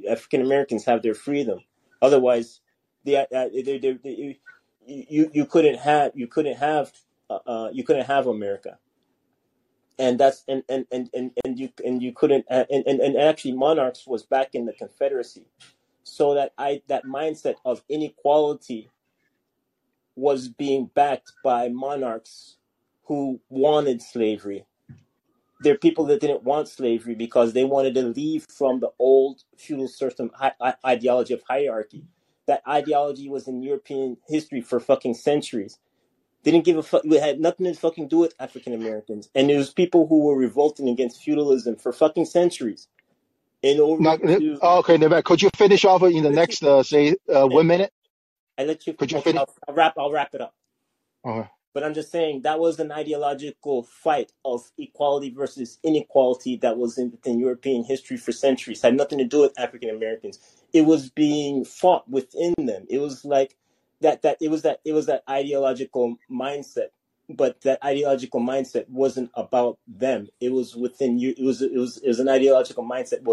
African 0.09 0.41
Americans 0.41 0.85
have 0.85 1.01
their 1.01 1.15
freedom. 1.15 1.59
Otherwise, 2.01 2.61
the 3.03 3.17
uh, 3.17 3.25
they, 3.31 3.79
they, 3.79 3.93
they, 4.03 4.39
you 4.85 5.31
you 5.33 5.45
couldn't 5.45 5.79
have 5.79 6.11
you 6.13 6.27
couldn't 6.27 6.57
have 6.57 6.91
uh, 7.29 7.39
uh, 7.47 7.69
you 7.71 7.83
couldn't 7.83 8.05
have 8.05 8.27
America 8.27 8.77
and 9.99 10.19
that's 10.19 10.43
and 10.47 10.63
and 10.69 10.85
and 10.91 11.09
and, 11.13 11.31
and 11.43 11.59
you 11.59 11.69
and 11.85 12.01
you 12.01 12.13
couldn't 12.13 12.45
uh, 12.49 12.65
and, 12.69 12.85
and 12.85 12.99
and 12.99 13.17
actually 13.17 13.53
monarchs 13.53 14.07
was 14.07 14.23
back 14.23 14.49
in 14.53 14.65
the 14.65 14.73
confederacy. 14.73 15.45
So 16.03 16.33
that 16.33 16.53
i 16.57 16.81
that 16.87 17.05
mindset 17.05 17.55
of 17.65 17.83
inequality 17.89 18.89
was 20.15 20.49
being 20.49 20.89
backed 20.93 21.31
by 21.43 21.69
monarchs 21.69 22.57
who 23.05 23.39
wanted 23.49 24.01
slavery. 24.01 24.65
There 25.61 25.73
are 25.73 25.77
people 25.77 26.05
that 26.05 26.21
didn't 26.21 26.43
want 26.43 26.67
slavery 26.67 27.15
because 27.15 27.53
they 27.53 27.63
wanted 27.63 27.93
to 27.95 28.03
leave 28.03 28.47
from 28.49 28.79
the 28.79 28.89
old 28.97 29.43
feudal 29.57 29.87
system 29.87 30.31
ideology 30.85 31.33
of 31.33 31.43
hierarchy. 31.47 32.03
That 32.47 32.63
ideology 32.67 33.29
was 33.29 33.47
in 33.47 33.61
european 33.61 34.17
history 34.27 34.61
for 34.61 34.79
fucking 34.79 35.13
centuries 35.13 35.77
didn't 36.43 36.65
give 36.65 36.77
a 36.77 36.83
fuck. 36.83 37.03
It 37.05 37.21
had 37.21 37.39
nothing 37.39 37.65
to 37.65 37.73
fucking 37.73 38.07
do 38.07 38.17
with 38.17 38.33
African 38.39 38.73
Americans, 38.73 39.29
and 39.35 39.51
it 39.51 39.57
was 39.57 39.71
people 39.71 40.07
who 40.07 40.23
were 40.23 40.35
revolting 40.35 40.89
against 40.89 41.21
feudalism 41.23 41.75
for 41.75 41.93
fucking 41.93 42.25
centuries. 42.25 42.87
In 43.61 43.79
order 43.79 44.01
Now, 44.01 44.15
to, 44.17 44.57
okay, 44.59 44.97
Nevada, 44.97 45.21
could 45.21 45.41
you 45.41 45.49
finish 45.55 45.85
off 45.85 46.01
in 46.01 46.23
the 46.23 46.31
next, 46.31 46.63
uh, 46.63 46.81
say, 46.81 47.15
uh, 47.31 47.45
one 47.45 47.67
minute? 47.67 47.93
I 48.57 48.63
let 48.63 48.87
you. 48.87 48.93
Could 48.93 49.11
you 49.11 49.21
finish? 49.21 49.39
I'll, 49.39 49.53
I'll 49.67 49.75
wrap. 49.75 49.93
I'll 49.97 50.11
wrap 50.11 50.33
it 50.33 50.41
up. 50.41 50.55
Okay. 51.23 51.47
But 51.73 51.83
I'm 51.83 51.93
just 51.93 52.11
saying 52.11 52.41
that 52.41 52.59
was 52.59 52.79
an 52.79 52.91
ideological 52.91 53.83
fight 53.83 54.33
of 54.43 54.69
equality 54.77 55.29
versus 55.29 55.79
inequality 55.83 56.57
that 56.57 56.77
was 56.77 56.97
in 56.97 57.11
within 57.11 57.39
European 57.39 57.83
history 57.83 58.17
for 58.17 58.31
centuries. 58.31 58.81
Had 58.81 58.97
nothing 58.97 59.19
to 59.19 59.25
do 59.25 59.41
with 59.41 59.57
African 59.57 59.89
Americans. 59.89 60.39
It 60.73 60.81
was 60.81 61.09
being 61.09 61.63
fought 61.63 62.09
within 62.09 62.53
them. 62.57 62.87
It 62.89 62.97
was 62.97 63.23
like 63.23 63.55
that. 64.01 64.23
That 64.23 64.37
it 64.41 64.49
was 64.51 64.63
that. 64.63 64.81
It 64.85 64.93
was 64.93 65.07
that 65.07 65.23
ideological 65.29 66.17
mindset. 66.31 66.89
But 67.29 67.61
that 67.61 67.83
ideological 67.83 68.41
mindset 68.41 68.89
wasn't 68.89 69.31
about 69.35 69.79
them. 69.87 70.27
It 70.41 70.51
was 70.51 70.75
within 70.75 71.19
you. 71.19 71.33
It 71.37 71.43
was. 71.43 71.61
It 71.61 71.73
was. 71.73 71.97
It 71.97 72.07
was 72.09 72.19
an 72.19 72.29
ideological 72.29 72.83
mindset 72.83 73.23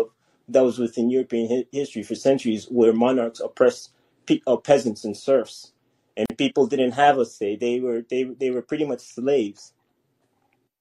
that 0.48 0.62
was 0.64 0.78
within 0.78 1.10
European 1.10 1.48
hi- 1.48 1.66
history 1.72 2.02
for 2.02 2.14
centuries, 2.14 2.66
where 2.66 2.92
monarchs 2.92 3.40
oppressed 3.40 3.92
pe- 4.26 4.40
uh, 4.46 4.56
peasants 4.56 5.04
and 5.04 5.16
serfs 5.16 5.72
and 6.16 6.26
people 6.38 6.66
didn't 6.66 6.92
have 6.92 7.18
a 7.18 7.26
say. 7.26 7.56
They 7.56 7.80
were 7.80 8.02
they 8.08 8.24
they 8.24 8.50
were 8.50 8.62
pretty 8.62 8.86
much 8.86 9.00
slaves. 9.00 9.74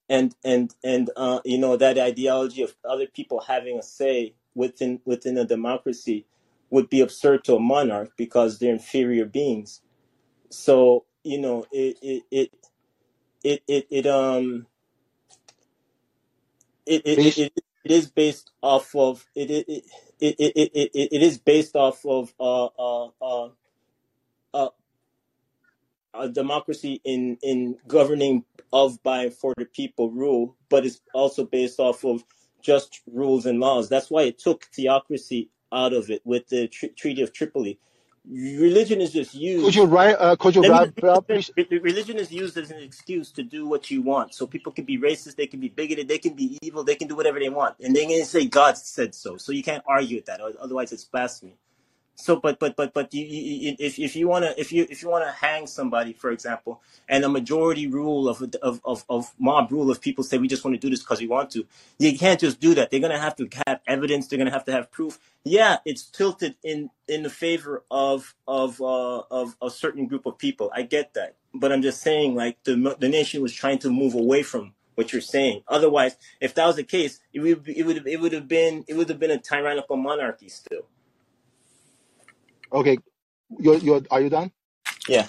And 0.09 0.35
and 0.43 0.73
and 0.83 1.09
uh, 1.17 1.41
you 1.45 1.57
know 1.57 1.77
that 1.77 1.97
ideology 1.97 2.63
of 2.63 2.75
other 2.89 3.07
people 3.07 3.41
having 3.41 3.79
a 3.79 3.83
say 3.83 4.35
within 4.55 5.01
within 5.05 5.37
a 5.37 5.45
democracy 5.45 6.25
would 6.69 6.89
be 6.89 7.01
absurd 7.01 7.43
to 7.45 7.55
a 7.55 7.59
monarch 7.59 8.11
because 8.17 8.59
they're 8.59 8.73
inferior 8.73 9.25
beings. 9.25 9.81
So 10.49 11.05
you 11.23 11.39
know 11.39 11.65
it 11.71 11.97
it 12.01 12.23
it 12.31 12.53
it, 13.43 13.63
it, 13.67 13.87
it 13.89 14.07
um 14.07 14.67
it 16.85 17.01
it, 17.05 17.19
it 17.19 17.37
it 17.37 17.53
it 17.85 17.91
is 17.91 18.09
based 18.09 18.51
off 18.61 18.95
of 18.95 19.25
it 19.35 19.49
it 19.49 19.65
it 19.67 19.83
it, 20.19 20.35
it, 20.39 20.71
it, 20.73 20.91
it 20.93 21.09
it 21.13 21.23
is 21.23 21.37
based 21.37 21.75
off 21.75 22.05
of 22.05 22.33
uh 22.39 22.65
uh 22.65 23.09
uh, 23.21 23.49
uh 24.53 24.69
a 26.13 26.29
democracy 26.29 27.01
in 27.03 27.37
in 27.43 27.77
governing 27.87 28.43
of 28.73 29.01
by 29.03 29.23
and 29.23 29.33
for 29.33 29.53
the 29.57 29.65
people 29.65 30.11
rule, 30.11 30.55
but 30.69 30.85
it's 30.85 31.01
also 31.13 31.45
based 31.45 31.79
off 31.79 32.03
of 32.03 32.23
just 32.61 33.01
rules 33.07 33.45
and 33.45 33.59
laws. 33.59 33.87
That's 33.87 34.09
why 34.09 34.23
it 34.23 34.39
took 34.39 34.65
theocracy 34.73 35.49
out 35.73 35.93
of 35.93 36.09
it 36.11 36.21
with 36.25 36.49
the 36.49 36.67
tr- 36.69 36.87
Treaty 36.97 37.21
of 37.23 37.33
Tripoli. 37.33 37.79
Religion 38.29 39.01
is 39.01 39.13
just 39.13 39.35
used. 39.35 39.65
Could 39.65 39.75
you 39.75 39.85
write, 39.85 40.15
uh, 40.19 40.35
could 40.37 40.55
you 40.55 40.63
Let 40.63 40.73
me 40.73 40.79
wrap 40.79 40.89
just 40.95 40.95
up, 41.03 41.25
finish. 41.27 41.49
please? 41.51 41.51
Religion 41.71 42.17
is 42.17 42.31
used 42.31 42.57
as 42.57 42.71
an 42.71 42.79
excuse 42.79 43.31
to 43.33 43.43
do 43.43 43.67
what 43.67 43.91
you 43.91 44.01
want. 44.01 44.33
So 44.35 44.47
people 44.47 44.73
can 44.73 44.85
be 44.85 44.97
racist, 44.99 45.37
they 45.37 45.47
can 45.47 45.59
be 45.61 45.69
bigoted, 45.69 46.07
they 46.09 46.19
can 46.19 46.33
be 46.35 46.57
evil, 46.63 46.83
they 46.83 46.95
can 46.95 47.07
do 47.07 47.15
whatever 47.15 47.39
they 47.39 47.49
want, 47.49 47.75
and 47.81 47.95
they 47.95 48.05
can 48.07 48.25
say 48.25 48.45
God 48.47 48.77
said 48.77 49.15
so. 49.15 49.37
So 49.37 49.53
you 49.53 49.63
can't 49.63 49.83
argue 49.87 50.17
with 50.17 50.25
that. 50.27 50.41
Otherwise, 50.41 50.93
it's 50.93 51.05
blasphemy. 51.05 51.55
So, 52.19 52.37
but 52.37 52.59
but 52.59 52.75
but 52.75 52.93
but 52.95 53.13
you, 53.13 53.25
you, 53.25 53.75
if 53.79 53.99
if 53.99 54.15
you 54.15 54.27
wanna 54.27 54.53
if 54.57 54.71
you 54.73 54.87
if 54.89 55.03
you 55.03 55.09
wanna 55.09 55.31
hang 55.31 55.67
somebody, 55.67 56.13
for 56.13 56.31
example, 56.31 56.81
and 57.07 57.23
a 57.23 57.29
majority 57.29 57.87
rule 57.87 58.27
of 58.27 58.41
of 58.63 58.81
of, 58.83 59.05
of 59.07 59.33
mob 59.39 59.71
rule 59.71 59.91
of 59.91 60.01
people 60.01 60.23
say 60.23 60.39
we 60.39 60.47
just 60.47 60.65
want 60.65 60.73
to 60.75 60.79
do 60.79 60.89
this 60.89 61.01
because 61.01 61.21
we 61.21 61.27
want 61.27 61.51
to, 61.51 61.65
you 61.99 62.17
can't 62.17 62.39
just 62.39 62.59
do 62.59 62.75
that. 62.75 62.91
They're 62.91 63.01
gonna 63.01 63.19
have 63.19 63.35
to 63.37 63.47
have 63.67 63.81
evidence. 63.87 64.27
They're 64.27 64.39
gonna 64.39 64.51
have 64.51 64.65
to 64.65 64.71
have 64.71 64.91
proof. 64.91 65.19
Yeah, 65.43 65.77
it's 65.85 66.05
tilted 66.05 66.55
in 66.63 66.89
in 67.07 67.23
the 67.23 67.29
favor 67.29 67.83
of 67.91 68.35
of 68.47 68.81
uh, 68.81 69.19
of 69.31 69.55
a 69.61 69.69
certain 69.69 70.07
group 70.07 70.25
of 70.25 70.39
people. 70.39 70.71
I 70.75 70.83
get 70.83 71.13
that, 71.15 71.35
but 71.53 71.71
I'm 71.71 71.83
just 71.83 72.01
saying 72.01 72.35
like 72.35 72.57
the 72.63 72.97
the 72.99 73.09
nation 73.09 73.43
was 73.43 73.53
trying 73.53 73.79
to 73.79 73.91
move 73.91 74.15
away 74.15 74.43
from 74.43 74.73
what 74.95 75.13
you're 75.13 75.21
saying. 75.21 75.63
Otherwise, 75.67 76.17
if 76.41 76.55
that 76.55 76.65
was 76.65 76.77
the 76.77 76.83
case, 76.83 77.19
it 77.33 77.41
would 77.41 77.69
it 77.69 77.85
would 77.85 78.07
it 78.07 78.19
would 78.19 78.33
have 78.33 78.47
been 78.47 78.85
it 78.87 78.95
would 78.95 79.09
have 79.09 79.19
been 79.19 79.31
a 79.31 79.39
tyrannical 79.39 79.97
monarchy 79.97 80.49
still. 80.49 80.87
Okay. 82.71 82.97
You're, 83.59 83.77
you're, 83.77 84.01
are 84.11 84.21
you 84.21 84.29
done? 84.29 84.51
Yeah. 85.07 85.27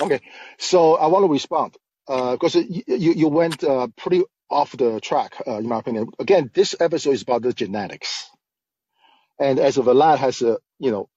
Okay. 0.00 0.20
So 0.58 0.94
I 0.94 1.06
want 1.08 1.24
to 1.24 1.32
respond, 1.32 1.76
uh, 2.06 2.32
because 2.32 2.54
you, 2.54 2.82
you, 2.86 3.12
you 3.12 3.28
went, 3.28 3.64
uh, 3.64 3.88
pretty 3.96 4.24
off 4.50 4.72
the 4.76 5.00
track, 5.00 5.34
uh, 5.46 5.58
in 5.58 5.68
my 5.68 5.78
opinion. 5.78 6.08
Again, 6.18 6.50
this 6.54 6.74
episode 6.78 7.10
is 7.10 7.22
about 7.22 7.42
the 7.42 7.52
genetics. 7.52 8.30
And 9.38 9.58
as 9.58 9.76
Vlad 9.76 10.18
has, 10.18 10.40
uh, 10.42 10.56
you 10.78 10.90
know, 10.90 11.08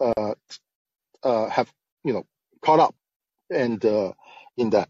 uh, 0.00 0.34
uh, 1.22 1.48
have, 1.48 1.72
you 2.04 2.12
know, 2.12 2.24
caught 2.62 2.80
up 2.80 2.94
and, 3.50 3.84
uh, 3.84 4.12
in 4.56 4.70
that. 4.70 4.88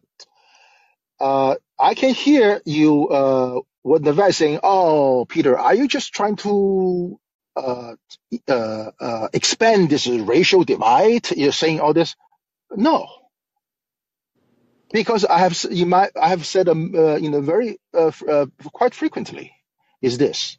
Uh, 1.20 1.56
I 1.78 1.94
can 1.94 2.14
hear 2.14 2.60
you, 2.64 3.08
uh, 3.08 3.60
what 3.82 4.02
Navas 4.02 4.36
saying, 4.36 4.60
oh, 4.62 5.24
Peter, 5.24 5.58
are 5.58 5.74
you 5.74 5.88
just 5.88 6.12
trying 6.12 6.36
to, 6.36 7.18
uh, 7.58 7.96
uh, 8.48 8.92
uh, 9.00 9.28
expand 9.34 9.90
this 9.90 10.06
racial 10.08 10.64
divide? 10.64 11.30
You're 11.36 11.52
saying 11.52 11.80
all 11.80 11.94
this? 11.94 12.16
No, 12.76 13.08
because 14.92 15.24
I 15.24 15.38
have, 15.38 15.58
you 15.70 15.86
might, 15.86 16.10
I 16.20 16.28
have 16.30 16.46
said, 16.46 16.68
um, 16.68 16.94
uh, 16.96 17.16
you 17.16 17.30
know, 17.30 17.40
very, 17.42 17.78
uh, 17.94 18.12
uh, 18.28 18.46
quite 18.72 18.94
frequently 18.94 19.52
is 20.02 20.18
this, 20.18 20.58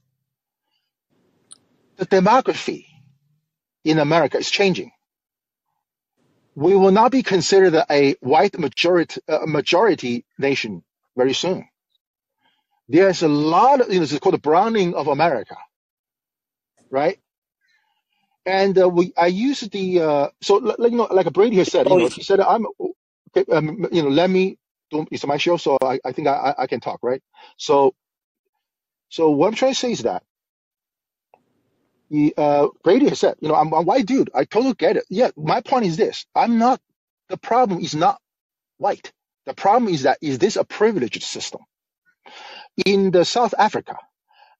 the 1.97 2.07
demography 2.07 2.85
in 3.85 3.99
America 3.99 4.37
is 4.37 4.51
changing. 4.51 4.91
We 6.55 6.75
will 6.75 6.91
not 6.91 7.11
be 7.11 7.23
considered 7.23 7.75
a 7.89 8.15
white 8.21 8.59
majority, 8.59 9.21
uh, 9.27 9.41
majority 9.47 10.25
nation 10.39 10.83
very 11.17 11.33
soon. 11.33 11.69
There's 12.89 13.23
a 13.23 13.27
lot 13.29 13.81
of, 13.81 13.89
you 13.93 13.99
know, 13.99 14.03
it's 14.03 14.19
called 14.19 14.35
the 14.35 14.39
browning 14.39 14.95
of 14.95 15.07
America, 15.07 15.57
right? 16.91 17.19
And 18.45 18.79
uh, 18.79 18.89
we, 18.89 19.13
I 19.17 19.27
use 19.27 19.61
the, 19.61 20.01
uh, 20.01 20.29
so 20.41 20.57
like, 20.57 20.91
you 20.91 20.97
know, 20.97 21.07
like 21.11 21.31
Brady 21.33 21.57
has 21.57 21.69
said, 21.69 21.89
you 21.89 21.95
Oh, 21.95 21.99
know, 21.99 22.09
he 22.09 22.23
said, 22.23 22.41
I'm, 22.41 22.67
okay, 23.37 23.45
um, 23.53 23.87
you 23.93 24.03
know, 24.03 24.09
let 24.09 24.29
me, 24.31 24.59
don't, 24.91 25.09
it's 25.11 25.25
my 25.27 25.37
show, 25.37 25.57
so 25.57 25.79
I, 25.83 25.99
I 26.05 26.13
think 26.13 26.27
I, 26.29 26.33
I 26.59 26.63
I 26.63 26.67
can 26.67 26.81
talk, 26.81 26.99
right? 27.03 27.23
So, 27.57 27.95
so 29.09 29.31
what 29.31 29.47
I'm 29.49 29.55
trying 29.55 29.73
to 29.73 29.79
say 29.79 29.91
is 29.93 30.03
that, 30.03 30.23
he, 32.09 32.33
uh, 32.37 32.69
Brady 32.83 33.09
has 33.09 33.19
said, 33.19 33.35
you 33.41 33.49
know, 33.49 33.55
I'm 33.55 33.73
a 33.73 33.81
white 33.83 34.05
dude. 34.05 34.31
I 34.35 34.45
totally 34.45 34.75
get 34.75 34.97
it. 34.97 35.05
Yeah, 35.09 35.31
my 35.37 35.61
point 35.61 35.85
is 35.85 35.97
this. 35.97 36.25
I'm 36.35 36.59
not, 36.59 36.81
the 37.29 37.37
problem 37.37 37.79
is 37.81 37.95
not 37.95 38.19
white. 38.77 39.11
The 39.47 39.53
problem 39.55 39.93
is 39.93 40.03
that, 40.03 40.19
is 40.21 40.39
this 40.39 40.57
a 40.57 40.65
privileged 40.65 41.23
system? 41.23 41.61
In 42.85 43.11
the 43.11 43.25
South 43.25 43.53
Africa, 43.57 43.97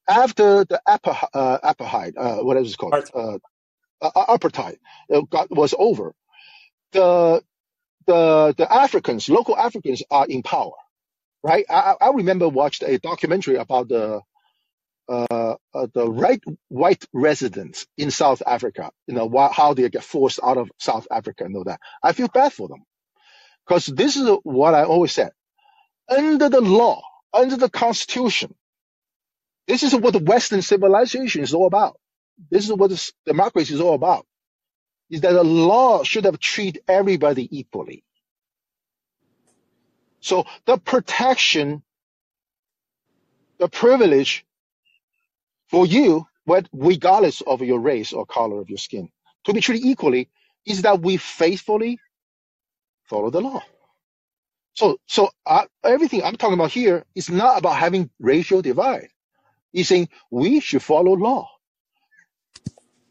after 0.10 0.66
the 0.66 0.82
apartheid, 0.88 1.30
uh, 1.36 1.60
apartheid, 1.76 2.14
uh, 2.18 2.38
what 2.44 2.58
is 2.58 2.74
it 2.74 2.78
called? 2.80 2.94
Art. 2.96 3.12
Uh, 3.14 3.40
uh, 4.02 4.38
apartheid 4.38 4.78
uh, 5.14 5.22
got, 5.22 5.52
was 5.52 5.76
over. 5.78 6.14
The, 6.94 7.44
the, 8.08 8.56
the 8.58 8.74
Africans, 8.74 9.30
local 9.30 9.58
Africans 9.58 10.04
are 10.12 10.28
in 10.28 10.44
power, 10.44 10.74
right? 11.44 11.66
I, 11.70 11.96
I 12.02 12.12
remember 12.12 12.50
watched 12.50 12.84
a 12.84 13.00
documentary 13.00 13.56
about 13.58 13.90
the, 13.90 14.22
uh, 15.10 15.56
uh, 15.74 15.88
the 15.94 16.10
right 16.10 16.42
white 16.70 17.06
residents 17.14 17.88
in 17.98 18.12
South 18.12 18.42
Africa, 18.46 18.92
you 19.08 19.16
know, 19.16 19.26
why, 19.26 19.50
how 19.54 19.74
they 19.74 19.90
get 19.90 20.04
forced 20.04 20.40
out 20.44 20.58
of 20.58 20.72
South 20.80 21.08
Africa 21.12 21.46
and 21.46 21.56
all 21.56 21.66
that. 21.66 21.80
I 22.04 22.14
feel 22.14 22.28
bad 22.28 22.54
for 22.54 22.68
them 22.68 22.84
because 23.68 23.86
this 23.88 24.18
is 24.18 24.30
what 24.44 24.74
I 24.76 24.84
always 24.86 25.14
said. 25.14 25.32
Under 26.10 26.50
the 26.50 26.62
law, 26.62 27.02
under 27.34 27.58
the 27.58 27.70
constitution, 27.70 28.56
This 29.70 29.84
is 29.84 29.96
what 29.96 30.14
the 30.14 30.20
Western 30.20 30.64
civilization 30.64 31.44
is 31.44 31.54
all 31.54 31.68
about. 31.68 32.00
This 32.50 32.66
is 32.66 32.74
what 32.74 32.90
this 32.90 33.14
democracy 33.28 33.76
is 33.76 33.82
all 33.82 33.94
about. 33.94 34.26
Is 35.12 35.22
that 35.22 35.34
the 35.34 35.44
law 35.44 36.04
should 36.04 36.26
have 36.26 36.40
treated 36.40 36.82
everybody 36.88 37.48
equally. 37.60 38.04
So 40.22 40.46
the 40.66 40.78
protection, 40.80 41.84
the 43.60 43.70
privilege 43.70 44.44
for 45.70 45.86
you, 45.86 46.26
regardless 46.74 47.42
of 47.42 47.62
your 47.62 47.80
race 47.80 48.12
or 48.12 48.26
color 48.26 48.60
of 48.62 48.70
your 48.70 48.80
skin, 48.80 49.10
to 49.44 49.54
be 49.54 49.62
treated 49.62 49.86
equally, 49.86 50.30
is 50.66 50.82
that 50.82 51.00
we 51.02 51.18
faithfully 51.18 52.00
follow 53.06 53.30
the 53.30 53.42
law. 53.42 53.62
So, 54.74 54.98
so 55.08 55.30
uh, 55.46 55.66
everything 55.84 56.24
I'm 56.24 56.38
talking 56.38 56.56
about 56.56 56.72
here 56.72 57.06
is 57.14 57.30
not 57.30 57.60
about 57.60 57.76
having 57.76 58.10
racial 58.20 58.64
divide. 58.64 59.10
He's 59.74 59.88
saying 59.90 60.10
we 60.32 60.60
should 60.62 60.84
follow 60.84 61.14
law. 61.14 61.50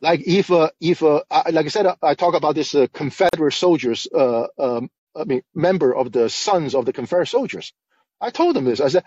Like 0.01 0.23
if, 0.27 0.51
uh, 0.51 0.71
if, 0.81 1.03
uh, 1.03 1.23
I, 1.31 1.51
like 1.51 1.67
I 1.67 1.71
said, 1.71 1.87
I, 1.87 1.97
I 2.03 2.15
talk 2.15 2.35
about 2.35 2.55
this 2.55 2.75
uh, 2.75 2.87
Confederate 2.93 3.53
soldiers, 3.55 4.07
uh, 4.15 4.47
um, 4.59 4.91
I 5.17 5.25
mean, 5.25 5.43
member 5.55 5.95
of 5.95 6.13
the 6.13 6.31
Sons 6.31 6.75
of 6.75 6.87
the 6.87 6.93
Confederate 6.93 7.27
Soldiers. 7.29 7.73
I 8.21 8.31
told 8.31 8.57
them 8.57 8.65
this. 8.65 8.81
I 8.81 8.89
said, 8.89 9.05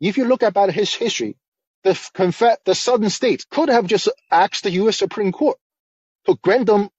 if 0.00 0.18
you 0.18 0.26
look 0.26 0.42
about 0.42 0.72
his 0.72 0.94
history, 0.94 1.36
the 1.84 1.92
Confe- 1.92 2.58
the 2.66 2.74
Southern 2.74 3.10
states 3.10 3.46
could 3.50 3.70
have 3.70 3.86
just 3.86 4.08
asked 4.30 4.64
the 4.64 4.72
U.S. 4.72 4.98
Supreme 4.98 5.32
Court 5.32 5.58
to 6.26 6.36
grant 6.42 6.66
them 6.66 6.90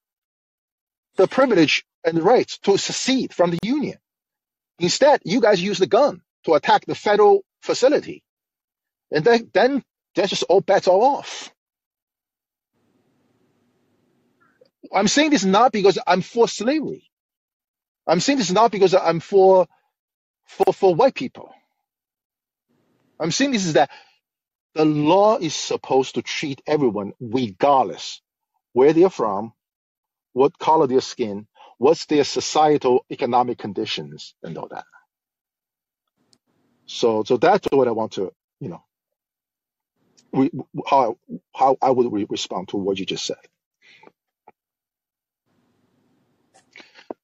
the 1.18 1.27
privilege 1.27 1.85
and 2.05 2.18
the 2.18 2.23
rights 2.23 2.60
to 2.60 2.77
secede 2.77 3.34
from 3.34 3.51
the 3.51 3.60
Union. 3.64 3.97
Instead, 4.80 5.22
you 5.26 5.41
guys 5.41 5.61
use 5.61 5.80
the 5.80 5.88
gun 5.88 6.22
to 6.45 6.53
attack 6.55 6.85
the 6.85 6.95
federal 6.95 7.43
facility. 7.61 8.23
And 9.14 9.26
then, 9.26 9.52
then 9.53 9.84
that's 10.15 10.31
just 10.31 10.44
all 10.45 10.61
bets 10.61 10.90
are 10.90 10.94
off. 10.94 11.53
I'm 14.94 15.10
saying 15.10 15.31
this 15.31 15.45
not 15.45 15.72
because 15.73 15.99
I'm 16.07 16.22
for 16.22 16.48
slavery. 16.48 17.10
I'm 18.07 18.19
saying 18.22 18.40
this 18.40 18.52
not 18.52 18.72
because 18.72 18.95
I'm 18.95 19.19
for 19.19 19.68
for 20.48 20.73
for 20.73 20.95
white 20.95 21.15
people. 21.15 21.53
I'm 23.19 23.31
saying 23.31 23.52
this 23.52 23.65
is 23.65 23.73
that 23.73 23.91
the 24.76 24.85
law 24.85 25.38
is 25.38 25.56
supposed 25.56 26.15
to 26.15 26.23
treat 26.23 26.61
everyone 26.68 27.14
regardless 27.22 28.22
where 28.73 28.94
they're 28.94 29.10
from, 29.11 29.53
what 30.34 30.57
color 30.60 30.88
their 30.88 31.02
skin, 31.02 31.48
what's 31.80 32.06
their 32.07 32.23
societal 32.26 33.06
economic 33.11 33.57
conditions, 33.60 34.35
and 34.44 34.57
all 34.57 34.69
that. 34.69 34.85
So 36.88 37.23
so 37.26 37.38
that's 37.38 37.68
what 37.72 37.88
I 37.88 37.91
want 37.91 38.14
to 38.14 38.31
you 38.61 38.69
know 38.69 38.84
how 40.89 41.18
how 41.55 41.77
I 41.81 41.91
would 41.91 42.11
re- 42.14 42.27
respond 42.30 42.69
to 42.69 42.77
what 42.77 42.99
you 42.99 43.05
just 43.05 43.26
said. 43.26 43.38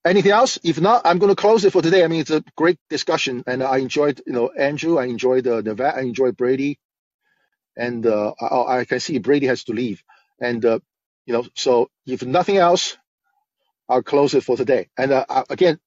Anything 0.06 0.32
else? 0.32 0.60
If 0.64 0.82
not, 0.82 1.04
I'm 1.06 1.20
going 1.20 1.32
to 1.36 1.42
close 1.42 1.66
it 1.66 1.74
for 1.74 1.82
today. 1.82 2.04
I 2.04 2.08
mean, 2.08 2.22
it's 2.22 2.32
a 2.32 2.44
great 2.58 2.80
discussion, 2.90 3.44
and 3.48 3.64
I 3.64 3.78
enjoyed, 3.78 4.22
you 4.26 4.34
know, 4.34 4.50
Andrew. 4.50 4.98
I 5.00 5.06
enjoyed 5.06 5.48
uh, 5.48 5.62
Nevada. 5.62 5.98
I 6.00 6.02
enjoyed 6.02 6.38
Brady, 6.38 6.80
and 7.78 8.06
uh, 8.06 8.34
I, 8.42 8.80
I 8.80 8.86
can 8.86 9.00
see 9.00 9.20
Brady 9.20 9.48
has 9.48 9.66
to 9.66 9.74
leave. 9.74 10.04
And 10.42 10.66
uh, 10.66 10.80
you 11.26 11.34
know, 11.34 11.46
so 11.56 11.90
if 12.08 12.24
nothing 12.26 12.58
else, 12.58 12.98
I'll 13.90 14.04
close 14.04 14.36
it 14.36 14.44
for 14.44 14.58
today. 14.58 14.90
And 14.98 15.12
uh, 15.14 15.26
again, 15.50 15.80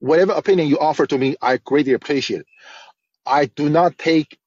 whatever 0.00 0.32
opinion 0.32 0.68
you 0.68 0.78
offer 0.80 1.06
to 1.06 1.18
me, 1.18 1.36
I 1.42 1.58
greatly 1.58 1.94
appreciate 1.94 2.42
it. 2.42 2.46
I 3.26 3.46
do 3.46 3.70
not 3.70 3.98
take 3.98 4.38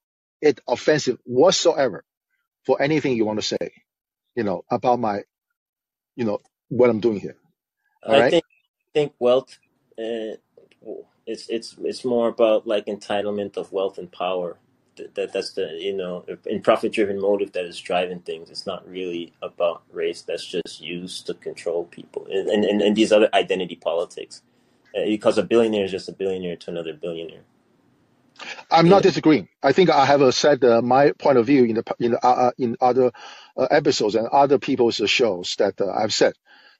it 0.43 0.59
offensive 0.67 1.17
whatsoever 1.23 2.03
for 2.65 2.81
anything 2.81 3.15
you 3.15 3.25
want 3.25 3.39
to 3.39 3.45
say, 3.45 3.71
you 4.35 4.43
know, 4.43 4.63
about 4.69 4.99
my, 4.99 5.21
you 6.15 6.25
know, 6.25 6.39
what 6.67 6.89
I'm 6.89 6.99
doing 6.99 7.19
here. 7.19 7.37
All 8.03 8.15
I 8.15 8.19
right. 8.19 8.31
think 8.31 8.43
think 8.93 9.13
wealth. 9.19 9.57
Uh, 9.97 10.35
it's 11.25 11.47
it's 11.47 11.75
it's 11.81 12.03
more 12.03 12.27
about 12.27 12.67
like 12.67 12.85
entitlement 12.87 13.55
of 13.55 13.71
wealth 13.71 13.97
and 13.97 14.11
power. 14.11 14.57
That, 14.97 15.15
that 15.15 15.33
that's 15.33 15.53
the 15.53 15.77
you 15.79 15.95
know 15.95 16.25
in 16.45 16.61
profit 16.61 16.91
driven 16.91 17.19
motive 17.19 17.53
that 17.53 17.63
is 17.63 17.79
driving 17.79 18.19
things. 18.19 18.49
It's 18.49 18.67
not 18.67 18.87
really 18.87 19.31
about 19.41 19.83
race. 19.91 20.21
That's 20.21 20.45
just 20.45 20.81
used 20.81 21.25
to 21.27 21.33
control 21.35 21.85
people 21.85 22.27
and 22.29 22.49
and, 22.49 22.65
and, 22.65 22.81
and 22.81 22.95
these 22.95 23.13
other 23.13 23.29
identity 23.33 23.75
politics. 23.77 24.41
Uh, 24.95 25.05
because 25.05 25.37
a 25.39 25.43
billionaire 25.43 25.85
is 25.85 25.91
just 25.91 26.09
a 26.09 26.11
billionaire 26.11 26.57
to 26.57 26.69
another 26.69 26.93
billionaire. 26.93 27.45
I'm 28.71 28.89
not 28.89 29.03
disagreeing. 29.03 29.49
I 29.63 29.71
think 29.71 29.89
I 29.89 30.05
have 30.05 30.21
uh, 30.21 30.31
said 30.31 30.63
uh, 30.63 30.81
my 30.81 31.11
point 31.13 31.37
of 31.37 31.45
view 31.45 31.63
in 31.65 31.75
the 31.75 31.83
in 31.99 32.11
the, 32.11 32.25
uh, 32.25 32.31
uh, 32.47 32.51
in 32.57 32.77
other 32.81 33.11
uh, 33.57 33.67
episodes 33.71 34.15
and 34.15 34.27
other 34.27 34.59
people's 34.59 34.99
uh, 35.01 35.07
shows 35.07 35.55
that 35.57 35.79
uh, 35.81 35.91
I've 35.91 36.13
said. 36.13 36.33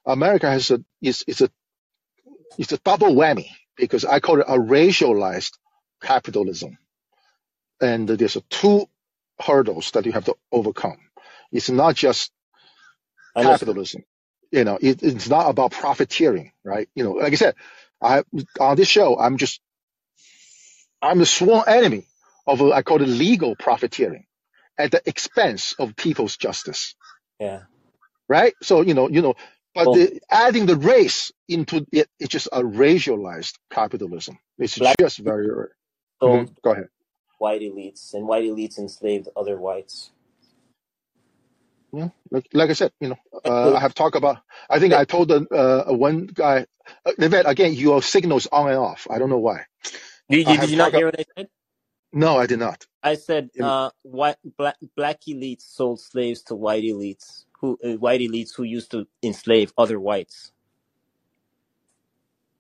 America 0.06 0.50
has 0.50 0.72
a 0.72 0.84
is 1.02 1.24
is 1.28 1.42
a 1.42 1.50
it's 2.58 2.74
a 2.74 2.78
double 2.80 3.16
whammy 3.16 3.48
because 3.78 4.06
I 4.06 4.20
call 4.22 4.40
it 4.42 4.48
a 4.50 4.58
racialized 4.60 5.54
capitalism, 6.02 6.78
and 7.82 8.08
there's 8.10 8.36
a 8.38 8.42
two 8.50 8.88
hurdles 9.42 9.92
that 9.92 10.06
you 10.06 10.14
have 10.14 10.26
to 10.26 10.36
overcome. 10.52 10.98
It's 11.52 11.70
not 11.70 11.96
just 11.96 12.32
capitalism. 13.40 14.04
You 14.52 14.64
know, 14.66 14.78
it, 14.82 15.04
it's 15.04 15.30
not 15.30 15.50
about 15.50 15.72
profiteering, 15.72 16.54
right? 16.64 16.90
You 16.96 17.04
know, 17.06 17.12
like 17.14 17.34
I 17.34 17.38
said, 17.38 17.56
I 18.02 18.24
on 18.60 18.78
this 18.78 18.88
show, 18.90 19.18
I'm 19.20 19.38
just 19.38 19.62
I'm 21.04 21.20
the 21.20 21.28
sworn 21.28 21.66
enemy 21.68 22.08
of 22.48 22.62
uh, 22.64 22.74
I 22.74 22.84
call 22.84 23.04
it 23.04 23.08
legal 23.10 23.56
profiteering 23.58 24.26
at 24.80 24.92
the 24.92 25.02
expense 25.08 25.76
of 25.80 25.96
people's 25.98 26.38
justice, 26.38 26.96
Yeah. 27.40 27.64
right? 28.30 28.56
So 28.64 28.82
you 28.82 28.94
know, 28.96 29.10
you 29.10 29.22
know, 29.22 29.36
but 29.76 29.92
Well, 29.92 29.94
the, 29.94 30.22
adding 30.32 30.66
the 30.68 30.78
race 30.78 31.32
into 31.50 31.86
it, 31.92 32.10
it's 32.20 32.32
just 32.32 32.50
a 32.54 32.62
racialized 32.64 33.56
capitalism. 33.72 34.40
It's 34.60 34.80
black 34.80 34.98
just 35.00 35.20
very. 35.20 35.48
Mhm. 36.24 36.50
Go 36.64 36.72
ahead. 36.72 36.90
white 37.40 37.62
elites, 37.62 38.14
and 38.14 38.28
white 38.28 38.46
elites 38.46 38.80
enslaved 38.80 39.30
other 39.36 39.58
whites. 39.58 40.12
Yeah, 41.94 42.10
like, 42.32 42.48
like 42.54 42.70
I 42.70 42.74
said, 42.74 42.92
you 43.02 43.10
know, 43.10 43.18
uh, 43.46 43.74
I 43.76 43.80
have 43.80 43.96
talked 43.96 44.16
about. 44.16 44.40
I 44.70 44.80
think 44.80 44.94
I 44.94 45.06
told 45.06 45.30
the 45.30 45.48
uh, 45.50 45.94
one 45.94 46.28
guy, 46.28 46.68
uh, 47.06 47.12
Yvette, 47.18 47.50
again, 47.50 47.74
your 47.74 48.02
signal's 48.04 48.48
on 48.48 48.70
and 48.70 48.78
off. 48.78 49.08
I 49.10 49.18
don't 49.20 49.30
know 49.30 49.40
why. 49.40 49.66
Did 50.30 50.48
you, 50.50 50.58
did 50.60 50.72
you 50.72 50.78
not 50.78 50.94
hear 50.94 51.06
what 51.08 51.20
I 51.20 51.26
said? 51.38 51.50
No, 52.14 52.38
I 52.38 52.48
did 52.48 52.60
not. 52.60 52.86
I 53.04 53.16
said 53.16 53.52
uh, 53.62 53.92
white 54.04 54.38
black 54.58 54.78
black 54.98 55.22
elites 55.28 55.64
sold 55.64 56.02
slaves 56.02 56.44
to 56.44 56.56
white 56.56 56.84
elites 56.84 57.46
who 57.62 57.80
uh, 57.84 57.94
white 57.94 58.22
elites 58.22 58.56
who 58.56 58.64
used 58.64 58.92
to 58.92 59.08
enslave 59.24 59.74
other 59.78 60.00
whites. 60.00 60.52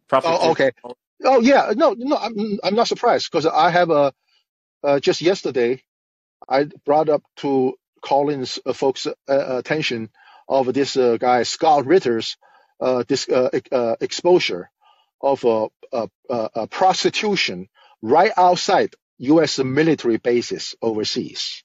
Profit 0.09 0.29
Oh, 0.29 0.51
okay. 0.51 0.71
Oh, 1.23 1.41
yeah. 1.41 1.73
No, 1.75 1.95
no, 1.97 2.17
I'm 2.17 2.59
I'm 2.63 2.75
not 2.75 2.87
surprised 2.89 3.29
because 3.31 3.45
I 3.47 3.69
have 3.71 3.89
a 3.91 4.13
uh, 4.83 4.99
just 4.99 5.21
yesterday 5.21 5.83
I 6.47 6.65
brought 6.85 7.09
up 7.09 7.23
to 7.37 7.75
Callin's 8.01 8.59
uh, 8.65 8.73
folks' 8.73 9.07
uh, 9.07 9.13
attention 9.27 10.09
of 10.49 10.73
this 10.73 10.97
uh, 10.97 11.17
guy 11.17 11.43
Scott 11.43 11.85
Ritter's 11.85 12.37
uh, 12.81 13.03
this 13.07 13.29
uh, 13.29 13.49
uh, 13.71 13.95
exposure 14.01 14.69
of 15.23 15.45
uh, 15.45 15.69
uh, 15.93 16.07
uh, 16.29 16.67
prostitution 16.67 17.69
right 18.01 18.31
outside 18.37 18.93
U.S. 19.19 19.59
military 19.59 20.17
bases 20.17 20.75
overseas. 20.81 21.63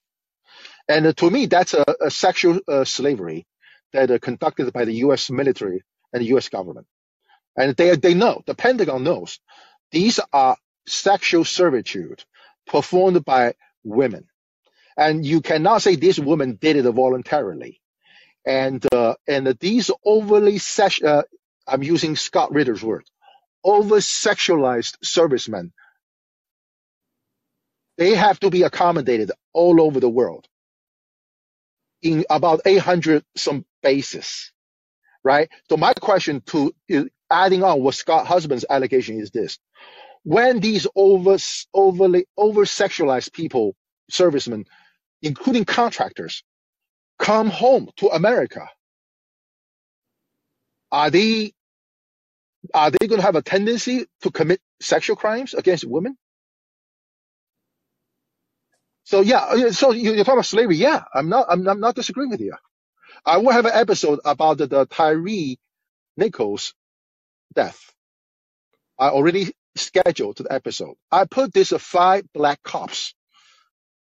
And 0.89 1.17
to 1.17 1.31
me, 1.31 1.47
that's 1.47 1.75
a, 1.75 1.85
a 2.01 2.11
sexual 2.11 2.61
uh, 2.69 2.85
slavery 2.85 3.47
that 3.93 4.11
uh, 4.11 4.19
conducted 4.19 4.73
by 4.73 4.85
the 4.85 4.95
U.S. 5.07 5.31
military 5.31 5.83
and 6.13 6.23
the 6.23 6.29
U.S. 6.29 6.49
government. 6.49 6.87
And 7.57 7.77
they 7.77 7.97
they 7.97 8.15
know 8.15 8.43
the 8.47 8.55
Pentagon 8.55 9.03
knows 9.05 9.41
these 9.91 10.21
are 10.33 10.57
sexual 10.87 11.45
servitude 11.45 12.25
performed 12.67 13.25
by 13.25 13.55
women, 13.85 14.27
and 14.97 15.27
you 15.27 15.41
cannot 15.41 15.83
say 15.83 15.97
this 15.97 16.19
woman 16.19 16.59
did 16.61 16.77
it 16.77 16.91
voluntarily. 16.91 17.81
And 18.47 18.85
uh, 18.93 19.15
and 19.27 19.49
these 19.59 19.91
overly 20.05 20.59
sex, 20.59 21.03
uh, 21.03 21.23
I'm 21.67 21.83
using 21.83 22.17
Scott 22.17 22.53
Ritter's 22.53 22.83
word, 22.83 23.05
over 23.65 23.97
sexualized 23.97 24.97
servicemen, 25.03 25.73
they 27.99 28.15
have 28.15 28.41
to 28.41 28.51
be 28.51 28.63
accommodated 28.65 29.33
all 29.55 29.81
over 29.83 30.01
the 30.01 30.09
world 30.11 30.47
in 32.03 32.25
about 32.31 32.63
800 32.67 33.25
some 33.37 33.67
bases, 33.83 34.53
right? 35.25 35.51
So 35.71 35.77
my 35.77 35.95
question 35.95 36.43
to 36.49 36.73
is 36.89 37.07
adding 37.31 37.65
on 37.65 37.83
what 37.83 37.95
Scott 37.97 38.27
Husband's 38.27 38.67
allegation 38.71 39.21
is 39.21 39.31
this: 39.31 39.59
when 40.25 40.61
these 40.61 40.87
over 40.97 41.39
overly 41.75 42.27
over 42.37 42.63
sexualized 42.65 43.33
people, 43.33 43.77
servicemen, 44.11 44.67
including 45.23 45.65
contractors, 45.67 46.45
come 47.19 47.51
home 47.51 47.91
to 47.99 48.09
America, 48.09 48.69
are 50.93 51.11
they 51.11 51.53
are 52.75 52.91
they 52.91 53.07
going 53.07 53.21
to 53.21 53.27
have 53.27 53.37
a 53.37 53.43
tendency 53.43 54.07
to 54.23 54.31
commit 54.31 54.61
sexual 54.81 55.17
crimes 55.17 55.55
against 55.55 55.85
women? 55.85 56.17
So 59.05 59.21
yeah, 59.23 59.39
uh, 59.39 59.73
so 59.73 59.93
you, 59.93 60.13
you're 60.13 60.25
talking 60.25 60.35
about 60.35 60.47
slavery. 60.47 60.77
Yeah, 60.77 61.03
I'm 61.15 61.29
not, 61.29 61.47
I'm, 61.49 61.67
I'm 61.67 61.81
not 61.81 61.95
disagreeing 61.95 62.31
with 62.31 62.41
you. 62.41 62.55
I 63.25 63.39
will 63.39 63.51
have 63.53 63.67
an 63.67 63.73
episode 63.75 64.21
about 64.25 64.59
the, 64.59 64.67
the 64.67 64.87
Tyre 64.87 65.25
Nichols 66.17 66.75
death. 67.55 67.93
I 68.99 69.09
already 69.09 69.53
scheduled 69.77 70.39
the 70.39 70.53
episode. 70.53 70.95
I 71.11 71.25
put 71.25 71.53
this 71.53 71.73
uh, 71.73 71.79
five 71.79 72.25
black 72.33 72.63
cops 72.63 73.15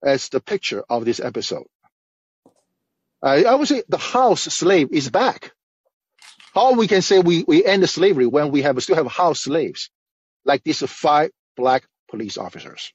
as 0.03 0.30
the 0.30 0.39
picture 0.39 0.84
of 0.89 1.05
this 1.05 1.19
episode. 1.19 1.65
I, 3.21 3.45
I 3.45 3.55
would 3.55 3.67
say 3.67 3.84
the 3.89 3.97
house 3.97 4.41
slave 4.41 4.89
is 4.91 5.09
back. 5.09 5.51
How 6.53 6.73
we 6.73 6.88
can 6.88 7.01
say 7.01 7.19
we, 7.19 7.43
we 7.47 7.65
end 7.65 7.88
slavery 7.89 8.27
when 8.27 8.51
we 8.51 8.61
have 8.61 8.81
still 8.84 8.95
have 8.95 9.07
house 9.07 9.41
slaves 9.41 9.89
like 10.45 10.63
these 10.63 10.81
five 10.84 11.31
black 11.57 11.85
police 12.09 12.38
officers. 12.38 12.93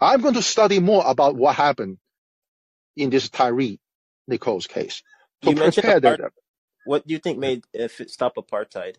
I'm 0.00 0.22
going 0.22 0.34
to 0.34 0.42
study 0.42 0.80
more 0.80 1.04
about 1.06 1.36
what 1.36 1.56
happened 1.56 1.98
in 2.96 3.10
this 3.10 3.28
Tyre 3.28 3.76
Nichols 4.28 4.66
case 4.66 5.02
to 5.42 5.50
You 5.50 5.56
mentioned 5.56 5.86
apart. 5.86 6.32
What 6.84 7.06
do 7.06 7.12
you 7.14 7.18
think 7.18 7.38
made 7.38 7.64
if 7.72 8.00
it 8.00 8.10
stop 8.10 8.36
apartheid? 8.36 8.96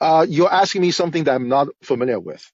Uh, 0.00 0.26
you're 0.28 0.52
asking 0.52 0.82
me 0.82 0.90
something 0.90 1.24
that 1.24 1.34
I'm 1.34 1.48
not 1.48 1.68
familiar 1.82 2.20
with, 2.20 2.50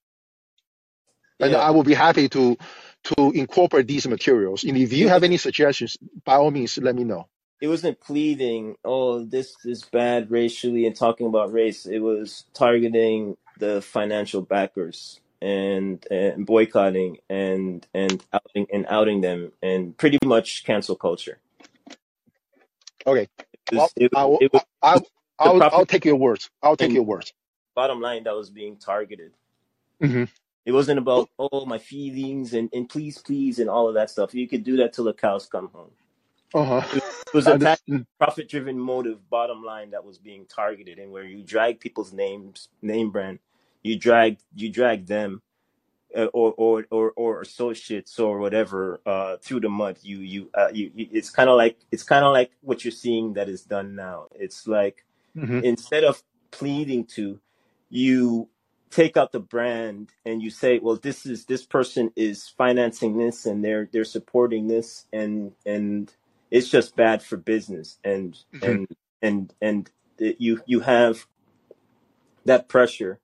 and 1.39 1.51
Yeah, 1.51 1.59
I 1.59 1.71
will 1.71 1.83
be 1.83 1.93
happy 1.95 2.29
to 2.29 2.57
to 3.05 3.31
incorporate 3.31 3.87
these 3.87 4.07
materials. 4.07 4.63
And 4.63 4.77
if 4.77 4.93
you 4.93 5.09
have 5.09 5.23
any 5.23 5.37
suggestions, 5.37 5.97
by 6.23 6.35
all 6.35 6.51
means, 6.51 6.77
let 6.77 6.95
me 6.95 7.03
know. 7.03 7.27
It 7.61 7.69
wasn't 7.69 8.01
pleading. 8.01 8.77
Oh, 8.85 9.25
this 9.25 9.55
is 9.65 9.83
bad 9.83 10.31
racially 10.31 10.87
and 10.87 10.95
talking 10.95 11.27
about 11.27 11.53
race. 11.53 11.87
It 11.87 11.99
was 11.99 12.45
targeting 12.53 13.37
the 13.59 13.81
financial 13.81 14.41
backers 14.43 15.21
and 15.41 16.05
and 16.11 16.45
boycotting 16.45 17.19
and 17.29 17.87
and 17.95 18.23
outing 18.33 18.67
and 18.73 18.87
outing 18.89 19.21
them 19.21 19.53
and 19.63 19.97
pretty 19.97 20.19
much 20.25 20.65
cancel 20.65 20.95
culture. 20.97 21.39
Okay. 23.07 23.27
It 23.71 23.75
Well, 23.75 23.91
was 23.93 23.95
I 24.15 24.25
will. 24.25 24.43
I, 24.53 24.59
I, 24.83 24.99
the 25.43 25.51
I'll, 25.51 25.63
I'll 25.71 25.85
take 25.85 26.05
your 26.05 26.15
words. 26.17 26.49
I'll 26.63 26.77
take 26.77 26.93
your 26.93 27.03
words. 27.03 27.33
bottom 27.75 28.01
line 28.01 28.25
that 28.25 28.35
was 28.35 28.49
being 28.51 28.77
targeted. 28.77 29.33
hmm 30.01 30.25
It 30.65 30.73
wasn't 30.73 30.99
about 30.99 31.29
oh 31.39 31.65
my 31.65 31.79
feelings 31.79 32.53
and, 32.53 32.69
and 32.73 32.89
please 32.89 33.19
please 33.19 33.59
and 33.59 33.69
all 33.69 33.89
of 33.89 33.95
that 33.95 34.11
stuff. 34.11 34.35
You 34.35 34.47
could 34.47 34.63
do 34.63 34.77
that 34.77 34.93
till 34.93 35.05
the 35.05 35.13
cows 35.13 35.47
come 35.47 35.69
home. 35.73 35.91
Uh 36.53 36.81
It, 36.91 37.03
was 37.33 37.47
a 37.49 37.59
mm 37.89 38.05
profit 38.19 38.49
driven 38.49 38.79
motive 38.79 39.29
bottom 39.29 39.63
line 39.63 39.91
that 39.91 40.05
was 40.05 40.17
being 40.19 40.45
targeted 40.45 40.99
and 40.99 41.11
where 41.11 41.23
you 41.25 41.43
drag 41.43 41.79
people's 41.81 42.13
names 42.13 42.69
name 42.81 43.11
brand, 43.11 43.39
you 43.83 43.97
drag 43.99 44.39
you 44.55 44.69
drag 44.71 45.07
them 45.07 45.41
uh, 46.17 46.25
or, 46.33 46.53
or 46.57 46.85
or 46.91 47.11
or 47.15 47.41
associates 47.41 48.19
or 48.19 48.39
whatever 48.39 49.01
uh, 49.05 49.37
through 49.37 49.61
the 49.61 49.69
mud. 49.69 49.97
You 50.03 50.19
you 50.19 50.49
uh, 50.55 50.69
you, 50.73 50.91
you 50.95 51.07
it's 51.11 51.29
kind 51.31 51.49
of 51.49 51.57
like 51.57 51.77
it's 51.91 52.03
kind 52.03 52.25
of 52.25 52.33
like 52.33 52.51
what 52.61 52.85
you're 52.85 52.91
seeing 52.91 53.33
that 53.33 53.49
is 53.49 53.63
done 53.63 53.95
now. 53.95 54.27
It's 54.35 54.67
like 54.67 55.05
hmm 55.35 55.61
instead 55.61 56.03
of 56.03 56.23
pleading 56.51 57.05
to, 57.05 57.39
you 57.89 58.49
take 58.91 59.17
out 59.17 59.31
the 59.33 59.39
brand 59.39 60.11
and 60.25 60.41
you 60.41 60.49
say, 60.49 60.79
well, 60.79 60.95
this 60.97 61.25
is 61.25 61.45
this 61.45 61.65
person 61.65 62.11
is 62.15 62.47
financing 62.49 63.17
this 63.17 63.45
and 63.45 63.63
they're 63.63 63.89
they're 63.91 64.05
supporting 64.05 64.67
this 64.67 65.05
and 65.13 65.53
and 65.65 66.13
it's 66.51 66.69
just 66.69 66.95
bad 66.97 67.23
for 67.23 67.37
business 67.37 67.99
and 68.03 68.37
hmm 68.53 68.75
and 68.75 68.87
and 69.21 69.53
and 69.61 69.91
it- 70.19 70.37
you 70.39 70.61
you 70.67 70.81
have 70.81 71.27
that 72.45 72.69
pressure 72.69 73.19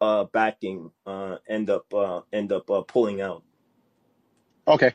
uh 0.00 0.24
backing 0.24 0.92
uh 1.06 1.36
end 1.48 1.70
up 1.70 1.92
uh 1.94 2.22
end 2.32 2.52
up 2.52 2.70
uh, 2.70 2.82
pulling 2.82 3.20
out. 3.22 3.44
Okay. 4.68 4.92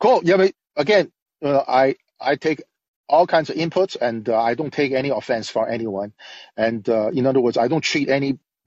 Cool. 0.00 0.22
Yeah, 0.24 0.38
but 0.38 0.54
again, 0.76 1.12
uh, 1.44 1.62
I 1.68 1.96
I 2.20 2.36
take 2.36 2.62
all 3.08 3.26
kinds 3.28 3.50
of 3.50 3.56
inputs, 3.56 3.96
and 4.00 4.28
uh, 4.28 4.40
I 4.40 4.54
don't 4.54 4.72
take 4.72 4.92
any 4.92 5.10
offense 5.10 5.50
from 5.50 5.68
anyone. 5.70 6.14
And 6.56 6.88
uh, 6.88 7.10
in 7.10 7.26
other 7.26 7.40
words, 7.40 7.58
I 7.58 7.68
don't 7.68 7.82
treat 7.82 8.10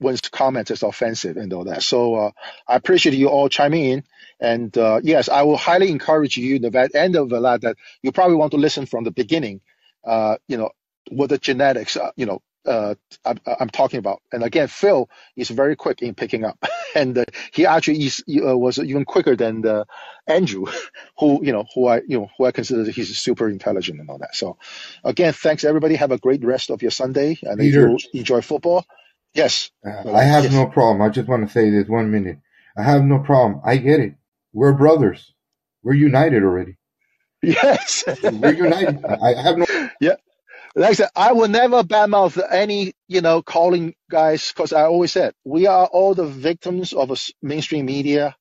anyone's 0.00 0.20
comment 0.22 0.70
is 0.70 0.82
offensive 0.82 1.36
and 1.36 1.52
all 1.52 1.64
that. 1.64 1.82
So 1.82 2.16
uh, 2.16 2.30
I 2.68 2.76
appreciate 2.76 3.14
you 3.16 3.28
all 3.28 3.48
chiming 3.48 3.84
in. 3.84 4.04
And 4.40 4.76
uh, 4.76 5.00
yes, 5.02 5.28
I 5.28 5.42
will 5.42 5.56
highly 5.56 5.90
encourage 5.90 6.36
you 6.36 6.58
very 6.70 6.90
end 6.94 7.16
of 7.16 7.30
that 7.30 7.62
that 7.62 7.76
you 8.02 8.12
probably 8.12 8.36
want 8.36 8.52
to 8.52 8.58
listen 8.58 8.86
from 8.86 9.04
the 9.04 9.10
beginning. 9.12 9.60
Uh, 10.04 10.36
you 10.48 10.58
know 10.58 10.70
what 11.10 11.30
the 11.30 11.38
genetics. 11.38 11.96
Uh, 11.96 12.10
you 12.16 12.26
know. 12.26 12.42
Uh, 12.66 12.96
I'm, 13.24 13.38
I'm 13.60 13.70
talking 13.70 13.98
about, 13.98 14.22
and 14.32 14.42
again, 14.44 14.68
Phil 14.68 15.08
is 15.36 15.50
very 15.50 15.76
quick 15.76 16.02
in 16.02 16.14
picking 16.14 16.44
up, 16.44 16.58
and 16.94 17.16
uh, 17.16 17.24
he 17.52 17.66
actually 17.66 18.04
is, 18.04 18.24
uh, 18.28 18.58
was 18.58 18.78
even 18.78 19.04
quicker 19.06 19.36
than 19.36 19.66
uh, 19.66 19.84
Andrew 20.26 20.66
who 21.18 21.44
you 21.44 21.52
know 21.52 21.64
who 21.74 21.86
I 21.88 22.02
you 22.08 22.20
know 22.20 22.30
who 22.38 22.46
I 22.46 22.52
consider 22.52 22.84
he's 22.90 23.16
super 23.18 23.48
intelligent 23.48 24.00
and 24.00 24.10
all 24.10 24.18
that. 24.18 24.34
So 24.34 24.58
again, 25.04 25.32
thanks 25.32 25.64
everybody. 25.64 25.96
Have 25.96 26.12
a 26.12 26.18
great 26.18 26.44
rest 26.44 26.70
of 26.70 26.82
your 26.82 26.90
Sunday, 26.90 27.38
and 27.42 27.62
you 27.62 27.98
enjoy 28.14 28.40
football, 28.42 28.84
yes, 29.34 29.70
uh, 29.86 30.12
I 30.12 30.22
have 30.24 30.44
yes, 30.44 30.52
no 30.52 30.66
problem. 30.66 31.02
I 31.02 31.10
just 31.10 31.28
want 31.28 31.46
to 31.46 31.52
say 31.52 31.70
this 31.70 31.88
one 31.88 32.10
minute. 32.10 32.38
I 32.76 32.82
have 32.82 33.04
no 33.04 33.20
problem. 33.20 33.60
I 33.64 33.76
get 33.76 34.00
it. 34.00 34.14
We're 34.52 34.72
brothers. 34.72 35.32
We're 35.82 35.94
united 35.94 36.42
already. 36.42 36.76
yes, 37.42 38.04
We're 38.22 38.54
united. 38.54 39.04
I 39.04 39.34
have 39.42 39.58
no. 39.58 39.66
yeah. 40.00 40.16
Like 40.76 40.90
I 40.90 40.94
said, 40.94 41.10
I 41.14 41.32
will 41.32 41.48
never 41.48 41.84
badmouth 41.84 42.42
any 42.50 42.94
you 43.06 43.20
know 43.20 43.42
Callin 43.42 43.94
guys 44.10 44.52
because 44.52 44.72
I 44.72 44.82
always 44.84 45.12
said 45.12 45.34
we 45.44 45.66
are 45.66 45.86
all 45.86 46.14
the 46.14 46.26
victims 46.26 46.92
of 46.92 47.16
mainstream 47.42 47.86
media. 47.86 48.36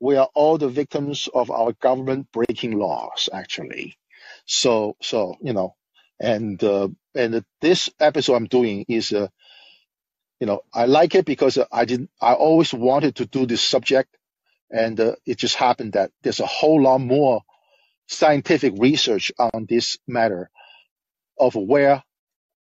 We 0.00 0.16
are 0.16 0.28
all 0.34 0.58
the 0.58 0.68
victims 0.68 1.28
of 1.32 1.50
our 1.50 1.72
government 1.74 2.28
breaking 2.32 2.78
laws, 2.78 3.28
actually. 3.32 3.96
So 4.46 4.96
so 5.00 5.36
you 5.40 5.52
know, 5.52 5.76
and 6.20 6.62
uh, 6.64 6.88
and 7.14 7.44
this 7.60 7.90
episode 8.00 8.34
I'm 8.34 8.46
doing 8.46 8.84
is 8.88 9.12
uh, 9.12 9.28
you 10.40 10.46
know 10.48 10.62
I 10.74 10.86
like 10.86 11.14
it 11.16 11.26
because 11.26 11.58
I 11.72 11.86
didn't 11.86 12.10
I 12.20 12.34
always 12.34 12.74
wanted 12.74 13.16
to 13.16 13.26
do 13.26 13.46
this 13.46 13.62
subject 13.62 14.16
and 14.70 15.00
uh, 15.00 15.16
it 15.26 15.38
just 15.38 15.56
happened 15.56 15.94
that 15.94 16.12
there's 16.22 16.40
a 16.40 16.46
whole 16.46 16.82
lot 16.82 16.98
more 17.00 17.42
scientific 18.08 18.74
research 18.78 19.32
on 19.38 19.66
this 19.68 19.98
matter 20.08 20.50
of 21.38 21.54
where 21.56 22.04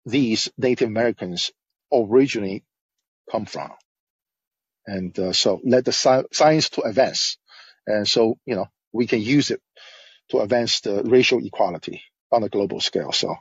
these 0.06 0.52
Native 0.58 0.90
Americans 0.90 1.52
originally 1.94 2.64
come 3.32 3.46
from, 3.46 3.72
and 4.88 5.18
uh, 5.20 5.34
so 5.34 5.62
let 5.66 5.86
the 5.86 5.92
sci- 5.94 6.26
science 6.34 6.70
to 6.72 6.82
advance, 6.84 7.38
and 7.88 8.08
so 8.08 8.38
you 8.46 8.56
know 8.56 8.68
we 8.94 9.08
can 9.08 9.22
use 9.22 9.52
it 9.52 9.62
to 10.32 10.40
advance 10.42 10.82
the 10.82 11.04
racial 11.04 11.46
equality 11.46 12.04
on 12.32 12.44
a 12.44 12.50
global 12.50 12.82
scale. 12.82 13.12
So 13.14 13.36